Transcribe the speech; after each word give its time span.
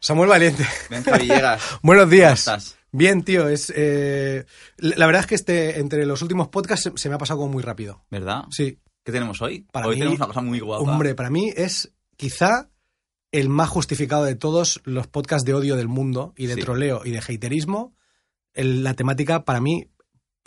Samuel 0.00 0.28
Valiente. 0.30 0.64
Benja 0.90 1.18
Villegas. 1.18 1.62
Buenos 1.82 2.08
días. 2.08 2.44
¿Cómo 2.44 2.56
estás? 2.56 2.76
Bien, 2.92 3.22
tío. 3.22 3.48
Es, 3.48 3.72
eh, 3.76 4.44
la 4.78 5.06
verdad 5.06 5.20
es 5.20 5.26
que 5.26 5.34
este, 5.34 5.78
entre 5.80 6.06
los 6.06 6.22
últimos 6.22 6.48
podcasts 6.48 6.84
se, 6.84 6.92
se 6.96 7.08
me 7.08 7.16
ha 7.16 7.18
pasado 7.18 7.40
como 7.40 7.52
muy 7.52 7.62
rápido. 7.62 8.04
¿Verdad? 8.10 8.44
Sí. 8.50 8.78
¿Qué 9.04 9.12
tenemos 9.12 9.42
hoy? 9.42 9.66
Para 9.72 9.86
hoy 9.86 9.96
mí- 9.96 10.00
tenemos 10.00 10.18
una 10.18 10.26
cosa 10.28 10.40
muy 10.40 10.60
guapa. 10.60 10.90
Hombre, 10.90 11.14
para 11.14 11.30
mí 11.30 11.52
es 11.54 11.92
quizá 12.16 12.70
el 13.32 13.48
más 13.48 13.68
justificado 13.68 14.24
de 14.24 14.36
todos 14.36 14.80
los 14.84 15.06
podcasts 15.08 15.44
de 15.44 15.54
odio 15.54 15.76
del 15.76 15.88
mundo 15.88 16.32
y 16.36 16.46
de 16.46 16.54
Sí. 16.54 16.60
troleo 16.60 17.02
y 17.04 17.10
de 17.10 17.18
haterismo. 17.18 17.94
El- 18.54 18.82
la 18.84 18.94
temática 18.94 19.44
para 19.44 19.60
mí 19.60 19.90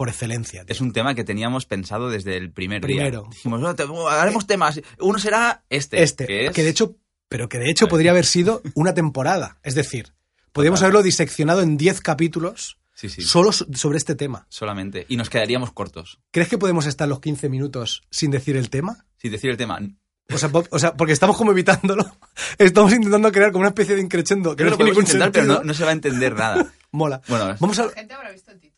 por 0.02 0.10
excelencia. 0.10 0.66
tío. 0.66 0.74
Es 0.74 0.82
un 0.82 0.94
tema 0.94 1.14
que 1.14 1.24
teníamos 1.24 1.68
pensado 1.68 2.10
desde 2.10 2.36
el 2.36 2.52
primer 2.52 2.82
Primero. 2.82 3.22
día. 3.22 3.30
Dijimos, 3.30 3.60
"No, 3.60 3.76
te- 3.76 3.86
haremos 4.10 4.48
temas. 4.48 4.82
Uno 5.00 5.20
será 5.20 5.64
este. 5.70 6.02
este, 6.02 6.26
que 6.26 6.46
es- 6.48 6.54
que 6.54 6.64
de 6.64 6.72
hecho, 6.72 6.96
pero 7.30 7.48
que 7.48 7.60
de 7.60 7.70
hecho 7.70 7.88
podría 7.88 8.10
haber 8.10 8.26
sido 8.26 8.64
una 8.74 8.96
temporada. 8.96 9.60
Es 9.62 9.76
decir, 9.76 10.14
podríamos 10.54 10.80
Total. 10.80 10.88
haberlo 10.88 11.04
diseccionado 11.04 11.62
en 11.62 11.78
10 11.78 12.02
capítulos 12.02 12.80
Sí, 12.96 13.10
sí. 13.10 13.22
solo 13.22 13.52
so- 13.52 13.68
sobre 13.76 14.00
este 14.00 14.16
tema. 14.16 14.48
Solamente. 14.50 15.06
Y 15.08 15.18
nos 15.18 15.30
quedaríamos 15.30 15.72
cortos. 15.72 16.20
¿Crees 16.32 16.50
que 16.50 16.58
podemos 16.58 16.88
estar 16.88 17.08
los 17.08 17.20
15 17.20 17.48
minutos 17.48 18.02
sin 18.10 18.32
decir 18.32 18.58
el 18.58 18.72
tema? 18.72 19.06
Sin 19.18 19.32
decir 19.32 19.52
el 19.52 19.58
tema. 19.58 19.80
O 20.34 20.38
sea, 20.40 20.50
o 20.72 20.80
sea, 20.80 20.94
porque 20.96 21.14
estamos 21.14 21.38
como 21.38 21.52
evitándolo. 21.52 22.06
Estamos 22.58 22.92
intentando 22.94 23.32
crear 23.32 23.52
como 23.52 23.62
una 23.62 23.70
especie 23.70 23.96
de 23.96 24.02
increchendo 24.02 24.52
que 24.56 24.64
Creo 24.64 24.72
no 24.72 24.78
que 24.78 24.84
lo 24.84 24.86
tiene 24.86 24.92
podemos 24.96 25.14
ningún 25.14 25.24
intentar, 25.28 25.32
pero 25.32 25.44
sentido. 25.46 25.60
no, 25.62 25.68
no 25.68 25.74
se 25.76 25.84
va 25.84 25.90
a 25.90 25.94
entender 25.94 26.34
nada. 26.36 26.74
Mola. 26.92 27.22
Bueno, 27.28 27.56
Vamos 27.60 27.80
a... 27.80 27.86
La 27.86 27.92
gente 27.92 28.14
habrá 28.14 28.32
visto 28.32 28.50
el 28.52 28.60
título. 28.60 28.71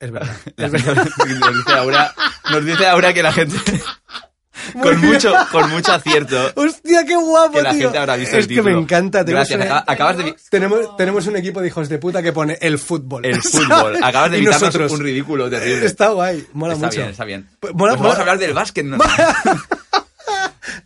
Es 0.00 0.10
verdad. 0.10 0.36
la 0.56 0.68
gente- 0.70 1.10
nos, 1.40 1.54
dice 1.56 1.72
Aura, 1.78 2.14
nos 2.50 2.64
dice 2.64 2.86
Aura 2.86 3.12
que 3.14 3.22
la 3.22 3.32
gente. 3.32 3.56
con, 4.82 5.00
mucho, 5.00 5.32
con 5.52 5.70
mucho 5.70 5.92
acierto. 5.92 6.52
¡Hostia, 6.56 7.04
qué 7.06 7.16
guapo, 7.16 7.52
Que 7.52 7.62
la 7.62 7.70
tío! 7.72 7.82
gente 7.82 7.98
habrá 7.98 8.16
visto 8.16 8.36
Es 8.36 8.44
el 8.44 8.48
que 8.48 8.54
título. 8.56 8.76
me 8.76 8.82
encanta. 8.82 9.24
Tenemos, 9.24 9.48
Gracias. 9.48 9.70
acaba- 9.70 9.84
acabas 9.86 10.16
de. 10.18 10.36
tenemos, 10.50 10.96
tenemos 10.96 11.26
un 11.26 11.36
equipo 11.36 11.60
de 11.60 11.68
hijos 11.68 11.88
de 11.88 11.98
puta 11.98 12.22
que 12.22 12.32
pone 12.32 12.56
el 12.60 12.78
fútbol. 12.78 13.24
El 13.26 13.40
fútbol. 13.42 14.02
Acabas 14.02 14.30
de 14.30 14.38
Y 14.38 14.40
evitarnos 14.40 14.62
nosotros. 14.68 14.92
un 14.92 15.00
ridículo 15.00 15.48
terrible. 15.50 15.84
Está 15.86 16.08
guay. 16.08 16.46
Mola 16.54 16.74
está 16.74 16.86
mucho. 16.86 16.98
bien, 16.98 17.10
está 17.10 17.24
bien. 17.24 17.48
Pues 17.60 17.74
mola- 17.74 17.92
Pues 17.92 18.00
vamos 18.00 18.02
mola- 18.02 18.18
a 18.18 18.20
hablar 18.20 18.38
del 18.38 18.54
básquet. 18.54 18.84
¿no? 18.86 18.98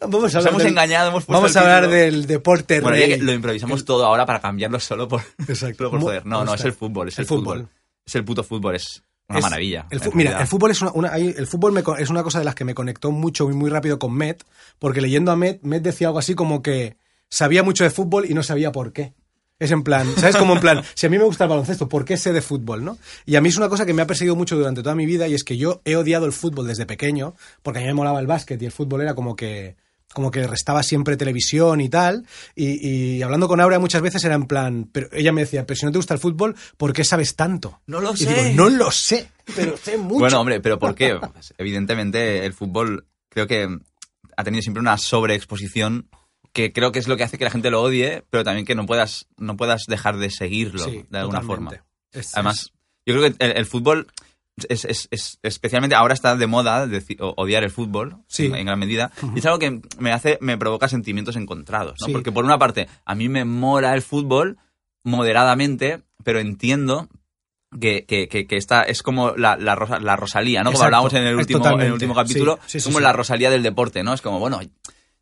Vamos 0.01 0.23
a 0.23 0.27
Nos 0.27 0.35
hablar 0.37 0.49
hemos 0.53 0.65
engañado, 0.65 1.09
hemos 1.11 1.25
puesto 1.25 1.33
Vamos 1.41 1.51
el 1.53 1.57
a 1.59 1.61
hablar 1.63 1.83
título. 1.85 2.01
del 2.01 2.27
deporte 2.27 2.81
Bueno, 2.81 2.97
rey. 2.97 3.09
que 3.11 3.19
lo 3.25 3.33
improvisamos 3.33 3.85
todo 3.85 4.05
ahora 4.05 4.27
para 4.27 4.41
cambiarlo 4.41 4.79
solo 4.81 5.09
por, 5.09 5.23
Exacto. 5.47 5.77
solo 5.79 5.91
por 5.91 6.01
joder. 6.01 6.27
No, 6.27 6.45
no, 6.45 6.55
es 6.55 6.65
el 6.65 6.73
fútbol, 6.73 7.09
es 7.09 7.19
el, 7.19 7.27
fútbol. 7.27 7.69
Es 8.07 8.15
el 8.15 8.25
puto 8.25 8.43
fútbol, 8.45 8.75
es 8.77 9.03
una 9.29 9.39
Es- 9.39 9.43
maravilla. 9.43 9.87
el 9.91 10.01
mira, 10.15 10.41
el 10.41 10.47
fútbol 10.47 10.71
es 10.71 10.83
una, 10.83 11.09
el 11.17 11.47
fútbol 11.47 11.73
me 11.73 11.83
es 11.99 12.11
una 12.11 12.23
cosa 12.23 12.39
de 12.39 12.45
las 12.45 12.55
que 12.55 12.65
me 12.65 12.75
conectó 12.75 13.11
mucho 13.11 13.51
y 13.51 13.55
muy 13.55 13.71
rápido 13.71 13.99
con 13.99 14.13
Met, 14.15 14.45
porque 14.79 15.01
leyendo 15.01 15.33
a 15.33 15.37
Met, 15.37 15.63
Met 15.63 15.83
decía 15.83 16.09
algo 16.09 16.19
así 16.19 16.35
como 16.35 16.63
que 16.63 16.97
sabía 17.31 17.63
mucho 17.63 17.85
de 17.85 17.91
fútbol 17.91 18.27
y 18.31 18.35
no 18.35 18.43
sabía 18.43 18.71
por 18.73 18.93
qué. 18.93 19.15
Es 19.61 19.71
en 19.71 19.85
plan, 19.85 20.07
¿sabes? 20.19 20.37
Como 20.37 20.55
en 20.55 20.61
plan, 20.61 20.83
si 20.95 21.07
a 21.07 21.11
mí 21.11 21.17
me 21.17 21.25
gusta 21.25 21.45
el 21.45 21.51
baloncesto, 21.51 21.89
¿por 21.89 22.05
qué 22.05 22.17
sé 22.17 22.33
de 22.33 22.43
fútbol, 22.43 22.85
no? 22.85 22.99
Y 23.25 23.37
a 23.37 23.41
mí 23.41 23.49
es 23.49 23.57
una 23.57 23.69
cosa 23.69 23.87
que 23.87 23.95
me 23.95 24.03
ha 24.03 24.07
perseguido 24.07 24.35
mucho 24.37 24.57
durante 24.57 24.83
toda 24.83 24.97
mi 24.97 25.07
vida 25.07 25.29
y 25.29 25.35
es 25.35 25.45
que 25.45 25.57
yo 25.57 25.81
he 25.85 25.95
odiado 25.97 26.27
el 26.27 26.33
fútbol 26.33 26.67
desde 26.67 26.87
pequeño, 26.87 27.35
porque 27.63 27.79
a 27.79 27.83
mí 27.83 27.87
me 27.87 27.95
molaba 27.95 28.19
el 28.21 28.27
básquet 28.27 28.61
y 28.61 28.67
el 28.67 28.73
fútbol 28.73 29.01
era 29.03 29.15
como 29.15 29.37
que 29.37 29.77
como 30.15 30.31
que 30.31 30.47
restaba 30.47 30.83
siempre 30.83 31.19
televisión 31.19 31.81
y 31.83 31.91
tal, 31.91 32.27
y, 32.55 33.17
y 33.17 33.23
hablando 33.23 33.49
con 33.49 33.61
Aura 33.61 33.79
muchas 33.79 34.01
veces 34.01 34.25
era 34.25 34.35
en 34.37 34.47
plan, 34.47 34.89
pero 34.91 35.09
ella 35.13 35.33
me 35.33 35.43
decía, 35.43 35.67
pero 35.67 35.77
si 35.79 35.85
no 35.85 35.93
te 35.93 35.99
gusta 35.99 36.15
el 36.15 36.21
fútbol, 36.21 36.55
¿por 36.79 36.93
qué 36.95 37.05
sabes 37.05 37.37
tanto? 37.37 37.81
No 37.87 38.01
lo 38.01 38.15
Y 38.15 38.19
sé. 38.19 38.29
digo, 38.29 38.43
no 38.55 38.71
lo 38.71 38.91
sé, 38.91 39.31
pero 39.55 39.77
sé 39.77 39.99
mucho. 39.99 40.21
Bueno, 40.21 40.41
hombre, 40.41 40.61
pero 40.61 40.79
¿por 40.79 40.95
qué? 40.95 41.19
Pues, 41.33 41.53
evidentemente, 41.59 42.47
el 42.47 42.55
fútbol 42.55 43.07
creo 43.29 43.47
que 43.47 43.69
ha 44.37 44.45
tenido 44.45 44.63
siempre 44.63 44.81
una 44.81 44.97
sobreexposición 44.97 46.09
que 46.53 46.73
creo 46.73 46.93
que 46.93 47.01
es 47.01 47.09
lo 47.09 47.17
que 47.17 47.25
hace 47.25 47.37
que 47.37 47.45
la 47.45 47.51
gente 47.51 47.71
lo 47.71 47.83
odie, 47.83 48.23
pero 48.31 48.45
también 48.45 48.65
que 48.65 48.75
no 48.77 48.87
puedas, 48.87 49.27
no 49.37 49.57
puedas 49.57 49.83
dejar 49.89 50.17
de 50.19 50.31
seguirlo 50.31 50.85
Sí, 50.85 51.05
de 51.11 51.19
alguna 51.19 51.41
totalmente. 51.41 51.77
forma. 51.79 51.87
Es- 52.13 52.35
Además, 52.35 52.71
yo 53.05 53.15
creo 53.15 53.23
que 53.33 53.45
el, 53.45 53.57
el 53.57 53.67
fútbol 53.67 54.07
es, 54.69 54.85
es- 54.85 55.09
es- 55.11 55.39
especialmente 55.43 55.97
ahora 55.97 56.15
está 56.15 56.37
de 56.37 56.47
moda 56.47 56.87
deci- 56.87 57.17
o- 57.21 57.35
odiar 57.37 57.65
el 57.65 57.71
fútbol 57.71 58.19
Sí. 58.29 58.47
en, 58.47 58.55
en 58.55 58.67
gran 58.67 58.79
medida 58.79 59.11
y 59.35 59.41
es 59.41 59.47
algo 59.47 59.59
que 59.59 59.81
me 59.99 60.13
hace 60.13 60.39
me 60.41 60.57
provoca 60.57 60.89
sentimientos 60.89 61.35
encontrados 61.37 61.99
¿no? 62.01 62.07
Sí. 62.07 62.13
porque 62.13 62.31
por 62.33 62.45
una 62.45 62.59
parte 62.59 62.89
a 63.05 63.15
mí 63.17 63.29
me 63.29 63.45
mola 63.45 63.95
el 63.95 64.03
fútbol 64.03 64.59
moderadamente 65.05 66.03
pero 66.23 66.41
entiendo 66.41 67.09
que, 67.81 68.05
que, 68.07 68.29
que, 68.29 68.47
que 68.47 68.57
esta 68.57 68.83
es 68.83 69.03
como 69.03 69.33
la, 69.37 69.57
la, 69.57 69.75
Rosa- 69.75 69.99
la 69.99 70.15
Rosalía, 70.17 70.63
¿no? 70.63 70.71
Como 70.73 70.85
hablábamos 70.85 71.13
en 71.15 71.25
el 71.25 71.35
último, 71.37 71.69
en 71.73 71.81
el 71.81 71.93
último 71.93 72.15
capítulo, 72.15 72.59
Sí, 72.67 72.81
como 72.81 73.01
la 73.01 73.13
Rosalía 73.13 73.51
del 73.51 73.65
deporte, 73.65 74.05
¿no? 74.05 74.15
Es 74.15 74.23
como, 74.23 74.39
bueno, 74.39 74.61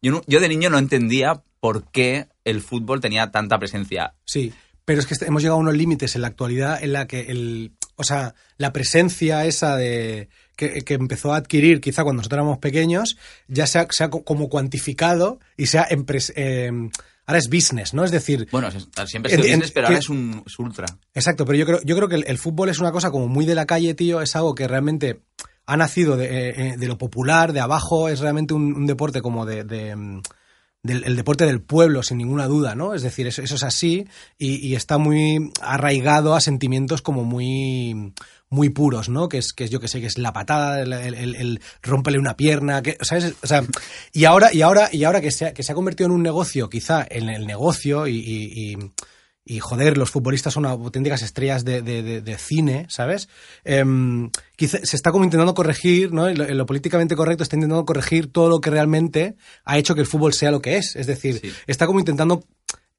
yo, 0.02 0.20
yo 0.26 0.38
de 0.40 0.48
niño 0.50 0.68
no 0.68 0.76
entendía 0.78 1.42
por 1.60 1.90
qué 1.90 2.28
el 2.44 2.60
fútbol 2.60 3.00
tenía 3.00 3.30
tanta 3.30 3.58
presencia. 3.58 4.14
Sí, 4.26 4.52
pero 4.84 5.00
es 5.00 5.06
que 5.06 5.14
hemos 5.24 5.40
llegado 5.42 5.56
a 5.56 5.60
unos 5.62 5.74
límites 5.74 6.14
en 6.14 6.22
la 6.22 6.28
actualidad 6.28 6.82
en 6.84 6.92
la 6.92 7.06
que 7.06 7.22
el, 7.30 7.72
o 7.96 8.04
sea, 8.04 8.34
la 8.58 8.72
presencia 8.72 9.44
esa 9.46 9.76
de 9.76 10.28
que, 10.56 10.82
que 10.82 10.94
empezó 10.94 11.32
a 11.32 11.36
adquirir 11.36 11.80
quizá 11.80 12.02
cuando 12.02 12.18
nosotros 12.20 12.38
éramos 12.38 12.58
pequeños 12.58 13.16
ya 13.48 13.66
se 13.66 13.78
ha, 13.78 13.86
se 13.90 14.04
ha 14.04 14.10
co- 14.10 14.22
como 14.24 14.48
cuantificado 14.48 15.40
y 15.56 15.66
se 15.66 15.78
ha 15.78 15.88
empres- 15.88 16.32
eh, 16.36 16.70
ahora 17.26 17.38
es 17.38 17.48
business, 17.48 17.94
¿no? 17.94 18.04
Es 18.04 18.10
decir, 18.10 18.48
Bueno, 18.52 18.68
es- 18.68 18.88
siempre 19.06 19.32
en- 19.34 19.40
business, 19.40 19.70
pero 19.72 19.86
que- 19.88 19.92
ahora 19.94 19.98
es 19.98 20.08
un 20.08 20.42
es 20.46 20.58
ultra. 20.58 20.86
Exacto, 21.14 21.44
pero 21.44 21.56
yo 21.58 21.66
creo, 21.66 21.80
yo 21.84 21.96
creo 21.96 22.08
que 22.08 22.16
el, 22.16 22.24
el 22.26 22.38
fútbol 22.38 22.68
es 22.68 22.78
una 22.78 22.92
cosa 22.92 23.10
como 23.10 23.28
muy 23.28 23.46
de 23.46 23.54
la 23.54 23.66
calle, 23.66 23.94
tío, 23.94 24.20
es 24.20 24.34
algo 24.36 24.54
que 24.54 24.68
realmente 24.68 25.20
ha 25.66 25.76
nacido 25.76 26.16
de, 26.16 26.26
eh, 26.26 26.54
eh, 26.56 26.74
de 26.76 26.88
lo 26.88 26.98
popular, 26.98 27.52
de 27.52 27.60
abajo, 27.60 28.08
es 28.08 28.18
realmente 28.20 28.52
un, 28.54 28.74
un 28.74 28.86
deporte 28.86 29.20
como 29.22 29.46
de... 29.46 29.64
de, 29.64 29.94
mm, 29.96 30.22
del 30.82 31.04
el 31.04 31.16
deporte 31.16 31.46
del 31.46 31.60
pueblo, 31.62 32.02
sin 32.02 32.18
ninguna 32.18 32.46
duda, 32.46 32.74
¿no? 32.74 32.94
Es 32.94 33.02
decir, 33.02 33.26
eso, 33.26 33.40
eso 33.42 33.54
es 33.54 33.62
así 33.62 34.06
y, 34.38 34.56
y 34.66 34.74
está 34.74 34.98
muy 34.98 35.52
arraigado 35.60 36.34
a 36.34 36.40
sentimientos 36.40 37.02
como 37.02 37.24
muy 37.24 38.12
muy 38.48 38.68
puros, 38.68 39.08
¿no? 39.08 39.28
Que 39.30 39.38
es, 39.38 39.52
que 39.54 39.64
es 39.64 39.70
yo 39.70 39.80
que 39.80 39.88
sé, 39.88 40.00
que 40.00 40.06
es 40.08 40.18
la 40.18 40.32
patada, 40.32 40.82
el, 40.82 40.92
el, 40.92 41.14
el- 41.14 41.34
el 41.36 41.60
rómpele 41.82 42.18
una 42.18 42.36
pierna, 42.36 42.82
que, 42.82 42.98
¿sabes? 43.00 43.32
O 43.42 43.46
sea, 43.46 43.64
y 44.12 44.24
ahora, 44.26 44.52
y 44.52 44.60
ahora, 44.60 44.90
y 44.92 45.04
ahora 45.04 45.20
que 45.22 45.30
se 45.30 45.46
ha, 45.46 45.54
que 45.54 45.62
se 45.62 45.72
ha 45.72 45.74
convertido 45.74 46.06
en 46.08 46.12
un 46.16 46.22
negocio, 46.22 46.68
quizá 46.68 47.06
en 47.08 47.30
el 47.30 47.46
negocio 47.46 48.06
y, 48.06 48.16
y- 48.16 48.72
y- 48.72 48.76
y 49.44 49.58
joder, 49.58 49.98
los 49.98 50.10
futbolistas 50.10 50.54
son 50.54 50.66
auténticas 50.66 51.22
estrellas 51.22 51.64
de, 51.64 51.82
de- 51.82 52.02
de- 52.02 52.20
de 52.20 52.38
cine, 52.38 52.86
¿sabes? 52.88 53.28
Em, 53.64 54.30
quizá 54.56 54.78
se 54.84 54.94
está 54.96 55.10
como 55.10 55.24
intentando 55.24 55.52
corregir, 55.54 56.12
¿no? 56.12 56.28
En 56.28 56.38
lo, 56.38 56.44
en 56.44 56.56
lo 56.56 56.64
políticamente 56.66 57.16
correcto 57.16 57.42
está 57.42 57.56
intentando 57.56 57.84
corregir 57.84 58.30
todo 58.30 58.48
lo 58.48 58.60
que 58.60 58.70
realmente 58.70 59.34
ha 59.64 59.78
hecho 59.78 59.94
que 59.96 60.00
el 60.00 60.06
fútbol 60.06 60.32
sea 60.32 60.50
lo 60.52 60.62
que 60.62 60.76
es. 60.76 60.94
Es 60.96 61.06
decir, 61.08 61.40
Sí. 61.40 61.52
está 61.66 61.86
como 61.86 61.98
intentando 61.98 62.44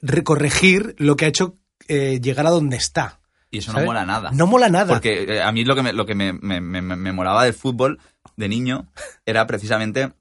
recorregir 0.02 0.96
lo 0.98 1.16
que 1.16 1.26
ha 1.26 1.28
hecho 1.30 1.58
eh, 1.88 2.20
llegar 2.22 2.46
a 2.48 2.50
donde 2.52 2.78
está. 2.78 3.20
Y 3.50 3.60
eso 3.60 3.72
¿sabes? 3.72 3.86
no 3.86 3.92
mola 3.92 4.06
nada. 4.06 4.32
No 4.32 4.48
mola 4.48 4.70
nada. 4.70 4.94
Porque 4.94 5.24
eh, 5.24 5.42
a 5.42 5.52
mí 5.52 5.64
lo 5.64 5.76
que 5.76 5.84
me, 5.84 5.94
lo 5.94 6.06
que 6.06 6.16
me, 6.16 6.34
me- 6.34 6.60
me- 6.62 6.82
me 6.82 7.12
molaba 7.14 7.46
del 7.46 7.54
fútbol 7.54 8.00
de 8.36 8.50
niño 8.50 8.92
era 9.26 9.46
precisamente 9.48 10.12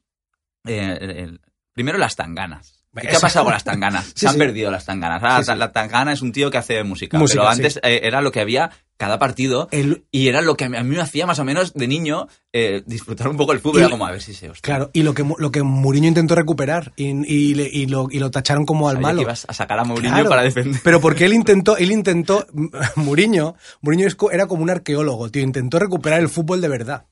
eh, 0.67 0.99
el- 1.01 1.11
el- 1.11 1.41
primero 1.73 1.99
las 1.99 2.15
tanganas. 2.15 2.82
¿Qué 3.01 3.17
ha 3.17 3.21
pasado 3.21 3.45
con 3.47 3.55
las 3.55 3.65
tanganas? 3.65 4.05
Sí, 4.09 4.13
Se 4.17 4.27
han 4.29 4.35
sí. 4.35 4.39
perdido 4.39 4.71
las 4.71 4.85
tanganas. 4.85 5.23
Ahora, 5.23 5.43
Sí, 5.43 5.51
sí. 5.53 5.59
La 5.59 5.73
tangana 5.73 6.13
es 6.13 6.21
un 6.23 6.31
tío 6.33 6.51
que 6.51 6.59
hace 6.59 6.83
música. 6.85 7.19
Música, 7.19 7.41
pero 7.43 7.51
antes 7.51 7.79
eh, 7.83 8.01
era 8.05 8.21
lo 8.21 8.31
que 8.33 8.41
había 8.41 8.71
cada 8.99 9.19
partido 9.19 9.67
El- 9.73 10.05
y 10.13 10.29
era 10.29 10.43
lo 10.43 10.57
que 10.57 10.67
a 10.67 10.69
mí 10.69 10.83
me 10.85 11.01
hacía 11.01 11.27
más 11.27 11.39
o 11.41 11.45
menos 11.45 11.73
de 11.75 11.89
niño 11.89 12.29
eh, 12.53 12.83
disfrutar 12.87 13.29
un 13.29 13.37
poco 13.37 13.53
el 13.53 13.61
fútbol. 13.61 13.79
Y- 13.79 13.81
Era 13.85 13.91
como, 13.91 14.07
a 14.07 14.11
ver 14.13 14.21
si 14.23 14.35
se 14.35 14.51
hostia. 14.51 14.61
Claro, 14.63 14.91
y 14.93 15.03
lo 15.03 15.15
que, 15.15 15.25
lo 15.39 15.51
que 15.51 15.63
Mourinho 15.63 16.07
intentó 16.07 16.35
recuperar 16.35 16.93
y, 16.97 17.07
y 17.11 17.59
y 17.61 17.87
lo, 17.87 18.09
y 18.11 18.19
lo 18.19 18.31
tacharon 18.31 18.67
como 18.67 18.89
al 18.91 19.01
malo. 19.01 19.19
que 19.19 19.23
ibas 19.23 19.47
a 19.49 19.55
sacar 19.55 19.79
a 19.79 19.85
Mourinho 19.85 20.13
Claro, 20.15 20.29
para 20.29 20.43
defender. 20.43 20.81
Pero 20.85 21.01
porque 21.01 21.25
él 21.25 21.33
intentó, 21.33 21.77
él 21.79 21.91
intentó, 21.93 22.47
Mourinho, 22.97 23.57
Mourinho 23.81 24.07
era 24.31 24.47
como 24.47 24.63
un 24.63 24.71
arqueólogo, 24.71 25.31
tío, 25.31 25.43
intentó 25.43 25.79
recuperar 25.79 26.21
el 26.21 26.29
fútbol 26.29 26.61
de 26.61 26.69
verdad. 26.69 27.07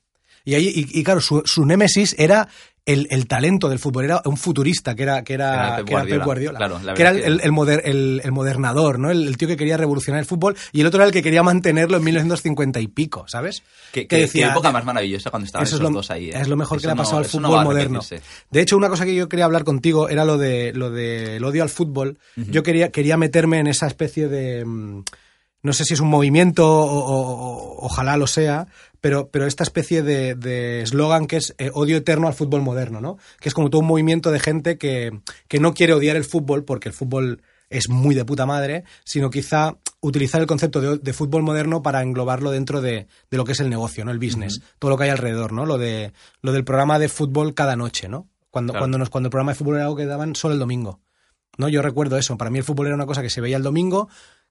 Y 0.44 0.54
ahí, 0.54 0.68
y, 0.74 0.98
y 1.00 1.04
claro, 1.04 1.20
su, 1.20 1.42
su 1.44 1.66
némesis 1.66 2.14
era 2.18 2.48
el, 2.86 3.06
el 3.10 3.26
talento 3.26 3.68
del 3.68 3.78
fútbol. 3.78 4.04
Era 4.06 4.22
un 4.24 4.36
futurista 4.36 4.94
que 4.94 5.02
era, 5.02 5.22
que 5.22 5.34
era, 5.34 5.52
Era 5.54 5.76
Pep 5.76 5.86
que 5.86 5.92
era 5.94 6.02
Pep 6.04 6.24
Guardiola. 6.24 6.58
Claro, 6.58 6.80
que 6.94 7.02
era 7.02 7.10
el, 7.10 7.20
que- 7.40 7.46
el, 7.46 7.52
moder- 7.52 7.82
el- 7.84 8.20
el 8.24 8.32
modernador, 8.32 8.98
¿no? 8.98 9.10
El, 9.10 9.36
tío 9.36 9.46
que 9.48 9.56
quería 9.56 9.76
revolucionar 9.76 10.18
el 10.20 10.26
fútbol 10.26 10.56
y 10.72 10.80
el 10.80 10.86
otro 10.86 10.98
era 11.00 11.06
el 11.06 11.12
que 11.12 11.22
quería 11.22 11.42
mantenerlo 11.42 11.96
en 11.98 12.04
1950 12.04 12.80
y 12.80 12.88
pico, 12.88 13.24
¿sabes? 13.28 13.62
Que 13.92 14.06
qué- 14.06 14.16
decía, 14.18 14.46
qué 14.46 14.52
época 14.52 14.72
más 14.72 14.84
maravillosa 14.84 15.30
cuando 15.30 15.46
estaban 15.46 15.66
eso 15.66 15.76
esos 15.76 15.86
es 15.86 15.90
lo, 15.92 15.96
dos 15.98 16.10
ahí. 16.10 16.30
¿eh? 16.30 16.38
es 16.40 16.48
lo 16.48 16.56
mejor 16.56 16.80
que 16.80 16.86
le 16.86 16.92
ha 16.92 16.96
pasado 16.96 17.18
al 17.18 17.24
no 17.24 17.28
fútbol 17.28 17.64
moderno. 17.64 18.00
De 18.50 18.60
hecho, 18.60 18.76
una 18.76 18.88
cosa 18.88 19.04
que 19.04 19.14
yo 19.14 19.28
quería 19.28 19.44
hablar 19.44 19.64
contigo 19.64 20.08
era 20.08 20.24
lo 20.24 20.38
de 20.38 20.72
lo 20.74 20.90
del 20.90 21.42
odio 21.44 21.62
al 21.62 21.68
fútbol. 21.70 22.18
Yo 22.36 22.62
quería, 22.62 22.90
quería 22.90 23.16
meterme 23.16 23.58
en 23.60 23.66
esa 23.66 23.86
especie 23.86 24.28
de 24.28 24.64
mm, 24.64 25.04
no 25.62 25.72
sé 25.74 25.84
si 25.84 25.92
es 25.92 26.00
un 26.00 26.08
movimiento 26.08 26.66
o, 26.66 26.84
o- 26.84 27.76
o- 27.80 27.84
ojalá 27.84 28.16
lo 28.16 28.26
sea, 28.26 28.66
pero, 29.00 29.28
pero 29.30 29.46
esta 29.46 29.62
especie 29.62 30.02
de 30.02 30.34
de 30.34 30.82
eslogan 30.82 31.26
que 31.26 31.36
es 31.36 31.54
eh, 31.58 31.70
odio 31.74 31.96
eterno 31.96 32.26
al 32.26 32.34
fútbol 32.34 32.62
moderno, 32.62 33.00
¿no? 33.00 33.18
Que 33.40 33.48
es 33.48 33.54
como 33.54 33.70
todo 33.70 33.80
un 33.80 33.86
movimiento 33.86 34.30
de 34.30 34.40
gente 34.40 34.78
que, 34.78 35.20
que 35.48 35.60
no 35.60 35.74
quiere 35.74 35.92
odiar 35.94 36.16
el 36.16 36.24
fútbol 36.24 36.64
porque 36.64 36.88
el 36.88 36.94
fútbol 36.94 37.42
es 37.68 37.88
muy 37.88 38.14
de 38.14 38.24
puta 38.24 38.46
madre, 38.46 38.84
sino 39.04 39.30
quizá 39.30 39.76
utilizar 40.00 40.40
el 40.40 40.46
concepto 40.46 40.80
de, 40.80 40.98
de 40.98 41.12
fútbol 41.12 41.42
moderno 41.42 41.82
para 41.82 42.02
englobarlo 42.02 42.50
dentro 42.50 42.80
de, 42.80 43.06
de 43.30 43.36
lo 43.36 43.44
que 43.44 43.52
es 43.52 43.60
el 43.60 43.70
negocio, 43.70 44.04
¿no? 44.04 44.10
El 44.10 44.18
business, 44.18 44.60
todo 44.78 44.90
lo 44.90 44.96
que 44.98 45.04
hay 45.04 45.10
alrededor, 45.10 45.52
¿no? 45.52 45.66
Lo 45.66 45.78
de 45.78 46.12
lo 46.42 46.52
del 46.52 46.64
programa 46.64 46.98
de 46.98 47.08
fútbol 47.08 47.54
cada 47.54 47.76
noche, 47.76 48.08
¿no? 48.08 48.26
Cuando, 48.50 48.72
Claro. 48.72 48.82
cuando, 48.82 48.98
nos, 48.98 49.10
cuando 49.10 49.28
el 49.28 49.30
programa 49.30 49.52
de 49.52 49.58
fútbol 49.58 49.76
era 49.76 49.84
algo 49.84 49.96
que 49.96 50.06
daban 50.06 50.34
solo 50.34 50.54
el 50.54 50.60
domingo. 50.60 51.00
¿no? 51.58 51.68
Yo 51.68 51.82
recuerdo 51.82 52.16
eso. 52.16 52.36
Para 52.36 52.50
mí 52.50 52.58
el 52.58 52.64
fútbol 52.64 52.86
era 52.86 52.96
una 52.96 53.06
cosa 53.06 53.22
que 53.22 53.30
se 53.30 53.40
veía 53.40 53.56
el 53.56 53.62
domingo. 53.62 54.08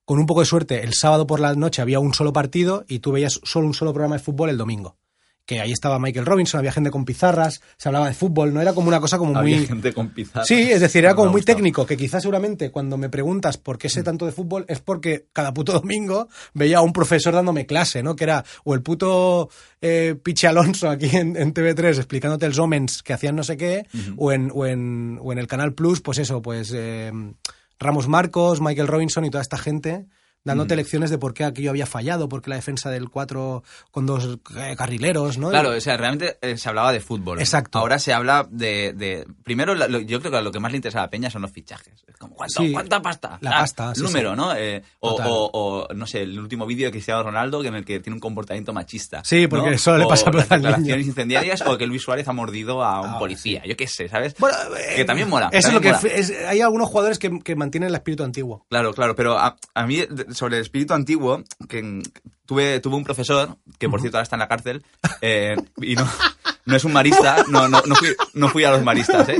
Con 0.09 0.17
un 0.17 0.25
poco 0.25 0.39
de 0.39 0.47
suerte, 0.47 0.81
el 0.83 0.95
sábado 0.95 1.27
por 1.27 1.39
la 1.39 1.53
noche 1.53 1.83
había 1.83 1.99
un 1.99 2.15
solo 2.15 2.33
partido 2.33 2.83
y 2.87 2.97
tú 2.97 3.11
veías 3.11 3.39
solo 3.43 3.67
un 3.67 3.75
solo 3.75 3.93
programa 3.93 4.15
de 4.15 4.23
fútbol 4.23 4.49
el 4.49 4.57
domingo. 4.57 4.97
Que 5.45 5.61
ahí 5.61 5.71
estaba 5.71 5.99
Michael 5.99 6.25
Robinson, 6.25 6.57
había 6.57 6.71
gente 6.71 6.89
con 6.89 7.05
pizarras, 7.05 7.61
se 7.77 7.89
hablaba 7.89 8.07
de 8.07 8.15
fútbol, 8.15 8.51
no 8.51 8.59
era 8.59 8.73
como 8.73 8.87
una 8.87 8.99
cosa 8.99 9.19
como 9.19 9.37
Había 9.37 9.57
muy... 9.57 9.67
gente 9.67 9.93
con 9.93 10.09
pizarras. 10.09 10.47
Sí, 10.47 10.55
es 10.71 10.81
decir, 10.81 11.05
era 11.05 11.13
como 11.13 11.29
muy 11.31 11.43
técnico, 11.43 11.85
que 11.85 11.95
quizás 11.95 12.23
seguramente 12.23 12.71
cuando 12.71 12.97
me 12.97 13.07
preguntas 13.09 13.59
por 13.59 13.77
qué 13.77 13.87
Mm. 13.87 13.91
sé 13.91 14.01
tanto 14.03 14.25
de 14.25 14.31
fútbol 14.31 14.65
es 14.67 14.79
porque 14.79 15.27
cada 15.31 15.53
puto 15.53 15.73
domingo 15.79 16.27
veía 16.55 16.79
a 16.79 16.81
un 16.81 16.91
profesor 16.91 17.35
dándome 17.35 17.67
clase, 17.67 18.01
¿no? 18.01 18.15
Que 18.15 18.23
era 18.23 18.43
o 18.63 18.73
el 18.73 18.81
puto 18.81 19.49
eh, 19.79 20.15
Piche 20.23 20.47
Alonso 20.47 20.89
aquí 20.89 21.15
en, 21.15 21.35
en 21.37 21.53
TV3 21.53 21.97
explicándote 21.97 22.47
el 22.47 22.59
Homens 22.59 23.03
que 23.03 23.13
hacían 23.13 23.35
no 23.35 23.43
sé 23.43 23.57
qué, 23.57 23.85
o, 24.17 24.31
en, 24.31 24.49
o, 24.55 24.65
en, 24.65 25.19
o 25.21 25.31
en 25.33 25.37
el 25.37 25.45
Canal 25.45 25.73
Plus, 25.75 26.01
pues 26.01 26.17
eso, 26.17 26.41
pues 26.41 26.71
eh, 26.75 27.11
Ramos 27.79 28.09
Marcos, 28.09 28.59
Michael 28.59 28.89
Robinson 28.89 29.23
y 29.23 29.29
toda 29.29 29.41
esta 29.41 29.57
gente 29.57 30.05
dándote 30.43 30.75
lecciones 30.75 31.09
de 31.09 31.17
por 31.17 31.33
qué 31.33 31.43
aquello 31.43 31.69
había 31.69 31.85
fallado, 31.85 32.29
por 32.29 32.41
qué 32.41 32.49
la 32.49 32.55
defensa 32.55 32.89
del 32.89 33.09
4 33.09 33.63
con 33.91 34.05
dos 34.05 34.39
eh, 34.57 34.75
carrileros, 34.77 35.37
¿no? 35.37 35.49
Claro, 35.49 35.71
o 35.71 35.79
sea, 35.81 35.97
realmente 35.97 36.37
eh, 36.41 36.57
se 36.57 36.69
hablaba 36.69 36.91
de 36.91 36.99
fútbol. 36.99 37.39
Exacto. 37.39 37.77
Ahora 37.79 37.99
se 37.99 38.13
habla 38.13 38.47
de... 38.49 38.93
de- 38.93 39.27
primero, 39.43 39.75
lo- 39.75 39.99
yo 39.99 40.19
creo 40.19 40.31
que 40.31 40.41
lo 40.41 40.51
que 40.51 40.59
más 40.59 40.71
le 40.71 40.77
interesa 40.77 40.99
a 40.99 41.03
la 41.03 41.09
peña 41.09 41.29
son 41.29 41.41
los 41.41 41.51
fichajes. 41.51 42.03
Es 42.07 42.15
como, 42.17 42.35
¿cuánto- 42.35 42.61
Sí. 42.61 42.71
¿cuánta 42.71 43.01
pasta? 43.01 43.37
La 43.41 43.51
Ah, 43.51 43.59
pasta, 43.61 43.93
sí, 43.95 44.01
Número, 44.01 44.31
sí. 44.31 44.37
¿no? 44.37 44.55
Eh, 44.55 44.81
o, 44.99 45.09
o- 45.11 45.51
o, 45.89 45.93
no 45.93 46.07
sé, 46.07 46.21
el 46.21 46.39
último 46.39 46.65
vídeo 46.65 46.85
de 46.87 46.91
Cristiano 46.91 47.21
Ronaldo 47.23 47.63
en 47.63 47.75
el 47.75 47.85
que 47.85 47.99
tiene 47.99 48.15
un 48.15 48.19
comportamiento 48.21 48.73
machista. 48.73 49.21
Sí, 49.25 49.47
porque 49.47 49.71
¿no? 49.71 49.77
solo 49.77 49.97
le 49.99 50.05
O 50.05 50.07
pasa 50.07 50.29
a 50.29 50.33
las 50.33 50.49
declaraciones 50.49 51.05
incendiarias 51.05 51.61
o 51.65 51.77
que 51.77 51.85
Luis 51.85 52.01
Suárez 52.01 52.27
ha 52.27 52.33
mordido 52.33 52.83
a 52.83 53.01
un 53.01 53.09
Ah, 53.15 53.19
policía. 53.19 53.61
Yo 53.65 53.75
qué 53.75 53.87
sé, 53.87 54.07
¿sabes? 54.07 54.35
Bueno, 54.39 54.57
que 54.95 55.01
eh, 55.01 55.05
también 55.05 55.29
mola. 55.29 55.49
Eso 55.51 55.67
es 55.67 55.73
lo 55.73 55.81
también 55.81 55.99
que 56.01 56.19
es- 56.19 56.33
hay 56.47 56.61
algunos 56.61 56.87
jugadores 56.87 57.19
que, 57.19 57.39
que 57.39 57.55
mantienen 57.55 57.89
el 57.89 57.95
espíritu 57.95 58.23
antiguo. 58.23 58.65
Claro, 58.69 58.93
claro, 58.93 59.15
pero 59.15 59.37
a, 59.37 59.55
a 59.73 59.85
mí 59.85 59.97
de- 59.97 60.28
sobre 60.31 60.57
el 60.57 60.61
espíritu 60.61 60.93
antiguo, 60.93 61.43
que 61.67 62.01
tuve, 62.49 62.79
tuve 62.79 62.95
un 62.95 63.03
profesor, 63.03 63.57
que 63.77 63.87
por 63.87 64.01
cierto 64.01 64.17
ahora 64.17 64.23
está 64.23 64.35
en 64.35 64.39
la 64.39 64.47
cárcel, 64.47 64.83
eh, 65.21 65.55
y 65.81 65.93
no, 65.95 66.09
no 66.65 66.75
es 66.75 66.83
un 66.83 66.93
marista, 66.93 67.45
no, 67.47 67.67
no, 67.69 67.81
no, 67.85 67.95
fui, 67.95 68.09
no 68.33 68.49
fui 68.49 68.63
a 68.63 68.71
los 68.71 68.83
maristas, 68.83 69.29
¿eh? 69.29 69.39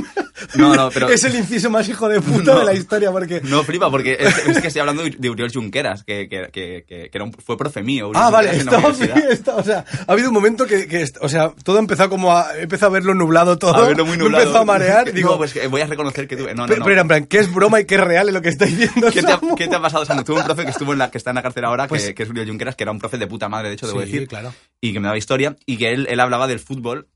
No, 0.54 0.74
no, 0.74 0.88
pero... 0.90 1.08
es 1.10 1.22
el 1.24 1.34
inciso 1.34 1.68
más 1.68 1.86
hijo 1.88 2.08
de 2.08 2.20
puta 2.22 2.54
No. 2.54 2.58
de 2.60 2.64
la 2.64 2.72
historia 2.72 3.10
porque 3.12 3.42
No, 3.44 3.62
flipa, 3.62 3.90
porque 3.90 4.16
es, 4.18 4.38
es 4.46 4.60
que 4.60 4.68
estoy 4.68 4.80
hablando 4.80 5.02
de 5.02 5.28
Uriol 5.30 5.50
Junqueras, 5.52 6.02
que, 6.02 6.28
que, 6.30 6.48
que, 6.50 6.84
que- 6.88 7.10
era 7.12 7.24
un- 7.24 7.32
fue 7.32 7.58
profe 7.58 7.82
mío. 7.82 8.08
Uriol 8.08 8.24
Ah, 8.24 8.30
vale, 8.30 8.56
estaba, 8.56 8.88
está- 9.30 9.56
o 9.56 9.62
sea, 9.62 9.84
ha 10.06 10.12
habido 10.12 10.28
un 10.28 10.34
momento 10.34 10.66
que, 10.66 11.04
o 11.20 11.28
sea, 11.28 11.52
todo 11.62 11.78
empezó 11.78 12.08
como 12.08 12.34
a, 12.34 12.56
empezó 12.58 12.86
a 12.86 12.88
verlo 12.88 13.12
nublado 13.14 13.58
todo, 13.58 13.74
A 13.74 13.88
verlo 13.88 14.06
muy 14.06 14.16
nublado. 14.16 14.44
empezó 14.44 14.60
a 14.60 14.64
marear, 14.64 15.12
digo, 15.12 15.32
no, 15.32 15.36
pues 15.38 15.54
voy 15.70 15.80
a 15.82 15.86
reconocer 15.86 16.26
que 16.26 16.36
tuve... 16.36 16.54
No, 16.54 16.62
no, 16.62 16.68
pero, 16.68 16.78
no. 16.80 16.84
pero 16.86 17.00
en 17.02 17.08
plan, 17.08 17.24
¿qué 17.26 17.38
es 17.40 17.52
broma 17.52 17.80
y 17.80 17.84
qué 17.84 17.96
es 17.96 18.00
real 18.00 18.28
en 18.28 18.34
lo 18.34 18.40
que 18.42 18.48
está 18.48 18.64
diciendo 18.64 19.08
¿Qué 19.12 19.22
te, 19.22 19.32
ha, 19.32 19.40
qué 19.56 19.68
te 19.68 19.76
ha 19.76 19.80
pasado, 19.82 20.04
Samu? 20.06 20.24
Tuve 20.24 20.38
un 20.40 20.44
profe 20.46 20.64
que 20.64 20.70
estuvo 20.70 20.92
en 20.94 20.98
la 21.00 21.10
que 21.10 21.18
está 21.18 21.30
en 21.30 21.36
la 21.36 21.42
cárcel 21.42 21.64
ahora, 21.66 21.86
Pues- 21.86 22.06
que, 22.06 22.14
que 22.14 22.22
es 22.22 22.30
Uriol 22.30 22.48
Junqueras, 22.48 22.76
que 22.76 22.84
era 22.84 22.92
un 22.92 22.98
profe 23.00 23.18
de 23.18 23.26
puta 23.26 23.48
madre, 23.48 23.68
de 23.68 23.74
hecho, 23.74 23.86
debo 23.88 24.00
Sí, 24.02 24.06
decir. 24.12 24.28
claro. 24.28 24.54
y 24.80 24.92
que 24.92 25.00
me 25.00 25.06
daba 25.06 25.18
historia, 25.18 25.56
y 25.66 25.76
que 25.76 25.90
él, 25.90 26.06
él 26.08 26.20
hablaba 26.20 26.46
del 26.46 26.60
fútbol 26.60 27.08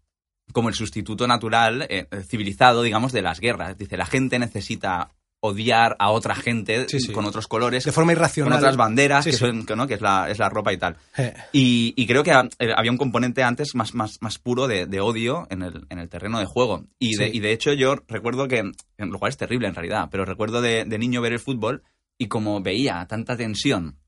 como 0.53 0.69
el 0.69 0.75
sustituto 0.75 1.27
natural, 1.27 1.87
eh, 1.89 2.07
civilizado, 2.27 2.83
digamos, 2.83 3.13
de 3.13 3.23
las 3.23 3.41
guerras. 3.41 3.79
Dice, 3.79 3.97
la 3.97 4.05
gente 4.07 4.39
necesita 4.39 5.11
odiar 5.41 5.95
a 5.99 6.11
otra 6.11 6.35
gente 6.35 6.87
Sí, 6.89 7.01
sí. 7.01 7.13
con 7.13 7.27
otros 7.27 7.47
colores, 7.49 7.85
De 7.85 7.93
forma 7.93 8.13
con 8.13 8.19
irracional. 8.19 8.59
otras 8.59 8.77
banderas, 8.79 9.25
Sí, 9.25 9.31
que, 9.31 9.37
son, 9.37 9.67
que, 9.67 9.77
¿no? 9.77 9.87
que 9.87 9.95
es, 9.95 10.01
la, 10.01 10.31
es 10.31 10.39
la 10.39 10.49
ropa 10.49 10.73
y 10.73 10.79
tal. 10.79 10.97
Eh, 11.19 11.35
Y, 11.53 11.93
y 11.97 12.07
creo 12.07 12.23
que 12.25 12.31
eh, 12.31 12.73
había 12.77 12.91
un 12.91 12.97
componente 12.97 13.43
antes 13.43 13.75
más, 13.75 13.95
más, 13.95 14.23
más 14.23 14.39
puro 14.39 14.67
de, 14.69 14.87
de 14.87 15.01
odio 15.01 15.47
en 15.51 15.63
el, 15.63 15.87
en 15.91 15.99
el 15.99 16.09
terreno 16.09 16.39
de 16.39 16.47
juego. 16.47 16.85
Y 16.99 17.17
de, 17.17 17.29
y 17.29 17.41
de 17.41 17.53
hecho 17.53 17.73
yo 17.75 17.97
recuerdo 18.09 18.49
que, 18.49 18.71
lo 18.99 19.19
cual 19.19 19.29
es 19.31 19.37
terrible 19.37 19.69
en 19.69 19.75
realidad, 19.75 20.09
pero 20.11 20.25
recuerdo 20.25 20.63
de, 20.63 20.85
de 20.87 20.99
niño 20.99 21.21
ver 21.21 21.33
el 21.35 21.41
fútbol 21.41 21.83
y 22.19 22.29
como 22.29 22.63
veía 22.63 23.05
tanta 23.07 23.37
tensión 23.37 23.99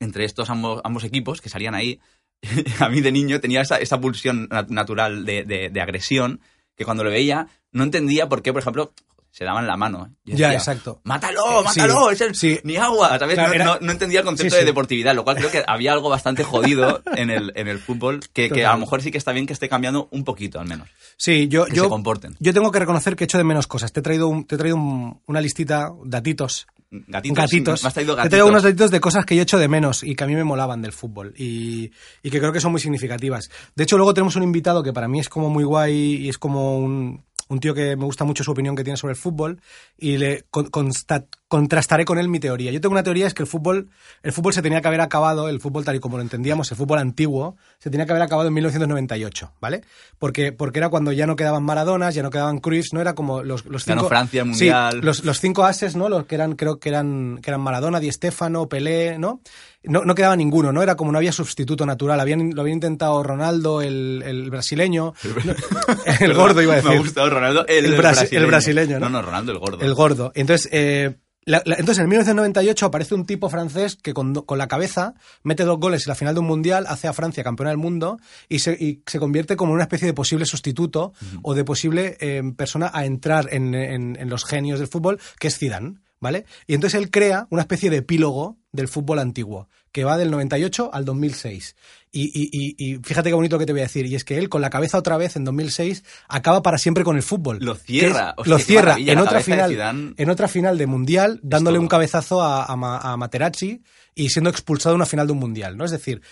entre 0.00 0.24
estos 0.24 0.50
ambos, 0.50 0.80
ambos 0.84 1.04
equipos 1.04 1.40
que 1.40 1.48
salían 1.48 1.74
ahí, 1.74 2.00
a 2.80 2.88
mí 2.88 3.00
de 3.00 3.12
niño 3.12 3.40
tenía 3.40 3.60
esa, 3.62 3.76
esa 3.78 4.00
pulsión 4.00 4.48
nat- 4.48 4.68
natural 4.68 5.24
de, 5.24 5.44
de- 5.44 5.70
de 5.70 5.80
agresión 5.80 6.40
que 6.76 6.84
cuando 6.84 7.02
lo 7.04 7.10
veía 7.10 7.48
no 7.72 7.82
entendía 7.82 8.28
por 8.28 8.42
qué, 8.42 8.52
por 8.52 8.62
ejemplo, 8.62 8.92
se 9.38 9.44
daban 9.44 9.68
la 9.68 9.76
mano. 9.76 10.10
Ya, 10.24 10.52
exacto. 10.52 11.00
¡Mátalo, 11.04 11.62
mátalo! 11.62 12.08
sí, 12.08 12.14
es 12.14 12.20
el- 12.22 12.34
sí. 12.34 12.58
Ni 12.64 12.76
agua, 12.76 13.16
¿sabes? 13.20 13.34
Claro, 13.34 13.50
no, 13.50 13.54
era- 13.54 13.64
no- 13.66 13.78
no 13.80 13.92
entendía 13.92 14.18
el 14.18 14.26
concepto 14.26 14.54
Sí, 14.56 14.58
de 14.60 14.66
deportividad, 14.66 15.14
lo 15.14 15.22
cual 15.22 15.36
creo 15.36 15.48
que 15.52 15.62
había 15.64 15.92
algo 15.92 16.08
bastante 16.08 16.42
jodido 16.42 17.02
en 17.16 17.30
el, 17.30 17.52
en 17.54 17.68
el 17.68 17.78
fútbol, 17.78 18.18
que, 18.32 18.50
que 18.50 18.66
a 18.66 18.72
lo 18.72 18.78
mejor 18.80 19.00
sí 19.00 19.12
que 19.12 19.18
está 19.18 19.30
bien 19.30 19.46
que 19.46 19.52
esté 19.52 19.68
cambiando 19.68 20.08
un 20.10 20.24
poquito, 20.24 20.58
al 20.58 20.66
menos. 20.66 20.88
Sí, 21.16 21.46
yo, 21.46 21.66
Que 21.66 21.76
yo, 21.76 21.84
se 21.84 21.88
comporten. 21.88 22.34
yo 22.40 22.52
tengo 22.52 22.72
que 22.72 22.80
reconocer 22.80 23.14
que 23.14 23.24
echo 23.24 23.38
de 23.38 23.44
menos 23.44 23.68
cosas. 23.68 23.92
Te 23.92 24.00
he 24.00 24.02
traído, 24.02 24.26
un- 24.26 24.44
te 24.44 24.56
he 24.56 24.58
traído 24.58 24.76
un- 24.76 25.20
una 25.26 25.40
listita, 25.40 25.92
datitos, 26.04 26.66
Gatitos. 26.90 27.36
gatitos. 27.36 27.82
Me 27.84 27.88
has 27.88 27.94
traído 27.94 28.14
Te 28.14 28.20
he 28.20 28.24
gatitos. 28.24 28.30
traído 28.30 28.46
unos 28.48 28.62
gatitos 28.64 28.90
de 28.90 28.98
cosas 29.00 29.24
que 29.24 29.36
yo 29.36 29.42
echo 29.42 29.58
de 29.58 29.68
menos 29.68 30.02
y 30.02 30.16
que 30.16 30.24
a 30.24 30.26
mí 30.26 30.34
me 30.34 30.42
molaban 30.42 30.82
del 30.82 30.92
fútbol 30.92 31.32
y, 31.36 31.92
y 32.24 32.30
que 32.30 32.40
creo 32.40 32.52
que 32.52 32.60
son 32.60 32.72
muy 32.72 32.80
significativas. 32.80 33.50
De 33.76 33.84
hecho, 33.84 33.98
luego 33.98 34.14
tenemos 34.14 34.34
un 34.36 34.42
invitado 34.42 34.82
que 34.82 34.92
para 34.92 35.06
mí 35.06 35.20
es 35.20 35.28
como 35.28 35.48
muy 35.48 35.62
guay 35.64 35.94
y 36.24 36.28
es 36.28 36.38
como 36.38 36.78
un, 36.78 37.24
un 37.48 37.60
tío 37.60 37.74
que 37.74 37.96
me 37.96 38.04
gusta 38.04 38.24
mucho 38.24 38.44
su 38.44 38.50
opinión 38.52 38.76
que 38.76 38.84
tiene 38.84 38.96
sobre 38.96 39.12
el 39.12 39.18
fútbol 39.18 39.60
y 39.96 40.16
le 40.18 40.44
con- 40.50 40.70
consta- 40.70 41.26
contrastaré 41.48 42.04
con 42.04 42.18
él 42.18 42.28
mi 42.28 42.40
teoría. 42.40 42.70
Yo 42.70 42.80
tengo 42.80 42.92
una 42.92 43.02
teoría 43.02 43.26
es 43.26 43.32
que 43.32 43.42
el 43.42 43.48
fútbol, 43.48 43.88
el 44.22 44.32
fútbol 44.32 44.52
se 44.52 44.60
tenía 44.60 44.82
que 44.82 44.88
haber 44.88 45.00
acabado, 45.00 45.48
el 45.48 45.60
fútbol 45.60 45.82
tal 45.84 45.96
y 45.96 45.98
como 46.00 46.18
lo 46.18 46.22
entendíamos, 46.22 46.70
el 46.70 46.76
fútbol 46.76 46.98
antiguo, 46.98 47.56
se 47.78 47.88
tenía 47.90 48.04
que 48.04 48.12
haber 48.12 48.22
acabado 48.22 48.48
en 48.48 48.54
1998, 48.54 49.52
¿vale? 49.60 49.80
Porque, 50.18 50.52
porque 50.52 50.78
era 50.78 50.90
cuando 50.90 51.10
ya 51.12 51.26
no 51.26 51.36
quedaban 51.36 51.62
Maradonas, 51.62 52.14
ya 52.14 52.22
no 52.22 52.28
quedaban 52.30 52.58
Cruyff, 52.58 52.92
no 52.92 53.00
era 53.00 53.14
como 53.14 53.42
los, 53.42 53.64
los 53.64 53.84
Ganó 53.86 54.02
cinco... 54.02 54.08
Francia 54.10 54.42
el 54.42 54.54
Sí, 54.54 54.64
Mundial. 54.66 55.00
los, 55.02 55.24
los 55.24 55.40
cinco 55.40 55.64
ases, 55.64 55.96
¿no? 55.96 56.08
Los 56.10 56.26
que 56.26 56.34
eran, 56.34 56.54
creo 56.54 56.78
que 56.78 56.90
eran, 56.90 57.38
que 57.42 57.50
eran 57.50 57.62
Maradona, 57.62 57.98
Di 57.98 58.12
Stéfano, 58.12 58.68
Pelé, 58.68 59.18
¿no? 59.18 59.40
No, 59.84 60.04
no 60.04 60.14
quedaba 60.14 60.36
ninguno, 60.36 60.70
¿no? 60.72 60.82
Era 60.82 60.96
como 60.96 61.12
no 61.12 61.18
había 61.18 61.32
sustituto 61.32 61.86
natural. 61.86 62.20
Habían, 62.20 62.50
lo 62.54 62.60
habían 62.60 62.76
intentado 62.76 63.22
Ronaldo, 63.22 63.80
el, 63.80 64.22
el 64.26 64.50
brasileño, 64.50 65.14
el 66.20 66.34
gordo 66.34 66.60
iba 66.62 66.74
a 66.74 66.76
decir. 66.76 66.90
Me 66.90 66.96
ha 66.96 67.00
gustado 67.00 67.30
Ronaldo, 67.30 67.64
el, 67.66 67.86
El 67.86 67.96
brasi- 67.96 68.36
el 68.36 68.46
brasileño, 68.46 68.98
¿no? 68.98 69.08
No, 69.08 69.20
no, 69.20 69.22
Ronaldo 69.22 69.52
el 69.52 69.58
gordo. 69.58 69.80
El 69.80 69.94
gordo. 69.94 70.32
Entonces, 70.34 70.68
eh, 70.72 71.16
la- 71.48 71.62
la- 71.64 71.74
entonces, 71.76 72.02
en 72.02 72.08
1998 72.10 72.86
aparece 72.86 73.14
un 73.14 73.26
tipo 73.26 73.48
francés 73.50 73.96
que 73.96 74.14
con, 74.14 74.34
con 74.34 74.58
la 74.58 74.68
cabeza 74.68 75.14
mete 75.42 75.64
dos 75.64 75.78
goles 75.80 76.06
en 76.06 76.10
la 76.10 76.14
final 76.14 76.34
de 76.34 76.40
un 76.40 76.46
mundial, 76.46 76.84
hace 76.88 77.08
a 77.08 77.12
Francia 77.12 77.42
campeona 77.42 77.70
del 77.70 77.78
mundo 77.78 78.18
y 78.48 78.60
se, 78.60 78.72
y 78.72 79.02
se 79.06 79.18
convierte 79.18 79.56
como 79.56 79.72
en 79.72 79.74
una 79.76 79.84
especie 79.84 80.06
de 80.06 80.14
posible 80.14 80.46
sustituto 80.46 81.12
o 81.42 81.54
de 81.54 81.64
posible 81.64 82.16
eh, 82.20 82.42
persona 82.56 82.90
a 82.94 83.04
entrar 83.04 83.48
en, 83.52 83.74
en- 83.74 84.16
en 84.20 84.28
los 84.28 84.44
genios 84.44 84.78
del 84.78 84.88
fútbol, 84.88 85.18
que 85.38 85.48
es 85.48 85.58
Zidane. 85.58 85.98
¿Vale? 86.20 86.46
Y 86.66 86.74
entonces 86.74 87.00
él 87.00 87.12
crea 87.12 87.46
una 87.50 87.62
especie 87.62 87.90
de 87.90 87.98
epílogo 87.98 88.56
del 88.72 88.88
fútbol 88.88 89.20
antiguo, 89.20 89.68
que 89.92 90.02
va 90.02 90.16
del 90.16 90.32
98 90.32 90.90
al 90.92 91.04
2006. 91.04 91.76
Y, 92.10 92.24
y- 92.34 92.48
y- 92.52 92.92
y 92.94 92.96
fíjate 93.02 93.28
qué 93.30 93.34
bonito 93.34 93.58
que 93.58 93.66
te 93.66 93.72
voy 93.72 93.80
a 93.82 93.84
decir, 93.84 94.06
y 94.06 94.14
es 94.14 94.24
que 94.24 94.38
él, 94.38 94.48
con 94.48 94.60
la 94.62 94.70
cabeza 94.70 94.96
otra 94.98 95.16
vez 95.16 95.36
en 95.36 95.44
2006, 95.44 96.04
acaba 96.28 96.62
para 96.62 96.78
siempre 96.78 97.04
con 97.04 97.16
el 97.16 97.22
fútbol. 97.22 97.58
Lo 97.60 97.74
cierra. 97.74 98.34
Lo 98.44 98.58
cierra 98.58 98.96
en 99.12 99.18
otra 99.18 99.40
final, 99.44 99.70
en 100.16 100.30
otra 100.30 100.48
final 100.48 100.78
de 100.78 100.86
mundial, 100.86 101.40
dándole 101.42 101.76
todo. 101.76 101.82
un 101.82 101.88
cabezazo 101.88 102.42
a, 102.42 102.64
a 102.64 102.76
Ma- 102.76 102.98
a 102.98 103.16
Materazzi 103.16 103.82
y 104.14 104.30
siendo 104.30 104.48
expulsado 104.50 104.92
de 104.94 104.96
una 104.96 105.06
final 105.06 105.26
de 105.26 105.32
un 105.34 105.38
mundial, 105.38 105.76
¿no? 105.76 105.84
Es 105.84 105.90
decir, 105.90 106.22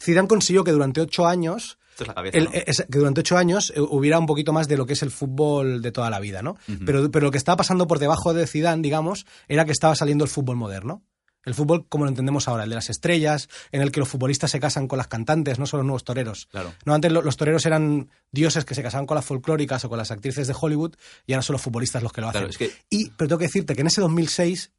Zidane 0.00 0.28
consiguió 0.28 0.64
que 0.64 0.72
durante 0.72 1.00
ocho 1.00 1.26
años 1.26 1.78
es 1.98 2.06
la 2.06 2.14
cabeza, 2.14 2.38
el- 2.38 2.44
¿no? 2.44 2.50
es- 2.52 2.86
que 2.90 2.98
durante 2.98 3.20
ocho 3.20 3.36
años 3.36 3.72
eh, 3.76 3.80
hubiera 3.80 4.18
un 4.18 4.26
poquito 4.26 4.52
más 4.52 4.68
de 4.68 4.76
lo 4.76 4.84
que 4.86 4.94
es 4.94 5.02
el 5.02 5.10
fútbol 5.10 5.80
de 5.82 5.92
toda 5.92 6.10
la 6.10 6.18
vida, 6.20 6.42
¿no? 6.42 6.56
pero, 6.86 7.10
pero 7.10 7.26
lo 7.26 7.30
que 7.30 7.38
estaba 7.38 7.56
pasando 7.56 7.86
por 7.86 7.98
debajo 7.98 8.34
de 8.34 8.46
Zidane, 8.46 8.82
digamos, 8.82 9.26
era 9.48 9.64
que 9.64 9.72
estaba 9.72 9.94
saliendo 9.94 10.24
el 10.24 10.30
fútbol 10.30 10.56
moderno. 10.56 11.02
El 11.44 11.54
fútbol 11.54 11.86
como 11.88 12.04
lo 12.04 12.10
entendemos 12.10 12.48
ahora, 12.48 12.64
el 12.64 12.68
de 12.70 12.74
las 12.76 12.90
estrellas, 12.90 13.48
en 13.72 13.80
el 13.80 13.90
que 13.92 14.00
los 14.00 14.08
futbolistas 14.08 14.50
se 14.50 14.60
casan 14.60 14.86
con 14.88 14.98
las 14.98 15.08
cantantes, 15.08 15.58
no 15.58 15.66
son 15.66 15.78
los 15.78 15.86
nuevos 15.86 16.04
toreros. 16.04 16.46
Claro. 16.50 16.74
No, 16.84 16.92
antes 16.94 17.10
lo- 17.12 17.22
los 17.22 17.36
toreros 17.36 17.64
eran 17.66 18.10
dioses 18.30 18.64
que 18.64 18.74
se 18.74 18.82
casaban 18.82 19.06
con 19.06 19.14
las 19.14 19.24
folclóricas 19.24 19.84
o 19.84 19.88
con 19.88 19.96
las 19.98 20.10
actrices 20.10 20.46
de 20.46 20.54
Hollywood 20.58 20.94
y 21.26 21.32
ahora 21.32 21.42
son 21.42 21.54
los 21.54 21.62
futbolistas 21.62 22.02
los 22.02 22.12
que 22.12 22.20
lo 22.20 22.28
hacen. 22.28 22.40
Claro, 22.42 22.50
es 22.50 22.58
que 22.58 22.70
Y, 22.90 23.10
pero 23.10 23.28
tengo 23.28 23.38
que 23.38 23.46
decirte 23.46 23.74
que 23.74 23.80
en 23.80 23.86
ese 23.86 24.00
2006, 24.02 24.72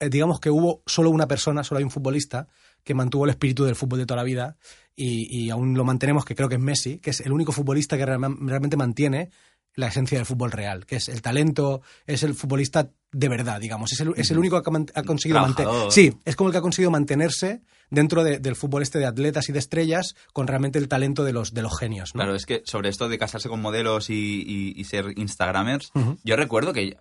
eh, 0.00 0.08
digamos 0.08 0.38
que 0.40 0.50
hubo 0.50 0.82
solo 0.86 1.10
una 1.10 1.26
persona, 1.26 1.64
solo 1.64 1.78
hay 1.78 1.84
un 1.84 1.90
futbolista 1.90 2.46
que 2.84 2.94
mantuvo 2.94 3.24
el 3.24 3.30
espíritu 3.30 3.64
del 3.64 3.76
fútbol 3.76 3.98
de 3.98 4.06
toda 4.06 4.18
la 4.18 4.24
vida 4.24 4.56
y, 4.94 5.26
y 5.46 5.50
aún 5.50 5.74
lo 5.74 5.84
mantenemos, 5.84 6.24
que 6.24 6.34
creo 6.34 6.48
que 6.48 6.56
es 6.56 6.60
Messi, 6.60 6.98
que 6.98 7.10
es 7.10 7.20
el 7.20 7.32
único 7.32 7.50
futbolista 7.52 7.96
que 7.96 8.04
realmente 8.06 8.76
mantiene 8.76 9.30
la 9.76 9.88
esencia 9.88 10.18
del 10.18 10.26
fútbol 10.26 10.52
real, 10.52 10.86
que 10.86 10.96
es 10.96 11.08
el 11.08 11.20
talento, 11.22 11.82
es 12.06 12.22
el 12.22 12.34
futbolista 12.34 12.90
de 13.14 13.28
verdad, 13.28 13.60
digamos. 13.60 13.92
Es 13.92 14.00
el, 14.00 14.12
es 14.16 14.30
el 14.30 14.38
único 14.38 14.60
que 14.62 14.70
ha, 14.70 15.00
ha 15.00 15.02
conseguido 15.04 15.40
mantener. 15.40 15.64
Trabajador. 15.68 15.92
Sí, 15.92 16.12
es 16.24 16.36
como 16.36 16.48
el 16.48 16.52
que 16.52 16.58
ha 16.58 16.62
conseguido 16.62 16.90
mantenerse 16.90 17.62
dentro 17.90 18.24
de- 18.24 18.38
del 18.38 18.56
fútbol 18.56 18.82
este 18.82 18.98
de 18.98 19.06
atletas 19.06 19.48
y 19.48 19.52
de 19.52 19.58
estrellas 19.60 20.16
con 20.32 20.46
realmente 20.46 20.78
el 20.78 20.88
talento 20.88 21.22
de 21.24 21.32
los, 21.32 21.54
de 21.54 21.62
los 21.62 21.78
genios. 21.78 22.14
¿no? 22.14 22.18
Claro, 22.20 22.34
es 22.34 22.44
que 22.46 22.62
sobre 22.64 22.88
esto 22.88 23.08
de 23.08 23.18
casarse 23.18 23.48
con 23.48 23.60
modelos 23.62 24.10
y, 24.10 24.14
y- 24.46 24.72
y 24.80 24.84
ser 24.84 25.12
Instagramers, 25.16 25.92
yo 26.24 26.36
recuerdo 26.36 26.72
que 26.72 26.96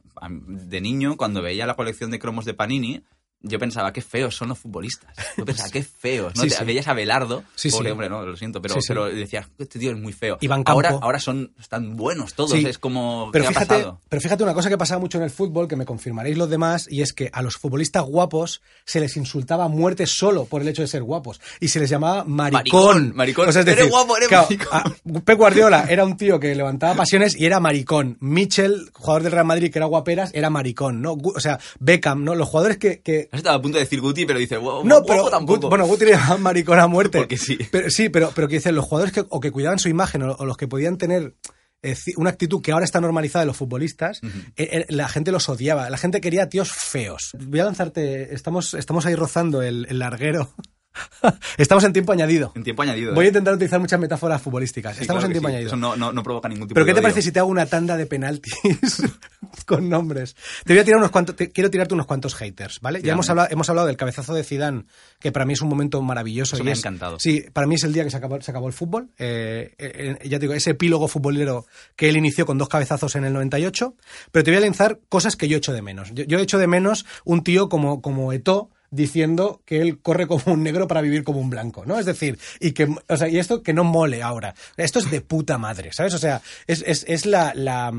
de 0.47 0.81
niño, 0.81 1.17
cuando 1.17 1.41
veía 1.41 1.65
la 1.65 1.75
colección 1.75 2.11
de 2.11 2.19
cromos 2.19 2.45
de 2.45 2.53
Panini, 2.53 3.03
yo 3.43 3.59
pensaba, 3.59 3.91
qué 3.93 4.01
feos 4.01 4.35
son 4.35 4.49
los 4.49 4.57
futbolistas. 4.57 5.13
Yo 5.37 5.45
pensaba, 5.45 5.69
qué 5.69 5.83
feos. 5.83 6.33
¿no? 6.35 6.41
Sí, 6.43 6.49
Te- 6.49 6.55
sí. 6.55 6.63
Veías 6.63 6.87
a 6.87 6.93
Belardo, 6.93 7.43
Sí, 7.55 7.69
pobre 7.69 7.91
hombre, 7.91 8.09
no, 8.09 8.25
lo 8.25 8.35
siento, 8.37 8.61
pero, 8.61 8.75
pero 8.87 9.05
decías, 9.05 9.47
este 9.59 9.79
tío 9.79 9.91
es 9.91 9.97
muy 9.97 10.13
feo. 10.13 10.37
Iván 10.41 10.63
ahora, 10.65 10.89
Campo. 10.89 11.05
ahora 11.05 11.19
son, 11.19 11.51
están 11.59 11.95
buenos 11.95 12.33
todos, 12.33 12.53
es 12.53 12.77
como, 12.77 13.29
Pero 13.31 13.43
¿qué 13.43 13.47
ha 13.47 13.51
fíjate, 13.51 13.67
pasado? 13.67 14.01
pero 14.09 14.21
fíjate 14.21 14.43
una 14.43 14.53
cosa 14.53 14.69
que 14.69 14.77
pasaba 14.77 14.99
mucho 14.99 15.17
en 15.17 15.25
el 15.25 15.29
fútbol, 15.29 15.67
que 15.67 15.75
me 15.75 15.85
confirmaréis 15.85 16.37
los 16.37 16.49
demás, 16.49 16.87
y 16.89 17.01
es 17.01 17.13
que 17.13 17.29
a 17.33 17.41
los 17.41 17.57
futbolistas 17.57 18.03
guapos 18.03 18.61
se 18.85 18.99
les 18.99 19.17
insultaba 19.17 19.65
a 19.65 19.67
muerte 19.67 20.05
solo 20.07 20.45
por 20.45 20.61
el 20.61 20.67
hecho 20.69 20.81
de 20.81 20.87
ser 20.87 21.03
guapos. 21.03 21.41
Y 21.59 21.67
se 21.67 21.79
les 21.79 21.89
llamaba 21.89 22.23
maricón. 22.23 22.53
Maricón, 22.53 23.15
maricón. 23.15 23.49
O 23.49 23.51
sea, 23.51 23.61
es 23.61 23.67
Eres 23.67 23.89
guapo, 23.89 24.15
eres 24.17 24.29
claro, 24.29 24.47
maricón. 24.49 25.21
Pep 25.25 25.37
Guardiola 25.37 25.85
era 25.89 26.05
un 26.05 26.15
tío 26.17 26.39
que 26.39 26.55
levantaba 26.55 26.95
pasiones 26.95 27.35
y 27.39 27.45
era 27.45 27.59
maricón. 27.59 28.17
Mitchell, 28.21 28.89
jugador 28.93 29.23
del 29.23 29.31
Real 29.33 29.45
Madrid, 29.45 29.71
que 29.71 29.79
era 29.79 29.85
guaperas, 29.85 30.31
era 30.33 30.49
maricón, 30.49 31.01
¿no? 31.01 31.13
O 31.13 31.39
sea, 31.39 31.59
Beckham, 31.79 32.23
¿no? 32.23 32.35
Los 32.35 32.47
jugadores 32.47 32.77
que... 32.77 33.01
que 33.01 33.29
Has 33.33 33.39
estado 33.39 33.57
a 33.57 33.61
punto 33.63 33.79
de 33.79 33.83
decir 33.83 33.99
Guti, 33.99 34.27
pero 34.27 34.37
dice, 34.37 34.57
wow, 34.57 34.85
no, 34.85 35.01
pero 35.03 35.27
tampoco. 35.27 35.67
Bueno, 35.67 35.87
Guti 35.87 36.05
le 36.05 36.11
llamaban 36.11 36.43
maricón 36.43 36.79
a 36.79 36.85
muerte. 36.85 37.17
Porque 37.17 37.37
sí. 37.37 37.57
Pero, 37.71 37.89
sí, 37.89 38.09
pero, 38.09 38.31
pero 38.35 38.47
que 38.47 38.57
dicen 38.57 38.75
los 38.75 38.85
jugadores 38.85 39.11
que, 39.11 39.25
o 39.27 39.39
que 39.39 39.49
cuidaban 39.49 39.79
su 39.79 39.89
imagen 39.89 40.21
o, 40.21 40.33
o 40.33 40.45
los 40.45 40.55
que 40.55 40.67
podían 40.67 40.99
tener 40.99 41.33
eh, 41.81 41.95
una 42.17 42.29
actitud 42.29 42.61
que 42.61 42.71
ahora 42.71 42.85
está 42.85 43.01
normalizada 43.01 43.41
en 43.41 43.47
los 43.47 43.57
futbolistas, 43.57 44.21
eh, 44.23 44.51
eh, 44.55 44.85
la 44.89 45.09
gente 45.09 45.31
los 45.31 45.49
odiaba. 45.49 45.89
La 45.89 45.97
gente 45.97 46.21
quería 46.21 46.47
tíos 46.47 46.71
feos. 46.71 47.31
Voy 47.39 47.59
a 47.59 47.65
lanzarte, 47.65 48.35
estamos, 48.35 48.75
estamos 48.75 49.07
ahí 49.07 49.15
rozando 49.15 49.63
el, 49.63 49.87
el 49.89 49.97
larguero. 49.97 50.53
estamos 51.57 51.83
en 51.83 51.93
tiempo 51.93 52.11
añadido. 52.11 52.51
En 52.55 52.63
tiempo 52.63 52.81
añadido. 52.83 53.13
Voy 53.13 53.25
a 53.25 53.27
¿eh? 53.27 53.29
intentar 53.29 53.53
utilizar 53.53 53.79
muchas 53.79 53.99
metáforas 53.99 54.41
futbolísticas. 54.41 54.95
Sí, 54.95 55.01
estamos 55.01 55.21
claro 55.21 55.27
en 55.29 55.33
tiempo 55.33 55.47
sí. 55.49 55.53
añadido. 55.53 55.67
Eso 55.69 55.77
no, 55.77 55.95
no, 55.95 56.11
no 56.11 56.23
provoca 56.23 56.49
ningún 56.49 56.67
tipo 56.67 56.75
¿Pero 56.75 56.85
de 56.85 56.89
qué 56.89 56.93
te 56.93 56.99
odio. 56.99 57.03
parece 57.03 57.21
si 57.21 57.31
te 57.31 57.39
hago 57.39 57.49
una 57.49 57.65
tanda 57.65 57.97
de 57.97 58.05
penaltis 58.05 58.53
con 59.65 59.89
nombres? 59.89 60.35
Te 60.65 60.73
voy 60.73 60.79
a 60.81 60.83
tirar 60.85 60.99
unos 60.99 61.11
cuantos, 61.11 61.35
te- 61.35 61.51
quiero 61.51 61.69
tirarte 61.69 61.93
unos 61.93 62.05
cuantos 62.05 62.35
haters, 62.35 62.79
¿vale? 62.81 63.01
Ya 63.01 63.13
hemos 63.13 63.29
hablado, 63.29 63.49
hemos 63.51 63.69
hablado 63.69 63.87
del 63.87 63.97
cabezazo 63.97 64.33
de 64.33 64.43
Zidane, 64.43 64.85
que 65.19 65.31
para 65.31 65.45
mí 65.45 65.53
es 65.53 65.61
un 65.61 65.69
momento 65.69 66.01
maravilloso. 66.01 66.55
Eso 66.55 66.63
y 66.63 66.65
me 66.65 66.71
ha 66.71 66.75
encantado. 66.75 67.19
Sí, 67.19 67.45
para 67.53 67.67
mí 67.67 67.75
es 67.75 67.83
el 67.83 67.93
día 67.93 68.03
que 68.03 68.09
se 68.09 68.17
acabó, 68.17 68.41
se 68.41 68.51
acabó 68.51 68.67
el 68.67 68.73
fútbol. 68.73 69.09
Eh, 69.17 69.73
eh, 69.77 70.17
ya 70.23 70.37
te 70.37 70.41
digo, 70.41 70.53
ese 70.53 70.71
epílogo 70.71 71.07
futbolero 71.07 71.65
que 71.95 72.09
él 72.09 72.17
inició 72.17 72.45
con 72.45 72.57
dos 72.57 72.69
cabezazos 72.69 73.15
en 73.15 73.25
el 73.25 73.33
98. 73.33 73.95
Pero 74.31 74.43
te 74.43 74.51
voy 74.51 74.57
a 74.57 74.61
lanzar 74.61 74.99
cosas 75.09 75.35
que 75.35 75.47
yo 75.47 75.57
echo 75.57 75.73
de 75.73 75.81
menos. 75.81 76.11
Yo, 76.13 76.23
yo 76.25 76.39
echo 76.39 76.57
de 76.57 76.67
menos 76.67 77.05
un 77.25 77.43
tío 77.43 77.69
como, 77.69 78.01
como 78.01 78.33
Eto'o 78.33 78.69
diciendo 78.93 79.61
que 79.65 79.81
él 79.81 79.99
corre 80.01 80.27
como 80.27 80.43
un 80.53 80.63
negro 80.63 80.87
para 80.87 81.01
vivir 81.01 81.23
como 81.23 81.39
un 81.39 81.49
blanco, 81.49 81.85
¿no? 81.85 81.99
Es 81.99 82.05
decir, 82.05 82.37
y 82.59 82.71
que, 82.71 82.87
o 83.07 83.17
sea, 83.17 83.27
y 83.27 83.37
esto 83.39 83.63
que 83.63 83.73
no 83.73 83.83
mole 83.83 84.21
ahora. 84.21 84.53
Esto 84.77 84.99
es 84.99 85.09
de 85.09 85.21
puta 85.21 85.57
madre, 85.57 85.91
¿sabes? 85.93 86.13
O 86.13 86.17
sea, 86.19 86.41
es, 86.67 86.83
es, 86.85 87.05
es 87.07 87.25
la, 87.25 87.53
la, 87.55 87.91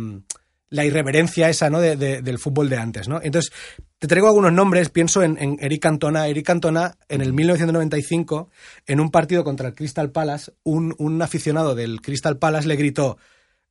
la 0.70 0.84
irreverencia 0.84 1.48
esa, 1.48 1.70
¿no? 1.70 1.80
De- 1.80 1.96
de- 1.96 2.22
del 2.22 2.38
fútbol 2.38 2.68
de 2.68 2.76
antes, 2.78 3.08
¿no? 3.08 3.20
Entonces, 3.22 3.52
te 3.98 4.08
traigo 4.08 4.28
algunos 4.28 4.52
nombres, 4.52 4.88
pienso 4.90 5.22
en, 5.22 5.36
en 5.40 5.56
Eric 5.60 5.82
Cantona. 5.82 6.28
Eric 6.28 6.46
Cantona, 6.46 6.96
en 7.08 7.20
el 7.22 7.32
1995, 7.32 8.50
en 8.86 9.00
un 9.00 9.10
partido 9.10 9.44
contra 9.44 9.68
el 9.68 9.74
Crystal 9.74 10.10
Palace, 10.10 10.52
un, 10.62 10.94
un 10.98 11.20
aficionado 11.22 11.74
del 11.74 12.00
Crystal 12.02 12.36
Palace 12.38 12.68
le 12.68 12.76
gritó, 12.76 13.18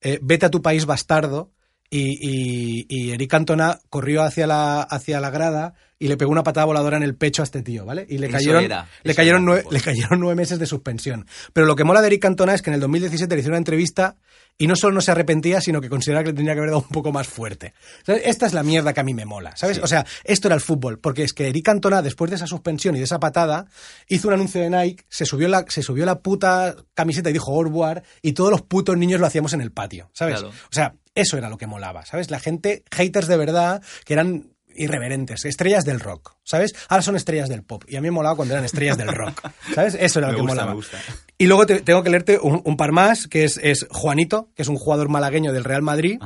eh, 0.01 0.19
vete 0.21 0.45
a 0.47 0.51
tu 0.51 0.61
país 0.61 0.85
bastardo, 0.85 1.51
y, 1.89 2.17
y, 2.19 2.85
y 2.89 3.11
Eric 3.11 3.29
Cantona 3.29 3.79
corrió 3.89 4.23
hacia 4.23 4.47
la, 4.47 4.81
hacia 4.81 5.19
la 5.19 5.29
grada 5.29 5.75
y 6.03 6.09
le 6.09 6.17
pegó 6.17 6.33
una 6.33 6.43
patada 6.43 6.65
voladora 6.65 6.97
en 6.97 7.03
el 7.03 7.15
pecho 7.15 7.43
a 7.43 7.45
este 7.45 7.61
tío, 7.61 7.85
¿vale? 7.85 8.05
Y 8.09 8.17
le 8.17 8.27
Eso 8.27 8.35
cayeron, 8.35 8.65
era, 8.65 8.89
le 9.03 9.15
cayeron, 9.15 9.43
era 9.43 9.45
nueve, 9.45 9.63
le 9.71 9.79
cayeron 9.79 10.19
nueve 10.19 10.35
meses 10.35 10.59
de 10.59 10.65
suspensión. 10.65 11.25
Pero 11.53 11.65
lo 11.65 11.77
que 11.77 11.85
mola 11.85 12.01
de 12.01 12.07
Eric 12.07 12.23
Cantona 12.23 12.53
es 12.53 12.61
que 12.61 12.71
en 12.71 12.73
el 12.73 12.81
2017 12.81 13.33
le 13.33 13.39
hicieron 13.39 13.53
una 13.53 13.59
entrevista 13.59 14.17
y 14.57 14.67
no 14.67 14.75
solo 14.75 14.95
no 14.95 14.99
se 14.99 15.11
arrepentía, 15.11 15.61
sino 15.61 15.79
que 15.79 15.87
consideraba 15.87 16.25
que 16.25 16.31
le 16.31 16.35
tenía 16.35 16.51
que 16.55 16.59
haber 16.59 16.71
dado 16.71 16.81
un 16.81 16.89
poco 16.89 17.13
más 17.13 17.29
fuerte. 17.29 17.73
¿Sabes? 18.05 18.23
Esta 18.25 18.45
es 18.47 18.53
la 18.53 18.63
mierda 18.63 18.91
que 18.91 18.99
a 18.99 19.03
mí 19.03 19.13
me 19.13 19.23
mola, 19.23 19.55
¿sabes? 19.55 19.79
O 19.79 19.87
sea, 19.87 20.05
esto 20.25 20.49
era 20.49 20.55
el 20.55 20.61
fútbol, 20.61 20.99
porque 20.99 21.23
es 21.23 21.31
que 21.31 21.47
Eric 21.47 21.63
Cantona, 21.63 22.01
después 22.01 22.29
de 22.29 22.35
esa 22.35 22.47
suspensión 22.47 22.95
y 22.95 22.99
de 22.99 23.05
esa 23.05 23.21
patada, 23.21 23.67
hizo 24.09 24.27
un 24.27 24.33
anuncio 24.33 24.59
de 24.59 24.69
Nike, 24.69 25.05
se 25.07 25.25
subió 25.25 25.47
la, 25.47 25.63
se 25.69 25.81
subió 25.81 26.05
la 26.05 26.19
puta 26.19 26.75
camiseta 26.95 27.29
y 27.29 27.33
dijo 27.33 27.53
Orbuar, 27.53 28.03
y 28.21 28.33
todos 28.33 28.51
los 28.51 28.61
putos 28.61 28.97
niños 28.97 29.21
lo 29.21 29.27
hacíamos 29.27 29.53
en 29.53 29.61
el 29.61 29.71
patio, 29.71 30.09
¿sabes? 30.11 30.41
Claro. 30.41 30.49
O 30.49 30.73
sea, 30.73 30.95
eso 31.15 31.37
era 31.37 31.49
lo 31.49 31.57
que 31.57 31.67
molaba, 31.67 32.05
¿sabes? 32.05 32.29
La 32.29 32.39
gente, 32.39 32.83
haters 32.91 33.27
de 33.27 33.37
verdad, 33.37 33.81
que 34.03 34.13
eran 34.13 34.52
irreverentes, 34.75 35.45
estrellas 35.45 35.85
del 35.85 35.99
rock, 35.99 36.35
¿sabes? 36.43 36.73
Ahora 36.89 37.01
son 37.03 37.15
estrellas 37.15 37.49
del 37.49 37.63
pop. 37.63 37.83
Y 37.87 37.95
a 37.95 38.01
mí 38.01 38.07
me 38.07 38.11
molaba 38.11 38.35
cuando 38.35 38.53
eran 38.53 38.65
estrellas 38.65 38.97
del 38.97 39.09
rock, 39.09 39.41
¿sabes? 39.75 39.95
Eso 39.99 40.19
era 40.19 40.27
lo 40.29 40.33
Me 40.33 40.37
que 40.37 40.41
gusta, 40.41 40.53
molaba. 40.55 40.69
me 40.71 40.75
gusta. 40.75 40.97
Y 41.37 41.45
luego 41.47 41.65
te- 41.65 41.81
tengo 41.81 42.03
que 42.03 42.09
leerte 42.09 42.39
un, 42.39 42.61
un 42.63 42.77
par 42.77 42.91
más, 42.91 43.27
que 43.27 43.43
es, 43.43 43.59
es 43.61 43.85
Juanito, 43.89 44.49
que 44.55 44.61
es 44.61 44.67
un 44.67 44.77
jugador 44.77 45.09
malagueño 45.09 45.51
del 45.53 45.63
Real 45.63 45.81
Madrid, 45.81 46.19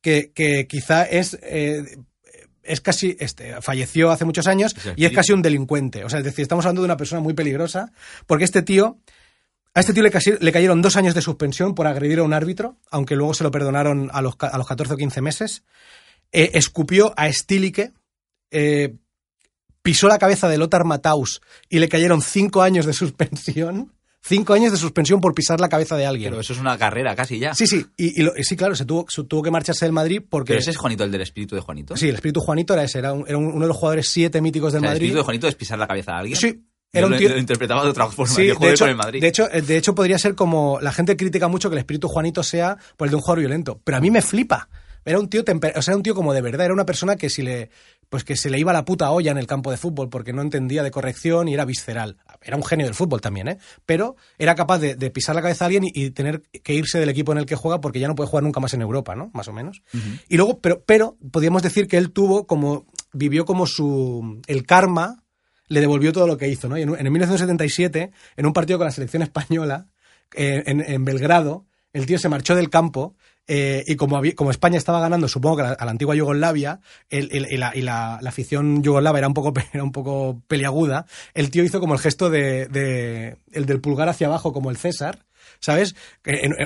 que, 0.00 0.32
que 0.34 0.66
quizá 0.66 1.04
es... 1.04 1.38
eh, 1.42 1.84
es 2.64 2.80
casi, 2.80 3.16
este, 3.18 3.60
falleció 3.60 4.12
hace 4.12 4.24
muchos 4.24 4.46
años 4.46 4.76
Es 4.76 4.92
y 4.94 5.04
es 5.04 5.10
casi 5.12 5.32
un 5.32 5.42
delincuente. 5.42 6.04
O 6.04 6.08
sea, 6.08 6.20
es 6.20 6.24
decir, 6.24 6.42
estamos 6.44 6.64
hablando 6.64 6.82
de 6.82 6.84
una 6.86 6.96
persona 6.96 7.20
muy 7.20 7.34
peligrosa, 7.34 7.90
porque 8.28 8.44
este 8.44 8.62
tío, 8.62 8.98
a 9.74 9.80
este 9.80 9.92
tío 9.92 10.04
le, 10.04 10.12
casi- 10.12 10.36
le 10.38 10.52
cayeron 10.52 10.80
dos 10.80 10.94
años 10.96 11.16
de 11.16 11.22
suspensión 11.22 11.74
por 11.74 11.88
agredir 11.88 12.20
a 12.20 12.22
un 12.22 12.32
árbitro, 12.32 12.76
aunque 12.88 13.16
luego 13.16 13.34
se 13.34 13.42
lo 13.42 13.50
perdonaron 13.50 14.10
a 14.12 14.22
los, 14.22 14.34
a 14.38 14.56
los 14.58 14.68
14 14.68 14.94
o 14.94 14.96
15 14.96 15.20
meses. 15.22 15.64
Eh, 16.32 16.50
escupió 16.54 17.12
a 17.16 17.30
Stilike, 17.32 17.92
eh, 18.50 18.94
pisó 19.82 20.08
la 20.08 20.18
cabeza 20.18 20.48
de 20.48 20.58
Lothar 20.58 20.84
Matthaus 20.84 21.40
y 21.68 21.78
le 21.78 21.88
cayeron 21.88 22.22
cinco 22.22 22.62
años 22.62 22.86
de 22.86 22.92
suspensión. 22.92 23.92
Cinco 24.24 24.52
años 24.52 24.70
de 24.70 24.78
suspensión 24.78 25.20
por 25.20 25.34
pisar 25.34 25.60
la 25.60 25.68
cabeza 25.68 25.96
de 25.96 26.06
alguien. 26.06 26.30
Pero 26.30 26.40
eso 26.42 26.52
es 26.52 26.60
una 26.60 26.78
carrera 26.78 27.16
casi 27.16 27.40
ya. 27.40 27.54
Sí, 27.56 27.66
sí, 27.66 27.84
y, 27.96 28.20
y 28.20 28.22
lo- 28.24 28.32
sí, 28.40 28.54
claro, 28.56 28.76
se 28.76 28.84
tuvo, 28.84 29.04
se 29.08 29.24
tuvo 29.24 29.42
que 29.42 29.50
marcharse 29.50 29.84
del 29.84 29.92
Madrid 29.92 30.22
porque... 30.30 30.50
Pero 30.52 30.60
ese 30.60 30.70
es 30.70 30.76
Juanito, 30.76 31.02
el 31.02 31.10
del 31.10 31.22
espíritu 31.22 31.56
de 31.56 31.60
Juanito. 31.60 31.96
Sí, 31.96 32.08
el 32.08 32.14
espíritu 32.14 32.40
Juanito 32.40 32.72
era 32.72 32.84
ese, 32.84 33.00
era, 33.00 33.12
un- 33.12 33.24
era 33.26 33.36
un- 33.36 33.46
uno 33.46 33.62
de 33.62 33.66
los 33.66 33.76
jugadores 33.76 34.08
siete 34.08 34.40
míticos 34.40 34.68
O 34.68 34.72
del 34.74 34.82
sea, 34.82 34.90
el 34.90 34.94
Madrid. 34.94 35.02
espíritu 35.06 35.18
de 35.18 35.24
Juanito 35.24 35.48
es 35.48 35.54
pisar 35.56 35.76
la 35.76 35.88
cabeza 35.88 36.12
a 36.12 36.18
alguien. 36.20 36.38
Sí, 36.38 36.64
era 36.92 37.06
un 37.06 37.12
lo, 37.14 37.18
tío... 37.18 37.30
lo 37.30 37.38
interpretaba 37.38 37.82
de 37.82 37.90
otra 37.90 38.06
forma. 38.06 38.32
Sí, 38.32 38.42
de 38.46 38.70
hecho, 38.70 38.86
el 38.86 38.94
Madrid. 38.94 39.20
de, 39.20 39.26
hecho, 39.26 39.50
eh, 39.50 39.60
de 39.60 39.76
hecho 39.76 39.92
podría 39.92 40.18
ser 40.20 40.36
como 40.36 40.78
la 40.80 40.92
gente 40.92 41.16
critica 41.16 41.48
mucho 41.48 41.68
que 41.68 41.74
el 41.74 41.80
espíritu 41.80 42.06
Juanito 42.06 42.44
sea 42.44 42.76
pues, 42.96 43.08
el 43.08 43.10
de 43.10 43.16
un 43.16 43.22
jugador 43.22 43.40
violento, 43.40 43.80
pero 43.82 43.96
a 43.98 44.00
mí 44.00 44.12
me 44.12 44.22
flipa. 44.22 44.68
Era 45.04 45.18
un 45.18 45.28
tío, 45.28 45.44
temper- 45.44 45.72
o 45.76 45.82
sea, 45.82 45.92
era 45.92 45.96
un 45.96 46.02
tío 46.02 46.14
como 46.14 46.32
de 46.32 46.40
verdad, 46.42 46.64
era 46.66 46.74
una 46.74 46.86
persona 46.86 47.16
que 47.16 47.28
si 47.30 47.42
le 47.42 47.70
pues 48.08 48.24
que 48.24 48.36
se 48.36 48.50
le 48.50 48.58
iba 48.58 48.74
la 48.74 48.84
puta 48.84 49.10
olla 49.10 49.30
en 49.30 49.38
el 49.38 49.46
campo 49.46 49.70
de 49.70 49.78
fútbol 49.78 50.10
porque 50.10 50.34
no 50.34 50.42
entendía 50.42 50.82
de 50.82 50.90
corrección 50.90 51.48
y 51.48 51.54
era 51.54 51.64
visceral. 51.64 52.18
Era 52.42 52.58
un 52.58 52.62
genio 52.64 52.84
del 52.84 52.94
fútbol 52.94 53.22
también, 53.22 53.48
¿eh? 53.48 53.58
Pero 53.86 54.16
era 54.36 54.54
capaz 54.54 54.80
de, 54.80 54.96
de 54.96 55.10
pisar 55.10 55.34
la 55.34 55.40
cabeza 55.40 55.64
a 55.64 55.66
alguien 55.66 55.84
y, 55.84 55.90
y 55.94 56.10
tener 56.10 56.42
que 56.62 56.74
irse 56.74 56.98
del 57.00 57.08
equipo 57.08 57.32
en 57.32 57.38
el 57.38 57.46
que 57.46 57.56
juega 57.56 57.80
porque 57.80 58.00
ya 58.00 58.08
no 58.08 58.14
puede 58.14 58.28
jugar 58.28 58.44
nunca 58.44 58.60
más 58.60 58.74
en 58.74 58.82
Europa, 58.82 59.16
¿no? 59.16 59.30
Más 59.32 59.48
o 59.48 59.54
menos. 59.54 59.80
Y 60.28 60.36
luego, 60.36 60.58
pero, 60.60 60.82
pero 60.84 61.16
podríamos 61.30 61.62
decir 61.62 61.88
que 61.88 61.96
él 61.96 62.10
tuvo 62.12 62.46
como, 62.46 62.84
vivió 63.14 63.46
como 63.46 63.66
su, 63.66 64.42
el 64.46 64.66
karma 64.66 65.24
le 65.68 65.80
devolvió 65.80 66.12
todo 66.12 66.26
lo 66.26 66.36
que 66.36 66.48
hizo, 66.48 66.68
¿no? 66.68 66.76
Y 66.76 66.82
en, 66.82 66.90
en 66.94 67.10
1977, 67.10 68.10
en 68.36 68.46
un 68.46 68.52
partido 68.52 68.78
con 68.78 68.84
la 68.84 68.90
selección 68.90 69.22
española, 69.22 69.86
eh, 70.34 70.62
en, 70.66 70.82
en 70.82 71.04
Belgrado, 71.06 71.64
el 71.94 72.04
tío 72.04 72.18
se 72.18 72.28
marchó 72.28 72.54
del 72.54 72.68
campo 72.68 73.16
eh, 73.48 73.82
y 73.86 73.96
como, 73.96 74.16
había- 74.16 74.34
como 74.34 74.50
España 74.50 74.78
estaba 74.78 75.00
ganando, 75.00 75.28
supongo 75.28 75.56
que 75.56 75.62
a 75.62 75.76
la, 75.84 75.90
antigua 75.90 76.14
Yugoslavia, 76.14 76.80
el- 77.10 77.28
el- 77.32 77.48
y, 77.50 77.56
la, 77.56 77.72
y 77.74 77.82
la- 77.82 78.14
afición 78.16 78.82
yugoslava 78.82 79.18
era 79.18 79.28
un 79.28 79.34
poco, 79.34 79.52
era 79.72 79.82
un 79.82 79.92
poco 79.92 80.40
peliaguda, 80.48 81.06
el 81.34 81.50
tío 81.50 81.64
hizo 81.64 81.80
como 81.80 81.94
el 81.94 82.00
gesto 82.00 82.30
de, 82.30 82.66
de- 82.66 83.36
el 83.52 83.66
del 83.66 83.80
pulgar 83.80 84.08
hacia 84.08 84.26
abajo, 84.28 84.52
como 84.52 84.70
el 84.70 84.76
César, 84.76 85.24
¿sabes? 85.60 85.94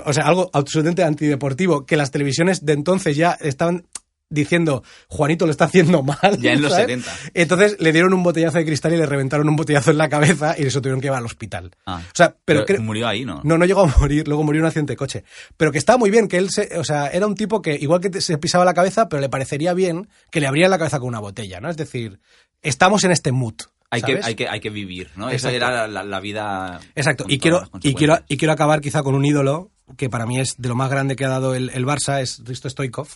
O 0.04 0.12
sea, 0.12 0.24
algo 0.26 0.50
absolutamente 0.52 1.02
antideportivo, 1.02 1.86
que 1.86 1.96
las 1.96 2.10
televisiones 2.10 2.64
de 2.64 2.72
entonces 2.74 3.16
ya 3.16 3.32
estaban 3.40 3.86
diciendo, 4.28 4.82
Juanito 5.08 5.46
lo 5.46 5.52
está 5.52 5.66
haciendo 5.66 6.02
mal. 6.02 6.38
Ya 6.40 6.52
en 6.52 6.62
los 6.62 6.72
¿sabes? 6.72 6.86
70. 7.04 7.10
Entonces 7.34 7.76
le 7.80 7.92
dieron 7.92 8.12
un 8.12 8.22
botellazo 8.22 8.58
de 8.58 8.64
cristal 8.64 8.94
y 8.94 8.96
le 8.96 9.06
reventaron 9.06 9.48
un 9.48 9.56
botellazo 9.56 9.90
en 9.90 9.98
la 9.98 10.08
cabeza 10.08 10.54
y 10.58 10.66
eso 10.66 10.80
tuvieron 10.80 11.00
que 11.00 11.06
llevar 11.06 11.20
al 11.20 11.26
hospital. 11.26 11.70
Ah. 11.86 12.00
O 12.04 12.14
sea, 12.14 12.34
pero, 12.44 12.64
murió 12.80 13.06
ahí, 13.08 13.24
¿no? 13.24 13.40
no, 13.44 13.58
no 13.58 13.64
llegó 13.64 13.82
a 13.82 13.98
morir, 13.98 14.26
luego 14.26 14.42
murió 14.42 14.60
en 14.60 14.64
un 14.64 14.68
accidente 14.68 14.92
de 14.92 14.96
coche. 14.96 15.24
Pero 15.56 15.72
que 15.72 15.78
estaba 15.78 15.98
muy 15.98 16.10
bien, 16.10 16.28
que 16.28 16.38
él 16.38 16.50
se, 16.50 16.78
o 16.78 16.84
sea, 16.84 17.08
era 17.08 17.26
un 17.26 17.34
tipo 17.34 17.62
que 17.62 17.74
igual 17.74 18.00
que 18.00 18.20
se 18.20 18.38
pisaba 18.38 18.64
la 18.64 18.74
cabeza, 18.74 19.08
pero 19.08 19.20
le 19.20 19.28
parecería 19.28 19.74
bien 19.74 20.08
que 20.30 20.40
le 20.40 20.46
abrieran 20.46 20.70
la 20.70 20.78
cabeza 20.78 20.98
con 20.98 21.08
una 21.08 21.20
botella, 21.20 21.60
¿no? 21.60 21.70
Es 21.70 21.76
decir, 21.76 22.20
estamos 22.62 23.04
en 23.04 23.12
este 23.12 23.32
mood. 23.32 23.54
Hay 23.88 24.02
que, 24.02 24.20
hay, 24.22 24.34
que, 24.34 24.48
hay 24.48 24.60
que 24.60 24.70
vivir, 24.70 25.10
¿no? 25.14 25.30
Esa 25.30 25.52
era 25.52 25.86
la, 25.86 26.02
la 26.02 26.20
vida. 26.20 26.80
Exacto, 26.96 27.24
y 27.28 27.38
quiero, 27.38 27.62
y, 27.82 27.94
quiero, 27.94 28.18
y 28.26 28.36
quiero 28.36 28.52
acabar 28.52 28.80
quizá 28.80 29.02
con 29.02 29.14
un 29.14 29.24
ídolo 29.24 29.70
que 29.96 30.10
para 30.10 30.26
mí 30.26 30.40
es 30.40 30.56
de 30.58 30.68
lo 30.68 30.74
más 30.74 30.90
grande 30.90 31.14
que 31.14 31.24
ha 31.24 31.28
dado 31.28 31.54
el, 31.54 31.70
el 31.70 31.86
Barça, 31.86 32.20
es 32.20 32.42
Risto 32.44 32.68
Stoikov, 32.68 33.08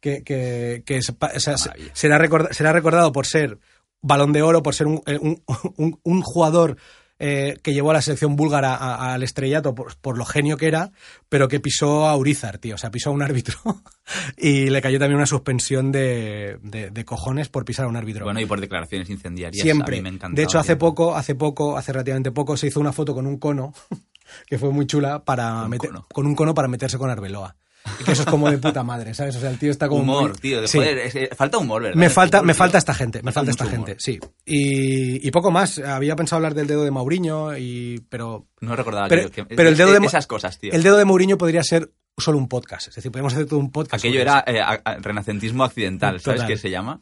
que, 0.00 0.22
que, 0.22 0.82
que 0.86 1.02
se 1.02 1.12
pa- 1.12 1.32
o 1.34 1.40
sea, 1.40 1.56
será, 1.92 2.18
será 2.52 2.72
recordado 2.72 3.12
por 3.12 3.26
ser 3.26 3.58
balón 4.00 4.32
de 4.32 4.42
oro, 4.42 4.62
por 4.62 4.74
ser 4.74 4.86
un, 4.86 5.02
eh, 5.06 5.18
un, 5.20 5.42
un- 5.76 6.00
un 6.02 6.22
jugador 6.22 6.76
eh, 7.20 7.58
que 7.64 7.74
llevó 7.74 7.90
a 7.90 7.94
la 7.94 8.00
selección 8.02 8.36
búlgara 8.36 8.76
al 9.12 9.24
estrellato 9.24 9.74
por, 9.74 9.96
por 9.96 10.16
lo 10.16 10.24
genio 10.24 10.56
que 10.56 10.68
era, 10.68 10.92
pero 11.28 11.48
que 11.48 11.58
pisó 11.58 12.06
a 12.06 12.16
Urizar, 12.16 12.58
tío, 12.58 12.76
o 12.76 12.78
sea, 12.78 12.92
pisó 12.92 13.10
a 13.10 13.12
un 13.12 13.22
árbitro 13.22 13.58
y 14.36 14.70
le 14.70 14.80
cayó 14.80 15.00
también 15.00 15.16
una 15.16 15.26
suspensión 15.26 15.90
de, 15.90 16.58
de- 16.62 16.90
de 16.90 17.04
cojones 17.04 17.48
por 17.48 17.64
pisar 17.64 17.86
a 17.86 17.88
un 17.88 17.96
árbitro. 17.96 18.24
Bueno, 18.24 18.40
y 18.40 18.46
por 18.46 18.60
declaraciones 18.60 19.10
incendiarias. 19.10 19.60
Siempre. 19.62 20.00
Me 20.00 20.10
de 20.36 20.42
hecho, 20.44 20.58
hace 20.60 20.76
poco, 20.76 21.16
hace 21.16 21.34
poco, 21.34 21.76
hace 21.76 21.92
relativamente 21.92 22.30
poco, 22.30 22.56
se 22.56 22.68
hizo 22.68 22.78
una 22.78 22.92
foto 22.92 23.14
con 23.14 23.26
un 23.26 23.36
cono, 23.38 23.74
que 24.46 24.56
fue 24.56 24.70
muy 24.70 24.86
chula, 24.86 25.24
para 25.24 25.66
meter, 25.68 25.90
con 26.14 26.24
un 26.24 26.36
cono 26.36 26.54
para 26.54 26.68
meterse 26.68 26.98
con 26.98 27.10
Arbeloa. 27.10 27.56
Y 28.00 28.04
que 28.04 28.12
eso 28.12 28.22
es 28.22 28.28
como 28.28 28.50
de 28.50 28.58
puta 28.58 28.82
madre, 28.82 29.14
¿sabes? 29.14 29.36
O 29.36 29.40
sea, 29.40 29.50
el 29.50 29.58
tío 29.58 29.70
está 29.70 29.88
como. 29.88 30.02
Humor, 30.02 30.30
muy- 30.30 30.38
tío. 30.38 30.66
Sí. 30.68 30.78
joder, 30.78 30.98
es 30.98 31.12
que 31.12 31.30
falta 31.36 31.58
humor, 31.58 31.82
¿verdad? 31.82 31.96
Me 31.98 32.10
falta, 32.10 32.42
me 32.42 32.54
falta 32.54 32.78
esta 32.78 32.94
gente, 32.94 33.22
me 33.22 33.32
falta 33.32 33.50
esta 33.50 33.66
gente, 33.66 33.96
sí. 33.98 34.18
Y, 34.44 35.26
y 35.26 35.30
poco 35.30 35.50
más. 35.50 35.78
Había 35.78 36.16
pensado 36.16 36.36
hablar 36.38 36.54
del 36.54 36.66
dedo 36.66 36.84
de 36.84 36.90
Mauriño, 36.90 37.56
y, 37.56 38.04
pero 38.08 38.46
No 38.60 38.74
recordaba 38.76 39.08
Pero- 39.08 39.22
yo 39.22 39.30
que- 39.30 39.44
pero 39.44 39.68
el 39.68 39.76
dedo 39.76 39.92
de- 39.92 40.06
Esas 40.06 40.26
cosas, 40.26 40.58
tío. 40.58 40.72
el 40.72 40.82
dedo 40.82 40.96
de 40.96 41.04
Mourinho 41.04 41.36
podría 41.38 41.62
ser 41.62 41.90
solo 42.16 42.38
un 42.38 42.48
podcast. 42.48 42.88
Es 42.88 42.94
decir, 42.96 43.10
podríamos 43.12 43.32
hacer 43.34 43.46
todo 43.46 43.58
un 43.60 43.70
podcast. 43.70 44.02
Aquello 44.04 44.20
era 44.20 44.42
eh, 44.46 44.60
a- 44.60 44.80
a- 44.84 44.94
renacentismo 44.96 45.64
accidental, 45.64 46.20
¿sabes 46.20 46.40
Total. 46.40 46.46
qué 46.48 46.56
se 46.56 46.70
llama? 46.70 47.00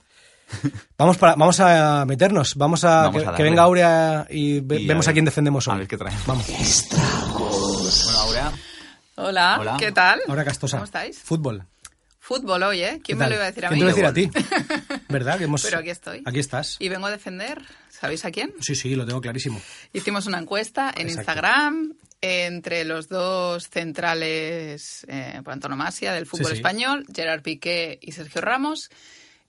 Vamos, 0.97 1.17
para, 1.17 1.35
vamos 1.35 1.59
a 1.59 2.05
meternos, 2.07 2.55
vamos 2.55 2.85
a, 2.85 3.05
Vamos 3.09 3.23
que, 3.23 3.29
a 3.29 3.33
venga 3.33 3.63
Aurea 3.63 4.27
y, 4.31 4.61
ve- 4.61 4.81
Y 4.81 4.87
vemos 4.87 5.07
a, 5.07 5.11
ver- 5.11 5.15
quién 5.15 5.25
defendemos 5.25 5.67
A 5.67 5.73
hoy. 5.73 5.79
ver 5.79 5.89
qué 5.89 5.97
traemos. 5.97 6.25
Vamos. 6.27 6.47
Hola, 9.17 9.57
Hola. 9.61 9.77
¿qué 9.79 9.93
tal? 9.93 10.21
Ahora 10.29 10.45
Castosa. 10.45 10.77
¿Cómo 10.77 10.85
estáis? 10.85 11.19
Fútbol. 11.19 11.65
Fútbol 12.21 12.63
hoy, 12.65 12.83
¿eh? 12.83 12.95
¿Qué 12.97 13.15
¿Quién 13.15 13.19
me 13.19 13.29
lo 13.29 13.35
iba 13.37 13.45
a 13.45 13.47
decir 13.47 13.65
a 13.65 13.69
¿Quién 13.69 13.81
mí? 13.85 13.93
te 13.93 13.93
lo 13.93 13.99
iba 13.99 14.09
a 14.09 14.13
decir 14.13 14.31
a 14.31 14.33
ti? 14.33 14.97
¿Verdad? 15.09 15.39
Que 15.39 15.45
hemos... 15.45 15.63
Pero 15.63 15.79
aquí 15.79 15.91
estoy. 15.91 16.23
Aquí 16.25 16.39
estás. 16.41 16.77
Y 16.81 16.89
vengo 16.89 17.07
a 17.07 17.11
defender, 17.11 17.63
¿sabéis 17.89 18.25
a 18.25 18.31
quién? 18.31 18.53
Sí, 18.61 18.75
sí, 18.75 18.95
lo 18.97 19.07
tengo 19.07 19.21
clarísimo. 19.21 19.61
Hicimos 19.93 20.27
una 20.27 20.39
encuesta 20.39 20.93
en 20.97 21.09
Exacto. 21.09 21.21
Instagram 21.21 21.95
entre 22.21 22.85
los 22.85 23.09
dos 23.09 23.69
centrales 23.71 25.07
eh, 25.09 25.41
por 25.45 25.53
antonomasia 25.53 26.13
del 26.13 26.27
fútbol 26.27 26.47
Sí, 26.47 26.53
sí. 26.53 26.57
español, 26.59 27.07
Gerard 27.15 27.43
Piqué 27.43 27.99
y 28.03 28.13
Sergio 28.13 28.41
Ramos. 28.41 28.91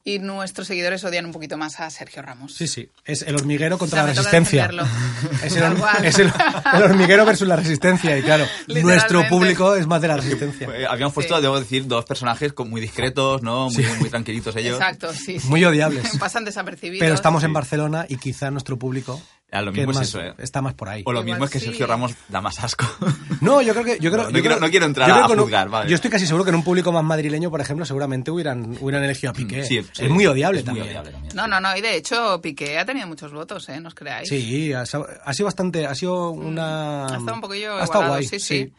Y 0.09 0.19
nuestros 0.19 0.67
seguidores 0.67 1.03
odian 1.03 1.25
un 1.25 1.33
poquito 1.33 1.57
más 1.57 1.81
a 1.81 1.89
Sergio 1.89 2.21
Ramos. 2.21 2.53
Sí, 2.55 2.65
sí. 2.67 2.89
Es 3.03 3.23
el 3.23 3.35
hormiguero 3.35 3.77
contra 3.77 4.03
O 4.03 4.05
sea, 4.05 4.13
la 4.13 4.17
resistencia. 4.21 4.69
Es, 5.43 5.53
el, 5.57 5.61
Tal 5.61 5.75
cual. 5.77 6.05
es 6.05 6.17
el- 6.19 6.31
el 6.75 6.83
hormiguero 6.83 7.25
versus 7.25 7.45
la 7.45 7.57
resistencia. 7.57 8.17
Y 8.17 8.21
claro, 8.21 8.45
nuestro 8.67 9.27
público 9.27 9.75
es 9.75 9.85
más 9.85 10.01
de 10.01 10.07
la 10.07 10.15
resistencia. 10.15 10.69
eh, 10.73 10.85
habíamos 10.89 11.13
puesto, 11.13 11.35
Sí. 11.35 11.41
debo 11.41 11.59
decir, 11.59 11.87
dos 11.87 12.05
personajes 12.05 12.53
muy 12.57 12.79
discretos, 12.79 13.41
¿no? 13.41 13.69
Muy, 13.69 13.85
muy 13.99 14.09
tranquilitos 14.09 14.55
ellos. 14.55 14.75
Exacto, 14.75 15.11
sí, 15.13 15.41
sí. 15.41 15.47
Muy 15.49 15.65
odiables. 15.65 16.17
Pasan 16.19 16.45
desapercibidos. 16.45 17.01
Pero 17.01 17.13
estamos 17.13 17.43
en 17.43 17.51
Barcelona 17.51 18.05
y 18.07 18.15
quizá 18.15 18.49
nuestro 18.49 18.79
público 18.79 19.21
A 19.49 19.61
lo 19.61 19.71
mismo 19.71 19.91
es 19.91 19.97
más- 19.97 20.07
eso, 20.09 20.19
¿eh? 20.21 20.33
está 20.39 20.61
más 20.61 20.73
por 20.73 20.89
ahí. 20.89 21.03
O 21.05 21.11
lo 21.13 21.19
Igual 21.21 21.25
mismo 21.35 21.45
es 21.45 21.51
que 21.51 21.59
sí. 21.59 21.65
Sergio 21.67 21.87
Ramos 21.87 22.13
da 22.27 22.41
más 22.41 22.61
asco. 22.63 22.85
No, 23.39 23.61
yo 23.61 23.71
creo 23.73 23.85
que. 23.85 23.99
Yo 23.99 24.11
creo, 24.11 24.23
No, 24.25 24.31
quiero- 24.31 24.43
creo- 24.49 24.59
no 24.59 24.69
quiero 24.69 24.85
entrar 24.87 25.07
yo 25.07 25.15
a 25.15 25.27
un- 25.27 25.37
juzgar, 25.37 25.69
vale. 25.69 25.89
Yo 25.89 25.95
estoy 25.95 26.09
casi 26.11 26.25
seguro 26.25 26.43
que 26.43 26.49
en 26.49 26.55
un 26.55 26.63
público 26.63 26.91
más 26.91 27.03
madrileño, 27.03 27.49
por 27.51 27.61
ejemplo, 27.61 27.85
seguramente 27.85 28.31
hubieran, 28.31 28.75
hubieran 28.81 29.03
elegido 29.03 29.29
a 29.29 29.33
Piqué. 29.33 29.63
Sí, 29.63 29.81
sí. 29.93 30.05
es 30.05 30.09
muy 30.09 30.25
odiable 30.25 30.59
Es 30.59 30.65
muy 30.65 30.79
también. 30.79 30.87
odiable 30.87 31.11
también. 31.11 31.35
No, 31.35 31.47
no, 31.47 31.59
no. 31.61 31.77
Y 31.77 31.81
de 31.81 31.95
hecho, 31.95 32.41
Piqué 32.41 32.77
ha 32.79 32.85
tenido 32.85 33.05
muchos 33.07 33.31
votos, 33.31 33.69
¿eh? 33.69 33.79
No 33.79 33.89
os 33.89 33.95
creáis. 33.95 34.27
Sí, 34.27 34.73
ha, 34.73 34.81
ha 34.81 35.33
sido 35.33 35.45
bastante. 35.45 35.85
Ha 35.85 35.93
sido 35.95 36.31
una. 36.31 37.03
Ha 37.05 37.17
estado 37.17 37.33
un 37.35 37.41
poquillo 37.41 37.75
Ha 37.77 37.83
estado 37.83 38.03
igualado, 38.05 38.13
guay, 38.13 38.27
sí, 38.27 38.39
sí. 38.39 38.73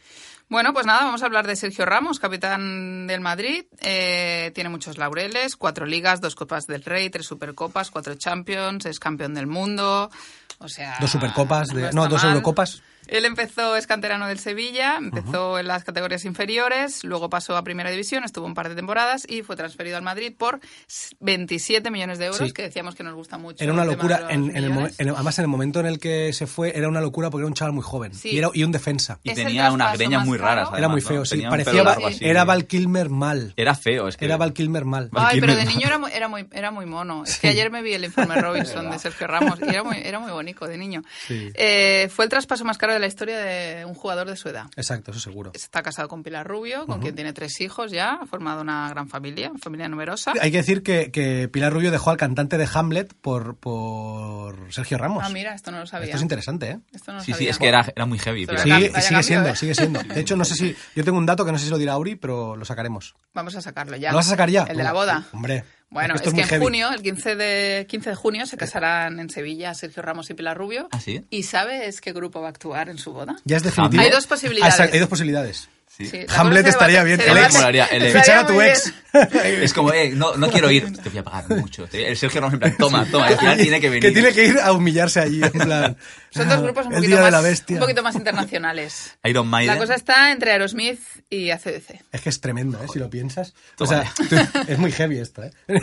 Bueno, 0.51 0.73
pues 0.73 0.87
nada, 0.87 1.05
vamos 1.05 1.23
a 1.23 1.27
hablar 1.27 1.47
de 1.47 1.57
Sergio 1.57 1.85
Ramos, 1.85 2.19
capitán 2.19 3.07
del 3.07 3.21
Madrid. 3.21 3.65
Eh, 3.83 4.51
tiene 4.55 4.71
muchos 4.71 4.97
laureles, 4.97 5.57
cuatro 5.57 5.85
ligas, 5.85 6.23
dos 6.23 6.35
Copas 6.35 6.67
del 6.67 6.83
Rey, 6.85 7.11
tres 7.11 7.27
Supercopas, 7.27 7.91
cuatro 7.91 8.15
Champions, 8.15 8.87
es 8.87 8.99
campeón 8.99 9.35
del 9.35 9.47
mundo. 9.47 10.11
O 10.59 10.69
sea... 10.69 10.97
Dos 11.01 11.11
Supercopas, 11.11 11.69
de- 11.69 11.93
no, 11.93 12.09
dos 12.09 12.23
mal. 12.23 12.33
Eurocopas. 12.33 12.83
Él 13.09 13.25
empezó, 13.25 13.77
es 13.77 13.87
canterano 13.87 14.27
del 14.29 14.39
Sevilla, 14.39 14.97
empezó 14.99 15.59
en 15.59 15.67
las 15.67 15.85
categorías 15.85 16.25
inferiores, 16.25 17.05
luego 17.05 17.29
pasó 17.31 17.57
a 17.57 17.65
Primera 17.65 17.91
División, 17.91 18.25
estuvo 18.25 18.47
un 18.47 18.55
par 18.55 18.69
de 18.69 18.75
temporadas 18.75 19.25
y 19.29 19.43
fue 19.43 19.57
transferido 19.57 19.97
al 19.97 20.03
Madrid 20.03 20.33
por 20.37 20.61
27 21.21 21.91
millones 21.91 22.19
de 22.19 22.27
euros, 22.27 22.49
Sí. 22.49 22.53
que 22.53 22.63
decíamos 22.63 22.95
que 22.95 23.03
nos 23.03 23.15
gusta 23.15 23.39
mucho. 23.39 23.63
Era 23.63 23.73
una 23.73 23.85
locura. 23.85 24.27
En, 24.31 24.51
en 24.57 24.65
el, 24.65 24.73
en 24.99 25.09
además, 25.11 25.39
en 25.39 25.43
el 25.45 25.49
momento 25.49 25.81
en 25.81 25.87
el 25.87 25.99
que 25.99 26.33
se 26.33 26.47
fue, 26.47 26.77
era 26.77 26.89
una 26.89 27.01
locura 27.01 27.31
porque 27.31 27.43
era 27.43 27.49
un 27.49 27.55
chaval 27.55 27.73
muy 27.75 27.83
joven. 27.83 28.15
Sí. 28.15 28.31
Y, 28.31 28.39
era, 28.39 28.51
y 28.53 28.63
un 28.65 28.73
defensa. 28.73 29.19
Y 29.23 29.31
Es 29.31 29.37
tenía 29.37 29.73
unas 29.73 29.97
greñas 29.97 30.25
muy 30.25 30.39
raras. 30.39 30.69
Era 30.69 30.79
Era 30.79 30.87
además, 30.87 30.91
muy 30.93 31.01
¿no? 31.03 31.09
feo, 31.09 31.25
sí. 31.25 31.31
Tenía 31.31 31.49
un 31.49 31.51
Parecía. 31.51 31.83
largo 31.85 32.07
así. 32.07 32.25
Era 32.25 32.45
Val 32.45 32.67
Kilmer 32.67 33.09
mal. 33.11 33.53
Era 33.57 33.75
feo, 33.75 34.09
es 34.09 34.17
que... 34.17 34.25
Era 34.25 34.37
Val 34.37 34.53
Kilmer 34.53 34.85
mal. 34.85 35.09
Val 35.11 35.27
Ay, 35.29 35.41
pero 35.41 35.53
Kilmer. 35.55 35.67
de 35.69 35.75
niño 35.75 35.87
era 35.87 35.99
muy, 35.99 36.11
era 36.13 36.29
muy, 36.29 36.47
era 36.53 36.71
muy 36.71 36.87
mono. 36.87 37.25
Es 37.25 37.39
que 37.39 37.49
ayer 37.49 37.71
me 37.71 37.83
vi 37.83 37.95
el 37.95 38.05
informe 38.05 38.35
Robinson 38.41 38.91
de 38.91 38.99
Sergio 38.99 39.27
Ramos 39.27 39.59
y 39.61 39.69
era 39.69 39.83
muy, 39.83 39.97
era 39.99 40.19
muy 40.19 40.31
bonito 40.31 40.67
de 40.67 40.77
niño. 40.79 41.03
Sí. 41.27 41.51
Eh, 41.55 42.09
fue 42.15 42.25
el 42.25 42.31
traspaso 42.31 42.65
más 42.65 42.79
caro 42.79 42.93
de 42.93 42.98
la 42.99 43.07
historia 43.07 43.39
de 43.39 43.85
un 43.85 43.95
jugador 43.95 44.29
de 44.29 44.37
su 44.37 44.49
edad. 44.49 44.67
Exacto, 44.77 45.11
eso 45.11 45.21
seguro. 45.21 45.51
Está 45.55 45.83
casado 45.83 46.09
con 46.09 46.23
Pilar 46.23 46.47
Rubio, 46.47 46.87
con 46.87 47.01
quien 47.01 47.15
tiene 47.15 47.33
tres 47.33 47.61
hijos 47.61 47.91
ya, 47.91 48.19
ha 48.21 48.27
formado 48.27 48.61
una 48.61 48.89
gran 48.91 49.09
familia, 49.09 49.51
una 49.51 49.59
familia 49.59 49.89
numerosa. 49.89 50.33
Hay 50.41 50.51
que 50.51 50.59
decir 50.59 50.83
que, 50.83 51.11
que 51.11 51.49
Pilar 51.49 51.73
Rubio 51.73 51.91
dejó 51.91 52.11
al 52.11 52.17
cantante 52.17 52.59
de 52.59 52.69
Hamlet 52.73 53.15
por, 53.21 53.57
por 53.57 54.73
Sergio 54.73 54.99
Ramos. 54.99 55.23
Ah, 55.25 55.31
mira, 55.31 55.55
esto 55.55 55.71
no 55.71 55.79
lo 55.81 55.87
sabía. 55.87 56.07
Esto 56.07 56.17
es 56.17 56.23
interesante, 56.23 56.71
¿eh? 56.71 56.79
Esto 56.93 57.13
no 57.13 57.19
lo 57.19 57.25
Sí, 57.25 57.33
sí, 57.33 57.39
sabía. 57.39 57.51
es 57.51 57.59
que 57.59 57.69
era, 57.69 57.87
era 57.95 58.07
muy 58.07 58.19
heavy. 58.19 58.47
Sí, 58.47 58.69
cambio, 58.69 59.01
sigue 59.01 59.23
siendo, 59.23 59.49
¿eh? 59.49 59.57
sigue 59.57 59.75
siendo. 59.75 60.01
De 60.03 60.21
hecho, 60.21 60.37
no 60.37 60.45
sé 60.45 60.55
si. 60.55 60.77
Yo 60.95 61.05
tengo 61.05 61.19
un 61.19 61.27
dato 61.27 61.45
que 61.45 61.53
no 61.53 61.59
sé 61.59 61.65
si 61.67 61.71
lo 61.71 61.79
dirá 61.79 61.93
Auri, 61.95 62.17
pero 62.17 62.57
lo 62.57 62.65
sacaremos. 62.65 63.15
Vamos 63.35 63.55
a 63.57 63.61
sacarlo 63.63 63.97
ya. 63.97 64.11
¿Lo 64.11 64.17
vas 64.17 64.27
a 64.27 64.31
sacar 64.31 64.51
ya? 64.51 64.65
El 64.65 64.77
de 64.77 64.83
la 64.85 64.93
boda. 64.93 65.25
Hombre. 65.33 65.65
Bueno, 65.91 66.15
es, 66.15 66.23
que 66.23 66.29
en 66.29 66.47
heavy. 66.47 66.63
junio, 66.63 66.91
el 66.93 67.01
15 67.01 67.35
de, 67.35 67.87
15 67.89 68.11
de 68.11 68.17
junio, 68.17 68.47
se 68.47 68.57
casarán 68.57 69.21
en 69.21 69.31
Sevilla 69.31 69.73
Sergio 69.75 70.03
Ramos 70.03 70.29
y 70.29 70.35
Pilar 70.35 70.57
Rubio. 70.57 70.89
¿Ah, 70.93 71.01
sí? 71.01 71.25
¿Y 71.31 71.45
sabes 71.45 72.01
qué 72.01 72.13
grupo 72.13 72.41
va 72.41 72.49
a 72.49 72.51
actuar 72.51 72.91
en 72.91 72.99
su 72.99 73.13
boda? 73.13 73.37
Ya 73.45 73.57
es 73.57 73.63
definitivo. 73.63 74.03
Hay 74.03 74.11
dos 74.11 74.27
posibilidades. 74.27 74.81
Ah, 74.81 74.89
hay 74.93 74.99
dos 74.99 75.09
posibilidades. 75.09 75.69
Sí. 75.87 76.07
Sí, 76.07 76.27
la 76.29 76.41
Hamlet 76.41 76.67
estaría 76.67 77.03
bien. 77.03 77.21
El 77.21 77.37
ex. 77.39 77.55
molaría, 77.55 77.87
el 77.87 78.05
ex. 78.05 78.13
Fichar 78.13 78.39
a 78.39 78.47
tu 78.47 78.61
ex. 78.61 78.93
Es 79.43 79.73
como, 79.73 79.93
eh, 79.93 80.11
no, 80.15 80.37
no 80.37 80.51
quiero 80.51 80.71
ir, 80.71 80.97
te 80.97 81.09
voy 81.09 81.19
a 81.19 81.25
pagar 81.25 81.49
mucho. 81.49 81.89
El 81.91 82.17
Sergio 82.17 82.41
Ramos 82.41 82.55
en 82.55 82.61
plan, 82.61 82.77
toma, 82.79 83.07
toma, 83.11 83.27
al 83.29 83.39
final 83.39 83.57
tiene 83.57 83.81
que 83.81 83.89
venir. 83.89 84.03
Que 84.03 84.11
tiene 84.13 84.33
que 84.33 84.45
ir 84.45 84.59
a 84.61 84.73
humillarse 84.73 85.21
allí. 85.21 85.41
En 85.43 85.51
plan, 85.51 85.97
Son 86.39 86.49
dos 86.49 86.63
grupos 86.63 86.87
un 86.87 86.93
poquito, 86.95 87.17
más, 87.21 87.63
un 87.71 87.79
poquito 87.79 88.03
más 88.03 88.15
internacionales. 88.15 89.17
Iron 89.25 89.47
Maiden. 89.49 89.75
La 89.75 89.81
cosa 89.81 89.95
está 89.95 90.33
entre 90.33 90.53
Aerosmith 90.53 91.01
y 91.31 91.51
ACDC. 91.51 92.03
Es 92.13 92.21
que 92.21 92.29
es 92.31 92.41
tremendo, 92.41 92.79
¿eh? 92.83 92.87
Si 92.93 92.99
lo 92.99 93.11
piensas. 93.11 93.55
O 93.79 93.87
sea, 93.87 94.11
tú- 94.29 94.37
es 94.67 94.79
muy 94.79 94.93
heavy 94.93 95.19
esto, 95.19 95.43
¿eh? 95.45 95.53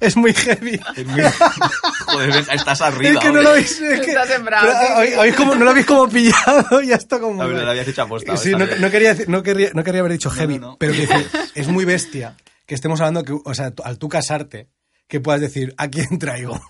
es 0.00 0.16
muy 0.16 0.32
heavy. 0.34 0.80
Es 0.96 1.06
muy- 1.06 1.22
Joder, 2.06 2.44
estás 2.52 2.80
arriba. 2.82 3.12
Es 3.12 3.18
que 3.18 3.32
no 3.32 3.42
lo. 3.42 3.54
Es 3.54 3.74
que, 3.78 4.14
sembrado, 4.26 4.66
pero, 4.66 4.78
sí, 4.80 4.86
sí. 4.86 4.92
¿habéis- 4.94 5.16
habéis 5.18 5.34
como- 5.36 5.54
no 5.54 5.64
lo 5.64 5.70
habéis 5.70 5.86
como 5.86 6.08
pillado 6.08 6.82
y 6.82 6.88
ya 6.88 6.96
está 6.96 7.18
como. 7.18 7.42
A 7.42 7.46
ver, 7.46 7.56
lo 7.64 7.70
habías 7.70 7.88
hecho 7.88 8.02
aposta, 8.02 8.36
Sí, 8.36 8.52
no, 8.52 8.66
no 8.66 8.90
quería, 8.90 9.16
no, 9.26 9.42
quería, 9.42 9.70
no 9.74 9.84
quería 9.84 10.00
haber 10.00 10.12
dicho 10.12 10.30
heavy, 10.30 10.58
no, 10.58 10.68
no. 10.68 10.76
pero 10.78 10.92
que 10.92 11.08
es 11.54 11.68
muy 11.68 11.84
bestia 11.84 12.36
que 12.66 12.74
estemos 12.74 13.00
hablando 13.00 13.24
que, 13.24 13.32
o 13.32 13.54
sea, 13.54 13.72
al 13.84 13.98
tú 13.98 14.08
casarte, 14.08 14.68
que 15.08 15.20
puedas 15.20 15.40
decir, 15.40 15.74
¿a 15.78 15.88
quién 15.88 16.18
traigo? 16.18 16.60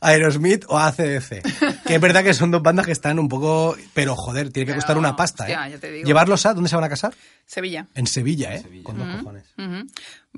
¿A 0.00 0.08
Aerosmith 0.08 0.64
o 0.68 0.76
a 0.76 0.88
ACDC? 0.88 1.42
Que 1.86 1.94
es 1.94 2.00
verdad 2.00 2.24
que 2.24 2.34
son 2.34 2.50
dos 2.50 2.60
bandas 2.60 2.84
que 2.84 2.92
están 2.92 3.18
un 3.18 3.28
poco. 3.28 3.76
Pero 3.94 4.16
joder, 4.16 4.50
tiene 4.50 4.66
que 4.66 4.72
Pero, 4.72 4.80
costar 4.80 4.98
una 4.98 5.16
pasta, 5.16 5.48
¿eh? 5.48 5.70
ya 5.70 5.78
te 5.78 5.90
digo. 5.90 6.06
¿Llevarlos 6.06 6.44
a? 6.44 6.54
¿Dónde 6.54 6.68
se 6.68 6.74
van 6.74 6.84
a 6.84 6.88
casar? 6.88 7.14
Sevilla. 7.46 7.86
En 7.94 8.06
Sevilla, 8.06 8.54
¿eh? 8.54 8.62
Sevilla. 8.62 8.84
Con 8.84 8.98
dos 8.98 9.08
cojones. 9.18 9.44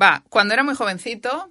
Va, 0.01 0.23
cuando 0.29 0.55
era 0.55 0.63
muy 0.63 0.75
jovencito, 0.75 1.51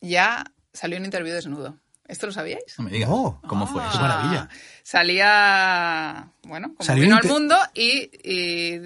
ya 0.00 0.44
salió 0.72 0.98
un 0.98 1.04
interview 1.04 1.32
desnudo. 1.34 1.78
¿Esto 2.08 2.26
lo 2.26 2.32
sabíais? 2.32 2.62
No 2.78 2.84
me 2.84 2.90
digas. 2.90 3.08
No. 3.08 3.40
¿Cómo 3.48 3.66
fue 3.66 3.82
Ah, 3.84 3.88
eso? 3.90 4.00
maravilla. 4.00 4.48
Salía, 4.82 6.28
bueno, 6.44 6.68
como 6.76 6.86
Salió 6.86 7.02
vino 7.04 7.16
al 7.16 7.24
mundo 7.24 7.56
y, 7.74 8.10
y 8.22 8.78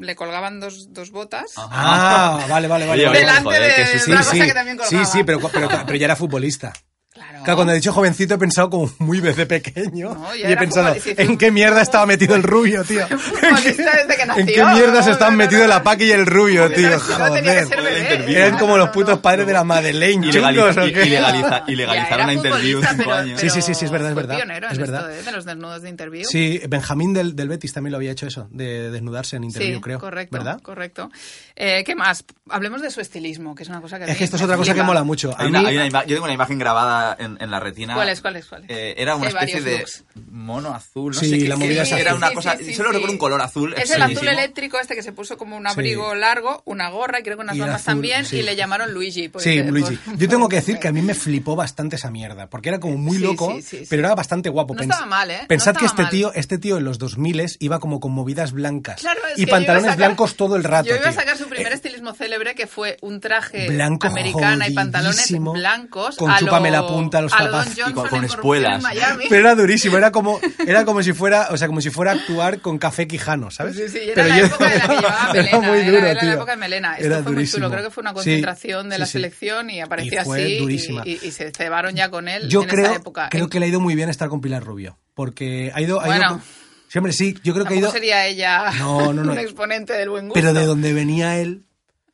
le 0.00 0.14
colgaban 0.14 0.60
dos, 0.60 0.92
dos 0.92 1.10
botas. 1.10 1.52
Ah, 1.56 2.46
vale, 2.48 2.68
vale, 2.68 2.86
vale. 2.86 3.04
Vale. 3.06 3.18
Delante 3.18 3.42
joder, 3.44 3.62
de 3.62 3.74
que 3.74 3.86
sí, 3.86 3.98
sí, 3.98 4.04
sí, 4.04 4.16
cosa 4.16 4.30
sí, 4.30 4.40
que 4.46 4.54
también 4.54 4.76
sí, 4.78 4.84
colgaba. 4.84 5.04
sí, 5.06 5.24
pero, 5.24 5.40
pero, 5.52 5.68
pero 5.86 5.96
ya 5.98 6.04
era 6.04 6.16
futbolista. 6.16 6.72
Claro. 7.28 7.44
Claro, 7.44 7.56
cuando 7.56 7.72
he 7.72 7.76
dicho 7.76 7.92
jovencito 7.92 8.34
he 8.34 8.38
pensado 8.38 8.70
como 8.70 8.90
muy 8.98 9.20
desde 9.20 9.44
pequeño. 9.46 10.14
No, 10.14 10.34
y 10.34 10.42
he 10.44 10.56
pensado, 10.56 10.94
¿en 11.04 11.36
qué 11.36 11.50
mierda 11.50 11.82
estaba 11.82 12.06
metido 12.06 12.34
el 12.34 12.42
rubio, 12.42 12.84
tío? 12.84 13.02
¿En 13.02 13.08
qué, 13.08 13.18
Futbolista 13.18 13.96
desde 13.96 14.16
que 14.16 14.26
nació. 14.26 14.40
en 14.42 14.46
qué 14.46 14.64
mierda 14.64 15.02
se 15.02 15.08
No, 15.08 15.12
estaban 15.12 15.34
no, 15.34 15.38
metido 15.44 15.62
no, 15.62 15.68
la 15.68 15.78
no. 15.78 15.84
Paqui 15.84 16.04
y 16.04 16.10
el 16.12 16.26
rubio, 16.26 16.70
tío? 16.72 16.98
Joder. 16.98 17.68
Eran 18.28 18.58
como 18.58 18.76
los 18.76 18.88
putos 18.90 19.16
no. 19.16 19.22
padres 19.22 19.46
de 19.46 19.52
la 19.52 19.64
Madeleine, 19.64 20.26
ilegalizaron 20.26 20.90
era 22.08 22.26
a 22.28 22.32
interview 22.32 22.80
cinco 22.82 23.12
años. 23.12 23.40
Sí, 23.40 23.50
sí, 23.50 23.62
sí, 23.62 23.74
sí, 23.74 23.84
es 23.84 23.90
verdad, 23.90 24.10
es 24.10 24.16
verdad, 24.16 24.38
es 24.38 24.72
esto, 24.72 24.80
verdad. 24.80 25.12
¿eh? 25.18 25.22
de 25.22 25.32
los 25.32 25.44
desnudos 25.44 25.82
de 25.82 25.88
interview. 25.90 26.24
Sí, 26.28 26.60
Benjamín 26.68 27.12
del, 27.14 27.36
del 27.36 27.48
Betis 27.48 27.72
también 27.72 27.92
lo 27.92 27.98
había 27.98 28.10
hecho 28.12 28.26
eso, 28.26 28.48
de 28.50 28.90
desnudarse 28.90 29.36
en 29.36 29.44
interview, 29.44 29.76
Sí, 29.76 29.80
creo. 29.80 29.98
correcto, 29.98 30.36
¿Verdad? 30.36 30.60
correcto. 30.62 31.10
Eh, 31.56 31.82
¿Qué 31.84 31.94
más? 31.94 32.24
Hablemos 32.50 32.82
de 32.82 32.90
su 32.90 33.00
estilismo, 33.00 33.54
que 33.54 33.62
es 33.62 33.68
una 33.68 33.80
cosa 33.80 33.98
que 33.98 34.10
Es 34.10 34.16
que 34.16 34.24
esto 34.24 34.36
es 34.36 34.42
me 34.42 34.46
otra 34.46 34.56
cosa 34.56 34.74
que 34.74 34.82
mola 34.82 35.04
mucho. 35.04 35.34
Yo 35.38 36.06
tengo 36.06 36.24
una 36.24 36.32
imagen 36.32 36.58
grabada 36.58 37.16
en, 37.18 37.36
en 37.40 37.50
la 37.50 37.60
retina. 37.60 37.94
¿Cuáles, 37.94 38.20
cuáles, 38.20 38.46
cuáles? 38.46 38.70
Eh, 38.70 38.94
era 38.98 39.16
una 39.16 39.28
especie 39.28 39.60
de 39.60 39.84
mono 40.30 40.74
azul, 40.74 41.12
no 41.14 41.20
Sí, 41.20 41.30
sé 41.30 41.38
qué, 41.38 41.48
la 41.48 41.56
movida 41.56 41.72
era, 41.74 41.82
esa 41.82 41.98
era 42.00 42.14
una 42.14 42.28
Sí, 42.28 42.34
cosa, 42.34 42.56
sí, 42.56 42.64
sí, 42.64 42.74
solo 42.74 42.88
sí. 42.90 42.94
recuerdo 42.94 43.12
un 43.12 43.18
color 43.18 43.40
azul. 43.42 43.74
Es 43.74 43.90
el 43.90 44.02
azul 44.02 44.26
eléctrico 44.28 44.78
este 44.80 44.94
que 44.94 45.02
se 45.02 45.12
puso 45.12 45.36
como 45.38 45.56
un 45.56 45.64
Sí. 45.64 45.68
abrigo 45.72 46.14
largo, 46.14 46.62
una 46.64 46.88
gorra 46.90 47.20
y 47.20 47.22
creo 47.22 47.36
que 47.36 47.42
unas 47.42 47.58
azul, 47.58 47.84
también 47.84 48.24
sí. 48.24 48.38
y 48.38 48.42
le 48.42 48.56
llamaron 48.56 48.92
Luigi. 48.92 49.30
Sí, 49.38 49.62
Luigi. 49.62 49.96
por- 49.96 50.16
Yo 50.16 50.28
tengo 50.28 50.48
que 50.48 50.56
decir 50.56 50.78
que 50.80 50.88
a 50.88 50.92
mí 50.92 51.02
me 51.02 51.14
flipó 51.14 51.56
bastante 51.56 51.96
esa 51.96 52.10
mierda, 52.10 52.48
porque 52.48 52.68
era 52.68 52.80
como 52.80 52.96
muy 52.98 53.16
Sí, 53.16 53.22
loco, 53.22 53.52
sí, 53.56 53.62
sí, 53.62 53.76
sí. 53.78 53.86
pero 53.88 54.00
era 54.06 54.14
bastante 54.14 54.48
guapo. 54.48 54.74
No 54.74 54.80
Pens- 54.82 54.90
estaba 54.90 55.06
mal, 55.06 55.30
¿eh? 55.30 55.38
No 55.42 55.48
Pensad 55.48 55.76
que 55.76 55.84
este 55.86 56.02
mal. 56.02 56.10
tío, 56.10 56.32
este 56.34 56.58
tío 56.58 56.76
en 56.78 56.84
los 56.84 56.98
2000 56.98 57.28
iba 57.60 57.78
como 57.78 58.00
con 58.00 58.12
movidas 58.12 58.52
blancas 58.52 59.00
Claro, 59.00 59.20
y 59.36 59.46
pantalones 59.46 59.96
blancos 59.96 60.34
todo 60.36 60.56
el 60.56 60.64
rato. 60.64 60.88
Yo 60.88 60.96
iba 60.96 61.08
a 61.08 61.12
sacar 61.12 61.36
su 61.36 61.46
primer 61.48 61.72
Eh, 61.72 61.74
estilismo 61.74 62.14
célebre 62.14 62.54
que 62.54 62.66
fue 62.66 62.96
un 63.00 63.20
traje 63.20 63.68
Blanco 63.68 64.06
americana 64.08 64.66
y 64.68 64.72
pantalones 64.74 65.30
blancos 65.38 66.16
con 66.16 66.34
chúpame 66.36 66.70
la 66.70 66.86
punta, 66.86 67.07
los 67.22 67.32
a 67.32 67.44
lo 67.44 67.50
Don 67.50 67.64
zapatos. 67.64 67.90
Y 67.90 67.92
con- 67.92 68.08
con 68.08 68.24
espuelas. 68.24 68.84
Pero 69.28 69.36
era 69.40 69.54
durísimo, 69.54 69.96
era 69.96 70.10
como, 70.12 70.38
era 70.66 70.84
como 70.84 71.02
si 71.02 71.12
fuera, 71.12 71.48
o 71.50 71.56
sea, 71.56 71.66
como 71.66 71.80
si 71.80 71.90
fuera 71.90 72.12
a 72.12 72.14
actuar 72.14 72.60
con 72.60 72.78
café 72.78 73.06
Quijano, 73.06 73.50
¿sabes? 73.50 73.76
Sí, 73.76 73.88
sí, 73.88 73.98
y 74.06 74.10
era 74.10 74.14
Pero 74.14 74.28
la 74.28 74.38
yo- 74.38 74.46
época 74.46 74.68
de 74.68 74.78
la 74.78 74.86
que 74.86 74.94
llevaba 74.96 75.32
melena. 75.32 75.48
Era 75.48 75.58
muy 75.60 75.78
era- 75.78 75.86
duro, 75.90 75.98
era 75.98 76.14
la 76.14 76.20
tío. 76.20 76.32
época 76.32 76.50
de 76.52 76.56
melena. 76.58 76.92
Esto 76.94 77.06
Era 77.06 77.14
fue 77.16 77.22
muy 77.24 77.32
durísimo. 77.34 77.56
chulo. 77.66 77.70
Creo 77.70 77.84
que 77.84 77.90
fue 77.90 78.00
una 78.02 78.10
Sí, 78.10 78.14
concentración 78.14 78.88
de 78.88 78.94
sí, 78.96 79.00
la 79.00 79.06
sí. 79.06 79.12
selección 79.12 79.70
y 79.70 79.80
aparecía 79.80 80.22
Y 80.22 80.24
fue 80.24 80.42
así. 80.44 80.52
y- 80.52 80.58
durísima. 80.58 81.02
Y, 81.04 81.10
y 81.22 81.30
se 81.32 81.50
cebaron 81.50 81.94
ya 81.94 82.10
con 82.10 82.28
él 82.28 82.48
Yo 82.48 82.62
en 82.62 82.68
creo, 82.68 82.84
esa 82.86 82.94
época. 82.96 83.28
creo 83.30 83.48
que 83.48 83.58
le 83.60 83.66
ha 83.66 83.68
ido 83.68 83.80
muy 83.80 83.94
bien 83.94 84.08
estar 84.10 84.28
con 84.28 84.40
Pilar 84.40 84.62
Rubio, 84.62 84.98
porque 85.14 85.72
ha 85.74 85.80
ido, 85.80 86.00
ha 86.00 86.06
ido 86.08 86.16
Bueno. 86.18 86.42
sí, 86.88 86.98
hombre, 86.98 87.12
sí, 87.12 87.36
yo 87.42 87.54
creo 87.54 87.64
que 87.66 87.74
ha 87.74 87.76
ido, 87.78 87.90
sería 87.90 88.26
ella 88.26 88.70
No, 88.78 89.12
no, 89.12 89.24
no. 89.24 89.32
un 89.32 89.38
exponente 89.38 89.92
del 89.94 90.10
buen 90.10 90.28
gusto. 90.28 90.34
pero 90.40 90.52
de 90.52 90.64
donde 90.66 90.92
venía 90.92 91.36
él, 91.38 91.64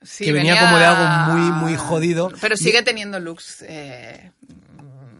Sí, 0.07 0.27
que 0.27 0.33
venía 0.33 0.61
como 0.61 0.77
de 0.79 0.85
algo 0.85 1.33
muy, 1.33 1.51
muy 1.53 1.77
jodido. 1.77 2.31
Pero 2.39 2.59
sigue 2.59 2.83
teniendo 2.83 3.19
looks 3.21 3.65
eh, 3.67 4.33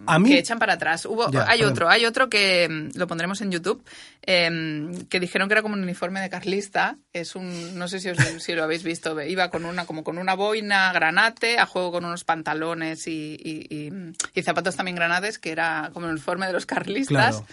a 0.07 0.19
mí, 0.19 0.29
que 0.31 0.39
echan 0.39 0.59
para 0.59 0.75
atrás. 0.75 1.05
Hubo, 1.07 1.31
Ya, 1.31 1.45
hay 1.49 1.59
perdón. 1.61 1.73
otro, 1.73 1.89
hay 1.89 2.05
otro 2.07 2.29
que 2.29 2.69
mm, 2.69 2.99
lo 2.99 3.07
pondremos 3.07 3.41
en 3.41 3.51
YouTube, 3.51 3.85
eh, 4.27 5.05
que 5.09 5.21
dijeron 5.21 5.49
que 5.49 5.55
era 5.55 5.63
como 5.63 5.75
un 5.75 5.83
uniforme 5.83 6.21
de 6.21 6.31
carlista. 6.31 6.97
Es 7.13 7.35
un, 7.37 7.79
no 7.79 7.89
sé 7.89 8.01
si, 8.01 8.09
os- 8.11 8.19
si 8.43 8.53
lo 8.55 8.65
habéis 8.65 8.83
visto, 8.83 9.21
iba 9.23 9.51
con 9.51 9.65
una, 9.65 9.87
como 9.87 10.03
con 10.05 10.19
una 10.19 10.35
boina 10.35 10.93
granate, 10.93 11.59
a 11.59 11.67
juego 11.67 11.93
con 11.93 12.05
unos 12.05 12.25
pantalones 12.25 13.07
y, 13.07 13.37
y- 13.43 13.67
y- 13.89 14.13
y 14.35 14.43
zapatos 14.43 14.77
también 14.77 14.97
granates, 14.97 15.39
que 15.39 15.51
era 15.53 15.91
como 15.93 16.07
el 16.07 16.13
uniforme 16.13 16.47
de 16.47 16.53
los 16.53 16.67
carlistas. 16.67 17.37
Claro. 17.37 17.47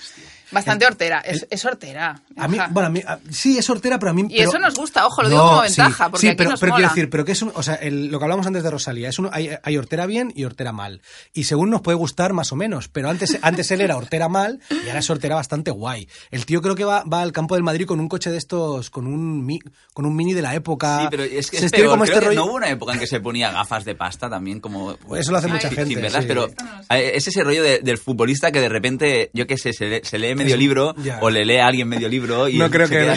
Bastante 0.51 0.85
hortera, 0.85 1.19
es, 1.19 1.47
es 1.49 1.63
hortera. 1.65 2.21
a 2.37 2.47
mí, 2.47 2.57
Ajá. 2.57 2.67
bueno, 2.71 2.87
a 2.87 2.89
mí, 2.91 3.01
a- 3.07 3.19
sí, 3.29 3.57
es 3.57 3.69
hortera, 3.69 3.97
pero 3.99 4.11
a 4.11 4.13
mí... 4.13 4.23
y 4.29 4.37
pero- 4.37 4.49
eso 4.49 4.59
nos 4.59 4.75
gusta, 4.75 5.05
ojo, 5.07 5.21
lo 5.23 5.29
digo 5.29 5.41
como 5.41 5.61
sí, 5.63 5.67
ventaja, 5.81 6.09
porque 6.09 6.21
sí, 6.21 6.27
aquí 6.29 6.37
pero, 6.37 6.49
nos 6.51 6.59
pero 6.59 6.71
mola. 6.73 6.77
quiero 6.81 6.95
decir, 6.95 7.09
pero 7.09 7.25
que 7.25 7.31
es 7.31 7.41
un, 7.41 7.51
o 7.55 7.63
sea, 7.63 7.75
el- 7.75 8.07
lo 8.07 8.19
que 8.19 8.25
hablamos 8.25 8.45
antes 8.47 8.61
de 8.63 8.69
Rosalía, 8.71 9.09
es 9.09 9.17
un, 9.19 9.29
hay, 9.31 9.49
hay 9.63 9.77
hortera 9.77 10.05
bien 10.05 10.31
y 10.35 10.43
hortera 10.43 10.71
mal. 10.71 11.01
Y 11.33 11.45
según 11.45 11.69
nos 11.69 11.81
puede 11.81 11.97
gustar 11.97 12.33
más 12.33 12.51
o 12.51 12.55
menos, 12.55 12.87
pero 12.89 13.09
antes, 13.09 13.37
antes 13.41 13.71
él 13.71 13.81
era 13.81 13.95
hortera 13.97 14.27
mal 14.29 14.59
y 14.69 14.87
ahora 14.87 14.99
es 14.99 15.09
hortera 15.09 15.35
bastante 15.35 15.71
guay. 15.71 16.07
El 16.31 16.45
tío 16.45 16.61
creo 16.61 16.75
que 16.75 16.83
va, 16.83 17.03
va 17.03 17.21
al 17.21 17.31
campo 17.31 17.55
del 17.55 17.63
Madrid 17.63 17.85
con 17.85 17.99
un 17.99 18.09
coche 18.09 18.29
de 18.29 18.37
estos, 18.37 18.89
con 18.89 19.07
un, 19.07 19.45
mi- 19.45 19.59
con 19.93 20.05
un 20.05 20.15
mini 20.15 20.33
de 20.33 20.41
la 20.41 20.53
época. 20.55 21.01
Sí, 21.01 21.07
pero 21.09 21.23
es 21.23 21.49
que 21.49 21.59
Se 21.59 21.65
es 21.67 21.71
peor. 21.71 21.91
como 21.91 22.03
Creo 22.03 22.15
este 22.17 22.19
que 22.29 22.35
rollo- 22.35 22.35
no 22.35 22.45
hubo 22.45 22.55
una 22.55 22.69
época 22.69 22.93
en 22.93 22.99
que 22.99 23.07
se 23.07 23.19
ponía 23.19 23.51
gafas 23.51 23.85
de 23.85 23.95
pasta 23.95 24.29
también, 24.29 24.59
como... 24.59 24.95
Pues 24.97 25.21
eso 25.21 25.31
lo 25.31 25.37
hace 25.37 25.47
mucha 25.47 25.69
sin- 25.69 25.77
gente, 25.77 25.93
Sin 25.93 26.01
verlas, 26.01 26.23
sí. 26.23 26.27
pero 26.27 26.47
es 26.89 27.27
ese 27.27 27.43
rollo 27.43 27.63
de- 27.63 27.79
del 27.79 27.97
futbolista 27.97 28.51
que 28.51 28.59
de 28.59 28.69
repente, 28.69 29.29
yo 29.33 29.47
qué 29.47 29.57
sé, 29.57 29.73
se, 29.73 29.85
lee- 29.87 30.01
se 30.03 30.17
lee 30.19 30.35
medio 30.43 30.57
libro 30.57 30.95
ya. 30.97 31.19
o 31.21 31.29
le 31.29 31.45
lee 31.45 31.57
a 31.57 31.67
alguien 31.67 31.87
medio 31.87 32.07
libro 32.09 32.47
y 32.47 32.57
No 32.57 32.69
creo 32.69 32.87
se 32.87 32.93
que- 32.93 32.99
queda, 33.01 33.15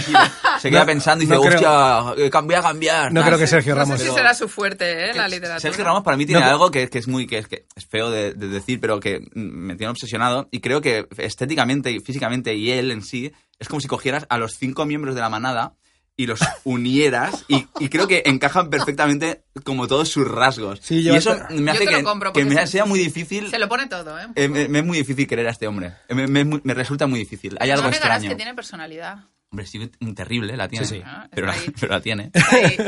se 0.59 0.71
queda 0.71 0.81
No, 0.85 0.87
pensando 0.87 1.23
y 1.25 1.27
dice, 1.27 1.35
no 1.35 1.41
hostia, 1.43 2.25
eh, 2.25 2.31
cambia 2.31 2.59
a 2.59 2.63
cambiar. 2.63 3.13
No 3.13 3.23
creo 3.25 3.39
que 3.39 3.47
Sergio 3.47 3.75
No 3.75 3.81
Ramos. 3.81 3.99
sé 3.99 4.05
si 4.05 4.11
pero- 4.11 4.17
será 4.23 4.35
su 4.35 4.49
fuerte, 4.49 5.11
¿eh? 5.11 5.15
la 5.15 5.29
literatura. 5.29 5.61
Sergio 5.61 5.85
Ramos 5.85 6.03
para 6.03 6.17
mí 6.17 6.27
tiene 6.27 6.41
No, 6.43 6.47
algo 6.51 6.71
que, 6.71 6.89
que 6.89 6.99
es 6.99 7.09
muy 7.09 7.27
que 7.27 7.39
es, 7.39 7.49
que 7.49 7.67
es 7.75 7.87
feo 7.87 8.11
de, 8.11 8.35
de 8.35 8.49
decir, 8.49 8.81
pero 8.81 9.01
que 9.01 9.21
me 9.35 9.77
tiene 9.77 9.91
obsesionado 9.91 10.49
y 10.51 10.61
creo 10.61 10.81
que 10.81 11.07
estéticamente 11.19 11.91
y 11.91 12.01
físicamente 12.01 12.55
y 12.55 12.71
él 12.71 12.91
en 12.91 13.03
sí 13.03 13.33
es 13.59 13.69
como 13.69 13.81
si 13.81 13.89
cogieras 13.89 14.27
a 14.29 14.39
los 14.39 14.55
cinco 14.59 14.85
miembros 14.87 15.15
de 15.15 15.21
la 15.21 15.29
manada 15.29 15.75
y 16.16 16.27
los 16.27 16.38
unieras 16.64 17.44
y, 17.48 17.66
y 17.81 17.88
creo 17.88 18.07
que 18.07 18.22
encajan 18.27 18.70
perfectamente 18.70 19.42
como 19.64 19.88
todos 19.88 20.09
sus 20.09 20.27
rasgos. 20.29 20.81
Sí, 20.83 21.03
yo 21.03 21.14
y 21.14 21.16
eso 21.16 21.37
me 21.50 21.70
hace 21.72 21.87
que, 21.87 22.05
que 22.35 22.44
me 22.44 22.55
se- 22.57 22.66
sea 22.68 22.85
muy 22.85 22.98
difícil. 23.00 23.50
Se 23.50 23.59
lo 23.59 23.68
pone 23.68 23.87
todo, 23.88 24.18
¿eh? 24.20 24.27
eh, 24.37 24.48
me, 24.48 24.68
me 24.68 24.79
es 24.79 24.85
muy 24.85 24.98
difícil 24.98 25.27
querer 25.27 25.46
a 25.48 25.50
este 25.50 25.66
hombre. 25.66 25.94
Eh, 26.09 26.14
Me, 26.14 26.27
me- 26.27 26.61
me 26.62 26.74
resulta 26.74 27.07
muy 27.07 27.18
difícil. 27.20 27.57
Hay 27.61 27.70
algo 27.70 27.85
no 27.85 27.88
extraño. 27.90 28.29
que 28.29 28.37
tiene 28.37 28.55
personalidad. 28.55 29.24
Hombre, 29.55 29.67
sí, 29.67 29.88
terrible 30.17 30.57
la 30.57 30.67
tiene. 30.67 30.85
Sí, 30.85 30.97
sí. 30.97 31.03
Ah, 31.07 31.29
Pero, 31.33 31.47
la, 31.47 31.55
pero 31.81 32.03
tiene. 32.03 32.33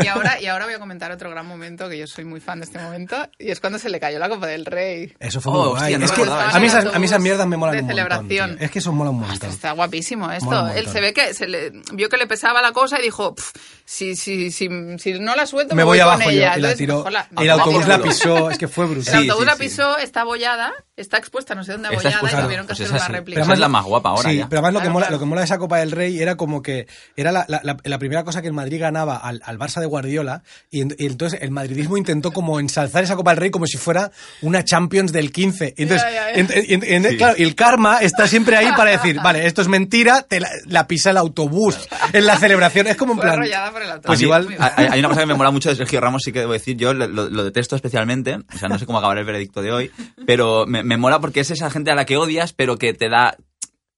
Y 0.02 0.06
ahora, 0.08 0.40
y 0.42 0.46
ahora 0.46 0.64
voy 0.64 0.74
a 0.74 0.80
comentar 0.80 1.12
otro 1.12 1.30
gran 1.30 1.46
momento 1.46 1.88
que 1.88 1.96
yo 1.96 2.08
soy 2.08 2.24
muy 2.24 2.40
fan 2.40 2.58
de 2.58 2.64
este 2.64 2.80
momento 2.80 3.16
y 3.38 3.52
es 3.52 3.60
cuando 3.60 3.78
se 3.78 3.88
le 3.88 4.00
cayó 4.00 4.18
la 4.18 4.28
Copa 4.28 4.48
del 4.48 4.64
Rey. 4.66 5.14
Eso 5.20 5.40
fue 5.40 5.52
Oh, 5.52 5.56
muy 5.56 5.66
hostia, 5.74 5.80
guay. 5.90 5.98
no 5.98 6.04
es 6.06 6.10
me 6.10 6.16
que 6.16 6.22
acordaba 6.22 6.50
a 6.50 6.58
mí, 6.58 6.66
esas, 6.66 6.92
a 6.92 6.98
mí 6.98 7.04
esas 7.06 7.20
mierdas 7.20 7.46
me 7.46 7.56
molan 7.56 7.76
De 7.76 7.82
un 7.82 7.88
celebración. 7.88 8.56
Es 8.58 8.70
que 8.72 8.80
eso 8.80 8.92
mola 8.92 9.10
un 9.10 9.20
montón. 9.20 9.48
Está 9.48 9.70
guapísimo 9.72 10.28
esto. 10.32 10.66
Él 10.70 10.88
se 10.88 11.00
ve 11.00 11.12
que 11.12 11.34
se 11.34 11.46
le, 11.46 11.70
vio 11.92 12.08
que 12.08 12.16
le 12.16 12.26
pesaba 12.26 12.60
la 12.62 12.72
cosa 12.72 12.98
y 12.98 13.04
dijo, 13.04 13.36
"Pf, 13.36 13.52
si, 13.88 14.16
si, 14.16 14.50
si, 14.50 14.68
si 14.98 15.12
no 15.20 15.36
la 15.36 15.46
suelto, 15.46 15.76
Me 15.76 15.84
voy 15.84 15.98
con 15.98 16.08
abajo 16.08 16.24
yo 16.24 16.30
ella. 16.30 16.38
y 16.38 16.40
la 16.40 16.54
Entonces, 16.72 16.78
tiró. 16.78 16.96
mejor 16.96 17.12
la- 17.12 17.28
Y 17.38 17.44
el 17.44 17.50
autobús 17.50 17.86
la 17.86 18.02
pisó, 18.02 18.50
es 18.50 18.58
que 18.58 18.66
fue 18.66 18.84
El 18.86 18.90
brutal. 18.90 19.12
Sí, 19.14 19.18
autobús 19.28 19.44
sí, 19.44 19.46
la 19.46 19.52
sí. 19.54 19.58
pisó, 19.62 19.98
está 19.98 20.20
abollada, 20.22 20.72
está 20.96 21.18
expuesta, 21.18 21.54
no 21.54 21.62
sé 21.62 21.72
dónde 21.72 21.88
Está 21.88 21.96
abollada, 22.00 22.10
expuesta. 22.16 22.40
y 22.40 22.42
tuvieron 22.42 22.66
que 22.66 22.70
Pues 22.74 22.80
hacer 22.80 22.86
esa 22.86 22.96
una 22.96 23.06
sí. 23.06 23.12
réplica. 23.12 23.40
Esa 23.42 23.52
es 23.52 23.58
la 23.60 23.68
más 23.68 23.84
guapa 23.84 24.08
ahora 24.10 24.28
Sí, 24.28 24.36
ya. 24.38 24.48
pero 24.48 24.58
además 24.58 24.72
lo, 24.74 24.78
que 24.80 24.82
Claro, 24.82 24.92
mola, 24.94 25.06
claro. 25.06 25.16
lo 25.16 25.20
que 25.20 25.26
mola 25.28 25.40
de 25.40 25.44
esa 25.44 25.58
Copa 25.58 25.78
del 25.78 25.90
Rey 25.92 26.20
era 26.20 26.34
como 26.36 26.62
que 26.62 26.88
era 27.16 27.30
la, 27.30 27.44
la- 27.46 27.60
la- 27.62 27.76
la 27.84 27.98
primera 27.98 28.24
cosa 28.24 28.42
que 28.42 28.48
el 28.48 28.54
Madrid 28.54 28.80
ganaba 28.80 29.18
al, 29.18 29.40
al 29.44 29.56
Barça 29.58 29.78
de 29.78 29.86
Guardiola 29.86 30.42
y, 30.68 30.80
en- 30.80 30.96
y 30.98 31.06
entonces 31.06 31.38
el 31.40 31.52
madridismo 31.52 31.96
intentó 31.96 32.32
como 32.32 32.58
ensalzar 32.58 33.04
esa 33.04 33.14
Copa 33.14 33.30
del 33.30 33.38
Rey 33.38 33.50
como 33.52 33.66
si 33.68 33.76
fuera 33.78 34.10
una 34.42 34.64
Champions 34.64 35.12
del 35.12 35.30
15. 35.30 35.74
Y 35.76 35.82
entonces, 35.84 36.06
Ya, 36.10 36.32
ya, 36.32 36.34
ya. 36.34 36.40
en- 36.40 36.82
en- 36.84 37.06
en- 37.06 37.16
claro, 37.16 37.34
y 37.38 37.44
el 37.44 37.54
karma 37.54 37.98
está 38.00 38.26
siempre 38.26 38.56
ahí 38.56 38.68
para 38.76 38.90
decir, 38.90 39.20
vale, 39.22 39.46
esto 39.46 39.62
es 39.62 39.68
mentira, 39.68 40.22
te 40.22 40.40
la, 40.40 40.48
la 40.66 40.88
pisa 40.88 41.10
el 41.10 41.18
autobús 41.18 41.78
en 42.12 42.26
la 42.26 42.36
celebración. 42.36 42.88
Es 42.88 42.96
como 42.96 43.12
en 43.12 43.20
plan... 43.20 43.40
por 43.76 43.82
el. 43.94 44.00
Pues 44.00 44.20
igual- 44.22 44.48
Hay, 44.58 44.86
hay 44.90 44.98
una 45.00 45.08
cosa 45.08 45.20
que 45.20 45.26
me 45.26 45.34
mola 45.34 45.50
mucho 45.50 45.68
de 45.68 45.76
Sergio 45.76 46.00
Ramos, 46.00 46.22
sí 46.24 46.32
que 46.32 46.40
debo 46.40 46.52
decir, 46.52 46.76
yo 46.76 46.94
lo 46.94 47.44
detesto 47.44 47.76
especialmente, 47.76 48.36
o 48.54 48.58
sea, 48.58 48.68
no 48.68 48.78
sé 48.78 48.86
cómo 48.86 48.98
acabar 48.98 49.18
el 49.18 49.24
veredicto 49.24 49.60
de 49.62 49.72
hoy, 49.72 49.90
pero 50.26 50.66
me, 50.66 50.82
me 50.82 50.96
mola 50.96 51.20
porque 51.20 51.40
es 51.40 51.50
esa 51.50 51.70
gente 51.70 51.90
a 51.90 51.94
la 51.94 52.04
que 52.06 52.16
odias, 52.16 52.52
pero 52.52 52.76
que 52.78 52.94
te 52.94 53.08
da 53.08 53.36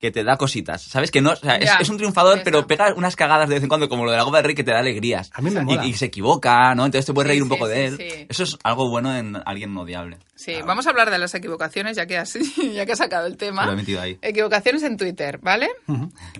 que 0.00 0.10
te 0.12 0.22
da 0.22 0.36
cositas, 0.36 0.80
¿sabes? 0.82 1.10
Que 1.10 1.20
no, 1.20 1.32
o 1.32 1.36
sea, 1.36 1.56
es, 1.56 1.64
Ya, 1.64 1.76
es 1.78 1.88
un 1.88 1.96
triunfador, 1.96 2.42
pero 2.44 2.66
pega 2.68 2.94
unas 2.94 3.16
cagadas 3.16 3.48
de 3.48 3.56
vez 3.56 3.62
en 3.64 3.68
cuando, 3.68 3.88
como 3.88 4.04
lo 4.04 4.12
de 4.12 4.16
la 4.16 4.24
Copa 4.24 4.36
del 4.38 4.46
Rey, 4.46 4.54
que 4.54 4.62
te 4.62 4.70
da 4.70 4.78
alegrías. 4.78 5.30
A 5.34 5.40
mí 5.42 5.50
me 5.50 5.60
Y- 5.60 5.64
mola. 5.64 5.86
Y, 5.86 5.94
se 5.94 6.04
equivoca, 6.06 6.74
¿no? 6.76 6.84
Entonces 6.86 7.06
te 7.06 7.12
puedes 7.12 7.26
Sí, 7.26 7.30
reír 7.32 7.42
un 7.42 7.48
sí, 7.48 7.54
poco 7.54 7.66
de 7.68 7.86
él. 7.86 7.96
sí. 7.96 8.26
Eso 8.28 8.44
es 8.44 8.56
algo 8.62 8.88
bueno 8.88 9.16
en 9.16 9.36
alguien 9.44 9.76
odiable. 9.76 10.18
Sí, 10.36 10.54
vamos 10.64 10.86
a 10.86 10.90
hablar 10.90 11.10
de 11.10 11.18
las 11.18 11.34
equivocaciones, 11.34 11.96
ya 11.96 12.06
que 12.06 12.16
has, 12.16 12.34
ya 12.74 12.86
que 12.86 12.92
has 12.92 12.98
sacado 12.98 13.26
el 13.26 13.36
tema. 13.36 13.66
Lo 13.66 13.72
he 13.72 13.76
metido 13.76 14.00
ahí. 14.00 14.16
Equivocaciones 14.22 14.84
en 14.84 14.96
Twitter, 14.96 15.38
¿vale? 15.42 15.68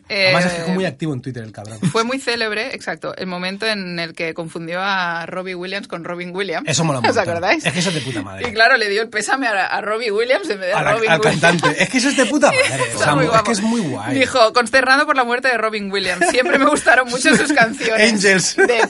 Eh, 0.09 0.27
Además 0.27 0.47
es 0.47 0.53
que 0.53 0.63
fue 0.63 0.75
muy 0.75 0.85
activo 0.85 1.13
en 1.15 1.21
Twitter 1.21 1.43
el 1.43 1.51
cabrón. 1.53 1.81
Fue 1.91 2.05
muy 2.05 2.21
célebre, 2.21 2.75
exacto, 2.77 3.15
el 3.17 3.27
momento 3.27 3.67
en 3.67 3.99
el 3.99 4.15
que 4.15 4.35
confundió 4.35 4.81
a 4.81 5.27
Robbie 5.27 5.57
Williams 5.57 5.89
con 5.89 6.05
Robin 6.05 6.35
Williams. 6.35 6.69
Eso 6.69 6.85
mola 6.85 7.01
un 7.01 7.07
¿Os 7.11 7.17
acordáis? 7.17 7.67
Es 7.67 7.73
que 7.73 7.81
eso 7.81 7.89
es 7.89 7.97
de 7.97 8.01
puta 8.03 8.23
madre. 8.23 8.49
Y 8.49 8.53
claro, 8.53 8.77
le 8.77 8.89
dio 8.89 9.03
el 9.03 9.09
pésame 9.09 9.49
a, 9.49 9.67
a 9.67 9.81
Robbie 9.81 10.13
Williams 10.13 10.49
en 10.49 10.61
vez 10.61 10.69
de 10.69 10.75
a, 10.75 10.79
A 10.79 10.83
la- 10.85 10.93
Robin 10.93 11.11
al 11.11 11.19
Williams. 11.21 11.41
cantante. 11.41 11.83
Es 11.83 11.89
que 11.89 11.99
eso 11.99 12.09
es 12.11 12.17
de 12.17 12.27
puta 12.27 12.47
madre. 12.53 12.85
Está 12.93 13.15
muy 13.17 13.25
es 13.25 13.31
guapo. 13.31 13.48
Que 13.49 13.53
es 13.53 13.61
muy 13.63 13.81
guay. 13.81 14.15
Dijo, 14.19 14.53
consternado 14.53 15.07
por 15.07 15.17
la 15.17 15.25
muerte 15.25 15.49
de 15.49 15.59
Robin 15.59 15.91
Williams. 15.91 16.27
Siempre 16.31 16.59
me 16.59 16.67
gustaron 16.67 17.09
mucho 17.09 17.37
sus 17.37 17.53
canciones. 17.55 18.13
Angels. 18.13 18.57
De- 18.57 18.89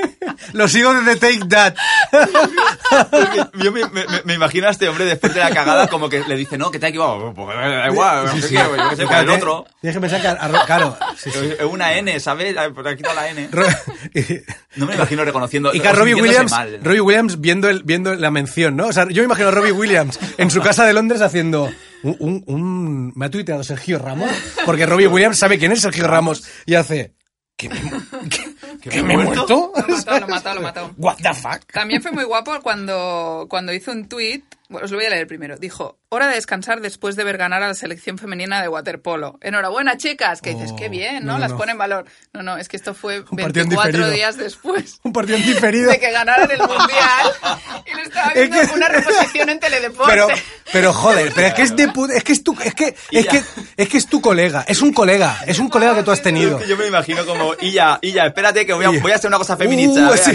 Lo 0.52 0.68
sigo 0.68 0.94
desde 0.94 1.16
Take 1.16 1.46
That. 1.48 1.74
Yo 3.62 3.72
me, 3.72 3.80
me- 3.88 4.04
me 4.24 4.34
imagino 4.34 4.68
a 4.68 4.70
este 4.70 4.88
hombre 4.88 5.04
después 5.04 5.34
de 5.34 5.40
la 5.40 5.50
cagada 5.50 5.88
como 5.88 6.08
que 6.08 6.20
le 6.26 6.36
dice, 6.36 6.56
no, 6.58 6.70
que 6.70 6.78
te 6.78 6.86
ha 6.86 6.88
equivocado. 6.90 7.32
Pues 7.34 7.48
da 7.56 7.88
igual, 7.88 8.24
no 8.26 8.32
sé 8.40 8.48
qué, 8.48 8.54
yo 8.54 8.88
qué 8.90 8.96
sé, 8.96 9.04
con 9.04 9.16
el 9.16 9.30
otro. 9.30 9.66
Tienes 9.80 9.96
que 9.96 10.00
pensar 10.00 10.20
que... 10.20 10.28
a 10.28 10.48
Ro- 10.48 10.58
Claro. 10.66 10.96
sí, 11.16 11.30
sí. 11.30 11.38
Es 11.58 11.64
una 11.64 11.94
N, 11.94 12.18
¿sabes? 12.20 12.54
Pues 12.74 12.86
ha 12.86 12.96
quitado 12.96 13.14
la 13.14 13.28
N. 13.30 13.48
No 14.76 14.86
me 14.86 14.94
imagino 14.94 15.24
reconociendo. 15.24 15.74
Y 15.74 15.80
que 15.80 15.88
a 15.88 15.92
Robbie 15.92 16.14
Williams, 16.14 16.50
mal. 16.50 16.80
Robbie 16.82 17.00
Williams 17.00 17.40
viendo, 17.40 17.68
el, 17.68 17.82
viendo 17.84 18.14
la 18.14 18.30
mención, 18.30 18.76
¿no? 18.76 18.86
O 18.88 18.92
sea, 18.92 19.06
yo 19.08 19.22
me 19.22 19.26
imagino 19.26 19.48
a 19.48 19.52
Robbie 19.52 19.72
Williams 19.72 20.18
en 20.38 20.50
su 20.50 20.60
casa 20.60 20.84
de 20.84 20.92
Londres 20.92 21.20
haciendo 21.22 21.70
un... 22.02 22.16
un- 22.20 22.44
un- 22.46 23.12
me 23.16 23.26
ha 23.26 23.30
tuiteado 23.30 23.62
Sergio 23.64 23.98
Ramos, 23.98 24.30
porque 24.64 24.86
Robbie 24.86 25.06
Williams 25.06 25.38
sabe 25.38 25.58
quién 25.58 25.72
es 25.72 25.80
Sergio 25.80 26.06
Ramos 26.06 26.44
y 26.66 26.74
hace... 26.74 27.14
¿Que 27.56 27.70
me, 27.70 27.80
que- 28.80 28.90
que 28.90 29.02
me 29.02 29.14
he 29.14 29.16
muerto? 29.16 29.72
Lo 29.76 29.88
mató, 29.88 30.20
lo 30.20 30.28
mató, 30.28 30.54
lo 30.54 30.60
mató. 30.60 30.90
What 30.96 31.16
the 31.22 31.34
fuck? 31.34 31.64
También 31.72 32.02
fue 32.02 32.12
muy 32.12 32.24
guapo 32.24 32.52
cuando, 32.62 33.46
cuando 33.48 33.72
hizo 33.72 33.92
un 33.92 34.08
tuit, 34.08 34.44
bueno, 34.68 34.84
os 34.84 34.90
lo 34.90 34.96
voy 34.98 35.06
a 35.06 35.10
leer 35.10 35.26
primero, 35.26 35.56
dijo, 35.56 35.98
hora 36.08 36.28
de 36.28 36.34
descansar 36.34 36.80
después 36.80 37.14
de 37.16 37.24
ver 37.24 37.36
ganar 37.38 37.62
a 37.62 37.68
la 37.68 37.74
selección 37.74 38.18
femenina 38.18 38.60
de 38.62 38.68
waterpolo. 38.68 39.38
Enhorabuena, 39.42 39.96
chicas, 39.96 40.40
que 40.42 40.54
dices, 40.54 40.70
Oh, 40.72 40.76
qué 40.76 40.88
bien, 40.88 41.24
¿no? 41.24 41.32
no, 41.32 41.32
no, 41.34 41.38
Las 41.38 41.50
no. 41.52 41.58
pone 41.58 41.72
en 41.72 41.78
valor. 41.78 42.04
No, 42.32 42.42
no, 42.42 42.56
es 42.56 42.68
que 42.68 42.76
esto 42.76 42.94
fue 42.94 43.20
Un 43.20 43.24
partido 43.24 43.46
en 43.46 43.52
24 43.52 43.86
diferido. 43.92 44.10
días 44.10 44.36
después 44.36 44.98
Un 45.04 45.12
partido 45.12 45.38
diferido. 45.38 45.90
de 45.90 45.98
que 46.00 46.10
ganaran 46.10 46.50
el 46.50 46.58
Mundial 46.58 47.32
y 47.86 47.94
lo 47.96 48.02
estaba 48.02 48.32
Es 48.32 48.50
viendo 48.50 48.68
que- 48.68 48.74
una 48.74 48.88
reposición 48.88 49.48
en 49.50 49.60
Teledeporte. 49.60 50.12
Pero, 50.12 50.28
Pero 50.72 50.92
joder, 50.92 51.32
pero 51.34 51.46
es 51.48 51.54
que 51.54 51.62
es 51.62 51.76
de 51.76 51.88
pu- 51.88 52.10
es 52.12 52.24
que 52.24 52.32
es 52.32 52.42
tu 52.42 52.56
es 52.64 52.74
que 52.74 52.94
es 53.12 53.26
que 53.26 53.42
es 53.76 53.88
que 53.88 53.96
es 53.98 54.06
tu 54.08 54.20
colega, 54.20 54.64
es 54.66 54.82
un 54.82 54.92
colega, 54.92 55.38
es 55.46 55.58
un 55.58 55.68
colega 55.68 55.94
que 55.94 56.02
tú 56.02 56.10
has 56.10 56.22
tenido. 56.22 56.58
Es 56.58 56.66
yo 56.68 56.76
me 56.76 56.86
imagino 56.86 57.24
como, 57.24 57.54
y 57.60 57.70
ya, 57.72 57.98
y 58.02 58.12
ya, 58.12 58.24
espérate 58.26 58.66
que 58.66 58.72
voy 58.72 58.84
a, 58.84 58.90
voy 59.00 59.12
a 59.12 59.14
hacer 59.14 59.28
una 59.28 59.38
cosa 59.38 59.56
feminista. 59.56 60.10
Uh, 60.10 60.16
sí, 60.16 60.34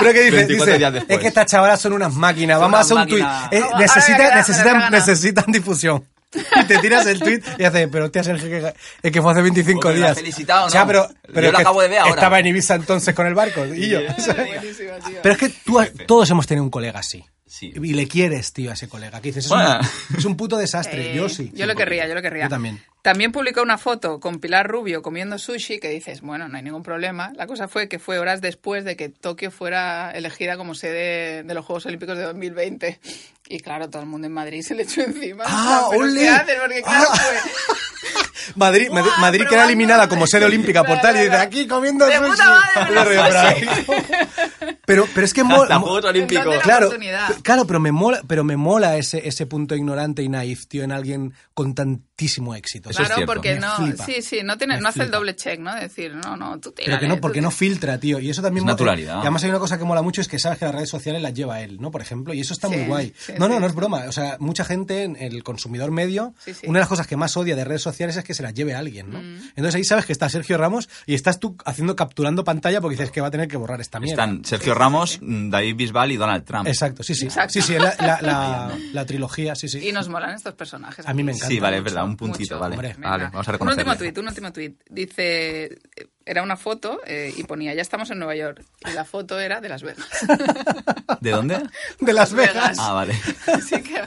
Pero 0.00 0.12
que 0.12 0.20
dice, 0.22 0.36
24 0.36 0.46
dice, 0.66 0.78
días 0.78 0.92
después. 0.92 1.16
es 1.16 1.22
que 1.22 1.28
estas 1.28 1.46
chavalas 1.46 1.80
son 1.80 1.92
unas 1.92 2.12
máquinas, 2.12 2.58
vamos 2.58 2.78
a 2.78 2.80
hacer 2.82 2.94
un 2.96 3.00
máquinas. 3.02 3.51
Eh, 3.52 3.62
necesita- 3.78 4.34
necesitan, 4.34 4.90
necesitan 4.90 5.44
difusión. 5.48 6.04
Y 6.34 6.64
te 6.64 6.78
tiras 6.78 7.04
el 7.06 7.20
tweet 7.20 7.42
y 7.58 7.64
haces, 7.64 7.88
pero 7.92 8.06
hostia, 8.06 8.24
Sergio, 8.24 8.48
que, 8.48 8.72
es 9.02 9.12
que 9.12 9.20
fue 9.20 9.32
hace 9.32 9.42
25 9.42 9.80
Pues 9.82 9.98
la 9.98 10.06
días. 10.06 10.16
felicitado, 10.18 10.66
O 10.66 10.70
sea, 10.70 10.80
¿no? 10.80 10.86
pero, 10.86 11.08
Yo 11.08 11.14
pero 11.34 11.52
lo 11.52 11.58
acabo 11.58 11.82
de 11.82 11.88
ver 11.88 11.98
ahora. 11.98 12.14
Estaba 12.14 12.38
en 12.40 12.46
Ibiza 12.46 12.74
entonces 12.74 13.14
con 13.14 13.26
el 13.26 13.34
barco 13.34 13.66
y 13.66 13.90
yo. 13.90 14.00
Pero 15.22 15.32
es 15.34 15.38
que 15.38 15.48
tú, 15.50 15.78
todos 16.06 16.30
hemos 16.30 16.46
tenido 16.46 16.64
un 16.64 16.70
colega 16.70 17.00
así. 17.00 17.22
Sí. 17.52 17.70
Y 17.74 17.92
le 17.92 18.08
quieres, 18.08 18.54
tío, 18.54 18.70
a 18.70 18.72
ese 18.72 18.88
colega. 18.88 19.20
Que 19.20 19.28
dices, 19.28 19.44
es, 19.44 19.50
Bueno. 19.50 19.78
un, 20.10 20.16
es 20.16 20.24
un 20.24 20.36
puto 20.38 20.56
desastre. 20.56 21.12
Eh, 21.12 21.16
yo 21.16 21.28
sí. 21.28 21.50
Yo 21.54 21.66
lo 21.66 21.74
querría, 21.74 22.08
yo 22.08 22.14
lo 22.14 22.22
querría. 22.22 22.44
Yo 22.44 22.48
también. 22.48 22.82
También 23.02 23.30
publicó 23.30 23.60
una 23.60 23.76
foto 23.76 24.20
con 24.20 24.38
Pilar 24.40 24.66
Rubio 24.66 25.02
comiendo 25.02 25.36
sushi 25.36 25.78
que 25.78 25.90
dices, 25.90 26.22
bueno, 26.22 26.48
no 26.48 26.56
hay 26.56 26.62
ningún 26.62 26.82
problema. 26.82 27.30
La 27.36 27.46
cosa 27.46 27.68
fue 27.68 27.88
que 27.90 27.98
fue 27.98 28.18
horas 28.18 28.40
después 28.40 28.86
de 28.86 28.96
que 28.96 29.10
Tokio 29.10 29.50
fuera 29.50 30.12
elegida 30.12 30.56
como 30.56 30.74
sede 30.74 31.42
de 31.42 31.54
los 31.54 31.66
Juegos 31.66 31.84
Olímpicos 31.84 32.16
de 32.16 32.22
2020. 32.24 33.00
Y 33.48 33.60
claro, 33.60 33.90
todo 33.90 34.00
el 34.00 34.08
mundo 34.08 34.28
en 34.28 34.32
Madrid 34.32 34.62
se 34.62 34.74
le 34.74 34.84
echó 34.84 35.02
encima. 35.02 35.44
Ah, 35.46 35.88
¿Pero 35.90 36.04
ole. 36.04 36.20
¿Qué 36.20 36.28
haces? 36.30 36.56
Porque 36.58 36.82
claro, 36.82 37.08
Ah. 37.10 37.16
fue... 37.16 37.36
Madrid, 38.56 38.88
Madrid, 38.90 39.10
Madrid 39.20 39.44
queda 39.48 39.64
eliminada 39.66 40.08
como 40.08 40.26
sede 40.26 40.44
olímpica 40.46 40.82
por 40.82 41.00
tal 41.00 41.14
y 41.14 41.18
dice 41.20 41.30
Claro, 41.30 41.44
aquí 41.46 41.66
comiendo 41.68 42.06
De 42.06 42.16
sushi. 42.16 42.30
puta 42.30 42.62
madre, 42.74 43.16
pero, 44.86 45.06
pero 45.14 45.24
es 45.24 45.32
que 45.34 45.44
mola, 45.44 45.78
Juegos 45.78 46.04
Olímpicos. 46.04 46.56
Claro, 46.62 46.90
claro, 47.42 47.66
pero 47.66 47.80
me 47.80 47.92
mola, 47.92 48.22
pero 48.26 48.44
me 48.44 48.56
mola 48.56 48.96
ese, 48.96 49.26
ese 49.28 49.46
punto 49.46 49.74
ignorante 49.74 50.22
y 50.22 50.28
naif, 50.28 50.66
tío, 50.66 50.82
en 50.84 50.92
alguien 50.92 51.34
con 51.54 51.74
tantísimo 51.74 52.54
éxito. 52.54 52.90
Eso 52.90 53.02
es 53.02 53.08
Claro, 53.08 53.18
cierto. 53.20 53.32
porque 53.32 53.54
Me 53.54 53.60
no, 53.60 53.76
flipa. 53.76 54.04
sí, 54.06 54.22
sí, 54.22 54.40
no 54.42 54.56
tiene, 54.58 54.80
no 54.80 54.88
hace 54.88 55.02
el 55.02 55.10
doble 55.10 55.36
check, 55.36 55.60
¿no? 55.60 55.74
Decir, 55.74 56.14
no, 56.14 56.36
no, 56.36 56.58
tú 56.60 56.72
Pero 56.74 56.98
que 56.98 57.08
no, 57.08 57.20
porque 57.20 57.40
no 57.40 57.50
filtra, 57.50 57.98
tío. 57.98 58.18
Y 58.18 58.30
eso 58.30 58.42
también 58.42 58.64
Es 58.64 58.72
naturalidad. 58.72 59.16
Y 59.18 59.20
además 59.22 59.42
hay 59.44 59.50
una 59.50 59.58
cosa 59.58 59.78
que 59.78 59.84
mola 59.84 60.02
mucho 60.02 60.20
es 60.20 60.28
que 60.28 60.38
sabes 60.38 60.58
que 60.58 60.64
las 60.64 60.74
redes 60.74 60.88
sociales 60.88 61.20
las 61.22 61.34
lleva 61.34 61.60
él, 61.60 61.78
¿no? 61.80 61.90
Por 61.90 62.00
ejemplo, 62.00 62.32
y 62.34 62.40
eso 62.40 62.52
está 62.54 62.68
Sí, 62.68 62.76
muy 62.76 62.86
guay. 62.86 63.14
sí, 63.18 63.32
no, 63.38 63.48
no, 63.48 63.54
sí. 63.56 63.60
no 63.60 63.66
es 63.66 63.74
broma. 63.74 64.04
O 64.08 64.12
sea, 64.12 64.36
mucha 64.40 64.64
gente, 64.64 65.02
en 65.02 65.16
el 65.20 65.42
consumidor 65.42 65.90
medio, 65.90 66.34
Sí, 66.44 66.54
sí. 66.54 66.66
una 66.66 66.78
de 66.78 66.82
las 66.82 66.88
cosas 66.88 67.06
que 67.06 67.16
más 67.16 67.36
odia 67.36 67.56
de 67.56 67.64
redes 67.64 67.82
sociales 67.82 68.16
es 68.16 68.24
que 68.24 68.34
se 68.34 68.42
las 68.42 68.54
lleve 68.54 68.74
alguien, 68.74 69.10
¿no? 69.10 69.20
Mm. 69.20 69.36
Entonces 69.56 69.74
ahí 69.76 69.84
sabes 69.84 70.06
que 70.06 70.12
está 70.12 70.28
Sergio 70.28 70.56
Ramos 70.58 70.88
y 71.06 71.14
estás 71.14 71.38
tú 71.40 71.56
haciendo 71.64 71.96
capturando 71.96 72.44
pantalla 72.44 72.80
porque 72.80 72.96
dices 72.96 73.10
que 73.10 73.20
va 73.20 73.28
a 73.28 73.30
tener 73.30 73.48
que 73.48 73.56
borrar 73.56 73.80
esta 73.80 74.00
mierda. 74.00 74.22
Están 74.24 74.44
Sergio 74.44 74.71
Ramos, 74.74 75.18
David 75.22 75.76
Bisbal 75.76 76.12
y 76.12 76.16
Donald 76.16 76.44
Trump. 76.44 76.66
Exacto, 76.66 77.02
sí, 77.02 77.14
sí. 77.14 77.26
Exacto. 77.26 77.52
Sí, 77.52 77.62
sí, 77.62 77.74
la, 77.74 77.94
la, 77.98 78.18
la- 78.22 78.78
la 78.92 79.06
trilogía, 79.06 79.54
sí, 79.54 79.68
sí. 79.68 79.88
Y 79.88 79.92
nos 79.92 80.08
molan 80.08 80.34
estos 80.34 80.54
personajes. 80.54 81.06
A 81.06 81.12
mí 81.14 81.22
me 81.22 81.32
encanta. 81.32 81.48
Sí, 81.48 81.60
vale, 81.60 81.78
es 81.78 81.84
verdad, 81.84 82.04
un 82.04 82.16
puntito, 82.16 82.54
mucho. 82.54 82.60
vale. 82.60 82.74
Hombre. 82.76 82.94
Vale, 82.98 83.24
vamos 83.24 83.48
a 83.48 83.56
Un 83.58 83.68
último 83.68 83.96
tuit, 83.96 84.18
un 84.18 84.28
último 84.28 84.52
tuit. 84.52 84.80
Dice, 84.88 85.78
era 86.26 86.42
una 86.42 86.56
foto 86.56 87.00
eh, 87.06 87.32
y 87.36 87.44
ponía, 87.44 87.74
ya 87.74 87.82
estamos 87.82 88.10
en 88.10 88.18
Nueva 88.18 88.34
York. 88.36 88.62
Y 88.88 88.92
la 88.92 89.04
foto 89.04 89.38
era 89.40 89.60
de 89.60 89.68
Las 89.68 89.82
Vegas. 89.82 90.06
¿De 91.20 91.30
dónde? 91.30 91.60
De 92.00 92.12
Las 92.12 92.32
Vegas. 92.32 92.54
Vegas. 92.54 92.78
Ah, 92.80 92.92
vale. 92.92 93.14
Así 93.52 93.82
que... 93.82 94.02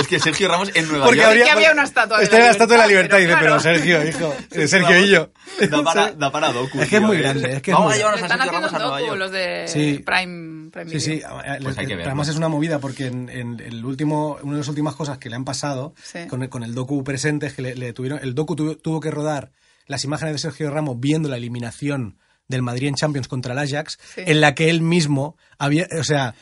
Es 0.00 0.06
que 0.06 0.18
Sergio 0.20 0.48
Ramos 0.48 0.70
en 0.74 0.88
Nueva 0.88 1.04
Porque 1.06 1.20
York. 1.20 1.28
habría, 1.30 1.44
que 1.44 1.50
había 1.50 1.72
una 1.72 1.82
estatua 1.84 2.18
de 2.18 2.24
Está 2.24 2.38
la 2.38 2.44
la 2.46 2.50
estatua 2.52 2.76
de 2.76 2.82
la 2.82 2.86
libertad 2.86 3.18
dice, 3.18 3.34
pero. 3.38 3.60
Sergio, 3.60 4.06
hijo. 4.08 4.34
Sergio 4.66 4.98
y 4.98 5.08
yo. 5.10 5.30
Da 5.70 5.82
para, 5.82 6.12
da 6.12 6.30
para 6.32 6.52
docu, 6.52 6.80
Es 6.80 6.88
que 6.88 6.96
es 6.96 7.02
muy 7.02 7.16
eh. 7.16 7.20
grande, 7.20 7.52
es 7.54 7.62
que 7.62 7.70
es 7.72 7.74
Vamos 7.76 7.88
muy 7.88 7.94
a 7.94 7.96
llevarnos 7.98 8.22
Están 8.22 8.40
a 8.40 8.44
Sergio 8.44 8.58
haciendo 8.58 8.78
Ramos 8.78 8.94
a 8.94 9.00
Nueva 9.00 9.00
York. 9.08 9.18
los 9.18 9.30
de 9.32 9.64
Sí. 9.68 10.02
Prime, 10.04 10.70
Prime 10.70 10.90
Sí, 10.90 11.00
sí. 11.00 11.22
Pues 11.62 11.78
hay 11.78 11.86
que 11.86 11.96
verlo. 11.96 12.10
Además 12.10 12.28
es 12.28 12.36
una 12.36 12.48
movida 12.48 12.78
porque 12.78 13.06
en, 13.06 13.28
en 13.28 13.60
el 13.60 13.84
último, 13.84 14.38
una 14.42 14.52
de 14.52 14.58
las 14.58 14.68
últimas 14.68 14.94
cosas 14.94 15.18
que 15.18 15.28
le 15.28 15.36
han 15.36 15.44
pasado 15.44 15.94
Sí. 16.02 16.26
con, 16.28 16.42
el, 16.42 16.48
con 16.48 16.62
el 16.62 16.74
docu 16.74 17.02
presente 17.04 17.46
es 17.46 17.54
que 17.54 17.62
le, 17.62 17.74
le 17.74 17.92
tuvieron, 17.92 18.20
el 18.22 18.34
docu 18.34 18.54
tuvo, 18.56 18.76
tuvo 18.76 19.00
que 19.00 19.10
rodar 19.10 19.50
las 19.86 20.04
imágenes 20.04 20.34
de 20.34 20.38
Sergio 20.38 20.70
Ramos 20.70 20.98
viendo 21.00 21.28
la 21.28 21.36
eliminación 21.36 22.18
del 22.48 22.62
Madrid 22.62 22.88
en 22.88 22.94
Champions 22.94 23.28
contra 23.28 23.52
el 23.52 23.58
Ajax, 23.58 23.98
Sí. 24.14 24.22
en 24.26 24.40
la 24.40 24.54
que 24.54 24.68
él 24.70 24.82
mismo 24.82 25.36
había, 25.58 25.86
o 25.98 26.04
sea, 26.04 26.34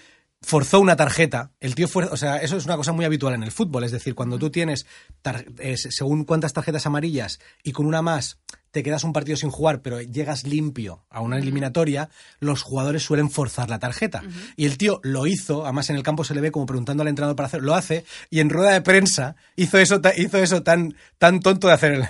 forzó 0.43 0.81
una 0.81 0.97
tarjeta. 0.97 1.53
El 1.61 1.75
tío 1.75 1.87
fue, 1.87 2.05
o 2.07 2.17
sea, 2.17 2.39
eso 2.39 2.57
es 2.57 2.65
una 2.65 2.77
cosa 2.77 2.93
muy 2.93 3.05
habitual 3.05 3.35
en 3.35 3.43
el 3.43 3.53
fútbol, 3.53 3.85
es 3.85 3.93
decir, 3.93 4.15
cuando 4.15 4.39
tú 4.39 4.51
tienes 4.51 4.87
tar- 5.23 5.45
eh, 5.59 5.77
según 5.77 6.25
cuántas 6.25 6.53
tarjetas 6.55 6.87
amarillas 6.87 7.39
y 7.63 7.73
con 7.73 7.87
una 7.87 8.01
más 8.03 8.39
te 8.71 8.83
quedas 8.83 9.05
un 9.05 9.13
partido 9.13 9.37
sin 9.37 9.51
jugar, 9.51 9.81
pero 9.83 10.01
llegas 10.01 10.45
limpio 10.45 11.05
a 11.11 11.21
una 11.21 11.39
eliminatoria, 11.39 12.09
los 12.39 12.63
jugadores 12.63 13.03
suelen 13.03 13.31
forzar 13.31 13.69
la 13.71 13.79
tarjeta. 13.79 14.23
Y 14.57 14.67
el 14.67 14.79
tío 14.79 15.01
lo 15.03 15.27
hizo, 15.27 15.65
además 15.65 15.91
en 15.91 15.97
el 15.97 16.03
campo 16.03 16.25
se 16.25 16.35
le 16.35 16.41
ve 16.41 16.53
como 16.53 16.67
preguntando 16.67 17.03
al 17.03 17.09
entrenador 17.09 17.37
para 17.37 17.47
hacerlo, 17.49 17.67
lo 17.69 17.75
hace, 17.75 18.05
y 18.31 18.41
en 18.41 18.51
rueda 18.51 18.73
de 18.73 18.81
prensa 18.81 19.37
hizo 19.57 19.79
eso, 19.79 20.01
ta- 20.01 20.15
hizo 20.17 20.39
eso 20.39 20.63
tan, 20.63 20.95
tan 21.19 21.41
tonto 21.41 21.69
de 21.69 21.75
hacer 21.75 21.93
el... 21.93 22.09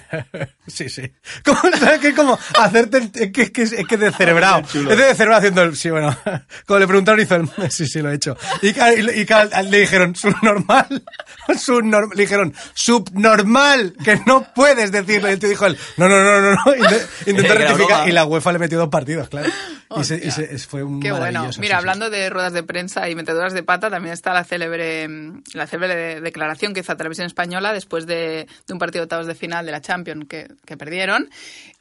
sí, 0.66 0.88
sí. 0.88 1.02
Como, 1.44 1.58
¿sabes 1.78 2.00
qué? 2.00 2.14
Como 2.14 2.38
hacerte... 2.58 2.98
el- 2.98 3.10
Es 3.14 3.32
que 3.32 3.42
es, 3.42 3.50
que, 3.50 3.62
es 3.62 3.86
que 3.88 3.96
de 3.96 4.12
cerebrado. 4.12 4.60
Es 4.60 4.72
de 4.72 5.14
cerebrado 5.14 5.38
haciendo 5.38 5.62
el... 5.62 5.76
Sí, 5.76 5.90
bueno. 5.90 6.16
Como 6.66 6.78
le 6.78 6.86
preguntaron, 6.86 7.20
hizo 7.20 7.36
el... 7.36 7.48
Sí, 7.70 7.86
sí, 7.86 8.00
lo 8.02 8.10
he 8.10 8.14
hecho. 8.16 8.36
Y, 8.62 8.72
le 8.72 9.78
dijeron, 9.80 10.14
subnormal. 10.14 11.02
Subnormal. 11.58 12.10
Le 12.16 12.22
dijeron, 12.22 12.54
subnormal. 12.74 13.94
Que 14.04 14.20
no 14.26 14.46
puedes 14.54 14.92
decirlo. 14.92 15.28
Y 15.28 15.32
el 15.32 15.38
tío 15.38 15.48
dijo 15.48 15.66
él, 15.66 15.76
no, 15.96 16.08
no, 16.08 16.22
no, 16.22 16.40
no. 16.40 16.49
No. 16.50 16.74
Intentó 17.26 17.54
rectificar 17.54 18.08
y 18.08 18.12
la 18.12 18.24
UEFA 18.24 18.52
le 18.52 18.58
metió 18.58 18.78
dos 18.78 18.88
partidos, 18.88 19.28
claro. 19.28 19.48
Y, 19.96 20.04
se, 20.04 20.16
y 20.24 20.30
se- 20.30 20.56
fue 20.58 20.82
un 20.84 21.00
Qué 21.00 21.10
bueno. 21.10 21.40
Mira, 21.40 21.52
sí, 21.52 21.60
sí. 21.62 21.72
hablando 21.72 22.10
de 22.10 22.30
ruedas 22.30 22.52
de 22.52 22.62
prensa 22.62 23.08
y 23.08 23.14
metedoras 23.16 23.52
de 23.52 23.62
pata, 23.64 23.90
también 23.90 24.12
está 24.12 24.32
la 24.32 24.44
célebre, 24.44 25.08
mm, 25.08 25.42
la 25.54 25.66
célebre 25.66 26.20
declaración 26.20 26.72
que 26.74 26.80
hizo 26.80 26.92
a 26.92 26.96
Televisión 26.96 27.26
Española 27.26 27.72
después 27.72 28.06
de, 28.06 28.46
de 28.66 28.72
un 28.72 28.78
partido 28.78 29.00
de 29.00 29.04
octavos 29.04 29.26
de 29.26 29.34
final 29.34 29.66
de 29.66 29.72
la 29.72 29.80
Champions 29.80 30.26
que, 30.28 30.46
que 30.64 30.76
perdieron. 30.76 31.28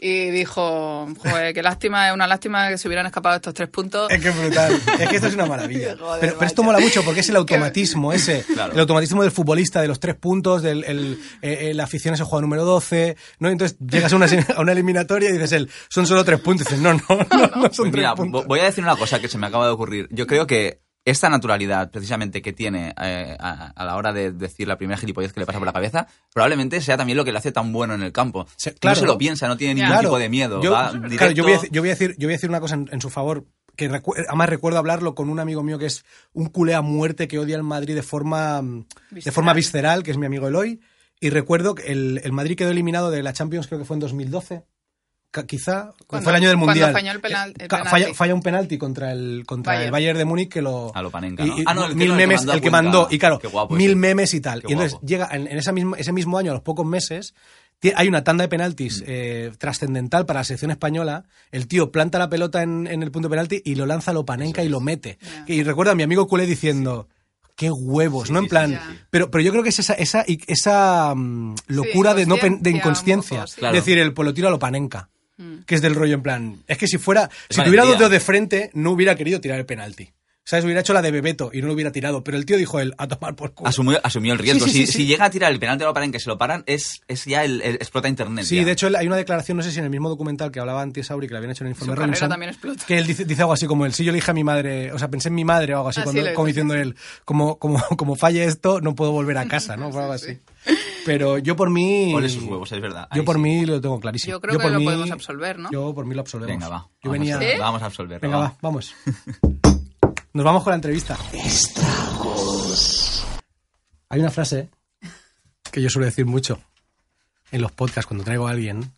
Y 0.01 0.29
dijo, 0.29 1.07
joder, 1.17 1.53
qué 1.53 1.61
lástima, 1.61 2.07
es 2.07 2.13
una 2.13 2.25
lástima 2.25 2.69
que 2.69 2.77
se 2.77 2.87
hubieran 2.87 3.05
escapado 3.05 3.35
estos 3.35 3.53
tres 3.53 3.67
puntos. 3.67 4.09
Es 4.09 4.21
que 4.21 4.29
es 4.29 4.37
brutal. 4.39 4.81
Es 4.97 5.09
que 5.09 5.15
esto 5.17 5.27
es 5.27 5.33
una 5.33 5.45
maravilla. 5.45 5.97
Joder, 5.99 6.21
pero, 6.21 6.33
pero 6.35 6.47
esto 6.47 6.63
mola 6.63 6.79
mucho 6.79 7.03
porque 7.03 7.19
es 7.19 7.27
el 7.27 7.35
automatismo 7.35 8.13
ese. 8.13 8.45
Claro. 8.53 8.71
El 8.73 8.79
automatismo 8.79 9.23
del 9.23 9.31
futbolista, 9.31 9.81
de 9.81 9.89
los 9.89 9.99
tres 9.99 10.15
puntos, 10.15 10.61
del 10.61 10.85
el, 10.85 11.19
eh, 11.41 11.69
eh, 11.69 11.73
la 11.73 11.83
afición 11.83 12.13
es 12.13 12.21
el 12.21 12.25
juego 12.27 12.41
número 12.43 12.63
12. 12.63 13.17
¿no? 13.39 13.49
Entonces 13.49 13.77
llegas 13.79 14.13
a 14.13 14.15
una, 14.15 14.27
a 14.55 14.61
una 14.61 14.71
eliminatoria 14.71 15.29
y 15.29 15.33
dices, 15.33 15.51
él, 15.51 15.69
son 15.89 16.07
solo 16.07 16.23
tres 16.23 16.39
puntos. 16.39 16.65
Y 16.67 16.75
dices, 16.75 16.81
no, 16.81 16.93
no, 16.93 17.01
no, 17.09 17.47
no 17.47 17.73
son 17.73 17.91
Pues 17.91 17.93
mira, 17.93 18.13
tres 18.13 18.23
puntos. 18.23 18.43
vo- 18.45 18.47
voy 18.47 18.59
a 18.61 18.63
decir 18.63 18.83
una 18.83 18.95
cosa 18.95 19.19
que 19.19 19.27
se 19.27 19.37
me 19.37 19.47
acaba 19.47 19.65
de 19.65 19.71
ocurrir. 19.73 20.07
Yo 20.11 20.27
creo 20.27 20.47
que 20.47 20.79
esta 21.05 21.29
naturalidad, 21.29 21.89
precisamente, 21.91 22.41
que 22.41 22.53
tiene 22.53 22.93
eh, 23.01 23.35
a, 23.39 23.71
a 23.75 23.85
la 23.85 23.95
hora 23.95 24.13
de 24.13 24.31
decir 24.31 24.67
la 24.67 24.77
primera 24.77 24.97
gilipollez 24.99 25.33
que 25.33 25.39
le 25.39 25.45
pasa 25.45 25.57
por 25.59 25.65
la 25.65 25.73
cabeza, 25.73 26.07
probablemente 26.33 26.81
sea 26.81 26.97
también 26.97 27.17
lo 27.17 27.25
que 27.25 27.31
le 27.31 27.37
hace 27.39 27.51
tan 27.51 27.71
bueno 27.71 27.93
en 27.95 28.03
el 28.03 28.11
campo. 28.11 28.45
Sí, 28.57 28.71
claro. 28.79 28.95
no 28.95 28.99
se 29.01 29.05
lo 29.07 29.17
piensa, 29.17 29.47
no 29.47 29.57
tiene 29.57 29.75
ningún 29.75 29.89
Claro. 29.89 30.09
tipo 30.09 30.19
de 30.19 30.29
miedo. 30.29 30.61
Yo, 30.61 30.71
va 30.71 30.91
claro, 31.17 31.31
yo 31.31 31.43
voy, 31.43 31.53
a, 31.53 31.55
decir- 31.57 31.69
yo 31.71 31.81
voy 31.81 31.89
a 31.89 31.93
decir, 31.93 32.15
yo 32.17 32.27
voy 32.27 32.33
a 32.33 32.37
decir 32.37 32.49
una 32.49 32.59
cosa 32.59 32.75
en, 32.75 32.89
en 32.91 33.01
su 33.01 33.09
favor. 33.09 33.45
Que 33.75 33.89
recu- 33.89 34.13
además 34.27 34.49
recuerdo 34.49 34.77
hablarlo 34.77 35.15
con 35.15 35.29
un 35.29 35.39
amigo 35.39 35.63
mío 35.63 35.79
que 35.79 35.85
es 35.85 36.03
un 36.33 36.47
culé 36.47 36.75
a 36.75 36.81
muerte 36.81 37.29
que 37.29 37.39
odia 37.39 37.55
el 37.55 37.63
Madrid 37.63 37.95
de 37.95 38.03
forma, 38.03 38.61
mm, 38.61 38.79
de 38.81 38.85
Visceral. 39.15 39.33
forma 39.33 39.53
visceral, 39.53 40.03
que 40.03 40.11
es 40.11 40.17
mi 40.17 40.25
amigo 40.25 40.49
Eloy. 40.49 40.81
Y 41.21 41.29
recuerdo 41.29 41.75
que 41.75 41.91
el, 41.91 42.19
el 42.23 42.31
Madrid 42.33 42.57
quedó 42.57 42.71
eliminado 42.71 43.09
de 43.09 43.23
la 43.23 43.31
Champions, 43.33 43.67
creo 43.67 43.79
que 43.79 43.85
fue 43.85 43.95
en 43.95 44.01
2012. 44.01 44.65
Quizá 45.47 45.91
Cuando- 46.07 46.23
fue 46.23 46.31
el 46.31 46.35
año 46.37 46.47
del 46.49 46.57
cuando 46.57 46.65
Mundial. 46.71 46.91
falló 46.91 47.11
el 47.11 47.21
penal- 47.21 47.53
el 47.59 47.67
penalti. 47.67 47.89
falla, 47.89 48.13
falla 48.15 48.33
un 48.33 48.41
penalti 48.41 48.77
contra 48.79 49.11
el, 49.11 49.43
contra 49.45 49.73
el 49.73 49.77
Bayern. 49.77 49.91
Bayern 49.91 50.17
de 50.17 50.25
Múnich 50.25 50.49
que 50.49 50.61
lo. 50.63 50.91
A 50.95 51.01
lo 51.03 51.11
Panenka, 51.11 51.43
y- 51.45 51.49
¿no? 51.49 51.59
y 51.59 51.63
Ah, 51.67 51.73
no, 51.75 51.83
el 51.85 51.89
que- 51.91 51.95
mil 51.97 52.13
memes, 52.13 52.45
el 52.45 52.59
que 52.61 52.71
mandó. 52.71 53.07
Y 53.11 53.19
claro, 53.19 53.37
Qué 53.37 53.47
guapo 53.47 53.75
mil 53.75 53.91
ese. 53.91 53.95
memes 53.95 54.33
y 54.33 54.41
tal. 54.41 54.61
Qué 54.61 54.67
y 54.69 54.71
entonces 54.73 54.93
guapo. 54.93 55.05
llega 55.07 55.29
en, 55.31 55.45
en 55.47 55.57
esa 55.59 55.71
misma, 55.71 55.97
ese 55.97 56.11
mismo 56.11 56.37
año, 56.39 56.49
a 56.49 56.55
los 56.55 56.63
pocos 56.63 56.83
meses, 56.85 57.35
hay 57.95 58.07
una 58.07 58.23
tanda 58.23 58.41
de 58.43 58.47
penaltis 58.47 59.03
eh, 59.05 59.51
trascendental 59.59 60.25
para 60.25 60.39
la 60.39 60.43
selección 60.43 60.71
española. 60.71 61.25
El 61.51 61.67
tío 61.67 61.91
planta 61.91 62.17
la 62.17 62.27
pelota 62.29 62.63
en, 62.63 62.87
en 62.87 63.03
el 63.03 63.11
punto 63.11 63.27
de 63.29 63.33
penalti 63.33 63.61
y 63.63 63.75
lo 63.75 63.85
lanza 63.85 64.09
a 64.09 64.13
lo 64.15 64.25
panenca 64.25 64.63
y 64.63 64.69
lo 64.69 64.79
mete. 64.79 65.19
Y 65.45 65.61
recuerdo 65.61 65.91
a 65.91 65.95
mi 65.95 66.01
amigo 66.03 66.27
culé 66.27 66.47
diciendo. 66.47 67.07
Qué 67.55 67.69
huevos, 67.69 68.31
¿no? 68.31 68.39
En 68.39 68.47
plan. 68.47 68.79
Pero, 69.09 69.29
pero 69.29 69.41
yo 69.43 69.51
creo 69.51 69.63
que 69.63 69.67
es 69.69 69.79
esa, 69.79 69.93
esa, 69.93 70.23
esa 70.47 71.13
mm, 71.13 71.55
locura 71.67 72.13
de, 72.13 72.25
no 72.25 72.37
pen- 72.37 72.61
de 72.61 72.69
inconsciencia, 72.69 73.39
poco, 73.39 73.47
sí. 73.47 73.59
Claro. 73.59 73.75
Es 73.77 73.83
decir, 73.83 73.99
el 73.99 74.13
pues 74.13 74.25
lo 74.25 74.33
tiro 74.33 74.47
a 74.47 74.51
lo 74.51 74.59
panenca. 74.59 75.09
Mm. 75.39 75.59
Que 75.65 75.75
es 75.75 75.81
del 75.81 75.95
rollo 75.95 76.13
en 76.15 76.21
plan. 76.21 76.57
Es 76.67 76.77
que 76.77 76.85
si 76.87 76.97
fuera. 76.97 77.29
si 77.49 77.57
valentía. 77.57 77.63
tuviera 77.65 77.83
dos 77.85 77.97
dedos 77.97 78.11
de 78.11 78.19
frente, 78.19 78.69
no 78.73 78.91
hubiera 78.91 79.15
querido 79.15 79.39
tirar 79.41 79.57
el 79.57 79.65
penalti. 79.65 80.11
¿Sabes? 80.43 80.65
Hubiera 80.65 80.81
hecho 80.81 80.93
la 80.93 81.03
de 81.03 81.11
Bebeto 81.11 81.51
y 81.53 81.61
no 81.61 81.67
lo 81.67 81.73
hubiera 81.73 81.91
tirado. 81.91 82.23
Pero 82.23 82.35
el 82.35 82.43
tío 82.43 82.57
dijo 82.57 82.79
él, 82.79 82.95
a 82.97 83.07
tomar 83.07 83.35
por 83.35 83.53
culo. 83.53 83.69
Asumió, 83.69 83.99
asumió 84.03 84.33
el 84.33 84.39
riesgo. 84.39 84.65
Sí, 84.65 84.71
sí, 84.71 84.79
si, 84.79 84.85
sí, 84.87 84.97
si 84.99 85.05
llega 85.05 85.25
a 85.25 85.29
tirar 85.29 85.51
el 85.51 85.59
penalti 85.59 85.83
a 85.83 85.87
lo 85.87 85.93
paran, 85.93 86.11
que 86.11 86.19
se 86.19 86.27
lo 86.27 86.39
paran, 86.39 86.63
es, 86.65 87.01
es 87.07 87.25
ya 87.25 87.43
el, 87.45 87.61
el- 87.61 87.75
explota 87.75 88.07
internet. 88.09 88.45
Sí, 88.45 88.55
ya. 88.55 88.65
de 88.65 88.71
hecho 88.71 88.89
hay 88.97 89.05
una 89.05 89.15
declaración, 89.17 89.57
no 89.57 89.63
sé 89.63 89.71
si 89.71 89.77
en 89.77 89.83
el 89.85 89.91
mismo 89.91 90.09
documental 90.09 90.51
que 90.51 90.59
hablaba 90.59 90.81
antes 90.81 91.11
Auri, 91.11 91.27
que 91.27 91.33
le 91.33 91.37
habían 91.37 91.51
hecho 91.51 91.63
en 91.63 91.67
el 91.67 91.73
informe 91.73 91.93
Su 91.93 92.01
Robinson, 92.01 92.29
también 92.29 92.49
explota. 92.49 92.83
que 92.87 92.97
él 92.97 93.05
dice, 93.05 93.25
dice 93.25 93.41
algo 93.43 93.53
así 93.53 93.67
como 93.67 93.85
él, 93.85 93.93
si 93.93 94.03
yo 94.03 94.11
le 94.11 94.15
dije 94.15 94.31
a 94.31 94.33
mi 94.33 94.43
madre, 94.43 94.91
o 94.91 94.97
sea, 94.97 95.07
pensé 95.09 95.29
en 95.29 95.35
mi 95.35 95.45
madre 95.45 95.75
o 95.75 95.77
algo 95.77 95.89
así, 95.89 95.99
Ah, 95.99 96.03
cuando, 96.05 96.33
como 96.33 96.47
diciendo 96.47 96.73
él, 96.73 96.95
como, 97.25 97.59
como, 97.59 97.79
como 97.95 98.15
falle 98.15 98.43
esto, 98.45 98.81
no 98.81 98.95
puedo 98.95 99.11
volver 99.11 99.37
a 99.37 99.47
casa, 99.47 99.77
¿no? 99.77 99.91
Fue 99.91 100.01
algo 100.01 100.13
así. 100.13 100.39
Pero 101.05 101.37
yo 101.37 101.55
por 101.55 101.69
mí... 101.69 102.13
Ole 102.13 102.29
sus 102.29 102.43
huevos, 102.43 102.71
es 102.71 102.81
verdad. 102.81 103.07
Yo 103.15 103.23
por 103.25 103.35
sí. 103.37 103.41
mí 103.41 103.65
lo 103.65 103.79
tengo 103.81 103.99
clarísimo. 103.99 104.31
Yo 104.31 104.41
creo 104.41 104.53
Yo 104.53 104.59
que 104.59 104.63
por 104.63 104.71
lo 104.73 104.79
mí- 104.79 104.85
podemos 104.85 105.11
absolver, 105.11 105.59
¿no? 105.59 105.71
Yo 105.71 105.93
por 105.93 106.05
mí 106.05 106.13
lo 106.15 106.21
absolvemos. 106.21 106.53
Venga, 106.55 106.69
va. 106.69 106.87
Yo 107.03 107.09
vamos, 107.11 107.27
venía... 107.27 107.57
vamos 107.59 107.81
a 107.81 107.85
absolverlo. 107.85 108.21
Venga, 108.21 108.37
va. 108.37 108.43
va, 108.49 108.57
vamos. 108.61 108.93
Nos 110.33 110.45
vamos 110.45 110.63
con 110.63 110.71
la 110.71 110.75
entrevista. 110.75 111.17
Hay 114.09 114.19
una 114.19 114.31
frase 114.31 114.69
que 115.71 115.81
yo 115.81 115.89
suelo 115.89 116.05
decir 116.05 116.25
mucho 116.25 116.61
en 117.51 117.61
los 117.61 117.71
podcasts 117.71 118.07
cuando 118.07 118.23
traigo 118.23 118.47
a 118.47 118.51
alguien 118.51 118.91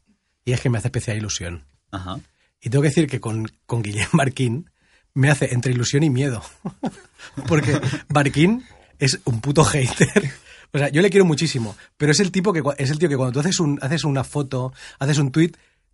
y 0.45 0.53
es 0.53 0.61
que 0.61 0.69
me 0.69 0.77
hace 0.77 0.87
especial 0.87 1.17
ilusión. 1.17 1.63
Ajá. 1.91 2.19
Y 2.61 2.69
tengo 2.69 2.81
que 2.83 2.89
decir 2.89 3.07
que 3.07 3.19
con, 3.19 3.51
con 3.65 3.81
Guillem 3.81 4.07
Barquín 4.13 4.69
me 5.13 5.29
hace 5.29 5.53
entre 5.53 5.73
ilusión 5.73 6.03
y 6.03 6.09
miedo. 6.09 6.41
Porque 7.47 7.79
Barquín 8.09 8.63
es 8.99 9.19
un 9.25 9.41
puto 9.41 9.63
hater. 9.65 10.31
O 10.73 10.77
sea, 10.77 10.89
yo 10.89 11.01
le 11.01 11.10
quiero 11.10 11.25
muchísimo, 11.25 11.75
pero 11.97 12.12
es 12.12 12.19
el 12.19 12.31
tipo 12.31 12.53
que 12.53 12.63
es 12.77 12.89
el 12.89 12.99
tío 12.99 13.10
que 13.10 13.17
cuando 13.17 13.34
tú 13.34 13.39
haces 13.39 13.60
un 13.60 13.77
haces 13.81 14.03
una 14.03 14.23
foto, 14.23 14.73
haces 14.99 15.17
un 15.17 15.31
tweet, 15.31 15.51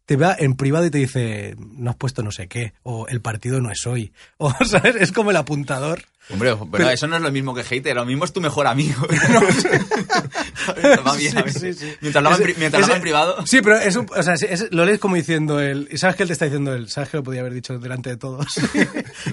te 0.08 0.16
va 0.16 0.36
en 0.40 0.56
privado 0.56 0.86
y 0.86 0.90
te 0.90 0.98
dice, 0.98 1.56
no 1.60 1.92
has 1.92 1.96
puesto 1.98 2.24
no 2.24 2.32
sé 2.32 2.48
qué, 2.48 2.74
o 2.82 3.08
el 3.08 3.22
partido 3.22 3.62
no 3.62 3.70
es 3.70 3.86
hoy, 3.86 4.12
o 4.38 4.52
sabes, 4.66 4.96
es 4.96 5.12
como 5.12 5.30
el 5.30 5.38
apuntador. 5.38 6.02
Hombre, 6.30 6.54
pero, 6.56 6.70
Pero- 6.72 6.90
eso 6.90 7.08
no 7.08 7.16
es 7.16 7.22
lo 7.22 7.32
mismo 7.32 7.56
que 7.56 7.64
hater, 7.64 7.96
lo 7.96 8.06
mismo 8.06 8.26
es 8.26 8.34
tu 8.34 8.42
mejor 8.42 8.68
amigo. 8.68 9.08
Va 11.08 11.16
bien, 11.16 11.38
a 11.38 11.44
ver. 11.44 11.54
Sí, 11.54 11.60
sí, 11.60 11.74
sí. 11.74 11.94
Mientras 12.02 12.22
lo 12.22 12.30
haga 12.30 12.96
en, 12.96 13.02
privado. 13.02 13.46
Sí, 13.46 13.62
pero 13.62 13.78
es 13.78 13.96
un, 13.96 14.08
o 14.14 14.24
sea, 14.24 14.34
es- 14.34 14.68
lo 14.72 14.84
lees 14.86 15.00
como 15.00 15.16
diciendo 15.16 15.60
él. 15.62 15.88
¿Sabes 15.96 16.16
qué 16.18 16.24
él 16.24 16.28
te 16.28 16.34
está 16.34 16.44
diciendo 16.46 16.74
él? 16.74 16.90
¿Sabes 16.90 17.10
que 17.10 17.18
lo 17.18 17.24
podía 17.24 17.40
haber 17.42 17.54
dicho 17.54 17.78
delante 17.80 18.10
de 18.10 18.18
todos? 18.18 18.46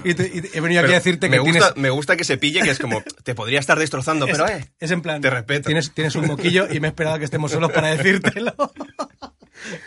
y, 0.05 0.13
te- 0.13 0.31
y 0.33 0.57
he 0.57 0.61
venido 0.61 0.79
aquí 0.81 0.87
Pero 0.87 0.93
a 0.93 0.99
decirte 0.99 1.27
me 1.29 1.35
que 1.37 1.41
gusta, 1.41 1.59
tienes. 1.73 1.77
me 1.77 1.89
gusta 1.89 2.15
que 2.15 2.23
se 2.23 2.37
pille, 2.37 2.61
que 2.61 2.69
es 2.71 2.79
como, 2.79 3.03
te 3.23 3.35
podría 3.35 3.59
estar 3.59 3.77
destrozando, 3.77 4.25
pero 4.25 4.45
es, 4.47 4.63
eh. 4.63 4.69
es 4.79 4.91
en 4.91 5.01
plan. 5.01 5.19
te 5.21 5.29
respeto. 5.29 5.65
Tienes, 5.67 5.91
tienes 5.93 6.15
un 6.15 6.27
moquillo 6.27 6.67
y 6.71 6.79
me 6.79 6.87
he 6.87 6.91
esperado 6.91 7.17
a 7.17 7.19
que 7.19 7.25
estemos 7.25 7.51
solos 7.51 7.71
para 7.73 7.89
decírtelo. 7.89 8.55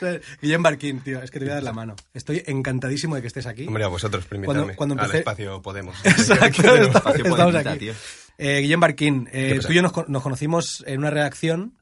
Guillem 0.43 0.63
Barquín, 0.63 1.01
tío, 1.01 1.23
es 1.23 1.31
que 1.31 1.39
te 1.39 1.45
voy 1.47 1.53
a 1.53 1.55
dar 1.55 1.63
la 1.65 1.73
mano. 1.73 1.97
Estoy 2.15 2.43
encantadísimo 2.47 3.15
de 3.17 3.21
que 3.23 3.27
estés 3.29 3.47
aquí. 3.47 3.67
Hombre, 3.67 3.85
a 3.85 3.89
vosotros 3.89 4.25
por 4.25 4.31
Cuando- 4.45 4.63
invitarme 4.63 4.77
cuando 4.77 4.95
al 4.95 5.01
empecé- 5.07 5.19
espacio 5.19 5.63
Podemos. 5.63 5.97
Exacto, 6.05 6.47
estamos, 6.47 6.87
Espacio 6.97 7.25
estamos 7.25 7.39
Podemita, 7.39 7.71
aquí. 7.71 7.79
tío. 7.79 7.95
Eh, 8.39 8.61
Guillem 8.61 8.81
Barquín, 8.81 9.29
eh, 9.33 9.59
tú 9.65 9.73
y 9.73 9.75
yo 9.77 9.83
nos, 9.83 9.93
co- 9.93 10.05
nos 10.09 10.23
conocimos 10.23 10.85
en 10.87 10.99
una 10.99 11.11
redacción 11.11 11.77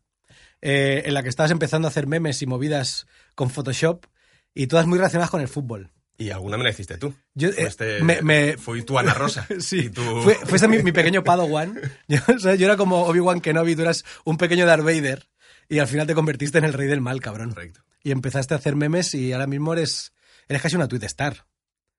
eh, 0.63 1.03
en 1.05 1.15
la 1.15 1.23
que 1.23 1.29
estabas 1.29 1.51
empezando 1.51 1.87
a 1.87 1.91
hacer 1.91 2.07
memes 2.07 2.41
y 2.43 2.47
movidas 2.47 3.07
con 3.35 3.51
Photoshop 3.51 4.07
y 4.55 4.67
todas 4.67 4.87
muy 4.87 4.97
relacionadas 4.99 5.31
con 5.31 5.41
el 5.43 5.49
fútbol. 5.49 5.91
Y 6.19 6.31
alguna 6.31 6.57
me 6.57 6.65
la 6.65 6.71
hiciste 6.71 6.97
tú. 6.97 7.15
Yo, 7.35 7.51
eh, 7.51 7.55
Este- 7.59 8.01
me- 8.03 8.23
me- 8.23 8.57
Fui 8.57 8.83
tu 8.83 8.99
Ana 8.99 9.13
Rosa. 9.13 9.47
Sí, 9.61 9.91
tú... 9.91 10.23
fue, 10.23 10.35
fuiste 10.35 10.67
mi, 10.67 10.83
mi 10.83 10.93
pequeño 10.93 11.23
Padawan. 11.23 11.79
Yo, 12.09 12.21
o 12.35 12.39
sea, 12.39 12.55
yo 12.55 12.65
era 12.65 12.79
como 12.79 13.03
Obi-Wan 13.05 13.43
Kenobi, 13.43 13.77
tú 13.77 13.83
eras 13.83 14.03
un 14.25 14.39
pequeño 14.39 14.65
Darth 14.65 14.83
Vader 14.83 15.29
y 15.69 15.79
al 15.79 15.89
final 15.89 16.07
te 16.07 16.15
convertiste 16.15 16.57
en 16.57 16.65
el 16.65 16.73
rey 16.73 16.89
del 16.89 17.03
mal, 17.03 17.21
cabrón. 17.21 17.51
Correcto. 17.51 17.81
Y 18.07 18.13
empezaste 18.13 18.55
a 18.55 18.59
hacer 18.59 18.77
memes 18.77 19.15
y 19.15 19.33
ahora 19.33 19.49
mismo 19.49 19.73
eres, 19.73 20.13
eres 20.49 20.63
casi 20.63 20.77
una 20.77 20.87
tweet 20.87 21.03
star. 21.07 21.45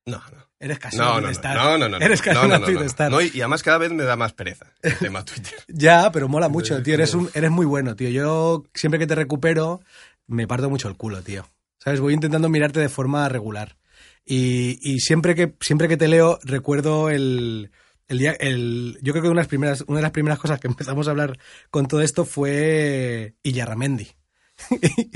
No, 0.05 0.21
no. 0.31 0.47
Eres 0.57 0.79
casi 0.79 0.95
No, 0.95 1.03
una 1.11 1.15
no, 1.15 1.21
no, 1.21 1.29
star. 1.31 1.57
no, 1.57 1.77
no, 1.77 1.89
no, 1.89 1.97
Eres 1.97 2.21
casi 2.21 2.45
una 2.45 2.61
tweet 2.61 2.81
star. 2.85 3.11
No, 3.11 3.19
y 3.21 3.29
y 3.33 3.41
además 3.41 3.61
cada 3.61 3.77
vez 3.77 3.91
me 3.91 4.03
da 4.05 4.15
más 4.15 4.31
pereza 4.31 4.67
el 4.83 4.97
tema 4.99 5.25
Twitter. 5.25 5.53
Ya, 5.67 6.09
pero 6.13 6.29
mola 6.29 6.47
mucho, 6.47 6.81
tío. 6.81 6.93
Eres, 6.93 7.13
un, 7.13 7.29
eres 7.33 7.51
muy 7.51 7.65
bueno, 7.65 7.93
tío. 7.97 8.07
Yo 8.07 8.63
siempre 8.73 8.99
que 8.99 9.05
te 9.05 9.15
recupero 9.15 9.81
me 10.27 10.47
parto 10.47 10.69
mucho 10.69 10.87
el 10.87 10.95
culo, 10.95 11.21
tío. 11.23 11.45
¿Sabes? 11.77 11.99
Voy 11.99 12.13
intentando 12.13 12.47
mirarte 12.47 12.79
de 12.79 12.87
forma 12.87 13.27
regular. 13.27 13.75
Y, 14.23 14.79
y 14.81 15.01
siempre, 15.01 15.35
que, 15.35 15.55
siempre 15.59 15.89
que 15.89 15.97
te 15.97 16.07
leo 16.07 16.39
recuerdo 16.41 17.09
el, 17.09 17.71
el 18.07 18.17
día... 18.17 18.31
El, 18.31 18.97
yo 19.01 19.11
creo 19.11 19.23
que 19.23 19.29
una 19.29 19.41
de, 19.41 19.43
las 19.43 19.47
primeras, 19.47 19.83
una 19.87 19.97
de 19.97 20.03
las 20.03 20.11
primeras 20.11 20.39
cosas 20.39 20.57
que 20.61 20.67
empezamos 20.67 21.09
a 21.09 21.11
hablar 21.11 21.37
con 21.69 21.85
todo 21.89 21.99
esto 21.99 22.23
fue 22.23 23.35
Illarramendi. 23.43 24.07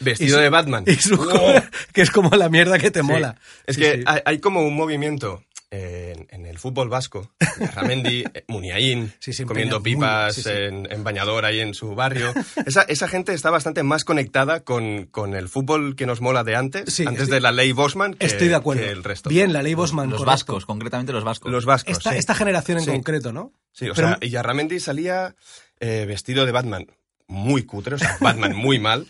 Vestido 0.00 0.28
y 0.28 0.30
su- 0.32 0.38
de 0.40 0.48
Batman. 0.48 0.84
Y 0.86 0.94
su 0.94 1.18
que 1.92 2.02
es 2.02 2.10
como 2.10 2.30
la 2.36 2.48
mierda 2.48 2.78
que 2.78 2.90
te 2.90 3.00
Sí. 3.00 3.06
mola. 3.06 3.36
Es 3.66 3.76
Sí, 3.76 3.82
que 3.82 3.96
sí. 3.98 4.02
Hay, 4.06 4.20
hay 4.24 4.38
como 4.38 4.62
un 4.62 4.74
movimiento 4.74 5.44
eh, 5.70 6.14
en, 6.16 6.26
en 6.40 6.46
el 6.46 6.58
fútbol 6.58 6.88
vasco. 6.88 7.30
Ramendi, 7.76 8.24
Muniain, 8.48 9.12
Sí, 9.20 9.32
se 9.32 9.44
comiendo 9.46 9.80
pipas 9.82 10.34
muy, 10.36 10.42
sí, 10.42 10.42
sí. 10.42 10.48
En, 10.50 10.90
en 10.90 11.04
bañador 11.04 11.44
ahí 11.44 11.60
en 11.60 11.74
su 11.74 11.94
barrio. 11.94 12.32
Esa, 12.66 12.82
esa 12.82 13.06
gente 13.08 13.34
está 13.34 13.50
bastante 13.50 13.82
más 13.82 14.04
conectada 14.04 14.60
con, 14.60 15.04
con 15.06 15.34
el 15.34 15.48
fútbol 15.48 15.94
que 15.94 16.06
nos 16.06 16.20
mola 16.20 16.42
de 16.44 16.56
antes, 16.56 16.92
Sí, 16.92 17.04
antes 17.06 17.28
de 17.28 17.40
la 17.40 17.52
ley 17.52 17.70
Bosman, 17.72 18.14
que, 18.14 18.26
Estoy 18.26 18.48
de 18.48 18.54
acuerdo. 18.56 18.82
que 18.82 18.90
el 18.90 19.04
resto. 19.04 19.28
Bien, 19.30 19.52
la 19.52 19.62
ley 19.62 19.74
Bosman. 19.74 20.08
Los 20.10 20.18
correcto. 20.20 20.30
vascos, 20.32 20.66
concretamente 20.66 21.12
los 21.12 21.22
vascos. 21.24 21.52
Los 21.52 21.66
vascos. 21.66 21.92
Esta, 21.98 22.12
sí. 22.12 22.16
esta 22.18 22.34
generación 22.34 22.78
en 22.78 22.84
Sí. 22.86 22.90
concreto, 22.90 23.32
¿no? 23.32 23.52
Sí, 23.72 23.88
o 23.88 23.94
Pero- 23.94 24.08
sea, 24.08 24.18
Yarramendi 24.28 24.80
salía 24.80 25.36
eh, 25.78 26.04
vestido 26.08 26.46
de 26.46 26.52
Batman 26.52 26.86
muy 27.30 27.62
cutre, 27.64 27.94
o 27.94 27.98
sea, 27.98 28.16
Batman 28.20 28.54
muy 28.56 28.78
mal. 28.78 29.06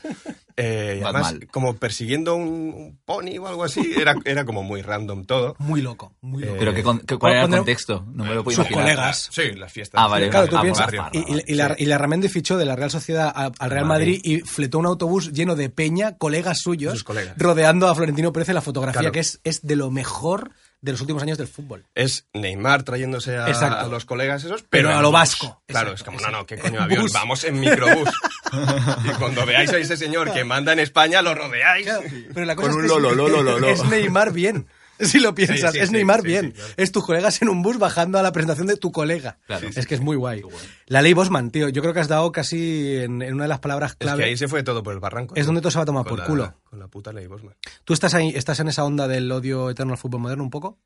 Eh, 0.57 0.99
y 1.01 1.03
además, 1.05 1.33
Batman. 1.33 1.49
como 1.51 1.77
persiguiendo 1.77 2.35
un, 2.35 2.49
un 2.49 2.99
pony 3.07 3.39
o 3.39 3.47
algo 3.49 3.65
así, 3.65 3.95
era, 3.97 4.15
era 4.27 4.45
como 4.45 4.63
muy 4.63 4.83
random 4.83 5.25
todo. 5.25 5.57
Muy 5.59 5.81
loco, 5.81 6.13
muy 6.21 6.43
loco. 6.45 6.57
Pero 6.59 6.75
¿qué 6.75 7.17
¿cuál 7.19 7.33
era 7.33 7.45
el 7.45 7.51
contexto? 7.51 8.05
No 8.13 8.25
me 8.25 8.35
lo 8.35 8.45
puedo 8.45 8.57
Sus 8.57 8.67
imaginar. 8.71 8.97
colegas. 8.97 9.29
Sí, 9.33 9.53
las 9.57 9.73
fiestas. 9.73 10.03
Ah, 10.05 10.07
vale. 10.09 10.29
Claro, 10.29 10.49
tú 10.49 10.59
Ah, 10.59 10.63
piensas, 10.63 10.87
barrio. 10.87 11.09
y, 11.13 11.19
y- 11.19 11.43
y 11.47 11.55
la, 11.55 11.75
y 11.79 11.87
la 11.87 11.97
Ramendi 11.97 12.29
fichó 12.29 12.59
de 12.59 12.67
la 12.67 12.77
Real 12.77 12.91
Sociedad 12.91 13.33
al 13.35 13.53
Real 13.71 13.85
Vale. 13.85 14.01
Madrid 14.01 14.21
y 14.23 14.41
fletó 14.41 14.79
un 14.79 14.87
autobús 14.87 15.33
lleno 15.33 15.57
de 15.57 15.71
peña, 15.71 16.19
colegas 16.19 16.59
suyos, 16.61 16.93
Sus 16.93 17.05
colegas. 17.05 17.35
rodeando 17.39 17.89
a 17.89 17.95
Florentino 17.95 18.31
Pérez 18.33 18.51
en 18.51 18.57
la 18.57 18.61
fotografía, 18.61 19.01
Claro. 19.01 19.13
que 19.13 19.21
es, 19.21 19.41
es 19.45 19.63
de 19.63 19.77
lo 19.77 19.91
mejor 19.91 20.51
de 20.83 20.93
los 20.93 21.01
últimos 21.01 21.23
años 21.23 21.37
del 21.39 21.47
fútbol. 21.49 21.85
Es 21.95 22.27
Neymar 22.33 22.83
trayéndose 22.85 23.37
a, 23.37 23.49
Exacto. 23.49 23.81
a 23.85 23.89
los 23.89 24.05
colegas 24.07 24.43
esos, 24.45 24.63
Pero 24.63 24.89
pero, 24.89 24.99
a 24.99 25.03
lo 25.03 25.13
vasco. 25.13 25.63
Claro, 25.67 25.91
Exacto, 25.91 25.95
es 25.95 26.03
como, 26.05 26.17
exacto. 26.19 26.33
no, 26.33 26.39
no, 26.41 26.47
¿qué 26.47 26.59
coño 26.59 26.81
avión? 26.83 27.03
bus. 27.03 27.13
Vamos 27.13 27.45
en 27.45 27.61
microbús. 27.61 28.09
y 29.05 29.09
cuando 29.19 29.45
veáis 29.47 29.71
a 29.73 29.79
ese 29.79 29.97
señor 29.97 30.33
que 30.33 30.45
manda 30.45 30.73
en 30.73 30.79
España, 30.81 31.23
lo 31.23 31.35
rodeáis. 31.35 31.87
Pero 32.33 32.47
la 32.47 32.57
cosa 32.57 32.71
Con 32.73 32.85
es 32.85 32.91
un 32.91 32.97
que 32.97 33.01
lolo, 33.03 33.11
es, 33.11 33.17
lolo, 33.17 33.43
lolo. 33.43 33.69
es 33.69 33.85
Neymar 33.85 34.33
bien. 34.33 34.67
Si 35.07 35.19
lo 35.21 35.35
piensas, 35.35 35.73
Sí, 35.73 35.79
sí, 35.79 35.83
es 35.83 35.89
sí, 35.89 35.93
Neymar 35.95 36.23
bien. 36.23 36.53
claro. 36.53 36.73
Es 36.77 36.93
tus 36.93 37.05
colegas 37.05 37.41
en 37.43 37.49
un 37.49 37.63
bus 37.63 37.79
bajando 37.79 38.19
a 38.19 38.23
la 38.23 38.33
presentación 38.33 38.67
de 38.67 38.77
tu 38.77 38.93
colega. 38.93 39.39
Claro. 39.47 39.69
es 39.75 39.87
que 39.87 39.95
es 39.95 40.01
muy 40.01 40.17
guay. 40.17 40.43
La 40.87 41.03
ley 41.03 41.13
Bosman, 41.13 41.51
tío, 41.51 41.69
yo 41.69 41.83
creo 41.83 41.95
que 41.95 42.01
has 42.01 42.09
dado 42.09 42.31
casi 42.33 42.97
en, 42.97 43.23
en 43.23 43.35
una 43.35 43.45
de 43.45 43.49
las 43.49 43.61
palabras 43.61 43.93
Es 43.93 43.97
clave. 43.99 44.23
que 44.25 44.29
ahí 44.31 44.37
se 44.37 44.49
fue 44.49 44.63
todo 44.63 44.83
por 44.83 44.93
el 44.95 45.01
barranco. 45.01 45.35
Es 45.37 45.47
donde 45.47 45.61
todo 45.61 45.71
se 45.71 45.79
va 45.79 45.83
a 45.83 45.87
tomar 45.87 46.05
Con 46.05 46.11
por 46.11 46.19
la- 46.21 46.27
culo. 46.27 46.55
Con 46.65 46.79
la 46.79 46.89
puta 46.89 47.13
ley 47.13 47.27
Bosman. 47.27 47.55
¿Tú 47.85 47.93
estás 47.95 48.15
ahí, 48.15 48.33
estás 48.35 48.61
en 48.61 48.69
esa 48.69 48.85
onda 48.85 49.09
del 49.09 49.31
odio 49.33 49.71
eterno 49.71 49.93
al 49.93 49.99
fútbol 49.99 50.21
moderno 50.21 50.45
un 50.45 50.51
poco? 50.51 50.79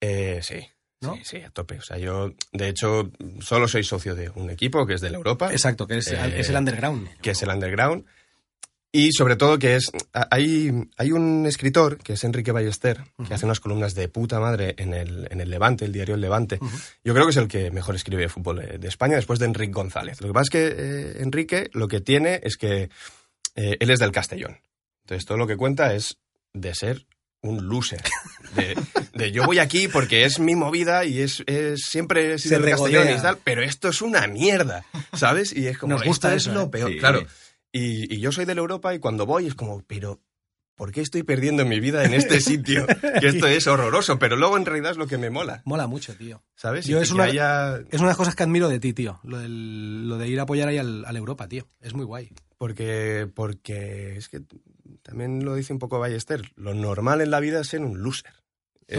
Eh, 0.00 0.40
sí. 0.42 0.56
¿No? 1.00 1.14
Sí, 1.16 1.20
sí, 1.24 1.36
a 1.38 1.50
tope. 1.50 1.78
O 1.78 1.82
sea, 1.82 1.98
yo, 1.98 2.30
de 2.52 2.68
hecho, 2.68 3.10
solo 3.40 3.66
soy 3.66 3.82
socio 3.82 4.14
de 4.14 4.30
un 4.36 4.50
equipo 4.50 4.86
que 4.86 4.94
es 4.94 5.00
de 5.00 5.10
la 5.10 5.16
Europa. 5.16 5.50
Exacto, 5.50 5.86
que 5.88 5.98
es, 5.98 6.06
Eh, 6.12 6.18
es 6.38 6.48
el 6.48 6.56
underground. 6.56 7.08
que 7.20 7.32
es 7.32 7.42
el 7.42 7.48
underground. 7.48 8.04
Y 8.94 9.12
sobre 9.12 9.36
todo 9.36 9.58
que 9.58 9.76
es. 9.76 9.90
Hay, 10.12 10.70
hay 10.98 11.12
un 11.12 11.46
escritor, 11.46 11.96
que 11.96 12.12
es 12.12 12.24
Enrique 12.24 12.52
Ballester, 12.52 13.02
que 13.26 13.32
hace 13.32 13.46
unas 13.46 13.58
columnas 13.58 13.94
de 13.94 14.08
puta 14.08 14.38
madre 14.38 14.74
en 14.76 14.92
el, 14.92 15.28
en 15.30 15.40
el 15.40 15.48
Levante, 15.48 15.86
el 15.86 15.92
diario 15.92 16.14
El 16.14 16.20
Levante. 16.20 16.58
Yo 17.02 17.14
creo 17.14 17.24
que 17.24 17.30
es 17.30 17.38
el 17.38 17.48
que 17.48 17.70
mejor 17.70 17.94
escribe 17.94 18.20
de 18.20 18.28
fútbol 18.28 18.58
de, 18.58 18.78
de 18.78 18.88
España 18.88 19.16
después 19.16 19.38
de 19.38 19.46
Enrique 19.46 19.72
González. 19.72 20.20
Lo 20.20 20.28
que 20.28 20.34
pasa 20.34 20.44
es 20.44 20.50
que 20.50 20.74
eh, 20.76 21.22
Enrique 21.22 21.70
lo 21.72 21.88
que 21.88 22.02
tiene 22.02 22.40
es 22.42 22.58
que 22.58 22.90
eh, 23.56 23.76
él 23.80 23.90
es 23.90 23.98
del 23.98 24.12
Castellón. 24.12 24.58
Entonces 25.04 25.24
todo 25.24 25.38
lo 25.38 25.46
que 25.46 25.56
cuenta 25.56 25.94
es 25.94 26.18
de 26.52 26.74
ser 26.74 27.06
un 27.40 27.66
loser. 27.68 28.02
De, 28.54 28.76
de 29.14 29.32
yo 29.32 29.44
voy 29.44 29.58
aquí 29.58 29.88
porque 29.88 30.26
es 30.26 30.38
mi 30.38 30.54
movida 30.54 31.06
y 31.06 31.20
es, 31.20 31.42
es 31.46 31.86
siempre 31.88 32.34
he 32.34 32.38
sido 32.38 32.60
del 32.60 32.70
Castellón 32.70 33.08
y 33.08 33.22
tal, 33.22 33.38
pero 33.42 33.62
esto 33.62 33.88
es 33.88 34.02
una 34.02 34.26
mierda, 34.26 34.84
¿sabes? 35.14 35.56
Y 35.56 35.66
es 35.66 35.78
como, 35.78 35.94
Nos 35.94 36.04
gusta 36.04 36.34
esto 36.34 36.36
eso, 36.36 36.50
es 36.50 36.56
¿eh? 36.56 36.60
lo 36.60 36.70
peor. 36.70 36.90
Sí. 36.90 36.98
Claro. 36.98 37.26
Y, 37.72 38.14
y 38.14 38.20
yo 38.20 38.32
soy 38.32 38.44
de 38.44 38.54
la 38.54 38.60
Europa 38.60 38.94
y 38.94 38.98
cuando 38.98 39.24
voy 39.26 39.46
es 39.46 39.54
como, 39.54 39.82
pero 39.86 40.20
¿por 40.74 40.92
qué 40.92 41.00
estoy 41.00 41.22
perdiendo 41.22 41.64
mi 41.64 41.80
vida 41.80 42.04
en 42.04 42.12
este 42.14 42.40
sitio? 42.40 42.86
Que 43.20 43.28
esto 43.28 43.46
es 43.46 43.66
horroroso, 43.66 44.18
pero 44.18 44.36
luego 44.36 44.56
en 44.56 44.66
realidad 44.66 44.92
es 44.92 44.96
lo 44.98 45.06
que 45.06 45.16
me 45.18 45.30
mola, 45.30 45.62
Mola 45.64 45.86
mucho, 45.86 46.14
tío. 46.14 46.42
¿sabes? 46.54 46.86
Yo 46.86 46.98
y 46.98 47.02
es 47.02 47.08
que 47.08 47.14
una- 47.14 47.24
haya- 47.24 47.76
Es 47.90 47.94
una 48.00 48.02
de 48.08 48.10
las 48.12 48.16
cosas 48.16 48.34
que 48.34 48.42
admiro 48.42 48.68
de 48.68 48.78
ti, 48.80 48.92
tío. 48.92 49.20
Lo, 49.24 49.38
del- 49.38 50.08
lo 50.08 50.18
de 50.18 50.28
ir 50.28 50.38
a 50.40 50.42
apoyar 50.42 50.68
ahí 50.68 50.78
al, 50.78 51.04
al 51.04 51.16
Europa, 51.16 51.48
tío. 51.48 51.66
Es 51.80 51.94
muy 51.94 52.04
guay. 52.04 52.30
Porque, 52.58 53.28
porque 53.34 54.16
es 54.16 54.28
que 54.28 54.42
también 55.02 55.44
lo 55.44 55.54
dice 55.54 55.72
un 55.72 55.78
poco 55.78 55.98
Ballester, 55.98 56.42
lo 56.56 56.74
normal 56.74 57.20
en 57.20 57.30
la 57.30 57.40
vida 57.40 57.60
es 57.60 57.68
ser 57.68 57.80
un 57.80 58.02
loser. 58.02 58.32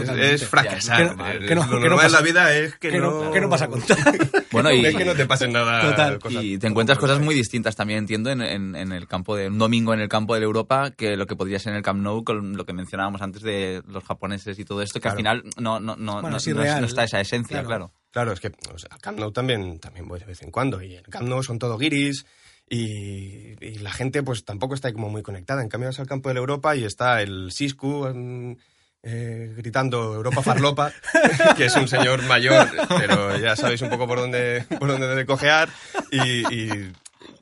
Es, 0.01 0.41
es 0.43 0.47
fracasar. 0.47 1.15
Que 1.15 1.15
no- 1.15 1.39
que 1.47 1.56
no- 1.56 1.65
lo 1.67 1.82
que 1.82 1.89
normal 1.89 2.06
en 2.08 2.12
la 2.12 2.21
vida 2.21 2.56
es 2.56 2.75
que, 2.77 2.89
¿Qué 2.89 2.99
no, 2.99 3.25
no... 3.25 3.32
qué 3.32 3.39
no 3.41 3.49
vas 3.49 3.62
a 3.62 3.67
contar? 3.67 3.97
Bueno, 4.53 4.71
y, 4.71 4.86
Es 4.86 4.95
que 4.95 5.03
no 5.06 5.15
te 5.15 5.25
pasen 5.25 5.51
nada. 5.51 5.82
Total. 5.82 6.19
cosas- 6.19 6.43
y 6.43 6.60
te 6.60 6.67
encuentras 6.67 6.99
cosas 6.99 7.19
muy 7.19 7.34
distintas 7.34 7.75
también, 7.75 7.99
entiendo, 7.99 8.29
en, 8.29 8.41
en- 8.41 8.75
en 8.75 8.91
el 8.91 9.08
campo 9.08 9.36
de 9.36 9.47
un 9.47 9.58
domingo 9.58 9.93
en 9.95 9.99
el 9.99 10.10
campo 10.10 10.36
de 10.36 10.41
la 10.41 10.45
Europa 10.45 10.91
que 10.91 11.17
lo 11.17 11.25
que 11.25 11.36
podría 11.36 11.58
ser 11.60 11.71
en 11.71 11.77
el 11.77 11.84
Camp 11.84 12.01
Nou 12.01 12.23
con 12.23 12.56
lo 12.56 12.65
que 12.65 12.73
mencionábamos 12.73 13.21
antes 13.23 13.41
de 13.41 13.82
los 13.88 14.03
japoneses 14.03 14.60
y 14.60 14.65
todo 14.65 14.82
esto, 14.84 14.99
que 14.99 15.08
al 15.10 15.15
Claro. 15.17 15.41
final 15.41 15.53
no, 15.58 15.79
no, 15.79 15.95
no, 15.95 16.13
Bueno, 16.21 16.29
no, 16.29 16.38
es 16.38 16.47
no 16.47 16.86
está 16.86 17.03
esa 17.06 17.19
esencia, 17.19 17.63
Claro. 17.63 17.67
claro. 17.67 17.93
Claro, 18.12 18.32
es 18.34 18.39
que 18.39 18.51
o 18.71 18.77
sea, 18.77 18.89
al 18.91 19.01
Camp 19.01 19.17
Nou 19.17 19.32
también, 19.32 19.79
también 19.79 20.08
voy 20.08 20.19
de 20.19 20.25
vez 20.27 20.43
en 20.43 20.51
cuando. 20.51 20.84
Y 20.84 20.95
el 20.95 21.03
Camp 21.10 21.27
Nou 21.27 21.41
son 21.41 21.58
todo 21.58 21.77
guiris. 21.79 22.25
Y, 22.69 23.56
y 23.63 23.75
la 23.79 23.91
gente 23.91 24.23
pues 24.23 24.45
tampoco 24.45 24.73
está 24.75 24.88
ahí 24.88 24.93
como 24.93 25.10
muy 25.10 25.21
conectada. 25.21 25.62
En 25.62 25.69
cambio 25.69 25.89
vas 25.89 25.99
al 25.99 26.08
campo 26.08 26.29
de 26.29 26.35
la 26.35 26.39
Europa 26.39 26.75
y 26.75 26.83
está 26.85 27.21
el 27.21 27.52
Siscu 27.52 28.08
mm, 28.13 28.56
eh, 29.04 29.54
gritando 29.56 30.15
Europa 30.15 30.41
Farlopa, 30.41 30.91
que 31.58 31.65
es 31.65 31.75
un 31.75 31.87
señor 31.87 32.23
mayor, 32.23 32.67
pero 32.87 33.37
ya 33.37 33.56
sabéis 33.56 33.81
un 33.81 33.89
poco 33.89 34.08
por 34.08 34.19
dónde, 34.19 34.65
por 34.79 34.87
dónde 34.87 35.08
debe 35.08 35.25
cojear. 35.25 35.69
Y, 36.12 36.41
y- 36.54 36.91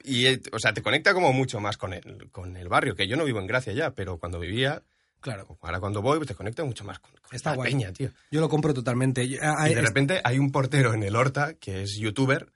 y, 0.04 0.26
o 0.52 0.58
sea, 0.60 0.74
te 0.74 0.82
conecta 0.82 1.14
como 1.14 1.32
mucho 1.32 1.60
más 1.60 1.78
con 1.78 1.94
el, 1.94 2.30
con 2.32 2.58
el 2.58 2.68
barrio, 2.68 2.96
que 2.96 3.08
yo 3.08 3.16
no 3.16 3.24
vivo 3.24 3.40
en 3.40 3.46
Gracia 3.46 3.72
ya, 3.74 3.92
pero 3.92 4.18
cuando 4.18 4.40
vivía, 4.40 4.82
claro. 5.20 5.58
ahora 5.62 5.80
cuando 5.80 6.02
voy, 6.02 6.18
pues 6.18 6.28
te 6.28 6.34
conecta 6.34 6.64
mucho 6.64 6.84
más 6.84 6.98
con, 6.98 7.12
con 7.12 7.36
Está 7.36 7.52
la 7.52 7.58
guay. 7.58 7.72
peña, 7.72 7.94
tío. 7.94 8.10
Yo 8.32 8.42
lo 8.42 8.50
compro 8.50 8.74
totalmente. 8.74 9.28
Yo- 9.30 9.38
ah, 9.44 9.70
Y 9.70 9.76
de 9.76 9.80
es- 9.82 9.86
repente 9.88 10.20
hay 10.24 10.40
un 10.40 10.52
portero 10.52 10.96
en 10.96 11.04
el 11.04 11.16
Horta 11.16 11.54
que 11.54 11.84
es 11.84 11.98
youtuber 12.00 12.48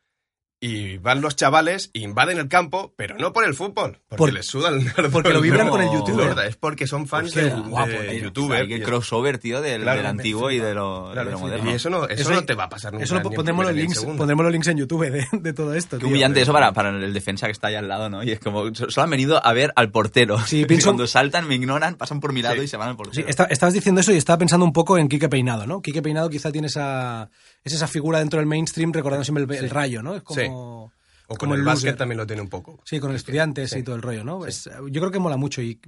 y 0.68 0.98
van 0.98 1.22
los 1.22 1.36
chavales, 1.36 1.92
invaden 1.94 2.40
el 2.40 2.48
campo, 2.48 2.94
pero 2.98 3.16
no 3.18 3.34
por 3.34 3.46
el 3.46 3.54
fútbol, 3.54 4.00
porque 4.08 4.18
Por- 4.18 4.34
les 4.34 4.46
suda 4.48 4.70
el 4.70 4.86
nardo. 4.86 5.10
porque 5.12 5.30
lo 5.34 5.42
vibran 5.42 5.70
con 5.70 5.82
el 5.82 5.88
No, 5.88 5.94
YouTube. 5.94 6.18
de 6.22 6.28
verdad, 6.28 6.46
Es 6.48 6.56
porque 6.56 6.88
son 6.88 7.08
fans 7.08 7.34
del, 7.34 7.52
guapo, 7.64 7.92
tío. 7.92 8.14
youtuber. 8.24 8.62
Hay 8.62 8.68
que 8.68 8.78
y- 8.78 8.82
crossover, 8.82 9.38
tío, 9.38 9.62
del, 9.62 9.84
Claro, 9.84 9.98
del 9.98 10.08
antiguo 10.08 10.50
y 10.52 10.60
de 10.60 10.74
lo, 10.74 11.10
claro, 11.12 11.26
de 11.26 11.32
lo 11.34 11.38
sí, 11.38 11.44
moderno. 11.44 11.72
Y 11.72 11.74
eso 11.76 11.90
no, 11.90 12.08
eso 12.08 12.32
no 12.32 12.44
te 12.46 12.56
va 12.56 12.64
a 12.66 12.70
pasar 12.70 12.94
nunca. 12.94 13.04
Eso 13.04 13.16
lo, 13.16 13.22
pondremos, 13.22 13.66
los 13.66 13.76
links, 13.76 14.04
pondremos 14.04 14.44
los 14.44 14.52
links 14.52 14.68
en 14.68 14.78
YouTube 14.78 15.10
de, 15.12 15.28
de 15.32 15.54
todo 15.54 15.74
esto. 15.74 15.98
Qué 15.98 16.02
tío. 16.02 16.08
humillante 16.10 16.42
eso 16.42 16.52
para, 16.54 16.74
para 16.74 16.90
el 16.90 17.14
defensa 17.14 17.46
que 17.46 17.52
está 17.52 17.68
ahí 17.68 17.76
al 17.76 17.88
lado, 17.88 18.10
¿no? 18.10 18.24
Y 18.24 18.32
es 18.32 18.40
como, 18.40 18.74
so- 18.74 18.90
solo 18.90 19.04
han 19.04 19.10
venido 19.12 19.46
a 19.46 19.54
ver 19.54 19.72
al 19.76 19.92
portero. 19.92 20.40
Sí, 20.46 20.62
Y 20.62 20.66
pienso- 20.66 20.88
Cuando 20.90 21.06
saltan, 21.08 21.48
me 21.48 21.56
ignoran, 21.56 21.96
pasan 21.96 22.20
por 22.20 22.34
mi 22.34 22.42
lado 22.42 22.56
Sí. 22.56 22.62
y 22.64 22.68
se 22.68 22.78
van 22.78 22.90
al 22.90 22.94
Sí, 22.96 22.98
portero. 22.98 23.28
está- 23.30 23.46
estabas 23.46 23.74
diciendo 23.74 24.02
eso 24.02 24.12
y 24.12 24.18
estaba 24.18 24.38
pensando 24.40 24.66
un 24.66 24.74
poco 24.74 24.98
en 24.98 25.08
Quique 25.10 25.30
Peinado, 25.30 25.68
¿no? 25.68 25.82
Quique 25.82 26.02
Peinado 26.02 26.30
quizá 26.30 26.52
tiene 26.52 26.68
esa, 26.68 27.30
es 27.66 27.74
esa 27.74 27.88
figura 27.88 28.20
dentro 28.20 28.40
del 28.40 28.48
mainstream 28.48 28.94
recordando 28.94 29.26
siempre 29.26 29.44
el, 29.58 29.66
el 29.66 29.70
rayo, 29.70 30.02
¿no? 30.02 30.16
Es 30.16 30.24
como, 30.24 30.84
O 30.86 30.92
con 31.28 31.38
como 31.38 31.54
el, 31.56 31.62
el 31.62 31.66
básquet 31.66 31.98
también 31.98 32.18
lo 32.18 32.28
tiene 32.28 32.42
un 32.42 32.50
poco. 32.50 32.80
Sí, 32.86 33.00
con 33.00 33.10
el 33.10 33.16
estudiante 33.18 33.66
y 33.76 33.84
todo 33.84 33.96
el 33.96 34.02
rollo, 34.04 34.24
¿no? 34.24 34.46
Es- 34.46 34.70
yo 34.90 35.02
creo 35.02 35.12
que 35.12 35.20
mola 35.20 35.36
mucho 35.38 35.62
y 35.62 35.82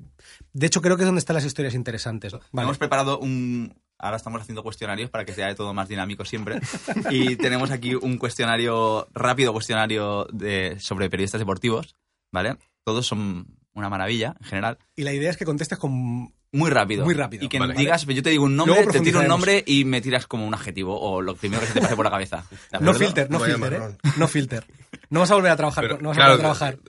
de 0.53 0.67
hecho 0.67 0.81
creo 0.81 0.97
que 0.97 1.03
es 1.03 1.07
donde 1.07 1.19
están 1.19 1.35
las 1.35 1.45
historias 1.45 1.75
interesantes. 1.75 2.33
Vale. 2.51 2.65
Hemos 2.65 2.77
preparado 2.77 3.19
un... 3.19 3.73
Ahora 3.99 4.17
estamos 4.17 4.41
haciendo 4.41 4.61
cuestionarios 4.61 5.09
para 5.09 5.25
que 5.25 5.33
sea 5.33 5.53
todo 5.55 5.73
más 5.73 5.87
dinámico 5.87 6.23
siempre. 6.25 6.59
y 7.11 7.35
tenemos 7.35 7.71
aquí 7.71 7.95
un 7.95 8.17
cuestionario, 8.17 9.07
rápido 9.13 9.53
cuestionario 9.53 10.27
de, 10.31 10.79
sobre 10.79 11.09
periodistas 11.09 11.39
deportivos, 11.39 11.95
¿vale? 12.31 12.57
Todos 12.83 13.05
son 13.07 13.47
una 13.73 13.89
maravilla, 13.89 14.35
en 14.39 14.45
general. 14.47 14.77
Y 14.95 15.03
la 15.03 15.13
idea 15.13 15.29
es 15.29 15.37
que 15.37 15.45
contestes 15.45 15.77
con... 15.77 16.33
Muy 16.51 16.69
rápido. 16.71 17.03
Muy 17.03 17.13
rápido, 17.13 17.43
Y 17.45 17.49
que 17.49 17.59
vale. 17.59 17.73
digas, 17.73 18.05
yo 18.05 18.23
te 18.23 18.29
digo 18.29 18.45
un 18.45 18.55
nombre, 18.55 18.87
te 18.87 19.01
tiro 19.01 19.19
un 19.19 19.27
nombre 19.27 19.63
y 19.67 19.83
me 19.85 20.01
tiras 20.01 20.27
como 20.27 20.47
un 20.47 20.53
adjetivo 20.53 20.99
o 20.99 21.21
lo 21.21 21.35
primero 21.35 21.61
que 21.61 21.67
se 21.67 21.73
te 21.73 21.81
pase 21.81 21.95
por 21.95 22.05
la 22.05 22.11
cabeza. 22.11 22.45
¿De 22.71 22.79
No 22.79 22.93
filter, 22.93 23.29
no 23.29 23.39
filter, 23.39 23.73
¿eh? 23.73 24.09
No 24.17 24.27
filter. 24.27 24.65
No 25.09 25.19
vas 25.21 25.31
a 25.31 25.35
volver 25.35 25.51
a 25.51 25.55
trabajar, 25.57 25.83
Pero, 25.83 25.97
no 26.01 26.09
vas 26.09 26.17
claro, 26.17 26.33
a 26.33 26.35
volver 26.37 26.45
a 26.51 26.55
trabajar. 26.57 26.79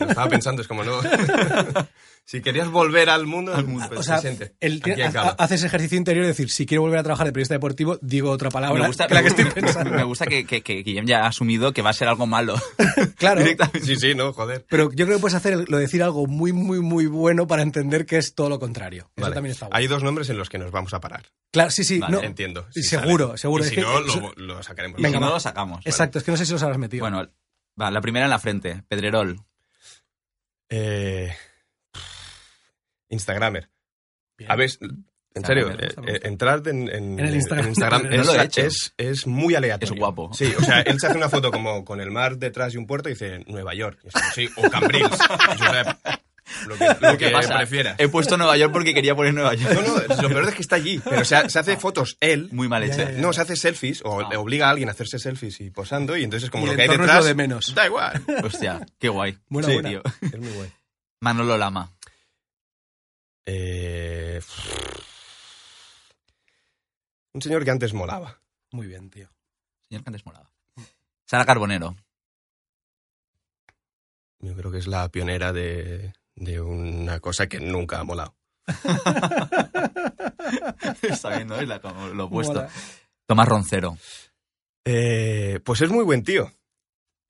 Lo 0.00 0.06
estaba 0.08 0.28
pensando, 0.28 0.62
es 0.62 0.68
como 0.68 0.82
no. 0.84 1.00
si 2.24 2.40
querías 2.40 2.68
volver 2.68 3.10
al 3.10 3.26
mundo, 3.26 3.54
Al 3.54 3.66
mundo. 3.66 3.86
pues 3.88 4.00
o 4.00 4.02
sea, 4.02 4.20
presente. 4.20 4.54
el, 4.60 4.80
Aquí 4.84 5.00
ha- 5.02 5.08
acaba. 5.08 5.30
haces 5.38 5.62
ejercicio 5.62 5.98
interior 5.98 6.24
de 6.24 6.28
decir, 6.28 6.50
si 6.50 6.64
quiero 6.66 6.82
volver 6.82 6.98
a 6.98 7.02
trabajar 7.02 7.26
de 7.26 7.32
periodista 7.32 7.54
deportivo, 7.54 7.98
digo 8.00 8.30
otra 8.30 8.50
palabra 8.50 8.80
me 8.80 8.86
gusta, 8.86 9.06
que 9.06 9.14
la 9.14 9.20
que 9.20 9.24
me 9.24 9.28
estoy 9.30 9.44
gusta- 9.44 9.60
pensando. 9.60 9.90
me 9.90 10.02
gusta 10.04 10.26
que, 10.26 10.46
que, 10.46 10.62
que 10.62 10.82
Guillem 10.82 11.06
ya 11.06 11.24
ha 11.24 11.26
asumido 11.28 11.72
que 11.72 11.82
va 11.82 11.90
a 11.90 11.94
ser 11.94 12.08
algo 12.08 12.26
malo. 12.26 12.54
Claro, 13.18 13.40
Directamente. 13.40 13.80
Sí, 13.86 13.96
sí, 13.96 14.14
no, 14.14 14.32
joder. 14.32 14.64
pero 14.68 14.90
yo 14.92 15.04
creo 15.06 15.18
que 15.18 15.20
puedes 15.20 15.34
hacer 15.34 15.68
lo 15.68 15.76
de 15.76 15.82
decir 15.82 16.02
algo 16.02 16.26
muy, 16.26 16.52
muy, 16.52 16.80
muy 16.80 17.06
bueno 17.06 17.46
para 17.46 17.62
entender 17.62 18.06
que 18.06 18.16
es 18.18 18.34
todo 18.34 18.48
lo 18.48 18.58
contrario. 18.58 19.10
Eso 19.16 19.30
también 19.32 19.52
está 19.52 19.66
bueno. 19.66 19.76
Hay 19.76 19.86
dos 19.86 20.02
nombres 20.02 20.28
en 20.30 20.38
los 20.38 20.48
que 20.48 20.58
nos 20.58 20.70
vamos 20.70 20.94
a 20.94 21.00
parar. 21.00 21.24
Claro, 21.52 21.70
sí, 21.70 21.84
sí. 21.84 21.98
Vale, 21.98 22.16
no, 22.16 22.22
Entiendo. 22.22 22.66
seguro, 22.70 23.26
sale. 23.28 23.38
seguro. 23.38 23.62
Y 23.64 23.66
es 23.66 23.70
si 23.70 23.76
que- 23.76 23.82
no, 23.82 24.00
lo, 24.00 24.32
lo 24.36 24.62
sacaremos. 24.62 25.00
Venga, 25.00 25.20
no 25.20 25.28
lo 25.30 25.40
sacamos. 25.40 25.84
Exacto, 25.86 26.18
es 26.18 26.24
que 26.24 26.30
no 26.30 26.36
sé 26.36 26.46
si 26.46 26.52
los 26.52 26.62
habrás 26.62 26.78
metido. 26.78 27.02
Bueno, 27.02 27.28
va, 27.80 27.90
la 27.90 28.00
primera 28.00 28.26
en 28.26 28.30
la 28.30 28.38
frente, 28.38 28.82
Pedrerol. 28.88 29.40
Eh, 30.68 31.32
Instagramer. 33.08 33.68
Bien. 34.36 34.50
A 34.50 34.56
ver, 34.56 34.70
en 35.34 35.44
serio, 35.44 35.70
eh, 35.70 35.92
gusta. 35.96 36.12
eh, 36.12 36.20
entrar 36.24 36.66
en, 36.68 36.88
en- 36.88 37.18
En 37.18 37.26
el 37.26 37.34
Instagram. 37.36 37.68
Instagram 37.68 38.02
No 38.10 38.22
es, 38.22 38.38
hecho. 38.44 38.60
es, 38.62 38.94
es 38.96 39.26
muy 39.26 39.54
aleatorio. 39.54 39.94
Es 39.94 39.98
guapo. 39.98 40.30
Sí, 40.32 40.52
o 40.56 40.60
sea, 40.62 40.80
él 40.80 40.98
se 41.00 41.06
hace 41.08 41.16
una 41.16 41.28
foto 41.30 41.50
como 41.50 41.84
con 41.84 42.00
el 42.00 42.10
mar 42.10 42.36
detrás 42.38 42.72
de 42.72 42.78
un 42.78 42.86
puerto 42.86 43.08
y 43.08 43.12
dice 43.12 43.44
Nueva 43.46 43.74
York. 43.74 44.00
Y 44.04 44.08
es 44.08 44.12
como, 44.14 44.30
sí, 44.32 44.48
o 44.56 44.70
Cambrils. 44.70 45.18
Lo 46.66 46.76
que, 46.76 46.86
lo 47.00 47.16
que 47.18 47.30
pasa? 47.30 47.56
prefiera. 47.56 47.94
He 47.98 48.08
puesto 48.08 48.36
Nueva 48.36 48.56
York 48.58 48.70
porque 48.72 48.92
quería 48.92 49.14
poner 49.14 49.32
Nueva 49.32 49.54
York. 49.54 49.74
No, 49.74 49.82
no, 50.14 50.22
lo 50.22 50.28
peor 50.28 50.48
es 50.48 50.54
que 50.54 50.60
está 50.62 50.76
allí. 50.76 51.00
Pero 51.02 51.24
se, 51.24 51.36
ha- 51.36 51.48
se 51.48 51.58
hace 51.58 51.76
fotos 51.78 52.18
él. 52.20 52.48
Muy 52.52 52.68
mal 52.68 52.82
hecho. 52.82 53.08
No, 53.16 53.32
se 53.32 53.40
hace 53.40 53.56
selfies 53.56 54.02
o 54.04 54.20
Ah. 54.20 54.38
obliga 54.38 54.66
a 54.66 54.70
alguien 54.70 54.88
a 54.90 54.92
hacerse 54.92 55.18
selfies 55.18 55.60
y 55.62 55.70
posando 55.70 56.16
y 56.16 56.22
entonces 56.24 56.50
como 56.50 56.64
Y 56.66 56.70
lo 56.70 56.76
que 56.76 56.82
hay 56.82 56.88
es 56.88 56.98
detrás... 56.98 57.18
lo 57.20 57.24
de 57.24 57.34
menos. 57.34 57.74
Da 57.74 57.86
igual. 57.86 58.22
Hostia, 58.44 58.84
qué 58.98 59.08
guay. 59.08 59.38
Buena, 59.48 59.68
Sí, 59.68 59.74
buena. 59.74 59.88
tío. 59.88 60.02
Es 60.20 60.38
muy 60.38 60.50
guay. 60.52 60.70
Manolo 61.20 61.56
Lama. 61.56 61.90
Eh, 63.46 64.40
Un 67.32 67.42
señor 67.42 67.64
que 67.64 67.70
antes 67.70 67.94
molaba. 67.94 68.38
Muy 68.70 68.86
bien, 68.86 69.08
tío. 69.10 69.28
Señor 69.88 70.02
que 70.04 70.08
antes 70.10 70.26
molaba. 70.26 70.50
Sara 71.26 71.44
Carbonero. 71.46 71.96
Yo 74.40 74.54
creo 74.54 74.70
que 74.70 74.78
es 74.78 74.86
la 74.86 75.08
pionera 75.08 75.52
de, 75.54 76.12
de 76.36 76.60
una 76.60 77.20
cosa 77.20 77.46
que 77.48 77.60
nunca 77.60 78.00
ha 78.00 78.04
molado. 78.04 78.34
Está 81.02 81.36
bien, 81.36 81.48
¿no? 81.48 81.56
Es 81.56 81.68
la- 81.68 81.80
como 81.80 82.08
lo 82.08 82.24
opuesto. 82.26 82.54
Mola. 82.54 82.68
Tomás 83.26 83.48
Roncero. 83.48 83.96
Eh, 84.84 85.60
pues 85.64 85.80
es 85.80 85.90
muy 85.90 86.04
buen 86.04 86.22
tío. 86.22 86.50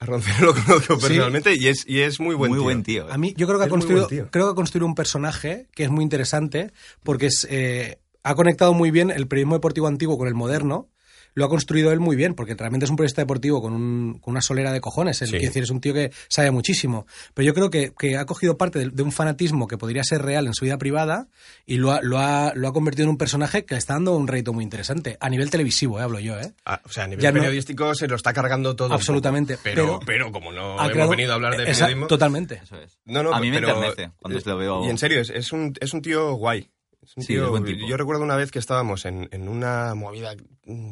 A 0.00 0.06
Roncero 0.06 0.46
lo 0.46 0.54
conozco 0.54 0.96
Sí. 0.96 1.00
personalmente 1.06 1.54
y 1.54 1.68
es, 1.68 1.84
y 1.86 2.00
es 2.00 2.18
muy 2.20 2.34
buen 2.34 2.50
Muy 2.50 2.58
tío. 2.58 2.64
buen 2.64 2.82
tío. 2.82 3.12
A 3.12 3.16
mí, 3.18 3.32
yo 3.36 3.46
creo 3.46 3.58
que, 3.58 3.64
ha 3.64 3.66
Es 3.66 3.70
construido, 3.70 4.08
creo 4.08 4.46
que 4.46 4.50
ha 4.52 4.54
construido 4.54 4.86
un 4.86 4.94
personaje 4.94 5.68
que 5.72 5.84
es 5.84 5.90
muy 5.90 6.02
interesante 6.02 6.72
porque 7.04 7.26
es, 7.26 7.46
eh, 7.50 8.00
ha 8.24 8.34
conectado 8.34 8.74
muy 8.74 8.90
bien 8.90 9.10
el 9.10 9.28
periodismo 9.28 9.54
deportivo 9.54 9.86
antiguo 9.86 10.18
con 10.18 10.26
el 10.28 10.34
moderno. 10.34 10.88
Lo 11.34 11.44
ha 11.44 11.48
construido 11.48 11.90
él 11.92 12.00
muy 12.00 12.16
bien, 12.16 12.34
porque 12.34 12.54
realmente 12.54 12.84
es 12.84 12.90
un 12.90 12.96
periodista 12.96 13.22
deportivo 13.22 13.60
con, 13.60 13.72
un- 13.72 14.18
con 14.20 14.32
una 14.32 14.40
solera 14.40 14.72
de 14.72 14.80
cojones. 14.80 15.20
Es 15.22 15.30
Sí. 15.30 15.38
decir, 15.38 15.62
es 15.64 15.70
un 15.70 15.80
tío 15.80 15.92
que 15.92 16.10
sabe 16.28 16.50
muchísimo. 16.50 17.06
Pero 17.34 17.46
yo 17.46 17.54
creo 17.54 17.70
que, 17.70 17.92
que 17.98 18.16
ha 18.16 18.24
cogido 18.24 18.56
parte 18.56 18.78
de, 18.78 18.90
de 18.90 19.02
un 19.02 19.10
fanatismo 19.12 19.66
que 19.66 19.76
podría 19.76 20.04
ser 20.04 20.22
real 20.22 20.46
en 20.46 20.54
su 20.54 20.64
vida 20.64 20.78
privada 20.78 21.26
y 21.66 21.76
lo 21.76 21.92
ha, 21.92 22.00
lo, 22.02 22.18
ha, 22.18 22.52
lo 22.54 22.68
ha 22.68 22.72
convertido 22.72 23.04
en 23.04 23.10
un 23.10 23.18
personaje 23.18 23.64
que 23.64 23.74
le 23.74 23.78
está 23.78 23.94
dando 23.94 24.16
un 24.16 24.28
rédito 24.28 24.52
muy 24.52 24.62
interesante. 24.64 25.16
A 25.20 25.28
nivel 25.28 25.50
televisivo, 25.50 25.98
eh, 25.98 26.02
hablo 26.02 26.20
yo, 26.20 26.38
¿eh? 26.38 26.52
Ah, 26.64 26.80
o 26.84 26.88
sea, 26.88 27.04
a 27.04 27.06
nivel 27.08 27.22
Ya 27.22 27.32
no- 27.32 27.40
periodístico 27.40 27.94
se 27.94 28.06
lo 28.08 28.16
está 28.16 28.32
cargando 28.32 28.76
todo. 28.76 28.92
Absolutamente, 28.94 29.54
poco. 29.54 29.64
Pero, 29.64 29.84
pero- 29.86 30.00
pero, 30.06 30.32
como 30.32 30.52
no 30.52 30.72
Ha 30.78 30.82
hemos 30.84 30.92
creado- 30.92 31.10
venido 31.10 31.32
a 31.32 31.34
hablar 31.34 31.56
de 31.56 31.64
Esa- 31.70 31.86
periodismo. 31.86 32.06
Totalmente. 32.06 32.60
Eso 32.62 32.76
es. 32.80 32.98
No, 33.06 33.22
no, 33.22 33.32
A 33.34 33.40
mí 33.40 33.50
me 33.50 33.56
pero- 33.60 33.70
enternece 33.74 34.12
cuando 34.20 34.38
lo 34.44 34.56
veo. 34.56 34.86
Y 34.86 34.90
en 34.90 34.98
serio, 34.98 35.20
es, 35.20 35.30
es 35.30 35.52
un, 35.52 35.72
es 35.80 35.92
un 35.92 36.00
tío 36.02 36.34
guay. 36.34 36.70
Es 37.04 37.16
un 37.16 37.22
Sí, 37.22 37.34
tío- 37.34 37.44
es 37.44 37.50
buen 37.50 37.64
tipo. 37.64 37.86
Yo 37.86 37.96
recuerdo 37.96 38.22
una 38.22 38.36
vez 38.36 38.50
que 38.50 38.58
estábamos 38.58 39.04
en, 39.04 39.28
en 39.30 39.48
una 39.48 39.94
movida 39.94 40.34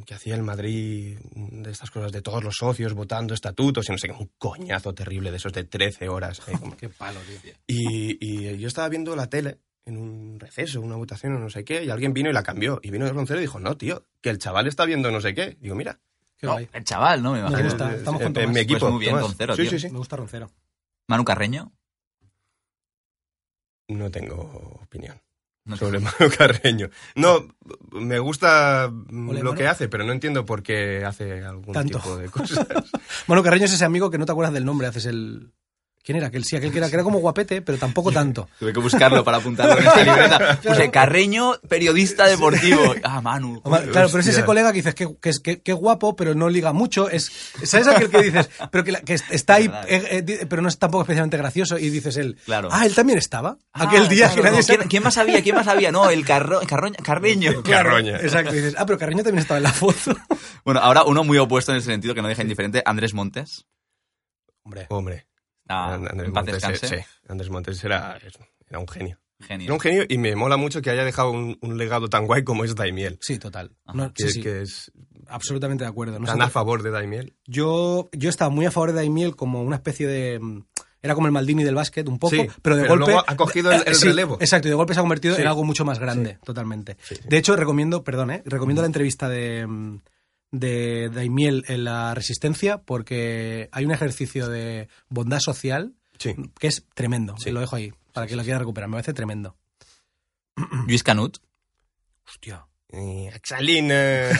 que 0.06 0.14
hacía 0.14 0.34
el 0.34 0.42
Madrid, 0.42 1.18
de 1.34 1.70
estas 1.70 1.90
cosas 1.90 2.12
de 2.12 2.22
todos 2.22 2.44
los 2.44 2.56
socios 2.56 2.92
votando 2.94 3.34
estatutos 3.34 3.88
y 3.88 3.92
no 3.92 3.98
sé 3.98 4.08
qué, 4.08 4.14
un 4.14 4.30
coñazo 4.38 4.92
terrible 4.94 5.30
de 5.30 5.38
esos 5.38 5.52
de 5.52 5.64
13 5.64 6.08
horas. 6.08 6.40
como- 6.40 6.76
Qué 6.76 6.88
palo, 6.88 7.18
tío. 7.42 7.52
Y, 7.66 8.18
y 8.24 8.58
yo 8.58 8.68
estaba 8.68 8.88
viendo 8.88 9.16
la 9.16 9.28
tele 9.28 9.58
en 9.84 9.96
un 9.96 10.38
receso, 10.38 10.80
una 10.80 10.96
votación 10.96 11.34
o 11.34 11.38
no 11.40 11.50
sé 11.50 11.64
qué, 11.64 11.82
y 11.84 11.90
alguien 11.90 12.12
vino 12.12 12.30
y 12.30 12.32
la 12.32 12.42
cambió. 12.42 12.78
Y 12.82 12.90
vino 12.90 13.06
el 13.06 13.14
Roncero 13.14 13.40
y 13.40 13.42
dijo, 13.42 13.58
no, 13.58 13.76
tío, 13.76 14.06
que 14.20 14.30
el 14.30 14.38
chaval 14.38 14.66
está 14.68 14.84
viendo 14.84 15.10
no 15.10 15.20
sé 15.20 15.34
qué. 15.34 15.56
Digo, 15.60 15.74
mira, 15.74 15.98
Qué 16.36 16.46
No, 16.46 16.52
guay. 16.54 16.68
el 16.72 16.84
chaval, 16.84 17.22
¿no? 17.22 17.32
Me 17.32 17.40
Me 17.42 17.48
imagino. 17.48 17.68
gusta. 17.68 17.94
estamos 17.94 18.20
en, 18.22 18.32
con 18.34 18.42
en 18.42 18.50
mi 18.52 18.60
equipo. 18.60 18.80
Pues 18.80 18.92
muy 18.92 19.00
bien, 19.00 19.12
Tomás. 19.12 19.26
Roncero, 19.28 19.54
sí, 19.56 19.62
tío. 19.62 19.70
sí, 19.70 19.78
sí. 19.78 19.90
Me 19.90 19.98
gusta 19.98 20.16
Roncero. 20.16 20.50
Manu 21.08 21.24
Carreño. 21.24 21.72
No 23.88 24.10
tengo 24.10 24.78
opinión. 24.82 25.20
No 25.64 25.76
sobre 25.76 26.00
Manu 26.00 26.30
Carreño. 26.36 26.88
No, 27.14 27.46
me 27.92 28.18
gusta 28.18 28.90
mm, 28.90 29.28
Ole, 29.28 29.38
lo 29.40 29.50
Manu. 29.50 29.58
que 29.58 29.68
hace, 29.68 29.88
pero 29.88 30.04
no 30.04 30.12
entiendo 30.12 30.44
por 30.44 30.62
qué 30.62 31.04
hace 31.04 31.44
algún 31.44 31.72
Tanto. 31.74 31.98
tipo 31.98 32.16
de 32.16 32.28
cosas. 32.30 32.66
Bueno, 33.26 33.42
Carreño 33.42 33.66
es 33.66 33.72
ese 33.72 33.84
amigo 33.84 34.10
que 34.10 34.18
no 34.18 34.26
te 34.26 34.32
acuerdas 34.32 34.54
del 34.54 34.64
nombre, 34.64 34.88
haces 34.88 35.06
el... 35.06 35.52
¿Quién 36.04 36.18
era? 36.18 36.26
Aquel 36.26 36.44
sí, 36.44 36.56
aquel 36.56 36.72
que 36.72 36.78
era, 36.78 36.88
que 36.88 36.94
era 36.96 37.04
como 37.04 37.20
guapete, 37.20 37.62
pero 37.62 37.78
tampoco 37.78 38.10
tanto. 38.10 38.48
Tuve 38.58 38.72
que 38.72 38.80
buscarlo 38.80 39.22
para 39.22 39.36
apuntarlo 39.36 39.78
en 39.78 39.86
esta 39.86 40.02
libreta. 40.04 40.60
Puse 40.60 40.90
Carreño, 40.90 41.52
periodista 41.68 42.26
deportivo. 42.26 42.94
Ah, 43.04 43.20
Manu. 43.20 43.62
Claro, 43.62 44.08
pero 44.08 44.18
es 44.18 44.26
ese 44.26 44.44
colega 44.44 44.72
que 44.72 44.78
dices 44.78 44.94
que, 44.96 45.08
que, 45.20 45.28
es- 45.30 45.38
que, 45.38 45.60
que 45.60 45.72
guapo, 45.72 46.16
pero 46.16 46.34
no 46.34 46.48
liga 46.48 46.72
mucho. 46.72 47.08
Es, 47.08 47.30
¿Sabes 47.62 47.86
aquel 47.86 48.10
que 48.10 48.20
dices, 48.22 48.50
pero 48.72 48.82
que, 48.82 48.90
la- 48.92 49.02
está 49.30 49.54
ahí, 49.54 49.70
eh, 49.86 50.24
eh, 50.26 50.46
pero 50.48 50.60
no 50.60 50.68
es 50.68 50.76
tampoco 50.76 51.02
especialmente 51.02 51.36
gracioso? 51.36 51.78
Y 51.78 51.88
dices 51.90 52.16
él, 52.16 52.36
Claro. 52.46 52.68
ah, 52.72 52.84
él 52.84 52.94
también 52.96 53.18
estaba. 53.18 53.56
Ah, 53.72 53.84
aquel 53.84 54.08
día 54.08 54.26
claro, 54.26 54.34
que 54.34 54.42
nadie 54.48 54.56
no, 54.58 54.62
se- 54.64 54.76
¿Quién, 54.78 54.88
quién 54.88 55.02
más 55.04 55.14
sabía? 55.14 55.40
¿Quién 55.42 55.54
más 55.54 55.66
sabía? 55.66 55.92
No, 55.92 56.10
el 56.10 56.24
Carro, 56.24 56.62
Carroña- 56.62 56.96
Carreño. 57.00 57.62
Claro, 57.62 57.90
Carroña. 57.90 58.16
Exacto, 58.16 58.52
y 58.52 58.56
dices, 58.56 58.74
ah, 58.76 58.84
pero 58.86 58.98
Carreño 58.98 59.22
también 59.22 59.42
estaba 59.42 59.58
en 59.58 59.64
la 59.64 59.72
foto. 59.72 60.16
Bueno, 60.64 60.80
ahora 60.80 61.04
uno 61.04 61.22
muy 61.22 61.38
opuesto 61.38 61.70
en 61.70 61.76
el 61.76 61.82
sentido 61.84 62.12
que 62.12 62.22
no 62.22 62.28
deja 62.28 62.42
indiferente. 62.42 62.82
Andrés 62.84 63.14
Montes. 63.14 63.66
Hombre, 64.64 64.86
Hombre, 64.90 65.26
Ah, 65.72 65.94
Andrés 65.94 66.26
en 66.26 66.32
paz 66.32 66.44
Montes, 66.44 66.54
descanse. 66.54 66.86
sí, 66.98 67.04
Andrés 67.28 67.50
Montes 67.50 67.84
era, 67.84 68.18
era 68.68 68.78
un 68.78 68.88
genio. 68.88 69.18
Era 69.38 69.48
Genio. 69.48 69.74
un 69.74 69.80
genio 69.80 70.04
y 70.08 70.18
me 70.18 70.36
mola 70.36 70.56
mucho 70.56 70.80
que 70.82 70.90
haya 70.90 71.04
dejado 71.04 71.32
un, 71.32 71.58
un 71.62 71.76
legado 71.76 72.08
tan 72.08 72.26
guay 72.26 72.44
como 72.44 72.64
es 72.64 72.76
Daimiel. 72.76 73.18
sí, 73.20 73.38
total. 73.38 73.72
Ajá. 73.84 73.96
No, 73.98 74.12
Que, 74.14 74.24
sí, 74.28 74.32
sí, 74.34 74.40
que 74.42 74.62
es 74.62 74.92
absolutamente 75.26 75.82
de 75.84 75.90
acuerdo. 75.90 76.18
Tan 76.24 76.40
a 76.42 76.48
favor 76.48 76.82
de 76.84 76.90
Daimiel. 76.90 77.34
yo, 77.46 78.08
yo 78.12 78.30
estaba 78.30 78.50
muy 78.50 78.66
a 78.66 78.70
favor 78.70 78.90
de 78.90 78.96
Daimiel 78.96 79.34
como 79.34 79.62
una 79.62 79.76
especie 79.76 80.06
de... 80.06 80.38
mm, 80.38 80.64
Era 81.02 81.14
como 81.16 81.26
el 81.26 81.32
Maldini 81.32 81.64
del 81.64 81.74
básquet, 81.74 82.06
un 82.08 82.20
poco, 82.20 82.36
Sí, 82.36 82.46
pero 82.62 82.76
de 82.76 82.82
pero 82.82 82.94
golpe... 82.94 83.06
luego 83.12 83.24
ha 83.26 83.34
cogido 83.36 83.72
el- 83.72 83.82
el 83.84 83.94
Sí, 83.96 84.06
relevo. 84.06 84.36
Exacto, 84.40 84.68
y 84.68 84.70
de 84.70 84.76
golpe 84.76 84.94
se 84.94 85.00
ha 85.00 85.02
convertido 85.02 85.34
Sí. 85.34 85.42
en 85.42 85.48
algo 85.48 85.64
mucho 85.64 85.84
más 85.84 85.98
grande, 85.98 86.38
totalmente. 86.44 86.96
Sí, 87.02 87.16
sí. 87.16 87.22
De 87.28 87.36
hecho, 87.38 87.56
recomiendo, 87.56 88.04
perdón, 88.04 88.30
¿eh? 88.30 88.42
recomiendo 88.46 88.82
la 88.82 88.86
entrevista 88.86 89.28
de, 89.28 89.66
mm, 89.66 89.98
de 90.52 91.08
Daimiel 91.08 91.64
en 91.66 91.82
La 91.84 92.14
Resistencia 92.14 92.78
porque 92.78 93.68
hay 93.72 93.84
un 93.84 93.90
ejercicio 93.90 94.48
de 94.48 94.88
bondad 95.08 95.40
social 95.40 95.94
Sí. 96.18 96.36
que 96.60 96.68
es 96.68 96.84
tremendo. 96.94 97.34
Sí. 97.38 97.50
Lo 97.50 97.58
dejo 97.58 97.74
ahí, 97.74 97.92
para 98.12 98.28
que 98.28 98.36
lo 98.36 98.44
quiera 98.44 98.60
recuperar. 98.60 98.88
Me 98.88 98.94
parece 98.94 99.12
tremendo. 99.12 99.56
Luis 100.86 101.02
Canut. 101.02 101.38
Hostia. 102.28 102.64
Eh, 102.90 103.30
Axalina. 103.34 104.28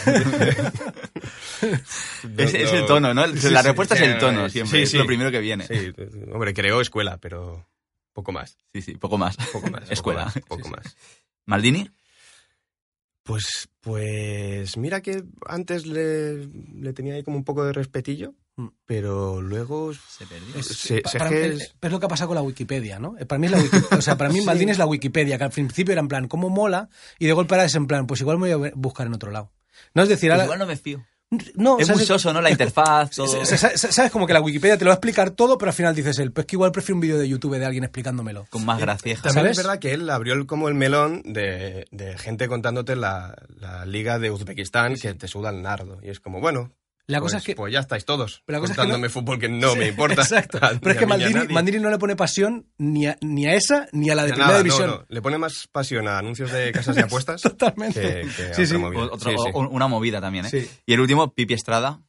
Es, 2.38 2.54
es 2.54 2.72
el 2.72 2.86
tono, 2.86 3.14
¿no? 3.14 3.26
la 3.26 3.62
respuesta 3.62 3.94
es 3.94 4.00
el 4.02 4.18
tono, 4.18 4.48
siempre. 4.48 4.82
Es 4.82 4.94
lo 4.94 5.06
primero 5.06 5.30
que 5.30 5.38
viene. 5.40 5.66
Sí, 5.66 5.92
hombre, 6.32 6.52
creó 6.54 6.80
escuela, 6.80 7.18
pero 7.18 7.66
poco 8.12 8.32
más. 8.32 8.56
Sí, 8.72 8.82
sí, 8.82 8.94
poco 8.96 9.18
más. 9.18 9.36
Poco 9.52 9.70
más. 9.70 9.82
escuela. 9.90 10.24
Poco 10.24 10.40
más. 10.40 10.62
Poco 10.64 10.68
más. 10.70 10.96
¿Maldini? 11.46 11.88
Pues, 13.23 13.68
pues 13.81 14.77
mira 14.77 15.01
que 15.01 15.23
antes 15.47 15.87
le, 15.87 16.47
le, 16.47 16.93
tenía 16.93 17.14
ahí 17.14 17.23
como 17.23 17.37
un 17.37 17.45
poco 17.45 17.64
de 17.64 17.73
respetillo, 17.73 18.35
mm. 18.57 18.66
pero 18.85 19.41
luego 19.41 19.95
se 19.95 20.27
perdió. 20.27 20.57
Es, 20.57 20.66
se, 20.66 21.03
para, 21.03 21.31
es... 21.31 21.73
lo 21.83 22.01
que 22.01 22.07
ha 22.07 22.09
pasado 22.09 22.29
con 22.29 22.35
la 22.35 22.43
Wikipedia, 22.43 22.99
¿no? 22.99 23.14
Para 23.29 23.39
mí, 23.39 23.47
es 23.47 23.53
la 23.53 23.97
o 23.97 24.03
sea, 24.03 24.16
para 24.18 24.31
mí 24.31 24.41
Maldini 24.45 24.73
es 24.73 24.79
la 24.79 24.87
Wikipedia, 24.87 25.39
que 25.39 25.45
al 25.45 25.51
principio 25.51 25.93
era 25.93 26.01
en 26.01 26.09
plan, 26.09 26.27
¿cómo 26.27 26.49
mola? 26.49 26.89
Y 27.20 27.27
de 27.27 27.33
golpe 27.33 27.62
es 27.64 27.75
en 27.77 27.87
plan, 27.87 28.07
pues 28.09 28.20
igual 28.20 28.39
me 28.39 28.55
voy 28.55 28.68
a 28.68 28.73
buscar 28.75 29.07
en 29.07 29.14
otro 29.14 29.31
lado. 29.31 29.53
No 29.95 30.03
es 30.03 30.09
decir, 30.09 30.31
pues 30.31 30.33
ahora... 30.33 30.45
igual 30.45 30.59
no 30.59 30.66
me 30.66 30.77
fío. 30.77 31.05
No, 31.55 31.78
es 31.78 31.89
muy 31.89 32.05
soso, 32.05 32.33
¿no? 32.33 32.41
La 32.41 32.51
interfaz, 32.53 33.11
todo. 33.11 33.45
Sabes 33.47 34.11
como 34.11 34.26
que 34.26 34.35
la 34.35 34.41
Wikipedia 34.41 34.76
te 34.76 34.85
lo 34.85 34.91
va 34.91 34.95
a 34.95 34.97
explicar 34.97 35.30
todo, 35.30 35.57
pero 35.57 35.70
al 35.70 35.74
final 35.74 35.95
dices 35.95 36.18
él, 36.18 36.30
pues 36.30 36.47
que 36.47 36.57
igual 36.57 36.72
prefiero 36.72 36.97
un 36.97 37.01
vídeo 37.01 37.18
de 37.18 37.28
YouTube 37.28 37.59
de 37.59 37.64
alguien 37.64 37.85
explicándomelo. 37.85 38.47
Con 38.51 38.64
más 38.64 38.78
gracia. 38.78 39.16
También 39.22 39.47
es 39.47 39.57
verdad 39.57 39.78
que 39.78 39.95
él 39.95 40.09
abrió 40.11 40.47
como 40.47 40.68
el 40.68 40.74
melón 40.74 41.22
de, 41.24 41.87
de 41.91 42.18
gente 42.18 42.49
contándote 42.49 42.97
la, 42.97 43.35
la, 43.61 43.87
liga 43.87 44.18
de 44.18 44.30
Uzbekistán 44.30 44.97
que 44.97 45.14
te 45.14 45.28
suda 45.28 45.51
el 45.51 45.62
nardo. 45.62 45.99
Y 46.03 46.11
es 46.11 46.20
como, 46.20 46.41
bueno, 46.41 46.70
la 47.09 47.18
pues, 47.18 47.32
cosa 47.32 47.38
es 47.38 47.44
que, 47.44 47.55
pues 47.57 47.72
ya 47.72 47.80
estáis 47.80 48.05
todos 48.05 48.42
pero 48.46 48.59
la 48.59 48.61
cosa 48.61 48.74
contándome 48.74 49.09
es 49.09 49.12
que 49.12 49.18
no, 49.18 49.22
fútbol 49.22 49.38
que 49.38 49.48
no 49.48 49.74
me 49.74 49.88
importa. 49.88 50.22
Exacto. 50.22 50.61
Pero 50.80 50.92
es 50.92 50.98
que 50.98 51.07
Mandiri, 51.07 51.80
no 51.80 51.90
le 51.90 51.98
pone 51.98 52.14
pasión 52.14 52.68
ni 52.78 53.07
a, 53.07 53.18
ni 53.20 53.46
a 53.46 53.55
esa 53.55 53.88
ni 53.92 54.11
a 54.11 54.14
la 54.14 54.22
de, 54.22 54.28
de 54.28 54.34
primera 54.34 54.53
nada, 54.53 54.62
división. 54.62 54.90
No, 54.90 54.96
no. 54.98 55.07
Le 55.09 55.20
pone 55.20 55.36
más 55.36 55.66
pasión 55.70 56.07
a 56.07 56.18
anuncios 56.18 56.53
de 56.53 56.70
casas 56.70 56.94
de 56.94 57.03
apuestas 57.03 57.42
Totalmente. 57.42 58.00
que, 58.00 58.20
que 58.20 58.55
sí, 58.55 58.62
a 58.62 58.66
sí. 58.66 58.74
otra 58.76 58.78
movida. 58.78 59.03
Otro, 59.03 59.30
sí, 59.30 59.36
sí. 59.36 59.50
Una 59.53 59.88
movida 59.88 60.20
también, 60.20 60.46
¿eh? 60.46 60.50
Sí. 60.50 60.70
Y 60.86 60.94
el 60.94 61.00
último, 61.00 61.34
Pipi 61.34 61.55
Estrada. 61.55 62.00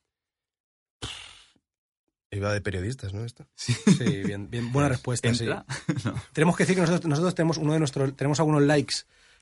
Iba 2.29 2.53
de 2.53 2.61
periodistas, 2.61 3.13
¿no? 3.13 3.25
Esto. 3.25 3.47
Sí, 3.55 3.75
bien, 4.25 4.49
bien, 4.49 4.71
buena 4.71 4.89
respuesta. 4.89 5.33
Sí. 5.33 5.45
no. 5.45 5.65
Tenemos 6.33 6.55
que 6.55 6.63
decir 6.63 6.75
que 6.75 6.81
nosotros, 6.81 7.05
nosotros 7.07 7.35
tenemos 7.35 7.57
uno 7.57 7.73
de 7.73 7.79
nuestros, 7.79 8.15
tenemos 8.15 8.39
algunos 8.39 8.61
likes 8.61 8.95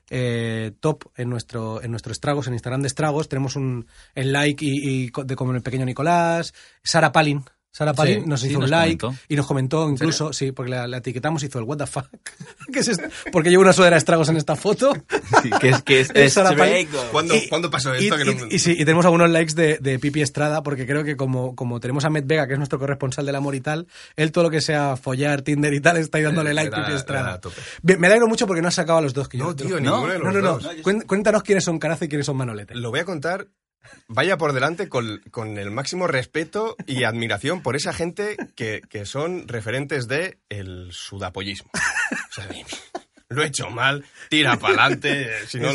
eh, 0.10 0.72
top 0.80 1.06
en 1.16 1.30
nuestro 1.30 1.82
en 1.82 1.92
nuestro 1.92 2.12
estragos 2.12 2.48
en 2.48 2.54
Instagram 2.54 2.82
de 2.82 2.88
estragos. 2.88 3.30
Tenemos 3.30 3.56
un 3.56 3.88
el 4.16 4.34
like 4.34 4.66
y, 4.66 5.06
y 5.06 5.12
de 5.26 5.36
como 5.36 5.54
el 5.54 5.62
pequeño 5.62 5.86
Nicolás. 5.86 6.54
Sara 6.84 7.12
Palin 7.12 7.44
Sara 7.74 7.94
Palin 7.94 8.24
Sí, 8.24 8.28
nos 8.30 8.42
sí, 8.42 8.48
hizo 8.50 8.60
nos 8.60 8.66
un 8.66 8.72
like 8.72 8.98
comentó. 8.98 9.24
y 9.30 9.36
nos 9.38 9.48
comentó 9.48 9.90
incluso, 9.90 10.34
sí, 10.34 10.52
porque 10.52 10.72
la, 10.72 10.88
la 10.88 10.98
etiquetamos, 10.98 11.42
hizo 11.44 11.58
el 11.58 11.64
what 11.64 11.78
the 11.78 11.88
fuck. 11.88 12.06
¿Qué 12.74 12.80
es 12.80 12.88
esto? 12.90 13.04
Porque 13.32 13.50
llevo 13.50 13.62
una 13.64 13.72
sudadera 13.72 13.96
de 13.96 14.00
estragos 14.00 14.28
en 14.30 14.36
esta 14.38 14.56
foto. 14.58 14.92
Sí, 15.42 15.50
que 15.62 15.70
es 15.70 15.82
que 15.82 16.00
es, 16.02 16.10
Es 16.16 16.34
Sara 16.34 16.54
Palin. 16.56 16.88
¿Cuándo, 17.14 17.34
Y- 17.36 17.48
¿cuándo 17.48 17.72
pasó 17.72 17.96
Y, 17.96 18.04
esto? 18.06 18.18
que 18.18 18.26
no- 18.26 18.32
y- 18.50 18.56
y 18.56 18.60
sí, 18.60 18.72
y 18.74 18.80
tenemos 18.84 19.06
algunos 19.06 19.30
likes 19.30 19.54
de, 19.54 19.78
de 19.80 20.00
Pipi 20.00 20.22
Estrada, 20.22 20.64
porque 20.64 20.86
creo 20.86 21.04
que 21.06 21.16
como, 21.16 21.56
como 21.56 21.80
tenemos 21.80 22.04
a 22.04 22.10
Met 22.10 22.28
Vega, 22.28 22.46
que 22.46 22.54
es 22.54 22.60
nuestro 22.60 22.78
corresponsal 22.78 23.26
del 23.26 23.36
amor 23.36 23.56
y 23.56 23.62
tal, 23.62 23.88
él 24.18 24.32
todo 24.34 24.44
lo 24.46 24.50
que 24.50 24.60
sea 24.62 24.98
follar, 24.98 25.42
Tinder 25.42 25.74
y 25.74 25.80
tal, 25.80 25.96
está 25.98 26.18
ahí 26.18 26.26
dándole 26.26 26.54
like 26.54 26.72
Le 26.72 26.76
a 26.82 26.86
Pipi 26.86 26.96
Estrada. 26.98 27.40
me 27.84 28.08
alegro 28.08 28.28
mucho 28.28 28.48
porque 28.48 28.62
no 28.62 28.68
has 28.68 28.76
sacado 28.76 29.00
a 29.00 29.02
los 29.02 29.14
dos. 29.14 29.30
Que 29.30 29.38
yo 29.38 29.46
No, 29.46 29.56
tío, 29.56 29.70
lo- 29.70 29.80
ninguno 29.80 30.02
¿No? 30.02 30.08
de 30.12 30.20
los 30.20 30.34
no, 30.34 30.60
no, 30.60 30.94
no. 30.94 31.02
Cuéntanos 31.08 31.42
quiénes 31.44 31.64
son 31.64 31.80
Carazo 31.80 32.04
y 32.04 32.10
quiénes 32.10 32.26
son 32.26 32.36
Manolete. 32.36 32.76
Lo 32.76 32.90
voy 32.92 33.00
a 33.00 33.06
contar. 33.06 33.48
Vaya 34.08 34.38
por 34.38 34.54
delante 34.54 34.90
con, 34.90 35.22
con 35.32 35.58
el 35.58 35.72
máximo 35.72 36.08
respeto 36.08 36.76
y 36.86 37.04
admiración 37.04 37.62
por 37.62 37.76
esa 37.76 37.94
gente 37.94 38.38
que, 38.56 38.82
que 38.90 39.06
son 39.06 39.48
referentes 39.48 40.08
de 40.08 40.38
el 40.50 40.92
sudapollismo. 40.92 41.72
O 41.74 42.34
sea, 42.34 42.48
lo 43.30 43.44
he 43.44 43.48
hecho 43.48 43.70
mal, 43.70 44.06
tira 44.30 44.58
para 44.58 44.86
adelante, 44.86 45.48
si 45.48 45.60
no, 45.60 45.70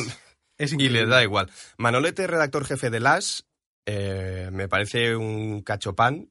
Es 0.58 0.72
y 0.72 0.88
les 0.88 1.08
da 1.08 1.22
igual. 1.22 1.50
Manolete, 1.76 2.26
redactor 2.26 2.64
jefe 2.64 2.90
de 2.90 3.00
LAS, 3.00 3.46
eh, 3.86 4.48
me 4.52 4.68
parece 4.68 5.16
un 5.16 5.62
cachopán 5.62 6.30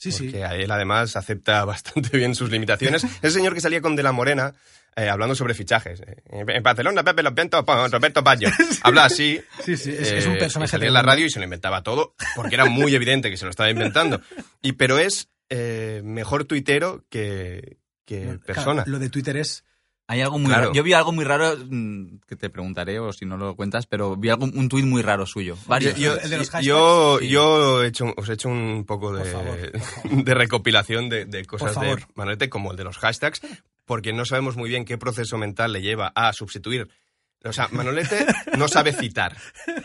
Sí, 0.00 0.10
sí. 0.12 0.24
porque 0.24 0.44
a 0.44 0.54
él 0.56 0.70
además 0.70 1.14
acepta 1.14 1.64
bastante 1.66 2.16
bien 2.16 2.34
sus 2.34 2.50
limitaciones. 2.50 3.04
Ese 3.22 3.30
señor 3.30 3.54
que 3.54 3.60
salía 3.60 3.80
con 3.82 3.94
De 3.96 4.02
La 4.02 4.12
Morena 4.12 4.54
eh, 4.96 5.08
hablando 5.08 5.34
sobre 5.34 5.54
fichajes. 5.54 6.00
Eh, 6.00 6.22
En 6.30 6.62
Barcelona, 6.62 7.04
Pepe 7.04 7.22
Roberto 7.22 8.22
Baggio. 8.22 8.50
Habla 8.82 9.04
así. 9.04 9.40
Sí, 9.64 9.76
sí, 9.76 9.90
es, 9.92 10.10
es 10.10 10.26
un 10.26 10.34
eh, 10.34 10.38
personaje. 10.38 10.70
salía 10.70 10.88
en 10.88 10.94
la 10.94 11.02
radio 11.02 11.26
y 11.26 11.30
se 11.30 11.38
lo 11.38 11.44
inventaba 11.44 11.82
todo, 11.82 12.14
porque 12.34 12.54
era 12.56 12.64
muy 12.64 12.94
evidente 12.94 13.30
que 13.30 13.36
se 13.36 13.44
lo 13.44 13.50
estaba 13.50 13.70
inventando. 13.70 14.20
Y, 14.62 14.72
pero 14.72 14.98
es 14.98 15.28
eh, 15.48 16.00
mejor 16.04 16.44
tuitero 16.44 17.04
que, 17.08 17.78
que 18.04 18.38
persona. 18.44 18.84
lo 18.86 18.98
de 18.98 19.10
Twitter 19.10 19.36
es. 19.36 19.64
Hay 20.10 20.22
algo 20.22 20.40
muy 20.40 20.48
Claro. 20.48 20.62
raro. 20.62 20.74
Yo 20.74 20.82
vi 20.82 20.92
algo 20.92 21.12
muy 21.12 21.24
raro 21.24 21.56
mm, 21.56 22.18
que 22.26 22.34
te 22.34 22.50
preguntaré 22.50 22.98
o 22.98 23.12
si 23.12 23.26
no 23.26 23.36
lo 23.36 23.54
cuentas, 23.54 23.86
pero 23.86 24.16
vi 24.16 24.28
algo, 24.28 24.46
un 24.46 24.68
tuit 24.68 24.84
muy 24.84 25.02
raro 25.02 25.24
suyo. 25.24 25.56
Varios. 25.66 25.94
Yo, 25.96 26.16
El 26.16 26.28
de 26.30 26.36
los 26.38 26.50
hashtags. 26.50 26.66
yo, 26.66 27.18
Sí. 27.20 27.28
yo 27.28 27.84
he 27.84 27.86
hecho, 27.86 28.12
os 28.16 28.28
he 28.28 28.32
hecho 28.32 28.48
un 28.48 28.84
poco 28.86 29.12
de, 29.12 29.22
Por 29.22 29.30
favor, 29.32 29.70
por 29.70 29.80
favor. 30.02 30.24
de 30.24 30.34
recopilación 30.34 31.08
de, 31.08 31.26
de 31.26 31.44
cosas 31.44 31.78
de. 31.80 31.96
Manolete, 32.16 32.48
como 32.50 32.72
el 32.72 32.76
de 32.76 32.82
los 32.82 32.98
hashtags, 32.98 33.40
porque 33.84 34.12
no 34.12 34.24
sabemos 34.24 34.56
muy 34.56 34.68
bien 34.68 34.84
qué 34.84 34.98
proceso 34.98 35.38
mental 35.38 35.72
le 35.72 35.80
lleva 35.80 36.10
a 36.16 36.32
sustituir. 36.32 36.88
O 37.44 37.52
sea, 37.52 37.68
Manolete 37.70 38.26
no 38.58 38.66
sabe 38.66 38.92
citar. 38.92 39.36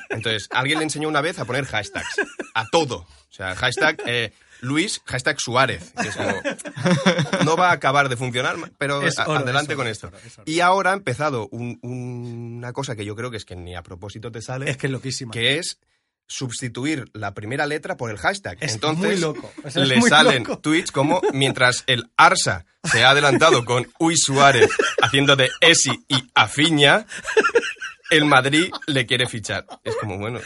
Entonces, 0.09 0.47
alguien 0.51 0.79
le 0.79 0.85
enseñó 0.85 1.07
una 1.07 1.21
vez 1.21 1.37
a 1.37 1.45
poner 1.45 1.65
hashtags. 1.65 2.19
A 2.55 2.65
todo. 2.71 2.97
O 3.29 3.31
sea, 3.35 3.55
hashtag 3.55 4.01
eh, 4.07 4.33
Luis, 4.65 5.01
hashtag 5.05 5.39
Suárez. 5.39 5.93
que 6.01 6.07
es 6.09 6.15
como, 6.15 6.33
no 7.45 7.55
va 7.57 7.69
a 7.69 7.73
acabar 7.73 8.09
de 8.09 8.17
funcionar, 8.17 8.55
pero 8.77 9.01
Es 9.05 9.19
a- 9.19 9.27
oro, 9.27 9.39
adelante 9.39 9.73
es 9.73 9.77
oro, 9.77 9.83
con 9.83 9.87
es 9.87 9.91
esto. 9.93 10.07
oro, 10.07 10.17
es 10.25 10.37
oro. 10.37 10.43
Y 10.45 10.59
ahora 10.59 10.91
ha 10.91 10.93
empezado 10.95 11.47
un- 11.51 11.79
un- 11.81 12.55
una 12.57 12.73
cosa 12.73 12.95
que 12.95 13.05
yo 13.05 13.15
creo 13.15 13.31
que 13.31 13.37
es 13.37 13.45
que 13.45 13.55
ni 13.55 13.75
a 13.75 13.83
propósito 13.83 14.31
te 14.31 14.41
sale 14.41 14.69
Es 14.69 14.77
que 14.77 14.87
es 14.87 14.91
loquísima. 14.93 15.31
que 15.31 15.57
es 15.57 15.79
sustituir 16.27 17.05
la 17.13 17.35
primera 17.35 17.67
letra 17.67 17.97
por 17.97 18.09
el 18.09 18.17
hashtag. 18.17 18.57
Es 18.59 18.73
Entonces, 18.73 19.05
muy 19.05 19.17
loco. 19.17 19.51
O 19.63 19.69
sea, 19.69 19.83
es 19.83 19.89
le 19.89 19.97
muy 19.97 20.09
salen 20.09 20.43
loco. 20.43 20.57
tweets 20.59 20.91
como 20.91 21.21
mientras 21.33 21.83
el 21.85 22.09
Arsa 22.17 22.65
se 22.83 23.03
ha 23.03 23.11
adelantado 23.11 23.63
con 23.63 23.87
Uy 23.99 24.15
Suárez 24.17 24.71
haciendo 25.03 25.35
de 25.35 25.51
Esi 25.61 26.03
y 26.07 26.23
Afiña, 26.33 27.05
el 28.15 28.25
Madrid 28.25 28.71
le 28.87 29.05
quiere 29.05 29.27
fichar. 29.27 29.65
Es 29.83 29.95
como, 29.95 30.17
bueno. 30.17 30.39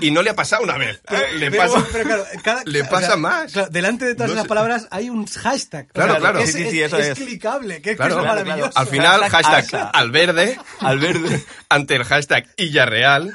Y 0.00 0.10
no 0.10 0.22
le 0.22 0.30
ha 0.30 0.34
pasado 0.34 0.62
una 0.62 0.76
vez. 0.78 1.00
Le 1.38 1.50
Pero- 1.50 1.72
pasa. 1.72 1.86
pero 1.92 2.04
claro, 2.04 2.24
cada- 2.42 2.62
le 2.64 2.82
o 2.82 2.88
pasa 2.88 3.06
sea, 3.08 3.16
más. 3.16 3.52
claro, 3.52 3.68
delante 3.70 4.04
de 4.04 4.14
todas 4.14 4.28
No 4.28 4.34
esas 4.34 4.44
sé. 4.44 4.48
palabras 4.48 4.88
hay 4.90 5.10
un 5.10 5.26
hashtag. 5.26 5.86
O 5.90 5.92
Claro, 5.92 6.12
sea, 6.12 6.20
claro. 6.20 6.38
Es, 6.40 6.52
Sí, 6.52 6.64
sí, 6.64 6.70
sí, 6.70 6.80
es- 6.82 6.86
eso 6.88 6.98
es 6.98 7.06
es. 7.08 7.18
clicable, 7.18 7.82
que, 7.82 7.96
Claro, 7.96 8.20
es 8.20 8.26
maravilloso. 8.26 8.72
Al 8.78 8.86
final, 8.86 9.20
Hashtag 9.22 9.44
hashtag 9.44 9.80
Arsa. 9.80 9.90
al 9.90 10.10
verde 10.10 10.58
Al 10.80 10.98
verde. 10.98 11.44
ante 11.68 11.96
el 11.96 12.04
hashtag 12.04 12.46
Illarreal. 12.56 13.32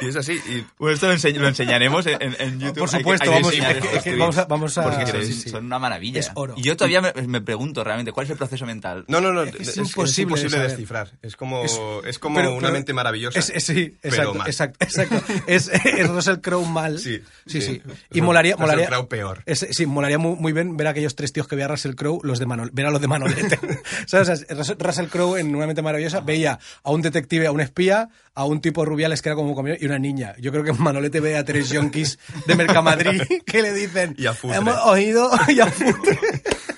Y 0.00 0.08
es 0.08 0.16
así. 0.16 0.32
Y 0.48 0.64
Bueno, 0.78 0.94
esto 0.94 1.08
lo, 1.08 1.14
ense- 1.14 1.34
lo 1.34 1.48
enseñaremos 1.48 2.06
en, 2.06 2.18
en- 2.38 2.60
YouTube. 2.60 2.78
Por 2.78 2.88
Hay 2.88 2.92
que- 2.92 2.98
supuesto, 2.98 3.24
hay 3.24 3.28
que 3.30 3.42
vamos, 3.42 3.54
es 3.94 4.02
que- 4.02 4.10
es 4.10 4.18
vamos 4.18 4.38
a... 4.38 4.44
Vamos 4.46 4.78
a 4.78 4.82
Porque 4.82 5.06
sí, 5.06 5.12
son, 5.12 5.22
sí, 5.24 5.32
sí. 5.34 5.48
son 5.50 5.66
una 5.66 5.78
maravilla. 5.78 6.20
Es 6.20 6.30
oro. 6.34 6.54
Y 6.56 6.62
yo 6.62 6.76
todavía 6.76 7.00
me, 7.00 7.12
me 7.26 7.40
pregunto 7.40 7.82
realmente 7.84 8.12
cuál 8.12 8.24
es 8.24 8.30
el 8.30 8.36
proceso 8.38 8.66
mental. 8.66 9.04
No, 9.08 9.20
no, 9.20 9.32
no. 9.32 9.42
Es 9.42 9.54
es 9.54 9.68
Es, 9.68 9.76
imposible 9.78 10.22
imposible 10.34 10.58
descifrar. 10.60 11.10
Es 11.22 11.36
como, 11.36 11.64
Es- 11.64 11.80
es, 12.06 12.18
como 12.18 12.36
pero- 12.36 12.50
una 12.52 12.60
pero- 12.60 12.72
mente 12.72 12.92
maravillosa. 12.92 13.38
Es, 13.38 13.50
es- 13.50 13.64
sí, 13.64 13.96
pero 14.00 14.14
exacto, 14.14 14.34
mal. 14.34 14.46
exacto, 14.46 14.76
exacto. 14.84 15.22
Es, 15.46 15.68
es 15.68 16.08
Russell 16.08 16.36
Crowe 16.40 16.66
mal. 16.66 16.98
Sí, 16.98 17.20
sí. 17.46 17.60
sí. 17.60 17.62
sí. 17.62 17.82
Y 18.12 18.20
molaría, 18.20 18.52
Russell 18.54 18.66
molaría, 18.66 18.86
Crowe 18.88 19.08
peor. 19.08 19.42
es- 19.46 19.66
sí, 19.70 19.86
molaría 19.86 20.18
muy, 20.18 20.36
muy 20.36 20.52
bien 20.52 20.76
ver 20.76 20.86
a 20.86 20.90
aquellos 20.90 21.14
tres 21.16 21.32
tíos 21.32 21.46
que 21.48 21.56
veía 21.56 21.68
Russell 21.68 21.94
Crowe, 21.94 22.20
los 22.22 22.38
de 22.38 22.46
Manol, 22.46 22.70
ver 22.72 22.86
a 22.86 22.90
los 22.90 23.00
de 23.00 23.08
Manolete. 23.08 23.58
¿Sabes? 24.06 24.28
O 24.28 24.36
sea, 24.36 24.56
Russell- 24.56 24.76
Russell 24.78 25.06
Crowe 25.06 25.36
en 25.38 25.54
Una 25.54 25.66
mente 25.66 25.82
maravillosa 25.82 26.20
veía 26.20 26.58
a 26.82 26.90
un 26.90 27.02
detective, 27.02 27.46
a 27.46 27.52
un 27.52 27.60
espía, 27.60 28.08
a 28.34 28.44
un 28.44 28.60
tipo 28.60 28.84
rubiales 28.84 29.22
que 29.22 29.28
era 29.28 29.36
como 29.36 29.54
comió 29.54 29.76
y 29.78 29.84
una 29.86 29.98
niña. 29.98 30.34
Yo 30.38 30.52
creo 30.52 30.64
que 30.64 30.72
Manolete 30.72 31.20
ve 31.20 31.36
a 31.36 31.44
tres 31.44 31.70
yonkis 31.70 32.18
de 32.46 32.54
Mercamadrid 32.54 33.22
que 33.46 33.62
le 33.62 33.72
dicen 33.72 34.14
Y 34.18 34.26
a 34.26 34.36
hemos 34.54 34.76
oído 34.84 35.30
y 35.48 35.60
a 35.60 35.66
Futre. 35.66 36.18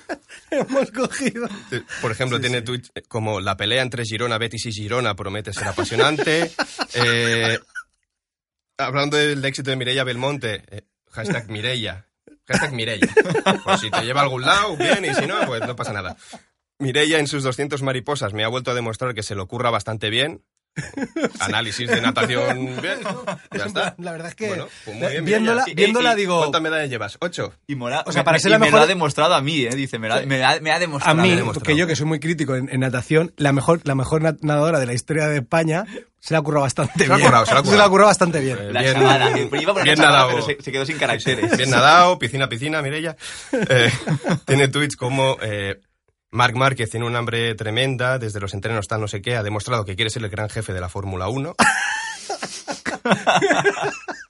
hemos 0.51 0.91
cogido. 0.91 1.47
Sí, 1.69 1.81
Por 2.01 2.11
ejemplo, 2.11 2.39
tiene 2.39 2.61
tweets 2.61 2.91
como 3.07 3.39
la 3.39 3.57
pelea 3.57 3.81
entre 3.81 4.05
Girona, 4.05 4.37
Betis 4.37 4.65
y 4.65 4.71
Girona 4.71 5.15
promete 5.15 5.53
ser 5.53 5.67
apasionante. 5.67 6.51
Eh, 6.95 7.59
hablando 8.77 9.17
del 9.17 9.43
éxito 9.45 9.69
de 9.69 9.75
Mireia 9.75 10.03
Belmonte, 10.03 10.63
eh, 10.69 10.81
hashtag 11.11 11.49
Mireia. 11.49 12.07
Hashtag 12.45 12.73
Mireia. 12.73 13.07
Pues 13.63 13.79
si 13.79 13.89
te 13.89 14.01
lleva 14.01 14.19
a 14.19 14.23
algún 14.23 14.41
lado, 14.41 14.75
bien, 14.75 15.05
y 15.05 15.13
si 15.15 15.25
no, 15.25 15.45
pues 15.45 15.61
no 15.61 15.75
pasa 15.75 15.93
nada. 15.93 16.17
Mireia 16.79 17.19
en 17.19 17.27
sus 17.27 17.43
200 17.43 17.81
mariposas 17.81 18.33
me 18.33 18.43
ha 18.43 18.49
vuelto 18.49 18.71
a 18.71 18.73
demostrar 18.73 19.13
que 19.13 19.23
se 19.23 19.35
lo 19.35 19.43
ocurra 19.43 19.69
bastante 19.69 20.09
bien. 20.09 20.43
Análisis 21.39 21.87
de 21.87 22.01
natación, 22.01 22.65
bien. 22.81 22.99
Ya 23.55 23.65
está. 23.65 23.95
la 23.99 24.11
verdad 24.11 24.29
es 24.29 24.35
que 24.35 24.47
Bueno, 24.47 24.67
pues 24.85 24.97
muy 24.97 25.07
bien, 25.11 25.25
viéndola, 25.25 25.61
Mireia. 25.65 25.75
viéndola 25.75 26.13
y- 26.13 26.17
digo, 26.17 26.37
¿Cuántas 26.39 26.61
medallas 26.61 26.89
llevas? 26.89 27.17
¿Ocho? 27.21 27.53
Y 27.67 27.75
mola, 27.75 28.03
O 28.07 28.11
sea, 28.11 28.21
me- 28.21 28.25
para 28.25 28.35
me- 28.35 28.39
ser 28.41 28.51
la 28.51 28.57
y 28.57 28.59
me 28.59 28.65
mejor- 28.67 28.79
lo 28.79 28.83
ha 28.85 28.87
demostrado 28.87 29.33
a 29.35 29.41
mí, 29.41 29.61
¿eh? 29.61 29.69
Dice, 29.75 29.99
me, 29.99 30.11
ha- 30.11 30.21
me 30.25 30.43
ha, 30.43 30.59
me 30.61 30.71
ha 30.71 30.75
a 30.75 30.79
demostrado. 30.79 31.21
mí, 31.21 31.31
he 31.31 31.35
demostrado. 31.35 31.65
que 31.65 31.75
yo 31.77 31.85
que 31.87 31.95
soy 31.95 32.05
muy 32.07 32.19
crítico 32.19 32.55
en, 32.55 32.69
en 32.71 32.79
natación, 32.79 33.33
la 33.37 33.51
mejor, 33.53 33.81
la 33.83 33.95
mejor 33.95 34.21
na- 34.21 34.35
nadadora 34.41 34.79
de 34.79 34.85
la 34.87 34.93
historia 34.93 35.27
de 35.27 35.37
España 35.37 35.85
se 36.19 36.33
la 36.33 36.39
ha 36.39 36.41
currado 36.41 36.63
bastante 36.63 36.93
Se 36.99 37.07
la 37.07 37.15
ha 37.15 37.17
bien. 37.17 37.29
se 37.29 37.33
la 37.77 37.83
ha 37.85 37.89
currado. 37.89 38.07
bastante 38.07 38.39
bien. 38.39 38.57
Eh, 38.59 38.71
La 38.73 38.81
Bien- 38.81 38.93
chamada. 38.93 39.29
Pues 39.49 39.61
iba 39.61 39.71
a 39.71 39.73
poner 39.75 39.83
bien 39.83 39.95
chamada, 39.97 40.11
nadado. 40.19 40.29
pero 40.29 40.41
se, 40.45 40.63
se 40.63 40.71
quedó 40.71 40.85
sin 40.85 40.97
caracteres. 40.97 41.57
Bien 41.57 41.69
nadado, 41.69 42.17
piscina, 42.17 42.47
piscina, 42.49 42.81
Mireia. 42.81 43.15
Eh, 43.69 43.91
tiene 44.45 44.67
tweets 44.69 44.95
como 44.95 45.37
eh, 45.41 45.79
Marc 46.33 46.55
Márquez 46.55 46.89
tiene 46.89 47.05
un 47.05 47.15
hambre 47.15 47.53
tremenda, 47.55 48.17
desde 48.17 48.39
los 48.39 48.53
entrenos 48.55 48.87
tal 48.87 48.99
no 49.01 49.07
sé 49.07 49.21
qué, 49.21 49.35
ha 49.35 49.43
demostrado 49.43 49.85
que 49.85 49.95
quiere 49.95 50.09
ser 50.09 50.23
el 50.23 50.29
gran 50.29 50.49
jefe 50.49 50.73
de 50.73 50.81
la 50.81 50.89
Fórmula 50.89 51.27
1. 51.29 51.55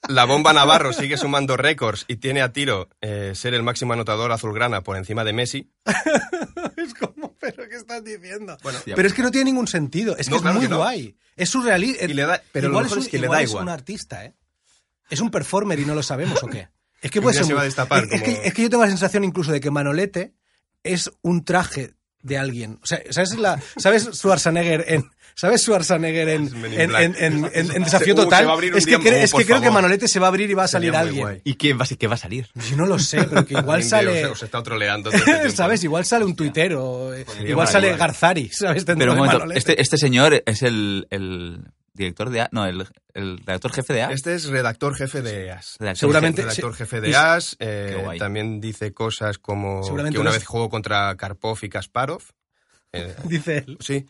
La 0.10 0.26
bomba 0.26 0.51
Navarro 0.51 0.91
sigue 0.91 1.16
sumando 1.16 1.56
récords 1.56 2.04
y 2.10 2.18
tiene 2.18 2.41
a 2.41 2.51
tiro 2.51 2.89
eh, 3.01 3.32
ser 3.36 3.54
el 3.54 3.64
máximo 3.64 3.93
anotador 3.93 4.32
azulgrana 4.34 4.82
por 4.82 4.97
encima 4.97 5.24
de 5.24 5.32
Messi. 5.32 5.72
es 6.78 6.93
como, 6.93 7.36
pero 7.39 7.70
¿qué 7.70 7.76
estás 7.78 8.04
diciendo? 8.04 8.58
Bueno, 8.64 8.80
pero 8.95 9.08
es 9.08 9.14
que 9.14 9.22
no 9.22 9.32
tiene 9.32 9.45
ningún 9.45 9.68
sentido. 9.68 10.18
Es 10.18 10.26
que 10.28 10.32
No, 10.32 10.36
es 10.38 10.41
claro 10.41 10.56
muy 10.58 10.66
que 10.66 10.70
no. 10.70 10.78
guay. 10.78 11.16
Es 11.38 11.49
surrealista. 11.49 12.06
Da- 12.28 12.41
pero 12.51 12.68
lo 12.68 12.82
mejor 12.82 12.97
un- 12.97 13.04
es 13.04 13.10
que 13.10 13.18
le 13.18 13.26
igual 13.28 13.39
da 13.39 13.43
es 13.43 13.49
igual. 13.51 13.64
un 13.64 13.70
artista, 13.70 14.26
¿eh? 14.26 14.36
Es 15.10 15.22
un 15.22 15.32
performer 15.32 15.80
y 15.80 15.86
no 15.86 15.95
lo 15.95 16.04
sabemos 16.04 16.43
o 16.43 16.47
qué. 16.47 16.68
Es 17.01 17.10
que 17.12 17.20
Un 17.20 17.24
puede 17.24 17.36
ser 17.36 17.45
se 17.45 17.51
muy- 17.54 17.56
va 17.58 17.62
a 17.62 17.66
destapar 17.66 18.04
es, 18.04 18.12
es 18.12 18.22
que, 18.24 18.32
es 18.47 18.54
que 18.54 18.62
yo 18.64 18.70
tengo 18.70 18.84
la 18.84 18.89
sensación 18.89 19.24
incluso 19.24 19.51
de 19.54 19.62
que 19.62 19.72
Manolete 19.72 20.34
es 20.84 21.12
un 21.22 21.44
traje 21.46 21.94
de 22.22 22.38
alguien. 22.38 22.80
O 22.82 22.86
sea, 22.86 23.02
¿sabes, 23.10 23.36
la, 23.38 23.60
¿sabes 23.78 24.10
Schwarzenegger 24.14 24.86
en... 24.88 25.04
¿Sabes 25.36 25.64
Schwarzenegger 25.64 26.30
en, 26.30 26.48
en, 26.64 26.96
en- 26.96 26.96
en- 26.96 27.16
en- 27.18 27.46
en 27.54 27.68
Se- 27.68 27.80
Desafío 27.80 28.14
uh, 28.14 28.18
Total? 28.18 28.48
es 28.76 28.86
que, 28.86 29.00
cre- 29.00 29.24
es 29.24 29.34
que 29.34 29.46
creo 29.48 29.62
que. 29.62 29.72
Manolete 29.72 30.08
se 30.08 30.20
va 30.20 30.28
a 30.28 30.30
abrir 30.30 30.52
y 30.52 30.54
va 30.54 30.66
a 30.66 30.68
salir 30.68 30.96
alguien. 30.96 31.22
guay. 31.24 31.42
¿Y 31.44 31.56
qué 31.56 31.74
va, 31.74 31.88
qué 31.88 32.06
va 32.08 32.14
a 32.14 32.18
salir? 32.18 32.50
Yo 32.70 32.78
no 32.78 32.86
lo 32.86 33.00
sé, 33.00 33.24
pero 33.24 33.44
que 33.44 33.56
igual 33.56 33.84
sale... 33.84 34.26
Os, 34.26 34.34
os 34.34 34.44
está 34.44 34.62
troleando. 34.62 35.10
todo 35.12 35.20
este. 35.26 35.50
¿Sabes? 35.50 35.84
Igual 35.84 36.06
sale 36.06 36.26
un 36.26 36.36
tuitero, 36.36 37.16
eh, 37.16 37.26
Sería 37.34 37.50
igual 37.50 37.68
sale. 37.68 37.98
Garzari, 37.98 38.50
¿sabes? 38.50 38.86
Dentro 38.86 39.00
Pero 39.00 39.14
un 39.14 39.28
momento, 39.28 39.52
este, 39.56 39.82
este 39.82 39.98
señor 39.98 40.44
es 40.46 40.62
el, 40.62 41.08
el 41.10 41.62
director 41.94 42.30
de... 42.30 42.41
A- 42.41 42.50
No, 42.52 42.66
el, 42.66 42.88
el 43.14 43.38
redactor 43.39 43.72
jefe 43.74 43.94
de 43.94 44.02
A. 44.04 44.12
Este 44.12 44.34
es 44.36 44.46
redactor 44.46 44.96
jefe 44.96 45.22
de 45.22 45.52
AS. 45.52 45.78
Redactor 45.80 46.00
seguramente- 46.00 46.41
Redactor 46.41 46.72
sí. 46.74 46.78
jefe 46.80 46.98
Y- 46.98 47.02
de 47.02 47.16
AS. 47.16 47.56
eh, 47.60 48.06
también 48.20 48.60
dice 48.60 48.94
cosas 48.94 49.38
como 49.38 49.82
que 49.86 49.91
una 49.91 50.10
no 50.10 50.30
es- 50.30 50.36
vez 50.38 50.46
jugó 50.46 50.70
contra 50.70 51.16
Karpov 51.16 51.60
y 51.62 51.70
Kasparov. 51.70 52.24
Eh, 52.91 53.16
Dice 53.26 53.58
él. 53.60 53.78
sí. 53.80 54.06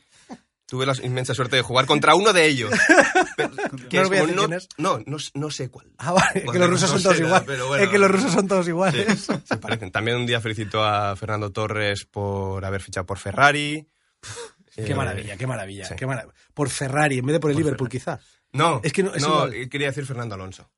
Tuve 0.66 0.86
la 0.88 0.96
inmensa 1.04 1.36
suerte 1.36 1.58
de 1.58 1.62
jugar 1.62 1.86
contra 1.86 2.16
uno 2.16 2.34
de 2.34 2.46
ellos. 2.48 2.72
Pero- 3.38 3.50
No 3.50 4.10
como 4.10 4.28
no, 4.48 4.58
no, 4.78 5.00
no, 5.06 5.18
no 5.36 5.52
sé 5.52 5.70
cuál. 5.70 5.88
Ah, 5.98 6.14
vale, 6.14 6.44
es 6.46 6.52
que 6.52 6.58
los 6.60 6.70
rusos 6.70 6.90
no 6.92 7.00
son 7.00 7.04
todos 7.04 7.20
iguales. 7.20 7.46
bueno. 7.68 7.84
es 7.84 7.90
que 7.90 8.00
los 8.00 8.10
rusos 8.12 8.32
son 8.32 8.48
todos 8.48 8.66
Sí, 8.66 8.70
iguales. 8.72 9.28
se 9.44 9.58
parecen. 9.58 9.92
También 9.92 10.18
un 10.18 10.26
día 10.26 10.40
felicitó 10.42 10.84
a 10.84 11.16
Fernando 11.16 11.52
Torres 11.52 12.06
por 12.06 12.64
haber 12.66 12.82
fichado 12.82 13.06
por 13.06 13.20
Ferrari. 13.20 13.86
Qué 14.76 14.92
Eh, 14.92 14.96
maravilla, 14.96 15.38
qué 15.38 15.46
maravilla, 15.48 15.86
sí. 15.86 15.96
qué 15.96 16.06
maravilla. 16.08 16.34
Por 16.54 16.70
Ferrari, 16.70 17.20
en 17.20 17.26
vez 17.26 17.34
de 17.34 17.40
por 17.40 17.52
el 17.52 17.56
Por 17.56 17.64
Liverpool, 17.64 17.90
quizá. 17.90 18.20
No, 18.54 18.82
Es 18.84 18.92
que 18.94 19.04
no- 19.04 19.14
es 19.14 19.22
no, 19.22 19.48
igual. 19.48 19.70
quería 19.70 19.88
decir 19.88 20.06
Fernando 20.06 20.36
Alonso. 20.36 20.70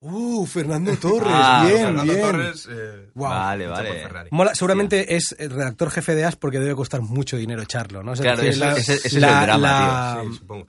Uh, 0.00 0.44
Fernando 0.46 0.94
Torres, 0.98 1.32
Ah, 1.32 1.64
bien, 1.66 1.86
Fernando 1.86 2.12
bien. 2.12 2.20
Torres. 2.26 2.68
eh, 2.70 3.10
Guau. 3.14 3.30
Vale, 3.32 3.66
vale. 3.66 4.28
Mola, 4.30 4.54
seguramente 4.54 5.16
es 5.16 5.34
el 5.38 5.50
redactor 5.50 5.90
jefe 5.90 6.14
de 6.14 6.24
AS 6.24 6.36
porque 6.36 6.58
debe 6.60 6.74
costar 6.74 7.00
mucho 7.00 7.36
dinero 7.38 7.62
echarlo, 7.62 8.02
¿no? 8.02 8.12
O 8.12 8.16
sea, 8.16 8.34
Claro, 8.34 8.42
ese- 8.42 8.94
es 8.94 9.12
la- 9.14 9.40
el 9.40 9.46
drama, 9.46 9.58
la- 9.58 10.22
Sí, 10.30 10.36
supongo. 10.36 10.66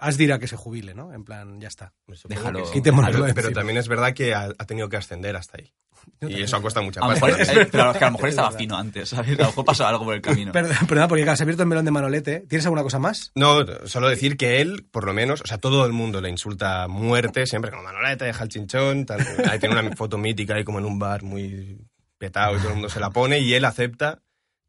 AS 0.00 0.16
dirá 0.16 0.38
que 0.38 0.46
se 0.46 0.56
jubile, 0.56 0.94
¿no? 0.94 1.12
En 1.12 1.24
plan, 1.24 1.60
ya 1.60 1.68
está. 1.68 1.92
Déjalo. 2.28 2.60
que 2.70 2.80
sí. 2.80 2.82
Pero, 2.82 3.34
pero 3.34 3.50
también 3.52 3.76
es 3.78 3.88
verdad 3.88 4.12
que 4.12 4.34
ha, 4.34 4.48
ha 4.56 4.64
tenido 4.64 4.88
que 4.88 4.96
ascender 4.96 5.36
hasta 5.36 5.58
ahí. 5.58 5.72
Y 6.20 6.42
eso 6.42 6.56
ha 6.56 6.62
costado 6.62 6.84
mucha 6.86 7.00
A 7.00 7.08
lo 7.08 7.18
pasta. 7.18 7.26
mejor, 7.26 7.62
eh, 7.62 7.68
pero 7.72 7.92
que 7.92 8.04
a 8.04 8.06
lo 8.06 8.12
mejor 8.12 8.28
Es 8.28 8.32
estaba 8.32 8.52
fino 8.52 8.76
antes, 8.76 9.08
¿sabes? 9.10 9.38
A 9.38 9.42
lo 9.42 9.48
mejor 9.48 9.64
pasó 9.64 9.86
algo 9.86 10.04
por 10.04 10.14
el 10.14 10.22
camino. 10.22 10.52
Perdón, 10.52 10.76
perdona, 10.88 11.08
porque 11.08 11.22
claro, 11.24 11.36
se 11.36 11.42
ha 11.42 11.44
abierto 11.44 11.62
el 11.62 11.68
melón 11.68 11.84
de 11.84 11.90
Manolete. 11.90 12.40
¿Tienes 12.48 12.64
alguna 12.64 12.82
cosa 12.82 12.98
más? 12.98 13.30
No, 13.34 13.64
solo 13.86 14.08
decir 14.08 14.36
que 14.36 14.60
él, 14.60 14.86
por 14.90 15.04
lo 15.04 15.12
menos, 15.12 15.42
o 15.42 15.46
sea, 15.46 15.58
todo 15.58 15.84
el 15.84 15.92
mundo 15.92 16.20
le 16.20 16.30
insulta 16.30 16.84
a 16.84 16.88
muerte, 16.88 17.46
siempre 17.46 17.70
como 17.70 17.82
Manolete, 17.82 18.24
deja 18.24 18.42
el 18.44 18.48
chinchón, 18.48 19.06
tal. 19.06 19.20
ahí 19.50 19.58
tiene 19.58 19.78
una 19.78 19.94
foto 19.96 20.16
mítica 20.18 20.54
ahí 20.54 20.64
como 20.64 20.78
en 20.78 20.86
un 20.86 20.98
bar 20.98 21.22
muy 21.22 21.78
petado 22.16 22.54
y 22.56 22.58
todo 22.58 22.68
el 22.68 22.74
mundo 22.74 22.88
se 22.88 23.00
la 23.00 23.10
pone 23.10 23.40
y 23.40 23.54
él 23.54 23.64
acepta 23.64 24.22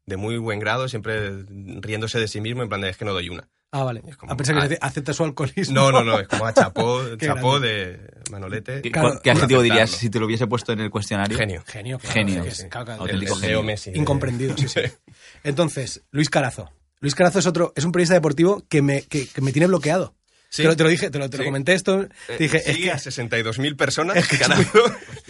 de 0.06 0.16
muy 0.16 0.36
buen 0.38 0.58
grado, 0.58 0.88
siempre 0.88 1.44
riéndose 1.48 2.18
de 2.18 2.28
sí 2.28 2.40
mismo 2.40 2.62
en 2.62 2.68
plan 2.68 2.80
de 2.80 2.90
es 2.90 2.96
que 2.96 3.04
no 3.04 3.12
doy 3.12 3.28
una. 3.28 3.48
Ah, 3.72 3.84
vale. 3.84 4.02
Es 4.08 4.16
como- 4.16 4.32
a 4.32 4.36
pesar 4.36 4.56
que 4.56 4.62
ah. 4.62 4.64
ace- 4.64 4.78
acepta 4.80 5.12
su 5.12 5.22
alcoholismo. 5.24 5.74
No, 5.74 5.92
no, 5.92 6.02
no, 6.02 6.18
es 6.18 6.26
como 6.28 6.44
a 6.46 6.52
chapó, 6.52 7.02
chapó 7.20 7.60
de 7.60 8.00
Manolete. 8.30 8.82
¿Qué, 8.82 8.90
Claro, 8.90 9.20
qué 9.22 9.30
adjetivo 9.30 9.62
dirías 9.62 9.90
si 9.90 10.10
te 10.10 10.18
lo 10.18 10.26
hubiese 10.26 10.46
puesto 10.48 10.72
en 10.72 10.80
el 10.80 10.90
cuestionario? 10.90 11.38
Genio. 11.38 11.62
Genio, 11.66 11.98
claro, 11.98 12.14
Genio, 12.14 12.44
es 12.44 12.56
sí. 12.56 12.66
es- 12.66 12.74
Auténtico 12.76 13.34
el 13.36 13.40
genio. 13.40 13.62
Messi. 13.62 13.90
de- 13.92 13.98
Incomprendido, 13.98 14.56
sí, 14.58 14.68
sí. 14.68 14.80
Entonces, 15.44 16.02
Luis 16.10 16.28
Carazo. 16.30 16.70
Luis 17.00 17.14
Carazo 17.14 17.38
es 17.38 17.46
otro, 17.46 17.72
es 17.76 17.84
un 17.84 17.92
periodista 17.92 18.14
deportivo 18.14 18.64
que 18.68 18.82
me, 18.82 19.02
que, 19.02 19.26
que 19.26 19.40
me 19.40 19.52
tiene 19.52 19.66
bloqueado. 19.68 20.14
Sí. 20.52 20.62
Te, 20.62 20.68
lo, 20.68 20.76
te 20.76 20.82
lo 20.82 20.88
dije, 20.90 21.10
te 21.10 21.18
lo, 21.20 21.30
te 21.30 21.36
lo 21.36 21.44
Sí. 21.44 21.48
comenté 21.48 21.74
esto. 21.74 22.02
Eh, 22.02 22.08
te 22.26 22.38
dije, 22.38 22.56
es 22.58 22.64
sigue 22.64 22.84
que, 22.86 22.90
a 22.90 22.96
62.000 22.96 23.76
personas, 23.76 24.16
es 24.16 24.26
que 24.26 24.34
es 24.34 24.40
carajo. 24.42 24.80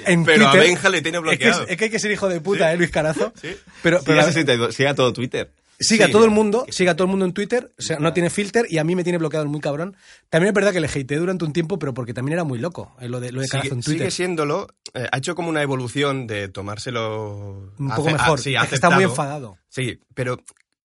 en 0.07 0.25
pero 0.25 0.49
a 0.49 0.55
Benja 0.55 0.89
le 0.89 1.03
tiene 1.03 1.19
es 1.19 1.25
que, 1.25 1.31
es, 1.31 1.39
bloqueado. 1.39 1.67
es 1.69 1.77
que 1.77 1.85
hay 1.85 1.91
que 1.91 1.99
ser 1.99 2.11
hijo 2.11 2.27
de 2.31 2.41
puta, 2.41 2.69
Sí. 2.71 2.75
¿eh, 2.75 2.77
Luis 2.79 2.91
Carazo? 2.91 3.33
Sí. 3.41 3.55
Pero, 3.83 4.01
pero 4.03 4.19
a 4.19 4.25
62, 4.25 4.75
sigue 4.75 4.89
a 4.89 4.95
todo 4.95 5.13
Twitter. 5.13 5.51
Sigue 5.81 6.05
a 6.05 6.11
todo 6.11 6.25
el 6.25 6.31
mundo, 6.31 6.65
sigue 6.69 6.91
a 6.91 6.95
todo 6.97 7.07
el 7.07 7.11
mundo 7.11 7.25
en 7.25 7.33
Twitter, 7.33 7.73
o 7.79 7.83
sea, 7.83 7.99
no 7.99 8.13
tiene 8.13 8.31
filter 8.31 8.67
y 8.69 8.79
a 8.79 8.85
mí 8.85 8.95
me 8.95 9.03
tiene 9.03 9.19
bloqueado 9.19 9.43
el 9.45 9.51
muy 9.51 9.61
cabrón. 9.61 9.97
También 10.29 10.49
es 10.51 10.55
verdad 10.55 10.73
que 10.73 10.81
le 10.81 10.87
hateé 10.87 11.17
durante 11.19 11.45
un 11.45 11.53
tiempo, 11.53 11.79
pero 11.79 11.95
porque 11.95 12.15
también 12.15 12.35
era 12.35 12.45
muy 12.45 12.59
loco 12.59 12.95
eh, 13.01 13.09
lo 13.09 13.19
de, 13.21 13.33
lo 13.33 13.41
de 13.41 13.49
Sigue, 13.49 13.63
en 13.69 13.81
Twitter. 13.81 13.93
sigue 13.99 14.11
siéndolo. 14.11 14.69
eh, 14.95 15.07
ha 15.11 15.19
hecho 15.19 15.35
como 15.35 15.49
una 15.49 15.63
evolución 15.63 16.27
de 16.27 16.49
tomárselo... 16.49 17.73
un 17.79 17.89
poco 17.89 18.11
mejor. 18.11 18.39
sí, 18.41 18.55
es 18.55 18.69
que 18.69 18.75
está 18.75 18.91
muy 18.91 19.05
enfadado. 19.05 19.59
Sí, 19.69 19.99
pero 20.15 20.39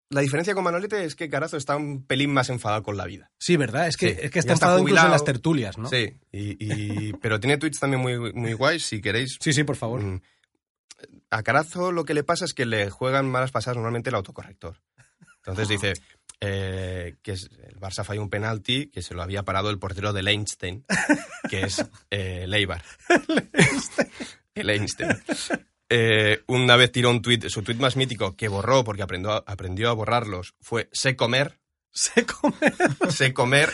la 0.09 0.21
diferencia 0.21 0.53
con 0.53 0.63
Manolete 0.63 1.03
es 1.03 1.15
que 1.15 1.29
Carazo 1.29 1.57
está 1.57 1.75
un 1.75 2.05
pelín 2.05 2.31
más 2.31 2.49
enfadado 2.49 2.83
con 2.83 2.95
la 2.95 3.05
vida. 3.05 3.31
Sí, 3.39 3.57
¿verdad? 3.57 3.87
Es 3.87 3.97
que, 3.97 4.09
Sí, 4.09 4.17
es 4.21 4.31
que 4.31 4.39
está 4.39 4.53
enfadado 4.53 4.79
incluso 4.79 4.95
en 4.97 5.01
jubilado. 5.01 5.11
las 5.15 5.25
tertulias, 5.25 5.77
¿no? 5.77 5.89
Sí, 5.89 6.13
y, 6.31 6.55
y- 6.63 7.13
pero 7.21 7.39
tiene 7.39 7.57
tweets 7.57 7.79
también 7.79 8.01
muy, 8.01 8.31
muy 8.33 8.53
guays, 8.53 8.85
si 8.85 9.01
queréis. 9.01 9.37
sí, 9.41 9.51
sí, 9.51 9.63
por 9.63 9.75
favor. 9.75 10.01
Mm. 10.01 10.21
A 11.31 11.43
Carazo 11.43 11.91
lo 11.91 12.05
que 12.05 12.13
le 12.13 12.23
pasa 12.23 12.45
es 12.45 12.53
que 12.53 12.65
le 12.65 12.89
juegan 12.89 13.29
malas 13.29 13.51
pasadas 13.51 13.77
normalmente 13.77 14.09
el 14.09 14.15
autocorrector. 14.15 14.81
Entonces 15.37 15.67
dice 15.67 15.93
eh, 16.41 17.15
que 17.21 17.33
es- 17.33 17.49
el 17.67 17.75
Barça 17.79 18.03
falló 18.03 18.21
un 18.21 18.29
penalti 18.29 18.87
que 18.87 19.01
se 19.01 19.13
lo 19.13 19.21
había 19.23 19.43
parado 19.43 19.69
el 19.69 19.79
portero 19.79 20.13
del 20.13 20.27
Einstein, 20.27 20.85
que 21.49 21.61
es 21.61 21.85
eh, 22.09 22.45
Leibar. 22.47 22.83
el 24.55 24.69
Einstein. 24.69 25.09
Eh, 25.89 26.41
una 26.47 26.75
vez 26.77 26.91
tiró 26.91 27.09
un 27.11 27.21
tuit, 27.21 27.47
su 27.47 27.61
tuit 27.61 27.77
más 27.79 27.95
mítico 27.95 28.35
que 28.35 28.47
borró 28.47 28.83
porque 28.83 29.03
aprendió 29.03 29.33
a, 29.33 29.43
aprendió 29.45 29.89
a 29.89 29.93
borrarlos 29.93 30.55
fue 30.59 30.89
sé 30.91 31.15
comer, 31.15 31.59
Se 31.91 32.25
come. 32.25 32.57
sé 33.09 33.33
comer. 33.33 33.69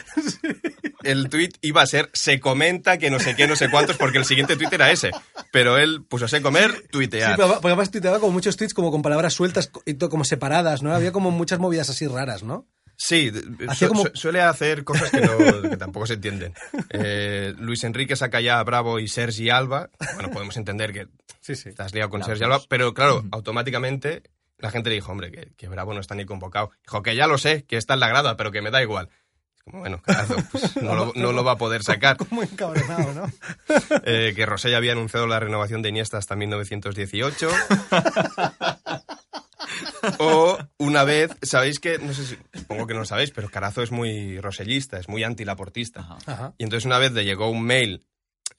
El 1.03 1.29
tuit 1.29 1.57
iba 1.61 1.81
a 1.81 1.85
ser 1.87 2.09
se 2.13 2.39
comenta 2.39 2.97
que 2.97 3.09
no 3.09 3.19
sé 3.19 3.35
qué, 3.35 3.47
no 3.47 3.55
sé 3.55 3.69
cuántos, 3.69 3.97
porque 3.97 4.17
el 4.17 4.25
siguiente 4.25 4.55
tuit 4.57 4.71
era 4.73 4.91
ese. 4.91 5.11
Pero 5.51 5.77
él 5.77 6.03
puso 6.07 6.27
sé 6.27 6.41
comer, 6.41 6.71
Sí, 6.71 6.87
tuitear. 6.91 7.35
pero 7.35 7.47
porque 7.53 7.67
además 7.67 7.91
tuiteaba 7.91 8.19
como 8.19 8.31
muchos 8.33 8.57
tweets 8.57 8.73
como 8.73 8.91
con 8.91 9.01
palabras 9.01 9.33
sueltas 9.33 9.71
y 9.85 9.93
todo 9.95 10.09
como 10.09 10.23
separadas, 10.23 10.81
¿no? 10.83 10.93
Había 10.93 11.11
como 11.11 11.31
muchas 11.31 11.59
movidas 11.59 11.89
así 11.89 12.07
raras, 12.07 12.43
¿no? 12.43 12.67
Sí, 12.97 13.31
su- 13.77 13.87
como- 13.87 14.03
su- 14.03 14.11
suele 14.13 14.41
hacer 14.41 14.83
cosas 14.83 15.09
que, 15.09 15.21
no- 15.21 15.69
que 15.69 15.77
tampoco 15.77 16.05
se 16.05 16.13
entienden. 16.13 16.53
Eh, 16.91 17.53
Luis 17.57 17.83
Enrique 17.83 18.15
saca 18.15 18.41
ya 18.41 18.59
a 18.59 18.63
Bravo 18.63 18.99
y 18.99 19.07
Sergi 19.07 19.49
Alba. 19.49 19.89
Bueno, 20.13 20.29
podemos 20.29 20.55
entender 20.57 20.93
que 20.93 21.07
Sí, 21.39 21.55
sí. 21.55 21.69
estás 21.69 21.93
liado 21.95 22.09
con 22.11 22.19
Claro, 22.19 22.33
Sergi 22.35 22.43
Alba, 22.43 22.61
pero 22.69 22.93
claro, 22.93 23.23
automáticamente 23.31 24.23
la 24.59 24.69
gente 24.69 24.89
le 24.89 24.95
dijo, 24.95 25.11
hombre, 25.11 25.31
que, 25.31 25.51
que 25.57 25.67
Bravo 25.67 25.93
no 25.95 25.99
está 25.99 26.13
ni 26.13 26.25
convocado. 26.25 26.69
Dijo 26.83 27.01
que 27.01 27.15
ya 27.15 27.25
lo 27.25 27.39
sé, 27.39 27.63
que 27.65 27.77
está 27.77 27.95
en 27.95 27.99
la 28.01 28.07
grada, 28.09 28.37
pero 28.37 28.51
que 28.51 28.61
me 28.61 28.69
da 28.69 28.83
igual. 28.83 29.09
Como, 29.63 29.79
bueno, 29.79 30.01
carajo, 30.01 30.35
pues 30.51 30.75
no, 30.81 30.95
lo, 30.95 31.13
no 31.15 31.31
lo 31.31 31.43
va 31.43 31.53
a 31.53 31.57
poder 31.57 31.83
sacar. 31.83 32.17
Como 32.17 32.43
encabronado, 32.43 33.13
¿no? 33.13 33.31
Eh, 34.05 34.33
que 34.35 34.45
Rosé 34.45 34.71
ya 34.71 34.77
había 34.77 34.91
anunciado 34.93 35.27
la 35.27 35.39
renovación 35.39 35.81
de 35.81 35.89
Iniesta 35.89 36.17
hasta 36.17 36.35
1918. 36.35 37.49
o 40.19 40.57
una 40.77 41.03
vez, 41.03 41.31
sabéis 41.41 41.79
que, 41.79 41.97
no 41.99 42.13
sé 42.13 42.25
si, 42.25 42.37
supongo 42.57 42.87
que 42.87 42.93
no 42.93 43.01
lo 43.01 43.05
sabéis, 43.05 43.31
pero 43.31 43.49
Carazo 43.49 43.81
es 43.83 43.91
muy 43.91 44.39
rosellista, 44.39 44.97
es 44.99 45.07
muy 45.07 45.23
antilaportista. 45.23 46.01
Ajá. 46.01 46.17
Ajá. 46.25 46.53
Y 46.57 46.63
entonces 46.63 46.85
una 46.85 46.97
vez 46.97 47.11
le 47.11 47.25
llegó 47.25 47.49
un 47.49 47.63
mail 47.63 48.05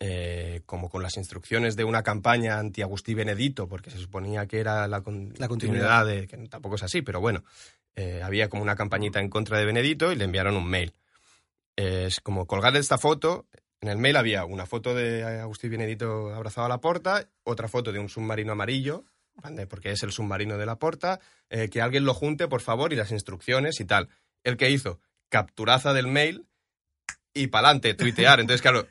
eh, 0.01 0.63
como 0.67 0.89
con 0.89 1.03
las 1.03 1.17
instrucciones 1.17 1.77
de 1.77 1.85
una 1.85 2.03
campaña 2.03 2.59
anti-Agustí 2.59 3.15
Benedito, 3.15 3.69
porque 3.69 3.91
se 3.91 3.99
suponía 3.99 4.47
que 4.47 4.61
era 4.61 4.87
la, 4.89 5.01
con- 5.03 5.33
La 5.37 5.49
continuidad. 5.49 6.01
continuidad 6.01 6.07
de, 6.07 6.27
que 6.27 6.49
tampoco 6.49 6.77
es 6.77 6.83
así, 6.83 7.03
pero 7.03 7.21
bueno, 7.21 7.45
eh, 7.97 8.23
había 8.23 8.49
como 8.49 8.63
una 8.63 8.77
campañita 8.77 9.21
en 9.21 9.29
contra 9.29 9.59
de 9.59 9.65
Benedito 9.65 10.13
y 10.13 10.17
le 10.17 10.25
enviaron 10.25 10.57
un 10.57 10.69
mail. 10.69 10.93
Es 11.77 12.21
como 12.21 12.47
colgar 12.47 12.77
esta 12.77 12.99
foto, 12.99 13.47
en 13.83 13.89
el 13.89 13.99
mail 13.99 14.17
había 14.17 14.45
una 14.45 14.65
foto 14.65 14.95
de 14.95 15.25
Agustín 15.25 15.73
Benedito 15.73 16.33
abrazado 16.33 16.67
a 16.67 16.69
la 16.69 16.79
porta, 16.81 17.29
otra 17.43 17.67
foto 17.67 17.91
de 17.91 17.99
un 17.99 18.09
submarino 18.09 18.53
amarillo, 18.53 19.05
porque 19.69 19.91
es 19.91 20.05
el 20.05 20.13
submarino 20.13 20.57
de 20.57 20.67
la 20.67 20.77
porta, 20.77 21.19
eh, 21.51 21.69
que 21.69 21.83
alguien 21.83 22.05
lo 22.05 22.15
junte, 22.15 22.47
por 22.47 22.61
favor, 22.61 22.93
y 22.93 22.97
las 22.97 23.11
instrucciones 23.11 23.81
y 23.81 23.85
tal. 23.85 24.09
El 24.45 24.57
que 24.57 24.71
hizo 24.71 25.01
capturaza 25.29 25.93
del 25.93 26.07
mail 26.07 26.47
y 27.35 27.49
pa'lante, 27.49 27.95
tuitear. 27.95 28.39
Entonces, 28.39 28.63
claro, 28.63 28.87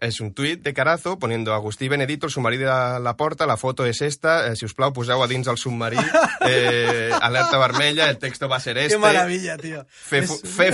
es 0.00 0.20
un 0.20 0.32
tuit 0.32 0.62
de 0.62 0.72
Carazo 0.72 1.18
poniendo 1.18 1.52
Agustí 1.54 1.88
Benedito, 1.88 2.26
el 2.26 2.32
submarí 2.32 2.56
de 2.56 2.66
la, 2.66 2.98
la 3.00 3.16
porta, 3.16 3.46
la 3.46 3.56
foto 3.56 3.84
és 3.84 4.00
esta, 4.02 4.46
eh, 4.46 4.54
si 4.56 4.64
us 4.64 4.74
plau, 4.74 4.92
poseu 4.94 5.22
a 5.22 5.26
dins 5.26 5.48
el 5.50 5.58
submarí, 5.58 5.98
eh, 6.46 7.10
alerta 7.20 7.58
vermella, 7.58 8.08
el 8.10 8.18
texto 8.18 8.48
va 8.48 8.56
a 8.56 8.60
ser 8.60 8.78
este. 8.78 8.94
Qué 8.94 8.98
maravilla, 8.98 9.56
tío. 9.56 9.84
Fe, 9.90 10.18
Es- 10.18 10.42
fe 10.42 10.72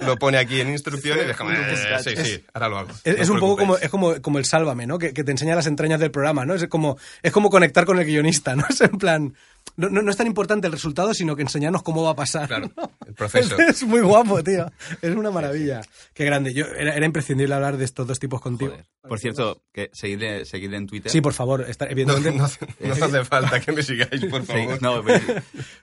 lo 0.00 0.16
pone 0.16 0.38
aquí 0.38 0.60
en 0.60 0.70
instrucciones 0.70 1.24
y 1.24 1.28
déjame, 1.28 1.54
fotomontatge. 1.56 2.16
sí, 2.16 2.24
sí, 2.24 2.44
ahora 2.52 2.68
lo 2.68 2.78
hago. 2.78 2.90
Es, 3.04 3.16
no 3.16 3.22
es 3.22 3.28
un 3.28 3.38
poco 3.40 3.56
como, 3.56 3.76
es 3.78 3.88
como, 3.88 4.20
como 4.20 4.38
el 4.38 4.44
Sálvame, 4.44 4.86
¿no? 4.86 4.98
Que, 4.98 5.12
que 5.12 5.22
te 5.24 5.30
enseña 5.30 5.54
las 5.54 5.66
entrañas 5.66 6.00
del 6.00 6.10
programa, 6.10 6.44
¿no? 6.44 6.54
Es 6.54 6.66
como, 6.66 6.96
es 7.22 7.32
como 7.32 7.50
conectar 7.50 7.84
con 7.84 7.98
el 7.98 8.04
guionista, 8.04 8.56
¿no? 8.56 8.64
Es 8.72 8.80
en 8.80 8.98
plan, 8.98 9.34
no, 9.76 9.88
no- 9.88 10.02
no 10.02 10.10
es 10.10 10.16
tan 10.16 10.26
importante 10.26 10.66
el 10.66 10.72
resultado, 10.72 11.14
sino 11.14 11.34
que 11.36 11.42
enseñarnos 11.42 11.82
cómo 11.82 12.02
va 12.04 12.10
a 12.10 12.16
pasar. 12.16 12.48
Claro, 12.48 12.70
¿no? 12.76 12.90
el 13.06 13.14
proceso. 13.14 13.56
Es, 13.58 13.82
muy 13.84 14.00
guapo, 14.00 14.42
tío. 14.42 14.66
Es 15.00 15.14
una 15.16 15.30
maravilla. 15.30 15.80
Qué 16.14 16.24
grande. 16.24 16.52
Yo, 16.54 16.66
era, 16.66 16.94
era 16.94 17.06
imprescindible 17.06 17.54
hablar 17.54 17.76
de 17.76 17.84
estos 17.84 18.06
dos 18.06 18.18
tipos 18.18 18.40
contigo. 18.40 18.70
Joder. 18.72 18.86
Por 19.08 19.18
cierto, 19.18 19.62
que 19.72 19.90
seguidle, 19.92 20.44
seguidle 20.44 20.76
en 20.76 20.86
Twitter. 20.86 21.10
Sí, 21.10 21.20
por 21.20 21.32
favor. 21.32 21.62
está- 21.68 21.86
No, 21.86 21.90
evidentemente. 21.92 22.38
no 22.38 22.44
hace- 22.44 22.66
no 22.80 22.92
hace 23.06 23.24
falta 23.24 23.60
que 23.60 23.72
me 23.72 23.82
sigáis, 23.82 24.24
por 24.26 24.42
Sí, 24.42 24.46
favor. 24.52 24.80
no, 24.82 25.02
pues, 25.02 25.22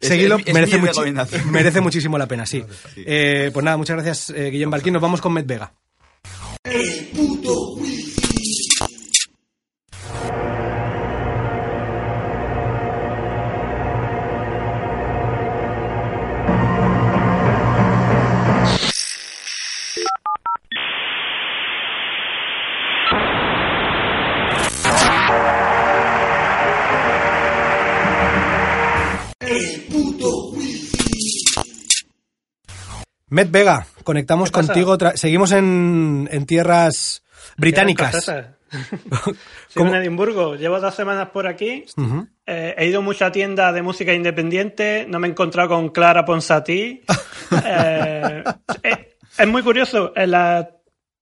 es- 0.02 0.08
Seguidlo, 0.08 0.38
es- 0.38 0.48
es 0.48 0.54
merece, 0.54 0.78
mi 0.80 0.88
muchi- 0.88 1.44
merece 1.46 1.82
muchísimo 1.82 2.18
la 2.18 2.28
pena, 2.28 2.46
sí. 2.46 2.64
Sí. 2.94 3.04
Eh, 3.06 3.50
pues 3.54 3.64
nada, 3.64 3.78
muchas 3.78 3.96
gracias, 3.98 4.30
eh, 4.30 4.50
Guillem 4.52 4.70
Barquín. 4.70 4.94
Nos 4.94 5.02
vamos 5.02 5.20
con 5.22 5.34
Med 5.34 5.46
Vega. 5.46 5.74
Med 33.30 33.50
Vega, 33.52 33.86
conectamos 34.04 34.52
contigo. 34.52 34.98
Seguimos 35.16 35.52
en, 35.52 36.28
en 36.32 36.46
tierras 36.46 37.24
británicas. 37.58 38.32
¿Cómo? 39.76 39.94
en 39.94 40.02
Edimburgo. 40.02 40.56
Llevo 40.56 40.80
dos 40.80 40.94
semanas 40.96 41.30
por 41.30 41.48
aquí. 41.48 41.86
Eh, 42.46 42.76
he 42.78 42.86
ido 42.88 43.02
mucho 43.02 43.26
a 43.26 43.32
tiendas 43.32 43.74
de 43.74 43.82
música 43.82 44.14
independiente. 44.14 45.06
No 45.08 45.20
me 45.20 45.28
he 45.28 45.32
encontrado 45.32 45.70
con 45.70 45.90
Clara 45.90 46.26
Ponsatí. 46.26 47.04
Eh, 47.66 48.44
eh, 48.84 49.16
es 49.36 49.48
muy 49.48 49.64
curioso. 49.64 50.14
En 50.16 50.30
las 50.30 50.68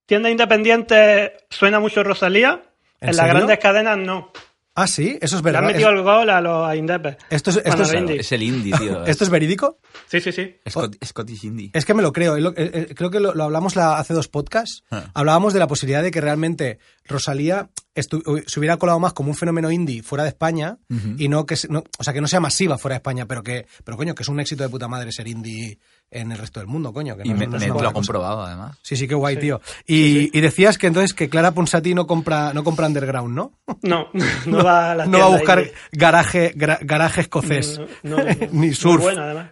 tiendas 0.05 0.29
independientes 0.29 1.31
suena 1.49 1.79
mucho 1.79 2.03
Rosalía. 2.03 2.61
¿En 2.99 3.15
las 3.15 3.27
grandes 3.27 3.57
cadenas 3.59 3.97
no. 3.97 4.33
Ah, 4.79 4.85
sí, 4.87 5.17
eso 5.21 5.37
es 5.37 5.43
Le 5.43 5.49
han 5.49 5.53
verdad. 5.55 5.61
metido 5.63 5.89
Es- 5.89 5.95
el 5.97 6.03
gol 6.03 6.29
a 6.29 6.39
los 6.39 6.75
indepes. 6.75 7.17
Esto 7.31 7.49
es, 7.49 7.57
esto 7.57 7.81
es- 7.83 8.31
el 8.31 8.43
indie, 8.43 8.73
tío. 8.77 9.03
¿Esto 9.07 9.23
es 9.23 9.29
verídico? 9.31 9.79
Sí, 10.07 10.21
sí, 10.21 10.31
sí. 10.31 10.55
Scot- 10.65 10.97
Scottish 11.03 11.45
indie. 11.45 11.71
Es 11.73 11.83
que 11.83 11.93
me 11.95 12.03
lo 12.03 12.13
creo. 12.13 12.37
eh, 12.37 12.53
eh, 12.55 12.93
creo 12.95 13.09
que 13.09 13.19
lo, 13.19 13.33
lo 13.33 13.43
hablamos 13.45 13.75
la- 13.75 13.97
hace 13.97 14.13
dos 14.13 14.27
podcasts. 14.27 14.83
Ah. 14.91 15.05
Hablábamos 15.15 15.53
de 15.53 15.59
la 15.59 15.67
posibilidad 15.67 16.03
de 16.03 16.11
que 16.11 16.21
realmente 16.21 16.77
Rosalía 17.05 17.69
estu- 17.95 18.43
se 18.45 18.59
hubiera 18.59 18.77
colado 18.77 18.99
más 18.99 19.13
como 19.13 19.29
un 19.29 19.35
fenómeno 19.35 19.71
indie 19.71 20.03
fuera 20.03 20.23
de 20.23 20.29
España 20.29 20.77
y 21.17 21.27
no 21.29 21.45
que 21.47 21.55
se- 21.55 21.67
no- 21.69 21.83
o 21.97 22.03
sea 22.03 22.13
que 22.13 22.21
no 22.21 22.27
sea 22.27 22.39
masiva 22.39 22.77
fuera 22.77 22.93
de 22.93 22.97
España, 22.97 23.25
pero 23.25 23.41
que 23.41 23.65
pero 23.83 23.97
coño 23.97 24.13
que 24.13 24.21
es 24.23 24.29
un 24.29 24.39
éxito 24.39 24.61
de 24.63 24.69
puta 24.69 24.87
madre 24.87 25.11
ser 25.11 25.27
indie 25.27 25.79
en 26.09 26.31
el 26.31 26.37
resto 26.37 26.59
del 26.59 26.67
mundo, 26.67 26.93
coño. 26.93 27.15
Que 27.17 27.23
Y 27.25 27.29
no- 27.31 27.35
me, 27.37 27.47
no 27.47 27.57
es 27.57 27.61
me 27.63 27.67
lo 27.81 27.89
ha 27.89 27.93
comprobado, 27.93 28.43
además. 28.43 28.77
Sí, 28.81 28.95
sí, 28.95 29.07
qué 29.07 29.15
guay, 29.15 29.37
tío. 29.37 29.59
Y, 29.85 30.35
y 30.37 30.41
decías 30.41 30.77
que 30.77 30.87
entonces 30.87 31.13
que 31.13 31.29
Clara 31.29 31.51
Ponsati 31.51 31.93
no 31.93 32.07
compra 32.07 32.53
no 32.53 32.63
compra 32.63 32.87
underground, 32.87 33.35
¿no? 33.35 33.51
No, 33.83 34.07
no 34.45 34.63
va 34.63 34.91
a 34.91 34.95
las 34.95 35.07
no 35.09 35.19
va 35.19 35.25
a 35.25 35.29
buscar 35.29 35.63
garaje 35.91 36.53
gra- 36.55 36.79
garaje 36.81 37.21
escocés 37.21 37.79
No, 38.03 38.17
no, 38.17 38.23
no. 38.23 38.29
ni 38.39 38.47
Muy 38.67 38.73
surf. 38.73 39.01
bueno, 39.03 39.21
además. 39.21 39.51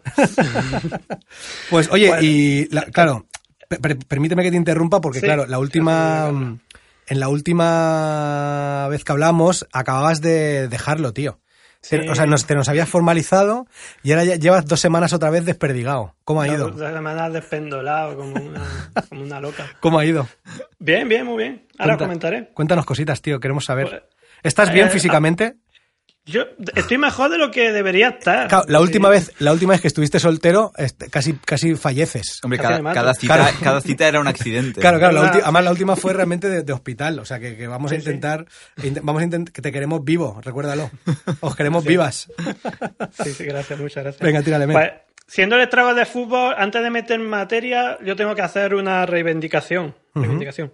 Pues 1.70 1.90
oye, 1.92 2.08
Bueno. 2.10 2.24
y 2.24 2.68
la- 2.72 2.86
claro, 2.86 3.26
per- 3.68 3.80
per- 3.82 3.98
permíteme 4.06 4.44
que 4.44 4.52
te 4.52 4.58
interrumpa 4.58 5.02
porque 5.02 5.20
Sí, 5.20 5.26
claro, 5.26 5.46
la 5.48 5.60
última 5.60 6.30
en 7.08 7.20
la 7.20 7.28
última 7.30 8.88
vez 8.90 9.04
que 9.04 9.12
hablamos 9.12 9.68
acababas 9.72 10.22
de 10.22 10.68
dejarlo, 10.68 11.14
tío. 11.14 11.40
Sí. 11.88 11.98
O 12.10 12.16
sea, 12.16 12.26
nos, 12.26 12.46
te 12.48 12.56
nos 12.56 12.68
habías 12.68 12.90
formalizado 12.90 13.68
y 14.02 14.12
ahora 14.12 14.24
ya 14.24 14.36
llevas 14.38 14.66
dos 14.66 14.80
semanas 14.80 15.14
otra 15.14 15.30
vez 15.30 15.46
desperdigado. 15.46 16.16
¿Cómo 16.24 16.42
ha 16.42 16.48
ido? 16.48 16.70
Dos 16.72 16.92
semanas 16.92 17.32
despendolado 17.32 18.18
como 18.18 18.34
una, 18.36 18.62
como 19.10 19.22
una 19.22 19.40
loca. 19.40 19.68
¿Cómo 19.80 20.00
ha 20.00 20.06
ido? 20.06 20.28
Bien, 20.80 21.08
bien, 21.08 21.26
muy 21.26 21.38
bien. 21.44 21.68
Ahora 21.78 21.94
Cuenta- 21.98 22.06
comentaré. 22.06 22.50
Cuéntanos 22.54 22.86
cositas, 22.86 23.22
tío, 23.22 23.40
queremos 23.40 23.66
saber. 23.66 23.88
Pues, 23.90 24.02
¿Estás 24.42 24.72
bien 24.74 24.88
eh, 24.88 24.90
físicamente? 24.90 25.56
Yo 26.28 26.44
estoy 26.76 26.98
mejor 26.98 27.30
de 27.30 27.38
lo 27.38 27.52
que 27.52 27.72
debería 27.72 28.10
estar. 28.10 28.48
Claro, 28.48 28.66
la 28.68 28.80
Sí. 28.80 28.84
última 28.84 29.10
vez, 29.10 29.32
la 29.38 29.52
última 29.54 29.74
vez 29.74 29.82
que 29.82 29.88
estuviste 29.88 30.20
soltero, 30.20 30.72
casi, 31.12 31.34
casi 31.34 31.76
falleces. 31.76 32.40
Hombre, 32.44 32.58
Casi 32.58 32.82
cada, 32.82 33.14
cita, 33.14 33.36
Claro. 33.36 33.58
cada 33.62 33.82
cita 33.82 34.08
era 34.08 34.20
un 34.20 34.28
accidente. 34.28 34.82
Claro, 34.82 34.98
claro, 34.98 35.14
la 35.22 35.30
además 35.30 35.64
la 35.64 35.72
última 35.72 35.96
fue 35.96 36.14
realmente 36.14 36.50
de, 36.50 36.64
de 36.64 36.74
hospital, 36.74 37.20
o 37.20 37.26
sea 37.26 37.40
que, 37.40 37.56
que 37.56 37.68
vamos 37.68 37.92
a 37.92 37.96
sí. 37.96 38.00
intentar, 38.00 38.48
inte- 38.82 39.02
vamos 39.04 39.22
a 39.22 39.26
intentar 39.26 39.54
que 39.54 39.62
te 39.62 39.72
queremos 39.72 40.04
vivo, 40.04 40.42
recuérdalo. 40.44 40.90
Os 41.42 41.56
queremos 41.56 41.84
vivas. 41.86 42.28
Sí, 43.24 43.32
sí, 43.32 43.44
gracias, 43.46 43.80
muchas 43.80 44.04
gracias. 44.04 44.22
Venga, 44.22 44.42
tírale. 44.42 44.68
Pues, 44.68 44.92
siendo 45.28 45.58
el 45.58 45.62
estrago 45.62 45.94
de 45.94 46.06
fútbol, 46.08 46.56
antes 46.58 46.82
de 46.82 46.90
meter 46.90 47.20
en 47.20 47.30
materia, 47.30 48.00
yo 48.04 48.16
tengo 48.16 48.34
que 48.34 48.42
hacer 48.42 48.74
una 48.74 49.06
reivindicación. 49.06 49.96
reivindicación. 50.16 50.74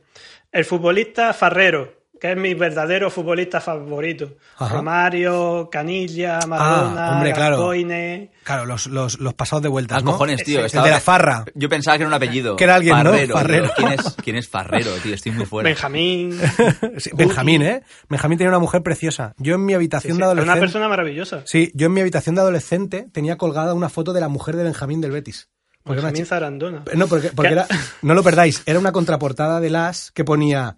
El 0.53 0.63
futbolista 0.65 1.33
Farrero, 1.33 2.00
que 2.21 2.33
es 2.33 2.37
mi 2.37 2.53
verdadero 2.53 3.09
futbolista 3.09 3.59
favorito. 3.59 4.35
Ajá. 4.59 4.75
Romario, 4.75 5.67
Canilla, 5.71 6.39
Maradona, 6.47 7.07
Ah, 7.07 7.11
hombre, 7.15 7.33
claro. 7.33 8.65
Los, 8.67 8.85
los, 8.85 9.19
los 9.19 9.33
pasados 9.33 9.63
de 9.63 9.69
vueltas, 9.69 9.97
Ah, 9.97 10.01
¿no? 10.05 10.11
cojones, 10.11 10.43
tío. 10.43 10.63
El 10.63 10.69
de 10.69 10.89
la 10.91 10.99
farra. 10.99 11.45
Yo 11.55 11.67
pensaba 11.67 11.97
que 11.97 12.03
era 12.03 12.07
un 12.09 12.13
apellido. 12.13 12.55
Que 12.57 12.65
era 12.65 12.75
alguien, 12.75 12.95
¿no? 13.03 13.05
Farrero, 13.11 13.33
Farrero. 13.33 13.65
tío. 13.69 13.73
¿Quién 13.75 13.91
es, 13.99 14.15
¿Quién 14.23 14.35
es 14.35 14.47
Farrero, 14.47 14.91
tío? 15.01 15.15
Estoy 15.15 15.31
muy 15.31 15.47
fuera. 15.47 15.67
Benjamín. 15.67 16.39
Sí, 16.97 17.09
Benjamín, 17.15 17.63
¿eh? 17.63 17.81
Benjamín 18.07 18.37
tenía 18.37 18.49
una 18.49 18.59
mujer 18.59 18.83
preciosa. 18.83 19.33
Yo 19.37 19.55
en 19.55 19.65
mi 19.65 19.73
habitación 19.73 20.13
sí, 20.13 20.17
de 20.19 20.23
es 20.23 20.25
adolescente... 20.27 20.51
una 20.51 20.59
persona 20.59 20.87
maravillosa. 20.89 21.41
Sí, 21.45 21.71
yo 21.73 21.87
en 21.87 21.93
mi 21.93 22.01
habitación 22.01 22.35
de 22.35 22.41
adolescente 22.41 23.07
tenía 23.11 23.37
colgada 23.37 23.73
una 23.73 23.89
foto 23.89 24.13
de 24.13 24.21
la 24.21 24.27
mujer 24.27 24.55
de 24.57 24.63
Benjamín 24.63 25.01
del 25.01 25.09
Betis. 25.09 25.49
Benjamín 25.85 26.27
Zarandona. 26.27 26.83
No, 26.93 27.07
porque, 27.07 27.29
porque 27.29 27.53
era, 27.53 27.65
no 28.03 28.13
lo 28.13 28.21
perdáis, 28.21 28.61
era 28.67 28.77
una 28.77 28.91
contraportada 28.91 29.59
de 29.59 29.71
las 29.71 30.11
que 30.11 30.23
ponía 30.23 30.77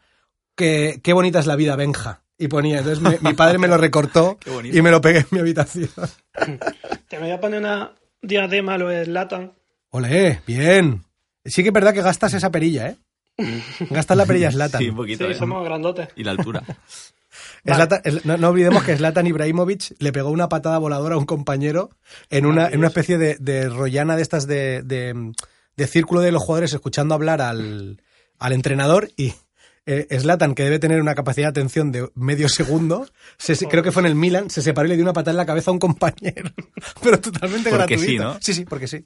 que 0.55 0.99
qué 1.03 1.13
bonita 1.13 1.39
es 1.39 1.45
la 1.47 1.55
vida, 1.55 1.75
Benja. 1.75 2.21
Y 2.37 2.47
ponía, 2.47 2.79
entonces 2.79 2.99
me- 2.99 3.19
mi 3.21 3.33
padre 3.35 3.57
me 3.59 3.67
lo 3.67 3.77
recortó 3.77 4.37
y 4.63 4.81
me 4.81 4.91
lo 4.91 5.01
pegué 5.01 5.19
en 5.19 5.27
mi 5.31 5.39
habitación. 5.39 5.89
Te 7.07 7.17
me 7.17 7.23
voy 7.23 7.31
a 7.31 7.39
poner 7.39 7.59
una 7.59 7.91
diadema, 8.21 8.77
lo 8.77 8.89
Latan. 9.05 9.53
Ole, 9.91 10.41
bien. 10.47 11.03
Sí 11.45 11.61
que 11.61 11.69
es 11.69 11.73
verdad 11.73 11.93
que 11.93 12.01
gastas 12.01 12.33
esa 12.33 12.49
perilla, 12.51 12.87
¿eh? 12.89 12.97
Gastas 13.89 14.17
la 14.17 14.25
perilla 14.25 14.51
Slatan. 14.51 14.79
Sí, 14.81 14.89
un 14.89 14.95
poquito. 14.95 15.25
Sí, 15.25 15.31
¿eh? 15.31 15.35
somos 15.35 15.63
grandotes. 15.63 16.09
Y 16.15 16.23
la 16.23 16.31
altura. 16.31 16.63
Zlatan- 17.65 18.21
no, 18.25 18.37
no 18.37 18.49
olvidemos 18.49 18.83
que 18.83 18.95
Zlatan 18.97 19.25
Ibrahimovic 19.27 19.95
le 19.99 20.11
pegó 20.11 20.29
una 20.29 20.49
patada 20.49 20.77
voladora 20.77 21.15
a 21.15 21.17
un 21.17 21.25
compañero 21.25 21.89
en 22.29 22.45
una, 22.45 22.67
en 22.67 22.79
una 22.79 22.87
especie 22.87 23.17
de, 23.17 23.37
de 23.39 23.69
rollana 23.69 24.15
de 24.15 24.21
estas 24.21 24.47
de, 24.47 24.81
de, 24.83 25.31
de 25.75 25.87
círculo 25.87 26.21
de 26.21 26.31
los 26.31 26.43
jugadores 26.43 26.73
escuchando 26.73 27.15
hablar 27.15 27.41
al, 27.41 28.01
al 28.37 28.53
entrenador 28.53 29.09
y 29.17 29.33
eh, 29.85 30.07
Zlatan, 30.19 30.55
que 30.55 30.63
debe 30.63 30.79
tener 30.79 31.01
una 31.01 31.15
capacidad 31.15 31.47
de 31.47 31.49
atención 31.61 31.91
de 31.91 32.09
medio 32.15 32.47
segundo, 32.49 33.07
se- 33.37 33.55
se- 33.55 33.67
creo 33.67 33.83
que 33.83 33.91
fue 33.91 34.01
en 34.03 34.07
el 34.07 34.15
Milan, 34.15 34.49
se 34.49 34.61
separó 34.61 34.85
y 34.87 34.89
le 34.89 34.95
dio 34.95 35.03
una 35.05 35.13
patada 35.13 35.31
en 35.31 35.37
la 35.37 35.45
cabeza 35.45 35.71
a 35.71 35.73
un 35.73 35.79
compañero. 35.79 36.49
Pero 37.03 37.19
totalmente 37.19 37.69
Porque 37.69 37.95
gratuito. 37.95 38.05
sí, 38.11 38.17
¿no? 38.17 38.37
Sí, 38.41 38.53
sí, 38.53 38.65
porque 38.65 38.87
sí. 38.87 39.05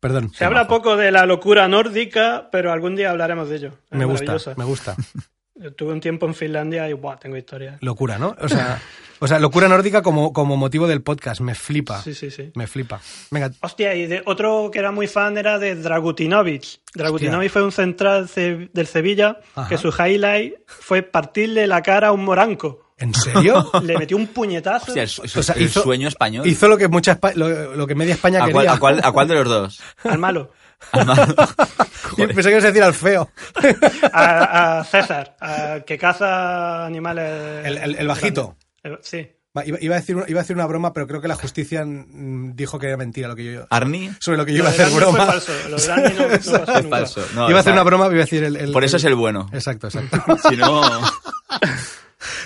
Perdón. 0.00 0.32
Se 0.34 0.44
habla 0.44 0.66
poco 0.66 0.96
de 0.96 1.10
la 1.12 1.26
locura 1.26 1.68
nórdica, 1.68 2.48
pero 2.50 2.72
algún 2.72 2.96
día 2.96 3.10
hablaremos 3.10 3.48
de 3.50 3.56
ello. 3.56 3.72
Es 3.90 3.98
Me 3.98 4.04
gusta, 4.06 4.36
me 4.56 4.64
gusta. 4.64 4.96
Yo 5.62 5.72
tuve 5.74 5.92
un 5.92 6.00
tiempo 6.00 6.24
en 6.26 6.34
Finlandia 6.34 6.88
y 6.88 6.94
buah, 6.94 7.18
tengo 7.18 7.36
historia. 7.36 7.76
Locura, 7.82 8.18
¿no? 8.18 8.34
O 8.40 8.48
sea, 8.48 8.80
o 9.18 9.28
sea 9.28 9.38
locura 9.38 9.68
nórdica 9.68 10.00
como, 10.00 10.32
como 10.32 10.56
motivo 10.56 10.86
del 10.88 11.02
podcast. 11.02 11.40
Me 11.42 11.54
flipa. 11.54 12.00
Sí, 12.02 12.14
sí, 12.14 12.30
sí. 12.30 12.50
Me 12.54 12.66
flipa. 12.66 13.00
Venga, 13.30 13.50
Hostia, 13.60 13.94
y 13.94 14.06
de 14.06 14.22
otro 14.24 14.70
que 14.72 14.78
era 14.78 14.90
muy 14.90 15.06
fan 15.06 15.36
era 15.36 15.58
de 15.58 15.74
Dragutinovic. 15.74 16.80
Dragutinovic 16.94 17.50
fue 17.50 17.62
un 17.62 17.72
central 17.72 18.28
ce- 18.28 18.70
del 18.72 18.86
Sevilla 18.86 19.38
Ajá. 19.54 19.68
que 19.68 19.76
su 19.76 19.88
highlight 19.90 20.54
fue 20.66 21.02
partirle 21.02 21.66
la 21.66 21.82
cara 21.82 22.08
a 22.08 22.12
un 22.12 22.24
moranco. 22.24 22.86
¿en 22.96 23.14
serio? 23.14 23.70
Le 23.82 23.96
metió 23.96 24.14
un 24.16 24.26
puñetazo. 24.26 24.88
Hostia, 24.92 25.02
el, 25.04 25.08
O 25.38 25.42
sea, 25.42 25.54
el 25.56 25.62
hizo- 25.62 25.82
sueño 25.82 26.06
español. 26.08 26.46
Hizo 26.46 26.68
lo 26.68 26.76
que 26.76 26.86
mucha 26.88 27.18
lo, 27.34 27.74
lo 27.74 27.86
que 27.86 27.94
media 27.94 28.12
España 28.14 28.38
¿A 28.44 28.50
cuál, 28.50 28.52
quería. 28.66 28.72
a 28.72 28.78
cuál- 28.78 29.00
a 29.02 29.12
cuál 29.12 29.28
de 29.28 29.34
los 29.36 29.48
dos? 29.48 29.80
Al 30.04 30.18
malo. 30.18 30.52
Pensé 32.16 32.42
que 32.42 32.50
ibas 32.50 32.64
a 32.64 32.68
decir 32.68 32.82
al 32.82 32.94
feo. 32.94 33.30
A, 34.12 34.78
a 34.80 34.84
César, 34.84 35.36
a 35.40 35.80
que 35.86 35.96
caza 35.98 36.84
animales. 36.86 37.64
El- 37.66 37.78
el- 37.78 37.94
el 37.96 38.08
bajito. 38.08 38.56
El- 38.82 38.98
sí. 39.02 39.28
Va, 39.56 39.64
Iba, 39.66 39.78
iba 39.80 39.96
a 39.96 39.98
decir, 39.98 40.14
una- 40.16 40.26
iba 40.28 40.38
a 40.40 40.42
decir 40.42 40.54
una 40.54 40.66
broma, 40.66 40.92
pero 40.92 41.06
creo 41.08 41.20
que 41.20 41.26
la 41.28 41.34
justicia 41.34 41.84
mm, 41.84 42.54
dijo 42.54 42.78
que 42.78 42.86
era 42.86 42.96
mentira 42.96 43.26
lo 43.28 43.34
que 43.36 43.52
yo. 43.52 43.66
Arni. 43.70 44.10
Sobre 44.20 44.38
lo 44.38 44.46
que 44.46 44.52
yo 44.52 44.58
Lo 44.62 44.70
iba 44.70 44.70
a 44.70 44.72
hacer 44.86 44.96
broma. 44.96 45.26
falso. 45.26 45.52
Lo 45.68 45.76
de 45.76 45.86
Dani 45.86 46.14
no- 46.14 46.22
no 46.22 46.28
pasó 46.36 46.56
Es 46.62 46.84
nunca. 46.84 46.96
falso. 46.98 47.26
No, 47.34 47.48
iba 47.50 47.58
a 47.58 47.60
hacer 47.60 47.72
una 47.72 47.82
broma, 47.82 48.06
iba 48.06 48.14
a 48.14 48.18
decir 48.18 48.44
el. 48.44 48.56
el- 48.56 48.72
Por 48.72 48.84
eso 48.84 48.96
es 48.96 49.04
el 49.04 49.14
bueno. 49.16 49.48
Exacto, 49.52 49.88
exacto. 49.88 50.36
Si 50.48 50.56
no. 50.56 50.82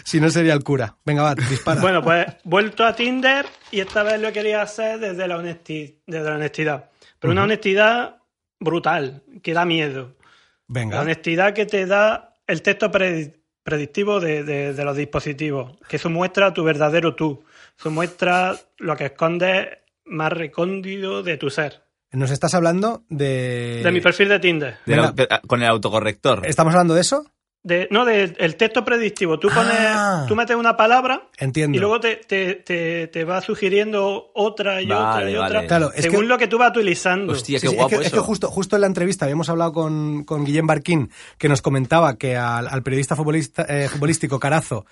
si 0.05 0.20
no 0.20 0.30
sería 0.30 0.55
el 0.55 0.62
cura. 0.64 0.97
Venga, 1.05 1.22
va, 1.22 1.35
dispara. 1.35 1.80
Bueno, 1.80 2.03
pues 2.03 2.26
vuelto 2.45 2.85
a 2.87 2.95
Tinder 2.95 3.47
y 3.70 3.80
esta 3.80 4.03
vez 4.03 4.20
lo 4.20 4.32
quería 4.32 4.62
hacer 4.62 4.99
desde 4.99 5.28
la, 5.28 5.37
honesti- 5.37 5.97
desde 6.07 6.28
la 6.30 6.37
honestidad. 6.37 6.91
Pero 7.18 7.32
una 7.32 7.43
honestidad 7.45 8.16
brutal, 8.65 9.23
que 9.43 9.55
da 9.55 9.65
miedo. 9.65 10.15
La 10.19 10.81
Venga. 10.81 11.01
honestidad 11.03 11.53
que 11.55 11.67
te 11.67 11.87
da 11.87 12.35
el 12.47 12.62
texto 12.62 12.91
pre- 12.91 13.35
predictivo 13.62 14.19
de, 14.21 14.43
de- 14.45 14.73
de 14.75 14.85
los 14.85 14.97
dispositivos, 14.97 15.77
que 15.89 15.97
eso 15.97 16.11
muestra 16.11 16.53
tu 16.53 16.65
verdadero 16.65 17.15
tú, 17.15 17.45
eso 17.79 17.91
muestra 17.91 18.57
lo 18.79 18.97
que 18.97 19.07
escondes 19.07 19.69
más 20.07 20.33
recóndito 20.33 21.23
de 21.23 21.37
tu 21.37 21.51
ser. 21.51 21.83
Nos 22.12 22.31
estás 22.31 22.55
hablando 22.55 23.03
de... 23.09 23.81
De 23.83 23.91
mi 23.91 24.01
perfil 24.01 24.29
de 24.29 24.39
Tinder. 24.39 24.77
De 24.87 24.97
la- 24.97 25.15
con 25.47 25.62
el 25.62 25.69
autocorrector. 25.69 26.47
¿Estamos 26.47 26.73
hablando 26.75 26.95
de 26.95 27.01
eso? 27.01 27.25
De, 27.67 27.89
no, 27.91 28.05
del 28.05 28.37
el 28.39 28.57
texto 28.57 28.85
predictivo. 28.85 29.39
Tú 29.39 29.49
pones, 29.49 29.73
Ah. 29.79 30.27
tú 30.29 30.37
metes 30.37 30.55
una 30.55 30.77
palabra 30.77 31.29
Entiendo. 31.39 31.75
y 31.79 31.81
luego 31.81 31.99
te, 31.99 32.17
te, 32.17 32.57
te, 32.57 33.07
te 33.07 33.25
va 33.25 33.41
sugiriendo 33.41 34.31
otra 34.35 34.83
y 34.83 34.85
otra 34.93 35.21
y 35.31 35.35
vale. 35.35 35.39
otra. 35.39 35.67
Claro, 35.67 35.91
es 35.95 36.03
según 36.03 36.21
que- 36.21 36.27
lo 36.27 36.37
que 36.37 36.47
tú 36.47 36.59
vas 36.59 36.71
utilizando. 36.77 37.33
Hostia, 37.33 37.59
qué 37.59 37.69
sí, 37.69 37.75
guapo 37.75 37.89
es 37.95 37.99
que, 38.01 38.01
es 38.03 38.12
eso. 38.12 38.17
que 38.21 38.27
justo, 38.27 38.51
justo 38.51 38.77
en 38.77 38.83
la 38.83 38.87
entrevista 38.87 39.25
habíamos 39.25 39.49
hablado 39.49 39.73
con, 39.73 40.25
con 40.25 40.45
Guillem 40.45 40.67
Barquín, 40.67 41.11
que 41.39 41.49
nos 41.49 41.62
comentaba 41.62 42.19
que 42.19 42.37
al, 42.37 42.69
al 42.69 42.83
periodista 42.83 43.17
futbolista, 43.17 43.65
eh, 43.67 43.89
futbolístico 43.89 44.39
Carazo, 44.39 44.85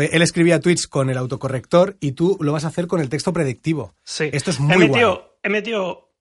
eh, 0.00 0.10
él 0.12 0.22
escribía 0.22 0.60
tweets 0.60 0.86
con 0.86 1.10
el 1.10 1.18
autocorrector 1.18 1.96
y 1.98 2.12
tú 2.12 2.38
lo 2.40 2.52
vas 2.52 2.64
a 2.64 2.68
hacer 2.68 2.86
con 2.86 3.00
el 3.00 3.08
texto 3.08 3.32
predictivo. 3.32 3.96
Sí. 4.04 4.30
Esto 4.32 4.52
es 4.52 4.60
he 4.60 4.62
muy 4.62 4.78
metido, 4.88 5.14
guay. 5.16 5.24
he 5.42 5.48
metido 5.48 6.12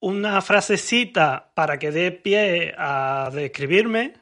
una 0.00 0.40
frasecita 0.40 1.52
para 1.54 1.78
que 1.78 1.90
dé 1.90 2.12
pie 2.12 2.74
a 2.78 3.30
describirme 3.32 4.14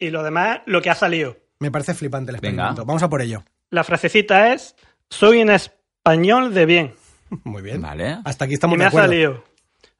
y 0.00 0.10
lo 0.10 0.22
demás 0.24 0.60
lo 0.66 0.82
que 0.82 0.90
ha 0.90 0.94
salido. 0.96 1.36
Me 1.60 1.70
parece 1.70 1.94
flipante 1.94 2.32
el 2.32 2.38
Venga. 2.40 2.48
experimento. 2.64 2.84
Vamos 2.86 3.02
a 3.02 3.08
por 3.08 3.22
ello. 3.22 3.44
La 3.70 3.84
frasecita 3.84 4.52
es 4.52 4.74
soy 5.10 5.42
un 5.42 5.50
español 5.50 6.52
de 6.54 6.66
bien. 6.66 6.94
Muy 7.44 7.62
bien. 7.62 7.82
Vale. 7.82 8.18
Hasta 8.24 8.46
aquí 8.46 8.52
Y 8.52 8.54
estamos 8.54 8.76
me 8.78 8.84
de 8.84 8.88
ha 8.88 8.90
salido. 8.90 9.44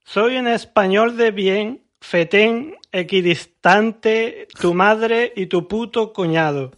Soy 0.05 0.37
un 0.39 0.49
español 0.49 1.17
de 1.17 1.31
bien, 1.31 1.85
fetén, 2.01 2.75
equidistante, 2.91 4.49
tu 4.61 4.75
madre 4.75 5.33
y 5.37 5.47
tu 5.47 5.69
puto 5.69 6.13
cuñado. 6.13 6.73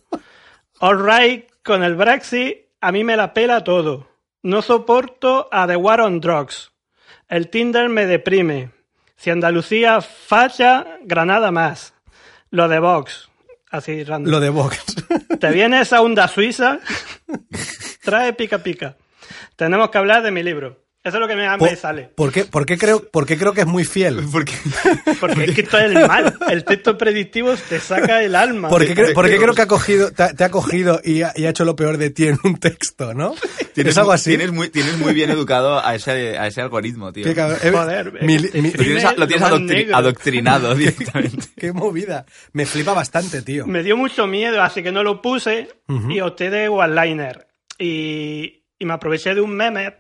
Alright, 0.81 1.49
con 1.65 1.83
el 1.83 1.95
Brexit 1.95 2.59
a 2.81 2.93
mí 2.93 3.05
me 3.05 3.17
la 3.17 3.33
pela 3.33 3.63
todo. 3.65 4.09
No 4.43 4.61
soporto 4.61 5.49
a 5.53 5.67
The 5.69 5.77
War 5.77 6.01
on 6.01 6.21
Drugs. 6.21 6.73
El 7.29 7.49
Tinder 7.49 7.89
me 7.89 8.07
deprime. 8.07 8.71
Si 9.17 9.31
Andalucía 9.31 10.01
falla, 10.01 10.99
Granada 11.05 11.53
más. 11.53 11.95
Lo 12.53 12.69
de 12.69 12.79
Vox. 12.81 13.31
Así 13.71 14.05
random. 14.05 14.31
Lo 14.31 14.39
de 14.39 14.51
Vox. 14.51 14.79
¿Te 15.41 15.51
vienes 15.51 15.91
a 15.95 16.03
Onda 16.03 16.29
Suiza? 16.29 16.81
Trae 18.05 18.35
pica 18.35 18.59
pica. 18.59 18.99
Tenemos 19.57 19.89
que 19.89 19.97
hablar 19.97 20.23
de 20.23 20.33
mi 20.33 20.43
libro. 20.43 20.82
Eso 21.05 21.17
es 21.17 21.21
lo 21.21 21.27
que 21.27 21.35
me, 21.35 21.49
me 21.51 21.59
Por, 21.59 21.75
sale. 21.77 22.11
¿por 22.15 22.31
qué, 22.31 22.45
por 22.45 22.65
qué 22.65 22.79
creo, 22.79 23.03
por 23.11 23.27
qué 23.27 23.37
creo 23.37 23.53
que 23.53 23.63
es 23.63 23.67
muy 23.67 23.85
fiel? 23.85 24.21
Porque 24.33 24.53
Porque 25.19 25.45
es 25.47 25.55
que 25.57 25.63
esto 25.63 25.77
es 25.79 25.85
el 25.97 26.07
mal. 26.07 26.37
El 26.49 26.65
texto 26.65 26.97
predictivo 26.97 27.55
te 27.69 27.81
saca 27.81 28.23
el 28.23 28.37
alma. 28.37 28.69
Porque, 28.69 28.95
creo, 28.95 29.13
porque 29.13 29.37
creo 29.37 29.53
que 29.53 29.63
ha 29.63 29.67
cogido, 29.67 30.13
te, 30.13 30.23
ha- 30.23 30.33
te 30.33 30.45
ha 30.45 30.51
cogido 30.51 31.01
y 31.03 31.23
ha, 31.23 31.33
y 31.35 31.47
ha 31.47 31.51
hecho 31.51 31.65
lo 31.65 31.75
peor 31.75 31.99
de 31.99 32.11
ti 32.11 32.29
en 32.29 32.39
un 32.45 32.57
texto, 32.61 33.15
¿no? 33.15 33.35
tienes, 33.75 33.93
es 33.95 33.99
algo 33.99 34.13
así. 34.13 34.31
Tienes 34.31 34.53
muy, 34.53 34.69
tienes 34.69 34.97
muy 34.99 35.13
bien 35.13 35.31
educado 35.31 35.85
a 35.85 35.95
ese, 35.97 36.39
a 36.39 36.47
ese 36.47 36.61
algoritmo, 36.61 37.13
tío. 37.13 37.25
Qué 37.25 37.35
cabrón. 37.35 37.59
Eh, 37.65 37.71
Joder, 37.73 38.13
mi- 38.23 38.39
mi- 38.39 38.49
te 38.49 38.61
Lo 38.63 38.85
tienes, 38.85 39.05
lo 39.19 39.27
tienes 39.27 39.41
Lo 39.41 39.41
más 39.41 39.53
adoctri- 39.61 39.67
negro. 39.75 39.97
adoctrinado 39.97 40.75
directamente. 40.77 41.47
qué 41.57 41.73
movida. 41.73 42.27
Me 42.53 42.65
flipa 42.65 42.93
bastante, 42.95 43.43
tío. 43.43 43.67
Me 43.67 43.83
dio 43.83 43.97
mucho 43.97 44.29
miedo, 44.29 44.63
así 44.63 44.85
que 44.85 44.93
no 44.93 45.03
lo 45.03 45.21
puse 45.21 45.69
Ujú. 45.89 46.13
y 46.13 46.21
opté 46.21 46.49
de 46.49 46.69
one-liner. 46.69 47.49
Y, 47.77 48.65
y 48.79 48.85
me 48.85 48.93
aproveché 48.95 49.35
de 49.35 49.41
un 49.41 49.55
meme, 49.57 49.97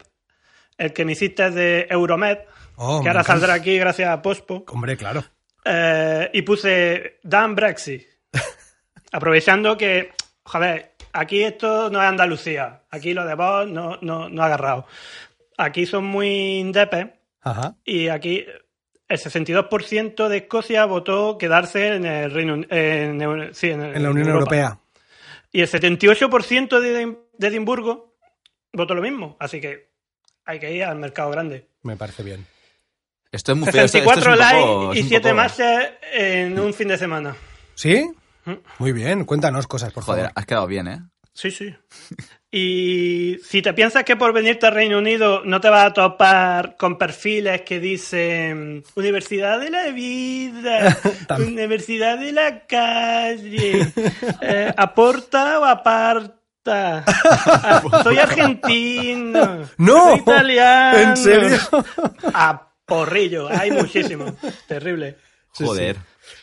el 0.79 0.93
que 0.93 1.05
me 1.05 1.13
hiciste 1.13 1.51
de 1.51 1.87
Euromed, 1.91 2.39
Oh, 2.77 3.01
que 3.03 3.09
ahora 3.09 3.23
saldrá 3.23 3.55
aquí 3.55 3.79
gracias 3.79 4.09
a 4.09 4.23
Pospo. 4.23 4.65
Hombre, 4.69 4.97
claro. 4.97 5.23
Eh, 5.65 6.31
y 6.33 6.43
puse 6.43 7.19
Dan 7.23 7.55
Brexit. 7.55 8.03
Aprovechando 9.13 9.77
que, 9.77 10.11
joder, 10.43 10.93
aquí 11.13 11.43
esto 11.43 11.91
no 11.91 12.01
es 12.03 12.09
Andalucía. 12.09 12.83
Aquí 12.91 13.13
lo 13.15 13.27
de 13.27 13.35
vos 13.35 13.69
no, 13.69 13.99
no, 14.01 14.29
no 14.29 14.43
ha 14.43 14.47
agarrado. 14.47 14.87
Aquí 15.59 15.85
son 15.87 16.05
muy 16.05 16.59
indepes 16.61 17.09
Ajá. 17.43 17.77
y 17.85 18.09
aquí 18.09 18.45
el 19.09 19.19
62% 19.19 20.29
de 20.29 20.37
Escocia 20.39 20.87
votó 20.87 21.37
quedarse 21.37 21.89
en 21.95 22.07
el 22.07 22.31
Reino 22.33 22.55
en, 22.71 23.55
sí, 23.55 23.71
en, 23.71 23.83
En 23.83 24.03
la 24.03 24.11
Unión 24.11 24.29
Europa. 24.29 24.57
Europea. 24.57 24.79
Y 25.53 25.61
el 25.61 25.69
78% 25.69 26.81
de, 26.81 26.99
Edin- 27.05 27.19
de 27.37 27.47
Edimburgo 27.49 28.17
votó 28.73 28.95
lo 28.95 29.03
mismo. 29.03 29.37
Así 29.39 29.61
que 29.61 29.92
hay 30.45 30.59
que 30.59 30.73
ir 30.73 30.85
al 30.85 30.97
mercado 30.99 31.31
grande. 31.31 31.69
Me 31.83 31.97
parece 31.97 32.23
bien. 32.23 32.47
Esto 33.31 33.53
es 33.53 33.59
muy 33.59 33.71
feo. 33.73 33.85
esto- 33.85 33.99
esto 33.99 34.11
es 34.11 34.17
64 34.17 34.61
poco- 34.61 34.95
y 34.95 35.01
un 35.01 35.09
7 35.09 35.23
poco- 35.31 35.35
matches 35.35 35.91
en 36.13 36.59
un 36.59 36.75
fin 36.75 36.89
de 36.89 36.99
semana. 36.99 37.35
¿Sí? 37.75 38.11
Mm. 38.45 38.53
Muy 38.79 38.93
bien. 38.93 39.25
Cuéntanos 39.25 39.67
cosas, 39.67 39.93
por 39.93 40.03
Joder, 40.05 40.25
favor. 40.25 40.33
has 40.37 40.47
quedado 40.47 40.67
bien, 40.67 40.89
¿eh? 40.89 41.01
Sí, 41.35 41.51
sí. 41.51 41.75
Y 42.51 43.39
si 43.43 43.63
te 43.63 43.73
piensas 43.73 44.05
que 44.05 44.17
por 44.17 44.35
venirte 44.35 44.67
al 44.67 44.75
Reino 44.75 44.99
Unido 44.99 45.43
no 45.47 45.63
te 45.63 45.71
vas 45.71 45.87
a 45.87 45.93
topar 45.95 46.77
con 46.77 46.99
perfiles 46.99 47.63
que 47.63 47.81
dicen 47.81 48.85
Universidad 48.95 49.59
de 49.59 49.71
la 49.71 49.87
Vida. 49.89 50.99
Universidad 51.39 52.19
de 52.19 52.33
la 52.33 52.67
Calle, 52.67 53.91
eh, 54.43 54.75
aporta 54.77 55.59
o 55.61 55.65
aparta. 55.65 56.35
Ah, 56.67 57.83
soy 58.03 58.19
argentino. 58.19 59.69
¡No! 59.79 60.11
Soy 60.11 60.19
italiano. 60.21 60.99
¿En 60.99 61.17
serio? 61.17 61.59
A 62.35 62.73
porrillo, 62.87 63.49
hay 63.49 63.71
muchísimo. 63.71 64.27
Terrible. 64.67 65.17
Sí, 65.53 65.65
Joder. 65.65 65.97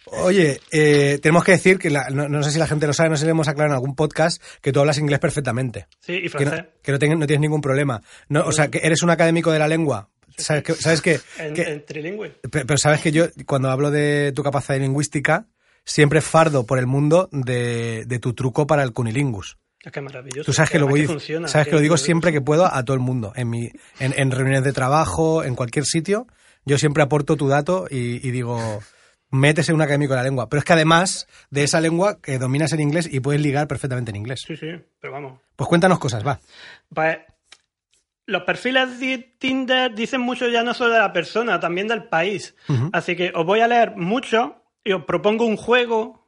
Oye, 0.06 0.60
eh, 0.72 1.20
tenemos 1.22 1.44
que 1.44 1.54
decir 1.54 1.78
que 1.80 1.90
la- 1.90 2.10
no, 2.10 2.28
no 2.28 2.44
sé 2.44 2.52
si 2.52 2.60
la 2.60 2.68
gente 2.68 2.86
lo 2.88 2.94
sabe, 2.94 3.10
no 3.10 3.16
sé 3.16 3.22
si 3.22 3.26
le 3.26 3.32
hemos 3.32 3.48
aclarado 3.48 3.74
en 3.74 3.76
algún 3.76 3.96
podcast 3.96 4.42
que 4.62 4.72
tú 4.74 4.80
hablas 4.80 4.98
inglés 4.98 5.20
perfectamente. 5.20 5.88
Sí, 6.00 6.14
y 6.14 6.30
Que 6.30 6.46
no, 6.46 6.52
francés. 6.52 6.66
que 6.84 6.92
no, 6.92 7.00
ten- 7.00 7.20
no 7.20 7.26
tienes 7.28 7.42
ningún 7.42 7.62
problema. 7.62 8.02
No, 8.28 8.42
o 8.46 8.52
sea, 8.52 8.70
que 8.70 8.80
eres 8.84 9.02
un 9.04 9.10
académico 9.12 9.52
de 9.52 9.60
la 9.60 9.68
lengua. 9.68 10.10
¿Sabes 10.38 10.64
que, 10.64 10.74
sabes 10.74 11.02
que, 11.02 11.20
En, 11.40 11.54
que- 11.54 11.62
en 11.64 11.86
trilingüe. 11.86 12.30
Pe- 12.52 12.66
Pero 12.66 12.78
sabes 12.78 13.02
que 13.02 13.12
yo, 13.12 13.28
cuando 13.46 13.70
hablo 13.70 13.90
de 13.92 14.32
tu 14.36 14.44
capacidad 14.44 14.80
lingüística, 14.80 15.48
siempre 15.86 16.22
fardo 16.22 16.66
por 16.66 16.78
el 16.80 16.88
mundo 16.88 17.30
de, 17.32 18.04
de 18.06 18.20
tu 18.20 18.34
truco 18.34 18.68
para 18.68 18.84
el 18.84 18.94
cunilingus. 18.94 19.58
Es 19.84 19.92
que 19.92 20.00
es 20.00 20.04
maravilloso. 20.04 20.46
Tú 20.46 20.54
sabes 20.54 20.70
que 20.72 20.80
lo 20.80 20.88
voy, 20.88 21.06
funciona, 21.08 21.48
sabes 21.48 21.68
que 21.68 21.74
lo 21.76 21.80
digo 21.82 21.96
que- 21.96 22.02
siempre 22.02 22.32
que 22.34 22.42
puedo 22.42 22.66
a 22.66 22.84
todo 22.84 22.96
el 22.96 23.00
mundo, 23.02 23.32
en 23.36 23.50
mi, 23.50 23.72
en, 24.00 24.14
en 24.18 24.32
reuniones 24.32 24.64
de 24.64 24.74
trabajo, 24.74 25.44
en 25.44 25.56
cualquier 25.56 25.86
sitio, 25.86 26.28
yo 26.66 26.78
siempre 26.78 27.02
aporto 27.04 27.38
tu 27.38 27.48
dato 27.48 27.88
y, 27.90 28.26
y 28.28 28.32
digo, 28.32 28.82
métese 29.32 29.72
un 29.74 29.82
académico 29.82 30.14
de 30.14 30.18
la 30.18 30.24
lengua. 30.24 30.50
Pero 30.50 30.60
es 30.60 30.66
que 30.66 30.74
además 30.74 31.28
de 31.50 31.64
esa 31.64 31.80
lengua 31.80 32.20
que 32.22 32.38
dominas 32.40 32.74
en 32.74 32.82
inglés 32.82 33.08
y 33.12 33.22
puedes 33.22 33.42
ligar 33.42 33.68
perfectamente 33.68 34.10
en 34.12 34.18
inglés. 34.18 34.44
Sí, 34.46 34.58
sí, 34.58 34.68
pero 35.00 35.14
vamos. 35.14 35.40
Pues 35.56 35.68
cuéntanos 35.70 35.98
cosas, 36.00 36.26
va. 36.28 36.40
Pues 36.94 37.20
los 38.26 38.44
perfiles 38.44 39.00
de 39.00 39.18
Tinder 39.40 39.96
dicen 39.96 40.22
mucho 40.22 40.48
ya 40.50 40.62
no 40.64 40.74
solo 40.74 40.94
de 40.94 41.00
la 41.00 41.14
persona, 41.14 41.60
también 41.60 41.88
del 41.88 42.04
país. 42.04 42.54
Así 42.92 43.16
que 43.16 43.32
os 43.34 43.46
voy 43.46 43.62
a 43.62 43.68
leer 43.68 43.96
mucho 43.96 44.62
y 44.84 44.92
os 44.92 45.06
propongo 45.06 45.46
un 45.46 45.58
juego. 45.58 46.28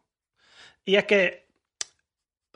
Y 0.85 0.95
es 0.95 1.03
que 1.05 1.40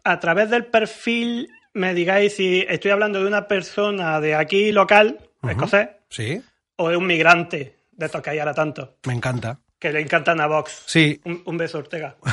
a 0.06 0.20
través 0.22 0.50
del 0.50 0.66
perfil 0.68 1.50
me 1.74 1.94
digáis 1.94 2.36
si 2.38 2.66
estoy 2.70 2.92
hablando 2.92 3.20
de 3.22 3.28
una 3.28 3.48
persona 3.50 4.22
de 4.22 4.36
aquí 4.36 4.72
local, 4.72 5.20
escocés, 5.44 5.90
Sí, 6.10 6.42
o 6.78 6.88
de 6.90 6.96
un 6.96 7.06
migrante, 7.06 7.80
de 7.92 8.06
estos 8.06 8.22
que 8.22 8.30
hay 8.30 8.40
ahora 8.40 8.54
tanto, 8.54 8.98
me 9.06 9.14
encanta. 9.14 9.60
que 9.80 9.92
le 9.92 10.00
encantan 10.00 10.40
a 10.40 10.48
Vox. 10.48 10.84
Sí, 10.86 11.20
Un, 11.26 11.42
un 11.46 11.58
beso, 11.58 11.80
Ortega. 11.80 12.16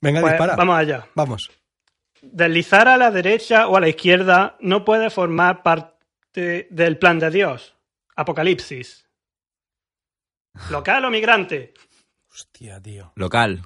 venga, 0.00 0.20
Pues, 0.20 0.32
dispara. 0.34 0.56
vamos 0.56 0.78
allá. 0.78 1.06
Vamos. 1.14 1.50
Deslizar 2.22 2.88
a 2.88 2.96
la 2.96 3.10
derecha 3.10 3.68
o 3.68 3.76
a 3.76 3.80
la 3.80 3.88
izquierda 3.88 4.56
no 4.60 4.84
puede 4.84 5.10
formar 5.10 5.62
parte 5.62 6.66
del 6.70 6.98
plan 6.98 7.18
de 7.18 7.30
Dios. 7.30 7.76
Apocalipsis. 8.14 9.08
¿Local 10.70 11.04
o 11.04 11.10
migrante? 11.10 11.74
Hostia, 12.32 12.80
tío. 12.80 13.12
Local. 13.16 13.62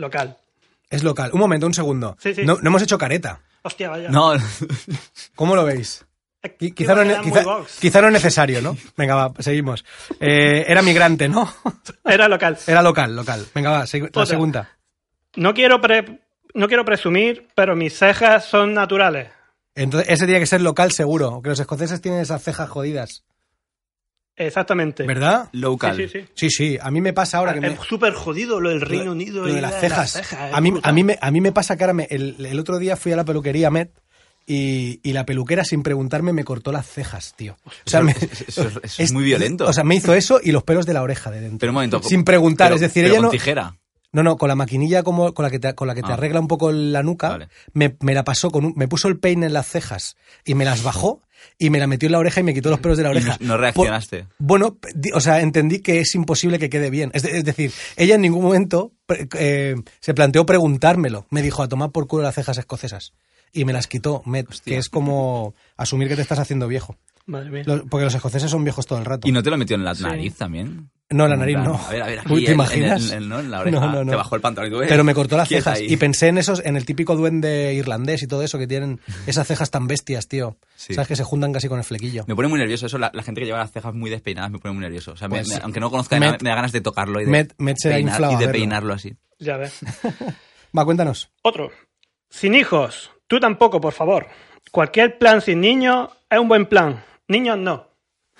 Local. 0.00 0.36
Es 0.88 1.04
local. 1.04 1.30
Un 1.32 1.40
momento, 1.40 1.66
un 1.66 1.74
segundo. 1.74 2.16
Sí, 2.20 2.34
sí. 2.34 2.44
No, 2.44 2.56
no 2.60 2.68
hemos 2.70 2.82
hecho 2.82 2.98
careta. 2.98 3.40
Hostia, 3.62 3.90
vaya. 3.90 4.08
No, 4.08 4.32
¿Cómo 5.36 5.54
lo 5.54 5.64
veis? 5.64 6.04
Que 6.58 6.72
Quizá 6.72 6.94
no, 6.94 7.02
quizá- 7.22 7.44
quizá 7.80 8.00
no 8.00 8.06
es 8.06 8.12
necesario, 8.14 8.62
¿no? 8.62 8.74
Venga, 8.96 9.14
va, 9.14 9.32
seguimos. 9.40 9.84
Eh, 10.18 10.64
era 10.66 10.80
migrante, 10.80 11.28
¿no? 11.28 11.52
Era 12.04 12.28
local. 12.28 12.56
Era 12.66 12.80
local, 12.82 13.14
local. 13.14 13.46
Venga, 13.54 13.70
va, 13.70 13.78
la 13.80 14.26
segunda. 14.26 14.70
No 15.36 15.52
quiero, 15.52 15.80
pre- 15.82 16.20
no 16.54 16.66
quiero 16.66 16.84
presumir, 16.86 17.46
pero 17.54 17.76
mis 17.76 17.96
cejas 17.98 18.46
son 18.46 18.72
naturales. 18.72 19.28
Entonces, 19.74 20.08
ese 20.10 20.24
tiene 20.24 20.40
que 20.40 20.46
ser 20.46 20.62
local 20.62 20.92
seguro, 20.92 21.42
que 21.42 21.50
los 21.50 21.60
escoceses 21.60 22.00
tienen 22.00 22.20
esas 22.20 22.42
cejas 22.42 22.68
jodidas, 22.70 23.22
Exactamente. 24.46 25.04
¿verdad? 25.04 25.48
local. 25.52 25.96
Sí, 25.96 26.08
sí, 26.08 26.20
sí. 26.20 26.26
Sí, 26.34 26.50
sí, 26.50 26.78
a 26.80 26.90
mí 26.90 27.00
me 27.00 27.12
pasa 27.12 27.38
ahora 27.38 27.54
que 27.54 27.60
me... 27.60 27.68
Es 27.68 27.80
súper 27.88 28.12
jodido 28.14 28.60
lo 28.60 28.70
del 28.70 28.80
Reino 28.80 29.12
Unido 29.12 29.44
lo 29.44 29.50
y 29.50 29.54
de 29.54 29.60
las 29.60 29.78
cejas. 29.80 30.16
es 30.16 30.32
a, 30.32 30.60
mí, 30.60 30.70
brutal. 30.70 30.90
a, 30.90 30.92
mí 30.94 31.04
me, 31.04 31.18
a 31.20 31.30
mí 31.30 31.40
me 31.40 31.52
pasa 31.52 31.76
que 31.76 31.84
ahora 31.84 31.94
me- 31.94 32.08
el, 32.10 32.44
el 32.44 32.58
otro 32.58 32.78
día 32.78 32.96
fui 32.96 33.12
a 33.12 33.16
la 33.16 33.24
peluquería 33.24 33.70
Met 33.70 33.92
y, 34.46 34.98
y 35.02 35.12
la 35.12 35.24
peluquera, 35.26 35.64
sin 35.64 35.82
preguntarme, 35.82 36.32
me 36.32 36.44
cortó 36.44 36.72
las 36.72 36.86
cejas, 36.88 37.34
tío. 37.36 37.56
O 37.66 37.70
sea, 37.90 38.00
me- 38.02 38.16
Eso, 38.48 38.68
es- 38.98 39.12
muy 39.12 39.24
violento. 39.24 39.66
O 39.66 39.72
sea, 39.72 39.84
me 39.84 39.94
hizo 39.94 40.14
eso 40.14 40.40
y 40.42 40.50
los 40.52 40.62
pelos 40.64 40.86
de 40.86 40.94
la 40.94 41.02
oreja 41.02 41.30
de 41.30 41.40
dentro. 41.40 41.58
pero 41.58 41.70
un 41.70 41.74
momento. 41.74 42.02
sin 42.02 42.24
preguntar, 42.24 42.68
pero- 42.68 42.76
es 42.76 42.80
decir, 42.80 43.02
pero 43.04 43.14
ella 43.14 43.18
con 43.18 43.24
no... 43.26 43.30
tijera. 43.30 43.76
No, 44.12 44.24
no, 44.24 44.36
con 44.38 44.48
la 44.48 44.56
maquinilla 44.56 45.04
como 45.04 45.32
con 45.34 45.44
la 45.44 45.50
que 45.52 45.60
te, 45.60 45.72
con 45.76 45.86
la 45.86 45.94
que 45.94 46.02
te 46.02 46.10
Ah. 46.10 46.14
arregla 46.14 46.40
un 46.40 46.48
poco 46.48 46.72
la 46.72 47.04
nuca, 47.04 47.28
Vale. 47.28 47.48
me, 47.74 47.96
me 48.00 48.12
la 48.12 48.24
pasó 48.24 48.50
con 48.50 48.64
un- 48.64 48.72
me 48.74 48.88
puso 48.88 49.06
el 49.06 49.20
peine 49.20 49.46
en 49.46 49.52
las 49.52 49.68
cejas 49.68 50.16
y 50.44 50.54
me 50.56 50.64
las 50.64 50.82
bajó 50.82 51.22
y 51.58 51.70
me 51.70 51.78
la 51.78 51.86
metió 51.86 52.06
en 52.06 52.12
la 52.12 52.18
oreja 52.18 52.40
y 52.40 52.42
me 52.42 52.54
quitó 52.54 52.70
los 52.70 52.80
pelos 52.80 52.96
de 52.98 53.04
la 53.04 53.10
oreja. 53.10 53.36
no, 53.40 53.48
no 53.48 53.56
reaccionaste. 53.56 54.24
Por- 54.24 54.36
bueno, 54.38 54.78
o 55.14 55.20
sea, 55.20 55.40
entendí 55.40 55.80
que 55.80 56.00
es 56.00 56.14
imposible 56.14 56.58
que 56.58 56.70
quede 56.70 56.90
bien. 56.90 57.10
Es, 57.14 57.22
de- 57.22 57.38
es 57.38 57.44
decir, 57.44 57.72
ella 57.96 58.14
en 58.14 58.20
ningún 58.22 58.42
momento 58.42 58.92
eh, 59.38 59.74
se 60.00 60.14
planteó 60.14 60.46
preguntármelo. 60.46 61.26
Me 61.30 61.42
dijo 61.42 61.62
a 61.62 61.68
tomar 61.68 61.90
por 61.90 62.06
culo 62.06 62.22
las 62.22 62.34
cejas 62.34 62.58
escocesas 62.58 63.12
y 63.52 63.64
me 63.64 63.72
las 63.72 63.86
quitó, 63.86 64.22
Met, 64.26 64.48
Hostia. 64.48 64.74
que 64.74 64.78
es 64.78 64.88
como 64.88 65.54
asumir 65.76 66.08
que 66.08 66.16
te 66.16 66.22
estás 66.22 66.38
haciendo 66.38 66.68
viejo. 66.68 66.96
Madre 67.26 67.50
mía. 67.50 67.62
Los- 67.66 67.82
porque 67.88 68.04
los 68.04 68.14
escoceses 68.14 68.50
son 68.50 68.64
viejos 68.64 68.86
todo 68.86 68.98
el 68.98 69.04
rato. 69.04 69.28
¿Y 69.28 69.32
no 69.32 69.42
te 69.42 69.50
lo 69.50 69.56
metió 69.56 69.76
en 69.76 69.84
la 69.84 69.94
nariz 69.94 70.36
también? 70.36 70.90
No, 71.10 71.26
la 71.28 71.36
nariz 71.36 71.56
En 71.56 71.64
no. 71.64 71.74
A 71.74 71.90
ver, 71.90 72.02
a 72.02 72.06
ver, 72.06 72.18
aquí 72.20 72.32
Uy, 72.32 72.44
¿te 72.44 72.50
en- 72.50 72.54
imaginas? 72.54 73.10
En, 73.10 73.22
en- 73.24 73.28
¿no? 73.28 73.40
en 73.40 73.50
la 73.50 73.60
oreja. 73.60 73.78
No, 73.80 73.92
no, 73.92 74.04
no. 74.04 74.10
Te 74.10 74.16
bajó 74.16 74.36
el 74.36 74.40
pantalón 74.40 74.70
tú, 74.70 74.82
eh, 74.82 74.86
Pero 74.88 75.04
me 75.04 75.12
cortó 75.14 75.36
las 75.36 75.48
cejas 75.48 75.78
ahí. 75.78 75.86
y 75.92 75.96
pensé 75.96 76.28
en 76.28 76.38
esos, 76.38 76.62
en 76.64 76.76
el 76.76 76.84
típico 76.86 77.14
duende 77.16 77.74
irlandés 77.74 78.22
y 78.22 78.26
todo 78.26 78.42
eso 78.42 78.58
que 78.58 78.66
tienen 78.66 79.00
esas 79.26 79.46
cejas 79.46 79.70
tan 79.70 79.86
bestias, 79.86 80.28
tío. 80.28 80.56
Sí. 80.76 80.94
Sabes 80.94 81.08
que 81.08 81.16
se 81.16 81.24
juntan 81.24 81.52
casi 81.52 81.68
con 81.68 81.78
el 81.78 81.84
flequillo. 81.84 82.24
Me 82.26 82.34
pone 82.36 82.48
muy 82.48 82.58
nervioso 82.58 82.86
eso, 82.86 82.96
la, 82.98 83.10
la 83.12 83.22
gente 83.22 83.40
que 83.40 83.46
lleva 83.46 83.58
las 83.58 83.70
cejas 83.72 83.92
muy 83.94 84.08
despeinadas 84.10 84.50
me 84.50 84.58
pone 84.58 84.72
muy 84.74 84.82
nervioso. 84.82 85.12
O 85.12 85.16
sea, 85.16 85.28
me- 85.28 85.36
Pues 85.38 85.48
me- 85.48 85.54
sí. 85.56 85.60
aunque 85.62 85.80
no 85.80 85.90
conozca 85.90 86.16
Met- 86.16 86.20
nada, 86.20 86.38
me 86.42 86.48
da 86.50 86.54
ganas 86.56 86.72
de 86.72 86.80
tocarlo 86.80 87.20
y 87.20 87.24
de, 87.26 87.30
Met- 87.30 87.54
Met 87.58 87.76
se 87.78 87.88
ha 87.88 87.96
peinar- 87.96 88.12
inflado 88.14 88.32
y 88.32 88.36
de 88.46 88.48
peinarlo 88.52 88.94
así. 88.94 89.14
Ya 89.38 89.56
ves. 89.56 89.78
Va, 90.76 90.84
cuéntanos. 90.84 91.30
Otro. 91.42 91.70
Sin 92.28 92.54
hijos. 92.54 93.10
Tú 93.30 93.38
tampoco, 93.38 93.80
por 93.80 93.92
favor. 93.92 94.26
Cualquier 94.72 95.16
plan 95.16 95.40
sin 95.40 95.60
niños 95.60 96.10
es 96.28 96.36
un 96.40 96.48
buen 96.48 96.66
plan. 96.66 97.00
Niños 97.28 97.56
no. 97.58 97.86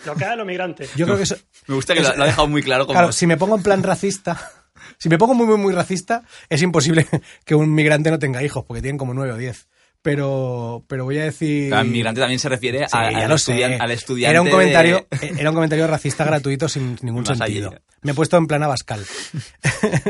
Lo 0.04 0.16
que 0.16 0.24
es 0.24 0.36
los 0.36 0.44
migrantes. 0.44 0.92
Yo 0.96 1.06
creo 1.06 1.16
que 1.16 1.22
eso, 1.22 1.36
Me 1.68 1.76
gusta 1.76 1.94
que 1.94 2.00
lo, 2.00 2.16
lo 2.16 2.24
ha 2.24 2.26
dejado 2.26 2.48
muy 2.48 2.60
claro 2.60 2.86
como... 2.88 2.98
Claro, 2.98 3.12
si 3.12 3.28
me 3.28 3.36
pongo 3.36 3.54
en 3.54 3.62
plan 3.62 3.84
racista, 3.84 4.50
si 4.98 5.08
me 5.08 5.16
pongo 5.16 5.34
muy, 5.34 5.46
muy, 5.46 5.58
muy 5.58 5.72
racista, 5.72 6.24
es 6.48 6.60
imposible 6.62 7.06
que 7.44 7.54
un 7.54 7.72
migrante 7.72 8.10
no 8.10 8.18
tenga 8.18 8.42
hijos, 8.42 8.64
porque 8.66 8.82
tienen 8.82 8.98
como 8.98 9.14
nueve 9.14 9.32
o 9.32 9.36
diez. 9.36 9.68
Pero, 10.02 10.82
pero 10.88 11.04
voy 11.04 11.18
a 11.18 11.24
decir. 11.24 11.72
Al 11.74 11.86
migrante 11.86 12.20
también 12.20 12.40
se 12.40 12.48
refiere 12.48 12.80
Sí, 12.88 12.96
a- 12.96 13.12
ya 13.12 13.18
al, 13.18 13.28
lo 13.28 13.34
estudian- 13.36 13.76
sé. 13.76 13.82
al 13.82 13.90
estudiante 13.92 14.30
Era 14.32 14.42
un 14.42 14.48
comentario, 14.50 15.06
de- 15.10 15.28
era 15.38 15.50
un 15.50 15.54
comentario 15.54 15.86
racista 15.86 16.24
gratuito 16.24 16.68
sin 16.68 16.98
ningún 17.02 17.24
allí. 17.30 17.36
sentido. 17.38 17.74
Me 18.02 18.12
he 18.12 18.14
puesto 18.14 18.36
en 18.38 18.46
plan 18.48 18.62
abascal. 18.64 19.04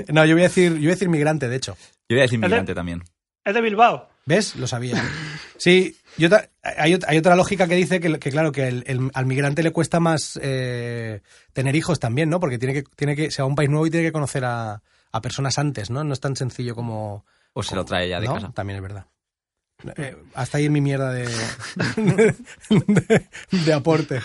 no, 0.09 0.25
yo 0.25 0.35
voy 0.37 0.43
a 0.45 0.49
decir, 0.49 0.73
yo 0.75 0.79
voy 0.79 0.87
a 0.87 0.91
decir 0.91 1.09
migrante, 1.09 1.49
de 1.49 1.57
hecho. 1.57 1.77
Yo 2.09 2.15
voy 2.15 2.21
a 2.21 2.23
decir 2.23 2.39
de- 2.41 2.47
migrante 2.47 2.75
también. 2.75 3.03
Es 3.45 3.53
de 3.53 3.61
Bilbao. 3.61 4.09
¿Ves? 4.27 4.55
Lo 4.57 4.67
sabía. 4.67 5.03
Sí, 5.57 5.97
yo 6.19 6.29
hay, 6.63 6.99
hay 7.07 7.19
otra 7.19 7.37
lógica 7.37 7.67
que 7.67 7.75
dice 7.75 8.01
que, 8.01 8.19
que, 8.19 8.31
claro, 8.31 8.53
que 8.53 8.69
el- 8.69 8.85
el- 8.87 9.11
al 9.15 9.27
migrante 9.27 9.63
le 9.63 9.73
cuesta 9.73 9.99
más 10.01 10.39
eh, 10.43 11.21
tener 11.53 11.75
hijos 11.77 11.99
también, 11.99 12.29
¿no? 12.31 12.39
Porque 12.41 12.59
tiene 12.59 12.75
que, 12.75 12.83
tiene 12.97 13.17
que, 13.17 13.31
se 13.31 13.43
va 13.43 13.47
a 13.47 13.49
un 13.49 13.55
país 13.57 13.71
nuevo 13.71 13.87
y 13.87 13.91
tiene 13.91 14.07
que 14.07 14.13
conocer 14.13 14.45
a, 14.45 14.83
a 15.13 15.21
personas 15.21 15.59
antes, 15.59 15.91
¿no? 15.91 16.05
No 16.05 16.13
es 16.13 16.21
tan 16.21 16.37
sencillo 16.37 16.75
como... 16.75 17.25
O 17.53 17.63
se 17.63 17.75
lo 17.75 17.85
trae 17.85 18.09
ya 18.09 18.21
de 18.21 18.27
¿no? 18.27 18.35
casa. 18.35 18.53
También 18.53 18.77
es 18.77 18.83
verdad. 18.83 19.07
Eh, 19.97 20.15
hasta 20.35 20.59
ahí 20.59 20.69
mi 20.69 20.81
mierda 20.83 21.11
de, 21.13 21.27
de, 22.69 23.27
de 23.51 23.73
aporte. 23.73 24.21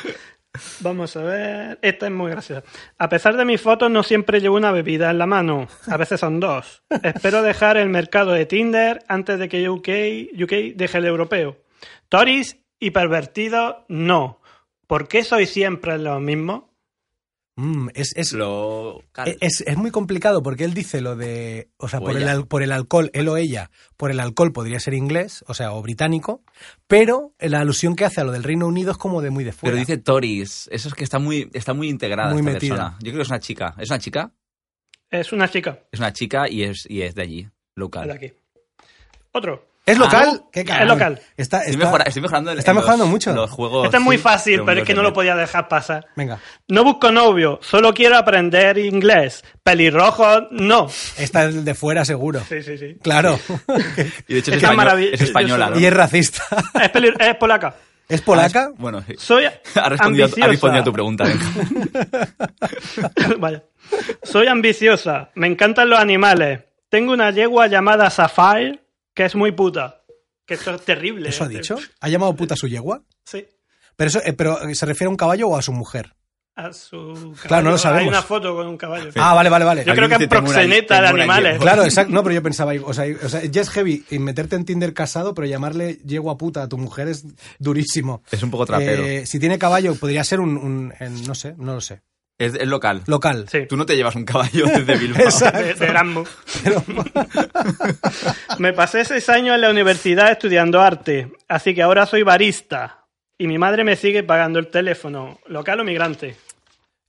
Vamos 0.81 1.15
a 1.15 1.23
ver. 1.23 1.79
Esta 1.81 2.05
es 2.07 2.11
muy 2.11 2.31
graciosa. 2.31 2.63
A 2.97 3.09
pesar 3.09 3.37
de 3.37 3.45
mis 3.45 3.61
fotos, 3.61 3.89
no 3.89 4.03
siempre 4.03 4.39
llevo 4.39 4.57
una 4.57 4.71
bebida 4.71 5.09
en 5.11 5.17
la 5.17 5.25
mano. 5.25 5.67
A 5.87 5.97
veces 5.97 6.19
son 6.19 6.39
dos. 6.39 6.83
Espero 7.03 7.41
dejar 7.41 7.77
el 7.77 7.89
mercado 7.89 8.31
de 8.31 8.45
Tinder 8.45 9.03
antes 9.07 9.39
de 9.39 9.49
que 9.49 9.69
UK, 9.69 9.89
UK 10.41 10.75
deje 10.75 10.97
el 10.97 11.05
europeo. 11.05 11.57
Tories 12.09 12.57
y 12.79 12.91
pervertidos, 12.91 13.77
no. 13.87 14.41
¿Por 14.87 15.07
qué 15.07 15.23
soy 15.23 15.45
siempre 15.47 15.97
lo 15.97 16.19
mismo? 16.19 16.74
Mm, 17.57 17.87
es, 17.93 18.11
es, 18.17 18.33
Lo... 18.33 19.01
es, 19.25 19.37
es- 19.39 19.63
es 19.65 19.77
muy 19.77 19.89
complicado 19.89 20.43
porque 20.43 20.65
él 20.65 20.73
dice 20.73 20.99
lo 20.99 21.15
de. 21.15 21.69
O 21.77 21.87
sea, 21.87 21.99
O 21.99 22.03
por 22.03 22.17
el, 22.17 22.47
por 22.47 22.63
el 22.63 22.71
alcohol, 22.73 23.09
él 23.13 23.29
o 23.29 23.37
ella, 23.37 23.71
por 23.95 24.11
el 24.11 24.19
alcohol 24.19 24.51
podría 24.51 24.79
ser 24.81 24.93
inglés, 24.93 25.43
o 25.47 25.53
sea, 25.53 25.71
o 25.71 25.81
británico, 25.81 26.43
pero 26.87 27.33
la 27.39 27.61
alusión 27.61 27.95
que 27.95 28.03
hace 28.03 28.19
a 28.19 28.25
lo 28.25 28.33
del 28.33 28.43
Reino 28.43 28.67
Unido 28.67 28.91
es 28.91 28.97
como 28.97 29.21
de 29.21 29.29
muy 29.29 29.45
de 29.45 29.53
fuera. 29.53 29.73
Pero 29.73 29.79
dice 29.79 29.97
Tories. 29.97 30.67
Eso 30.71 30.89
es 30.89 30.93
que 30.95 31.05
está 31.05 31.17
muy, 31.17 31.49
está 31.53 31.73
muy 31.73 31.87
integrada 31.89 32.31
Muy 32.31 32.41
esta 32.41 32.51
metida. 32.51 32.69
persona. 32.75 32.97
Yo 32.99 33.11
creo 33.11 33.15
que 33.15 33.21
es 33.21 33.29
una 33.29 33.39
chica. 33.39 33.75
¿Es 33.79 33.89
una 33.89 33.99
chica? 33.99 34.31
Es 35.09 35.31
una 35.31 35.47
chica. 35.49 35.79
Es 35.93 35.99
una 35.99 36.11
chica 36.11 36.49
y 36.49 36.63
es, 36.63 36.85
y 36.89 37.03
es 37.03 37.15
de 37.15 37.21
allí, 37.21 37.43
De 37.43 37.51
local. 37.75 38.11
aquí. 38.11 38.33
Otro. 39.31 39.65
¿Es 39.85 39.99
local? 39.99 40.41
Ah, 40.43 40.47
¿Qué 40.51 40.61
es 40.61 40.87
local. 40.87 41.19
Está, 41.37 41.59
Estoy, 41.59 41.73
está- 41.73 41.85
mejora- 41.85 42.03
estoy 42.05 42.21
mejorando 42.23 42.51
en- 42.51 42.57
está 42.57 42.71
en 42.71 42.77
mejorando 42.77 43.03
los- 43.03 43.11
mucho. 43.11 43.33
Los 43.33 43.51
juegos, 43.51 43.85
Este 43.85 43.97
es 43.97 44.03
muy 44.03 44.17
sí, 44.17 44.23
fácil, 44.23 44.63
pero 44.65 44.81
es 44.81 44.87
que 44.87 44.95
no 44.95 45.03
lo 45.03 45.13
podía 45.13 45.35
dejar 45.35 45.67
pasar. 45.67 46.07
Venga, 46.15 46.39
No 46.67 46.83
busco 46.83 47.11
novio, 47.11 47.59
solo 47.61 47.93
quiero 47.93 48.17
aprender 48.17 48.77
inglés. 48.79 49.43
Pelirrojo, 49.63 50.47
no. 50.51 50.87
esta 51.17 51.45
es 51.45 51.63
de 51.63 51.75
fuera 51.75 52.03
seguro. 52.03 52.41
Sí, 52.49 52.63
sí, 52.63 52.77
sí. 52.79 52.97
Claro. 53.03 53.39
Y 54.27 54.33
de 54.33 54.39
hecho 54.39 54.51
Es 54.53 54.63
español- 54.63 55.09
es 55.13 55.21
española, 55.21 55.69
¿no? 55.69 55.79
y 55.79 55.85
es 55.85 55.93
racista. 55.93 56.43
Es, 56.81 56.91
pelir- 56.91 57.15
es 57.19 57.35
polaca. 57.35 57.75
¿Es 58.09 58.21
polaca? 58.21 58.69
Ah, 58.71 58.75
Bueno, 58.77 59.03
sí. 59.07 59.13
Soy 59.17 59.45
Ha 59.75 59.89
respondido, 59.89 60.25
ambiciosa. 60.25 60.45
ha 60.45 60.47
respondido 60.49 60.81
a 60.81 60.85
tu 60.85 60.93
pregunta. 60.93 61.23
venga. 61.25 61.45
Vaya. 63.39 63.63
Soy 64.23 64.47
ambiciosa. 64.47 65.29
Me 65.35 65.47
encantan 65.47 65.89
los 65.89 65.99
animales. 65.99 66.61
Tengo 66.89 67.13
una 67.13 67.31
yegua 67.31 67.67
llamada 67.67 68.09
Sapphire 68.09 68.79
que 69.15 69.25
es 69.25 69.33
muy 69.33 69.51
puta. 69.53 70.03
Que 70.45 70.53
esto 70.53 70.75
es 70.75 70.81
terrible. 70.85 71.29
¿Eso 71.29 71.43
ha 71.43 71.47
¿eh? 71.47 71.49
dicho? 71.49 71.75
¿Ha 72.01 72.07
llamado 72.09 72.35
puta 72.35 72.53
a 72.53 72.57
su 72.57 72.67
yegua? 72.67 73.01
Sí. 73.25 73.47
Pero, 73.95 74.07
eso, 74.09 74.21
eh, 74.23 74.33
pero 74.33 74.59
¿se 74.75 74.85
refiere 74.85 75.07
a 75.07 75.09
un 75.09 75.15
caballo 75.17 75.47
o 75.47 75.57
a 75.57 75.63
su 75.63 75.71
mujer? 75.73 76.13
A 76.57 76.71
su 76.71 76.97
Claro, 77.41 77.63
no 77.63 77.71
lo 77.71 77.77
caballo. 77.77 77.77
sabemos. 77.79 78.01
Hay 78.03 78.07
una 78.07 78.21
foto 78.21 78.55
con 78.55 78.67
un 78.67 78.77
caballo. 78.77 79.09
Ah, 79.15 79.33
vale, 79.33 79.49
vale, 79.49 79.65
vale. 79.65 79.83
Yo 79.83 79.93
creo 79.95 80.07
que 80.07 80.13
es 80.15 80.19
"Tengo 80.29 80.35
una- 80.43 80.51
proxeneta 80.51 81.01
de 81.01 81.07
animales. 81.07 81.53
yegua". 81.53 81.65
Claro, 81.65 81.83
exacto. 81.83 82.13
No, 82.13 82.23
pero 82.23 82.35
yo 82.35 82.43
pensaba, 82.43 82.73
o 82.83 82.93
sea, 82.93 83.05
o 83.23 83.27
sea, 83.27 83.43
ya 83.43 83.61
es 83.61 83.69
heavy 83.71 84.05
y 84.11 84.19
meterte 84.19 84.55
en 84.55 84.63
Tinder 84.65 84.93
casado, 84.93 85.33
pero 85.33 85.47
llamarle 85.47 85.95
yegua 86.05 86.37
puta 86.37 86.61
a 86.63 86.69
tu 86.69 86.77
mujer 86.77 87.07
es 87.09 87.25
durísimo. 87.59 88.21
Es 88.31 88.41
un 88.43 88.51
poco 88.51 88.65
trapero. 88.65 89.03
Eh, 89.03 89.25
si 89.25 89.39
tiene 89.39 89.57
caballo, 89.57 89.95
podría 89.95 90.23
ser 90.23 90.39
un, 90.39 90.55
un- 90.57 90.93
no 91.25 91.35
sé, 91.35 91.55
no 91.57 91.73
lo 91.73 91.81
sé. 91.81 92.01
Es, 92.37 92.53
es 92.55 92.67
local. 92.67 93.01
Local. 93.07 93.47
Sí. 93.49 93.65
Tú 93.67 93.77
no 93.77 93.85
te 93.85 93.95
llevas 93.95 94.15
un 94.15 94.25
caballo 94.25 94.65
desde 94.75 94.97
Bilbao. 94.97 95.23
Exacto. 95.23 95.57
De, 95.59 95.73
de 95.73 95.85
Erasmus. 95.85 96.29
Me 98.59 98.73
pasé 98.73 99.05
seis 99.05 99.27
años 99.29 99.55
en 99.55 99.61
la 99.61 99.69
universidad 99.69 100.31
estudiando 100.31 100.81
arte, 100.81 101.31
así 101.47 101.73
que 101.73 101.81
ahora 101.81 102.05
soy 102.05 102.23
barista. 102.23 103.05
Y 103.37 103.47
mi 103.47 103.57
madre 103.57 103.83
me 103.83 103.95
sigue 103.97 104.23
pagando 104.23 104.59
el 104.59 104.67
teléfono, 104.67 105.39
local 105.47 105.81
o 105.81 105.83
migrante. 105.83 106.37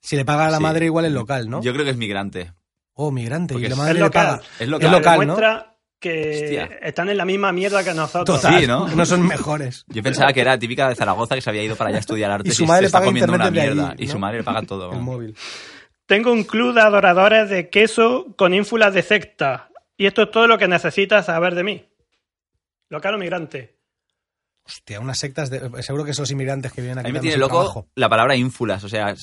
Si 0.01 0.17
le 0.17 0.25
paga 0.25 0.47
a 0.47 0.51
la 0.51 0.57
Sí. 0.59 0.63
madre 0.63 0.87
igual 0.87 1.05
es 1.05 1.13
local, 1.13 1.49
¿no? 1.49 1.63
Yo 1.63 1.73
creo 1.73 1.85
que 1.85 1.93
es 1.93 1.97
migrante. 1.97 2.53
Oh, 2.95 3.11
migrante. 3.13 3.55
Porque 3.55 3.67
y 3.67 3.69
la 3.69 3.75
es- 3.75 3.79
madre 3.79 3.93
es 3.93 3.99
le 3.99 4.05
local. 4.05 4.27
paga. 4.27 4.43
Es 4.59 4.69
local. 4.69 4.87
Es 4.87 4.93
local, 4.93 5.27
¿no? 5.27 5.37
Que 5.99 6.43
Hostia. 6.45 6.79
están 6.83 7.09
en 7.09 7.17
la 7.17 7.25
misma 7.25 7.53
mierda 7.53 7.83
que 7.83 7.95
nosotros. 7.95 8.41
Total, 8.41 8.61
Sí, 8.61 8.67
¿no? 8.67 8.87
no 8.89 9.07
son 9.07 9.27
mejores. 9.27 9.85
Yo 9.89 10.03
pensaba 10.03 10.33
que 10.33 10.43
era 10.43 10.59
típica 10.59 10.89
de 10.89 10.95
Zaragoza 10.95 11.35
que 11.35 11.41
se 11.41 11.49
había 11.51 11.63
ido 11.63 11.75
para 11.77 11.89
allá 11.89 11.97
a 11.97 12.01
estudiar 12.01 12.31
arte 12.31 12.49
Y 12.51 12.53
su 12.53 12.67
madre 12.67 12.81
se 12.81 12.83
le 12.83 12.87
está 12.89 12.99
paga 12.99 13.07
comiendo 13.09 13.33
una 13.35 13.51
mierda. 13.51 13.91
allí, 13.93 14.05
Y 14.05 14.07
su 14.07 14.15
¿no? 14.15 14.19
madre 14.21 14.39
le 14.39 14.45
paga 14.45 14.63
todo. 14.63 14.93
El 14.93 15.01
móvil. 15.01 15.35
Tengo 16.07 16.33
un 16.33 16.45
club 16.45 16.75
de 16.75 16.83
adoradores 16.83 17.49
de 17.51 17.69
queso 17.71 18.27
con 18.37 18.53
ínfulas 18.55 18.93
de 18.95 19.03
secta. 19.03 19.71
Y 19.97 20.07
esto 20.07 20.23
es 20.25 20.31
todo 20.31 20.47
lo 20.47 20.59
que 20.59 20.69
necesitas 20.69 21.27
saber 21.27 21.55
de 21.55 21.65
mí. 21.65 21.89
Local 22.91 23.15
o 23.15 23.19
migrante. 23.19 23.75
Hostia, 24.65 25.01
unas 25.01 25.19
sectas 25.19 25.49
de... 25.49 25.61
Seguro 25.83 26.05
que 26.05 26.13
son 26.13 26.25
los 26.25 26.31
inmigrantes 26.31 26.73
que 26.73 26.83
vienen 26.83 26.99
A 26.99 27.01
aquí 27.03 27.09
mí 27.13 27.15
me 27.15 27.21
tiene 27.21 27.37
loco 27.39 27.57
trabajo. 27.61 27.89
la 27.95 28.09
palabra 28.09 28.37
ínfulas. 28.37 28.85
O 28.85 28.89
sea, 28.89 29.15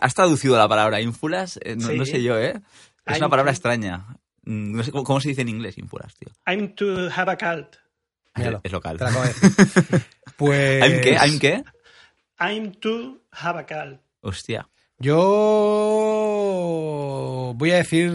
¿has 0.00 0.14
traducido 0.14 0.56
la 0.56 0.68
palabra 0.68 1.00
ínfulas? 1.00 1.58
Eh, 1.64 1.74
No, 1.76 1.88
Sí. 1.88 1.96
no 1.98 2.04
sé 2.04 2.22
yo, 2.22 2.38
¿eh? 2.38 2.60
Es 3.06 3.18
una 3.18 3.28
palabra 3.30 3.50
extraña. 3.50 4.06
Mm, 4.42 4.76
No 4.76 4.82
sé 4.82 4.92
cómo, 4.92 5.20
se 5.20 5.28
dice 5.30 5.42
en 5.42 5.48
inglés 5.48 5.78
ínfulas, 5.78 6.14
tío. 6.16 6.28
I'm 6.46 6.74
to 6.74 7.08
have 7.14 7.30
a 7.30 7.36
cult. 7.36 7.76
Míralo, 8.36 8.60
es 8.62 8.72
local. 8.72 8.96
Te 8.98 9.04
la 9.04 9.10
acabo 9.10 9.24
de 9.24 9.32
decir. 9.34 10.06
Pues... 10.36 10.82
¿I'm 10.84 11.00
qué? 11.00 11.16
¿I'm 11.16 11.38
qué? 11.38 11.64
I'm 12.38 12.72
to 12.80 13.20
have 13.32 13.58
a 13.60 13.66
cult. 13.66 14.00
Hostia. 14.22 14.68
Yo 16.30 17.52
voy 17.56 17.70
a 17.72 17.76
decir 17.76 18.10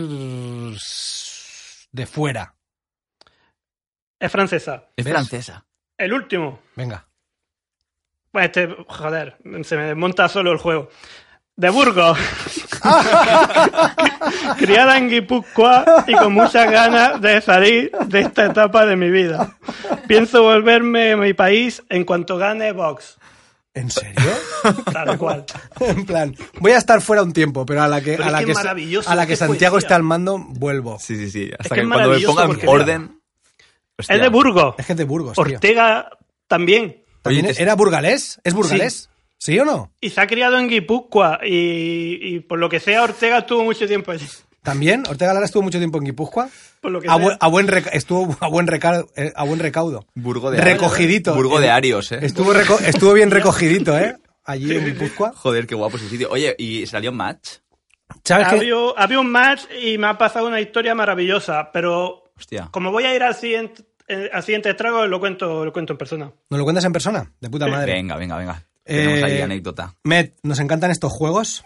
de 1.91 2.05
fuera. 2.05 2.55
Es 4.19 4.31
francesa. 4.31 4.89
Es 4.95 5.03
¿Ves? 5.05 5.13
francesa. 5.13 5.65
El 5.97 6.13
último. 6.13 6.59
Venga. 6.75 7.07
Bueno, 8.31 8.45
este, 8.45 8.67
joder, 8.87 9.37
se 9.63 9.77
me 9.77 9.83
desmonta 9.85 10.27
solo 10.29 10.51
el 10.51 10.57
juego. 10.57 10.89
De 11.55 11.69
Burgos. 11.69 12.17
Criada 14.57 14.97
en 14.97 15.09
Guipúzcoa 15.09 16.05
y 16.07 16.13
con 16.13 16.33
muchas 16.33 16.69
ganas 16.69 17.21
de 17.21 17.41
salir 17.41 17.91
de 18.07 18.21
esta 18.21 18.45
etapa 18.45 18.85
de 18.85 18.95
mi 18.95 19.09
vida. 19.09 19.57
Pienso 20.07 20.43
volverme 20.43 21.13
a 21.13 21.17
mi 21.17 21.33
país 21.33 21.83
en 21.89 22.03
cuanto 22.03 22.37
gane 22.37 22.71
Vox. 22.71 23.17
¿En 23.73 23.91
serio? 23.91 24.31
Tal 24.91 25.17
cual. 25.17 25.45
en 25.81 26.05
plan, 26.05 26.35
voy 26.59 26.71
a 26.71 26.77
estar 26.77 27.01
fuera 27.01 27.21
un 27.23 27.33
tiempo, 27.33 27.65
pero 27.65 27.83
a 27.83 27.87
la 27.89 27.99
que, 28.01 28.11
Pero 28.11 28.23
a 28.23 28.27
es 28.27 28.31
la 28.31 28.39
que 28.39 28.45
que, 28.45 28.51
es 28.51 28.57
a 29.07 29.15
la 29.15 29.23
es 29.23 29.27
que 29.27 29.33
que 29.33 29.37
Santiago 29.37 29.73
poesía. 29.73 29.85
está 29.85 29.95
al 29.97 30.03
mando, 30.03 30.37
vuelvo. 30.37 30.97
Sí, 30.99 31.17
sí, 31.17 31.29
sí. 31.29 31.51
Hasta 31.59 31.75
que 31.75 31.81
que, 31.81 31.87
es 31.87 31.91
cuando 31.91 32.09
me 32.09 32.19
pongan 32.21 32.57
orden. 32.67 33.21
Es 33.97 34.07
de 34.07 34.29
Burgos. 34.29 34.75
Es 34.77 34.85
que 34.85 34.93
es 34.93 34.97
de 34.97 35.03
Burgos, 35.03 35.33
tío. 35.33 35.43
Ortega 35.43 36.09
también. 36.47 37.03
También 37.21 37.47
Oye, 37.47 37.61
¿Era 37.61 37.75
burgalés? 37.75 38.39
¿Es 38.43 38.53
burgalés? 38.53 38.93
¿Sí. 38.93 39.14
O 39.59 39.65
no? 39.65 39.91
Y 40.01 40.09
se 40.09 40.21
ha 40.21 40.27
criado 40.27 40.57
en 40.57 40.67
Guipúzcoa 40.67 41.39
y, 41.45 42.19
y 42.21 42.39
por 42.41 42.59
lo 42.59 42.69
que 42.69 42.79
sea 42.79 43.03
Ortega 43.03 43.39
estuvo 43.39 43.63
mucho 43.63 43.87
tiempo 43.87 44.11
allí. 44.11 44.25
¿También? 44.63 45.03
¿Ortega 45.07 45.33
Lara 45.33 45.45
estuvo 45.45 45.61
mucho 45.63 45.77
tiempo 45.77 45.99
en 45.99 46.05
Guipúzcoa? 46.05 46.49
Por 46.81 46.91
lo 46.91 46.99
que 46.99 47.07
A 47.07 47.15
sea. 47.15 47.23
buen, 47.23 47.37
a 47.39 47.47
buen 47.47 47.69
estuvo 47.93 48.35
a 48.39 48.47
buen, 48.47 48.67
reca- 48.67 49.05
eh, 49.15 49.31
a 49.35 49.43
buen 49.43 49.59
recaudo. 49.59 50.07
Burgo 50.15 50.49
de 50.51 50.59
Recogidito. 50.59 51.35
Burgo 51.35 51.59
de 51.59 51.69
Arios, 51.69 52.11
¿eh? 52.11 52.19
Estuvo, 52.23 52.53
reco- 52.53 52.79
estuvo 52.83 53.13
bien 53.13 53.29
recogidito, 53.31 53.97
¿eh? 53.97 54.15
Allí 54.43 54.75
en 54.75 54.85
Guipúzcoa. 54.85 55.33
Joder, 55.35 55.67
qué 55.67 55.75
guapo 55.75 55.97
ese 55.97 56.09
sitio. 56.09 56.29
Oye, 56.31 56.55
¿y 56.57 56.85
salió 56.87 57.11
un 57.11 57.17
match? 57.17 57.57
¿Sabes 58.23 58.47
qué? 58.49 58.55
Había, 58.55 58.75
había 58.97 59.19
un 59.19 59.29
match 59.31 59.63
y 59.83 59.97
me 59.97 60.07
ha 60.07 60.17
pasado 60.17 60.47
una 60.47 60.61
historia 60.61 60.93
maravillosa, 60.95 61.71
pero 61.71 62.23
Hostia. 62.37 62.69
como 62.71 62.91
voy 62.91 63.03
a 63.05 63.15
ir 63.15 63.23
al 63.23 63.35
siguiente, 63.35 63.83
eh, 64.07 64.29
al 64.31 64.43
siguiente 64.43 64.73
trago, 64.75 65.05
lo 65.07 65.19
cuento, 65.19 65.65
lo 65.65 65.73
cuento 65.73 65.93
en 65.93 65.97
persona. 65.97 66.31
¿Nos 66.49 66.57
lo 66.59 66.63
cuentas 66.63 66.85
en 66.85 66.93
persona? 66.93 67.31
De 67.39 67.49
puta 67.49 67.67
madre. 67.67 67.93
Venga, 67.93 68.15
venga, 68.17 68.37
venga. 68.37 68.63
Tenemos 68.85 69.19
Eh, 69.19 69.23
ahí 69.23 69.41
anécdota. 69.41 69.95
Met, 70.03 70.35
nos 70.43 70.59
encantan 70.59 70.91
estos 70.91 71.11
juegos, 71.11 71.63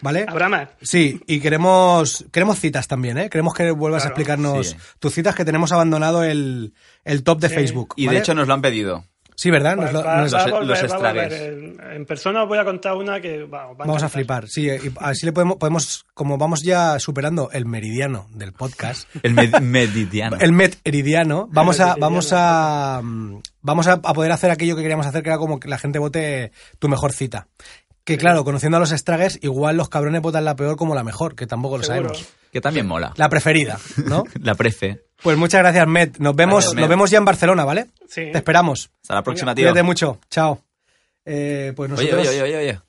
¿vale? 0.00 0.24
¿Habrá 0.26 0.48
más? 0.48 0.68
Sí, 0.80 1.20
y 1.26 1.40
queremos 1.40 2.24
queremos 2.32 2.58
citas 2.58 2.88
también, 2.88 3.18
¿eh? 3.18 3.28
Queremos 3.30 3.54
que 3.54 3.70
vuelvas 3.70 4.04
a 4.04 4.08
explicarnos 4.08 4.68
Sí. 4.70 4.76
tus 4.98 5.12
citas 5.14 5.34
que 5.34 5.44
tenemos 5.44 5.72
abandonado 5.72 6.24
el, 6.24 6.72
el 7.04 7.22
top 7.22 7.40
de 7.40 7.48
Sí. 7.50 7.54
Facebook. 7.54 7.94
Y 7.96 8.08
de 8.08 8.18
hecho 8.18 8.34
nos 8.34 8.48
lo 8.48 8.54
han 8.54 8.62
pedido. 8.62 9.04
Sí, 9.36 9.50
¿verdad? 9.50 9.76
Nos 9.76 9.86
Va- 9.86 9.92
lo- 9.92 10.04
va- 10.04 10.20
nos- 10.20 10.34
va 10.34 10.42
a 10.42 10.48
los- 10.62 10.82
a 10.82 10.86
estragues. 10.86 11.32
En, 11.32 11.76
en 11.92 12.06
persona 12.06 12.42
os 12.44 12.48
voy 12.48 12.58
a 12.58 12.64
contar 12.64 12.94
una 12.94 13.20
que 13.20 13.44
va- 13.44 13.66
os 13.68 13.78
va 13.78 13.84
a 13.84 13.86
Vamos 13.86 14.02
a 14.02 14.06
encantar. 14.06 14.10
flipar, 14.10 14.48
sí, 14.48 14.66
y 14.68 14.92
así 15.00 15.26
le 15.26 15.32
podemos, 15.32 15.56
podemos, 15.56 16.06
como 16.14 16.38
vamos 16.38 16.62
ya 16.62 16.98
superando 17.00 17.50
el 17.52 17.66
meridiano 17.66 18.26
del 18.32 18.52
podcast, 18.52 19.08
El 19.24 19.34
med- 19.34 19.60
medidiano. 19.60 20.36
el 20.40 20.52
meridiano, 20.52 21.48
vamos 21.50 21.80
a, 21.80 21.86
meridiano. 21.96 22.00
vamos 22.00 22.28
a, 22.32 23.00
mm, 23.02 23.40
vamos 23.62 23.86
a, 23.88 23.92
a 23.94 24.14
poder 24.14 24.30
hacer 24.32 24.50
aquello 24.50 24.76
que 24.76 24.82
queríamos 24.82 25.06
hacer, 25.06 25.22
que 25.22 25.30
era 25.30 25.38
como 25.38 25.58
que 25.58 25.68
la 25.68 25.78
gente 25.78 25.98
vote 25.98 26.52
tu 26.78 26.88
mejor 26.88 27.12
cita. 27.12 27.48
Que 28.04 28.18
claro, 28.18 28.44
conociendo 28.44 28.76
a 28.76 28.80
los 28.80 28.92
estragues, 28.92 29.38
igual 29.42 29.78
los 29.78 29.88
cabrones 29.88 30.20
votan 30.20 30.44
la 30.44 30.56
peor 30.56 30.76
como 30.76 30.94
la 30.94 31.02
mejor, 31.02 31.34
que 31.34 31.46
tampoco 31.46 31.78
lo 31.78 31.84
Seguro. 31.84 32.10
sabemos. 32.14 32.34
Que 32.52 32.60
también 32.60 32.86
mola. 32.86 33.14
La 33.16 33.28
preferida, 33.30 33.78
¿no? 34.06 34.22
La 34.42 34.54
prefe. 34.54 35.00
Pues 35.24 35.36
muchas 35.36 35.60
gracias, 35.60 35.86
Met. 35.88 36.18
Nos 36.18 36.36
vemos, 36.36 36.54
Gracias, 36.64 36.74
nos 36.74 36.80
Met. 36.82 36.88
vemos 36.90 37.10
ya 37.10 37.18
en 37.18 37.24
Barcelona, 37.24 37.64
¿vale? 37.64 37.86
Sí. 38.08 38.30
Te 38.30 38.38
esperamos. 38.38 38.90
Hasta 39.02 39.14
la 39.14 39.22
próxima, 39.24 39.54
tío. 39.54 39.64
Cuídate 39.64 39.82
mucho. 39.82 40.20
Chao. 40.30 40.62
Eh, 41.24 41.72
pues 41.74 41.90
nosotros... 41.90 42.20
oye, 42.28 42.28
oye, 42.28 42.42
oye, 42.42 42.56
oye. 42.58 42.80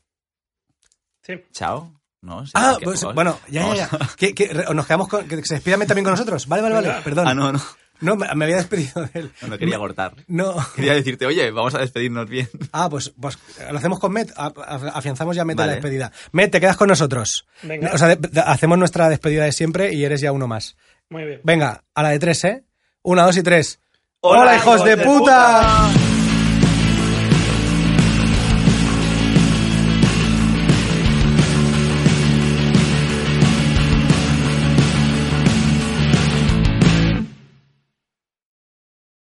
Sí. 1.24 1.34
Chao. 1.52 1.92
¿No? 2.22 2.46
Sí, 2.46 2.52
Ah, 2.56 2.78
pues, 2.84 3.04
bueno, 3.14 3.40
ya, 3.50 3.74
ya, 3.76 3.90
ya. 3.90 4.00
¿Qué- 4.18 4.66
nos 4.74 4.86
quedamos 4.86 5.08
con... 5.08 5.28
Que 5.28 5.44
se 5.46 5.56
despida 5.56 5.78
Met 5.78 5.88
también 5.88 6.04
con 6.04 6.12
nosotros. 6.12 6.48
Vale, 6.48 6.62
vale, 6.62 6.76
vale. 6.76 6.94
Perdón. 7.04 7.28
Ah, 7.28 7.34
no, 7.34 7.52
no. 7.52 7.62
No, 8.02 8.18
me, 8.18 8.28
me 8.36 8.44
había 8.44 8.58
despedido 8.58 9.06
de 9.06 9.20
él. 9.22 9.32
No 9.48 9.58
quería 9.58 9.78
cortar. 9.78 10.14
No. 10.28 10.54
Quería 10.76 10.94
decirte, 10.96 11.26
oye, 11.26 11.50
vamos 11.52 11.76
a 11.76 11.80
despedirnos 11.80 12.28
bien. 12.28 12.50
Ah, 12.74 12.90
pues, 12.90 13.14
pues 13.22 13.38
lo 13.72 13.78
hacemos 13.78 14.00
con 14.00 14.12
Met. 14.12 14.34
A- 14.36 14.48
a- 14.48 14.98
Afianzamos 14.98 15.34
ya 15.36 15.46
Met 15.46 15.56
Vale. 15.56 15.68
la 15.70 15.74
despedida. 15.76 16.12
Met, 16.34 16.52
te 16.52 16.60
quedas 16.60 16.76
con 16.76 16.90
nosotros. 16.90 17.48
Venga. 17.64 17.92
O 17.94 17.98
sea, 17.98 18.10
de- 18.10 18.18
de- 18.18 18.42
hacemos 18.42 18.78
nuestra 18.78 19.08
despedida 19.08 19.46
de 19.46 19.54
siempre 19.54 19.94
y 19.94 20.04
eres 20.04 20.20
ya 20.20 20.34
uno 20.34 20.46
más. 20.48 20.76
Muy 21.10 21.24
bien. 21.24 21.42
Venga, 21.44 21.84
a 21.94 22.04
la 22.04 22.10
de 22.10 22.20
tres, 22.20 22.44
¿eh? 22.46 22.64
Una, 23.04 23.24
dos 23.24 23.38
y 23.38 23.44
tres. 23.44 23.80
Hola, 24.22 24.42
¡Hola, 24.42 24.56
hijos 24.56 24.84
de, 24.84 24.98
puta! 24.98 25.90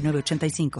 906985. 0.00 0.70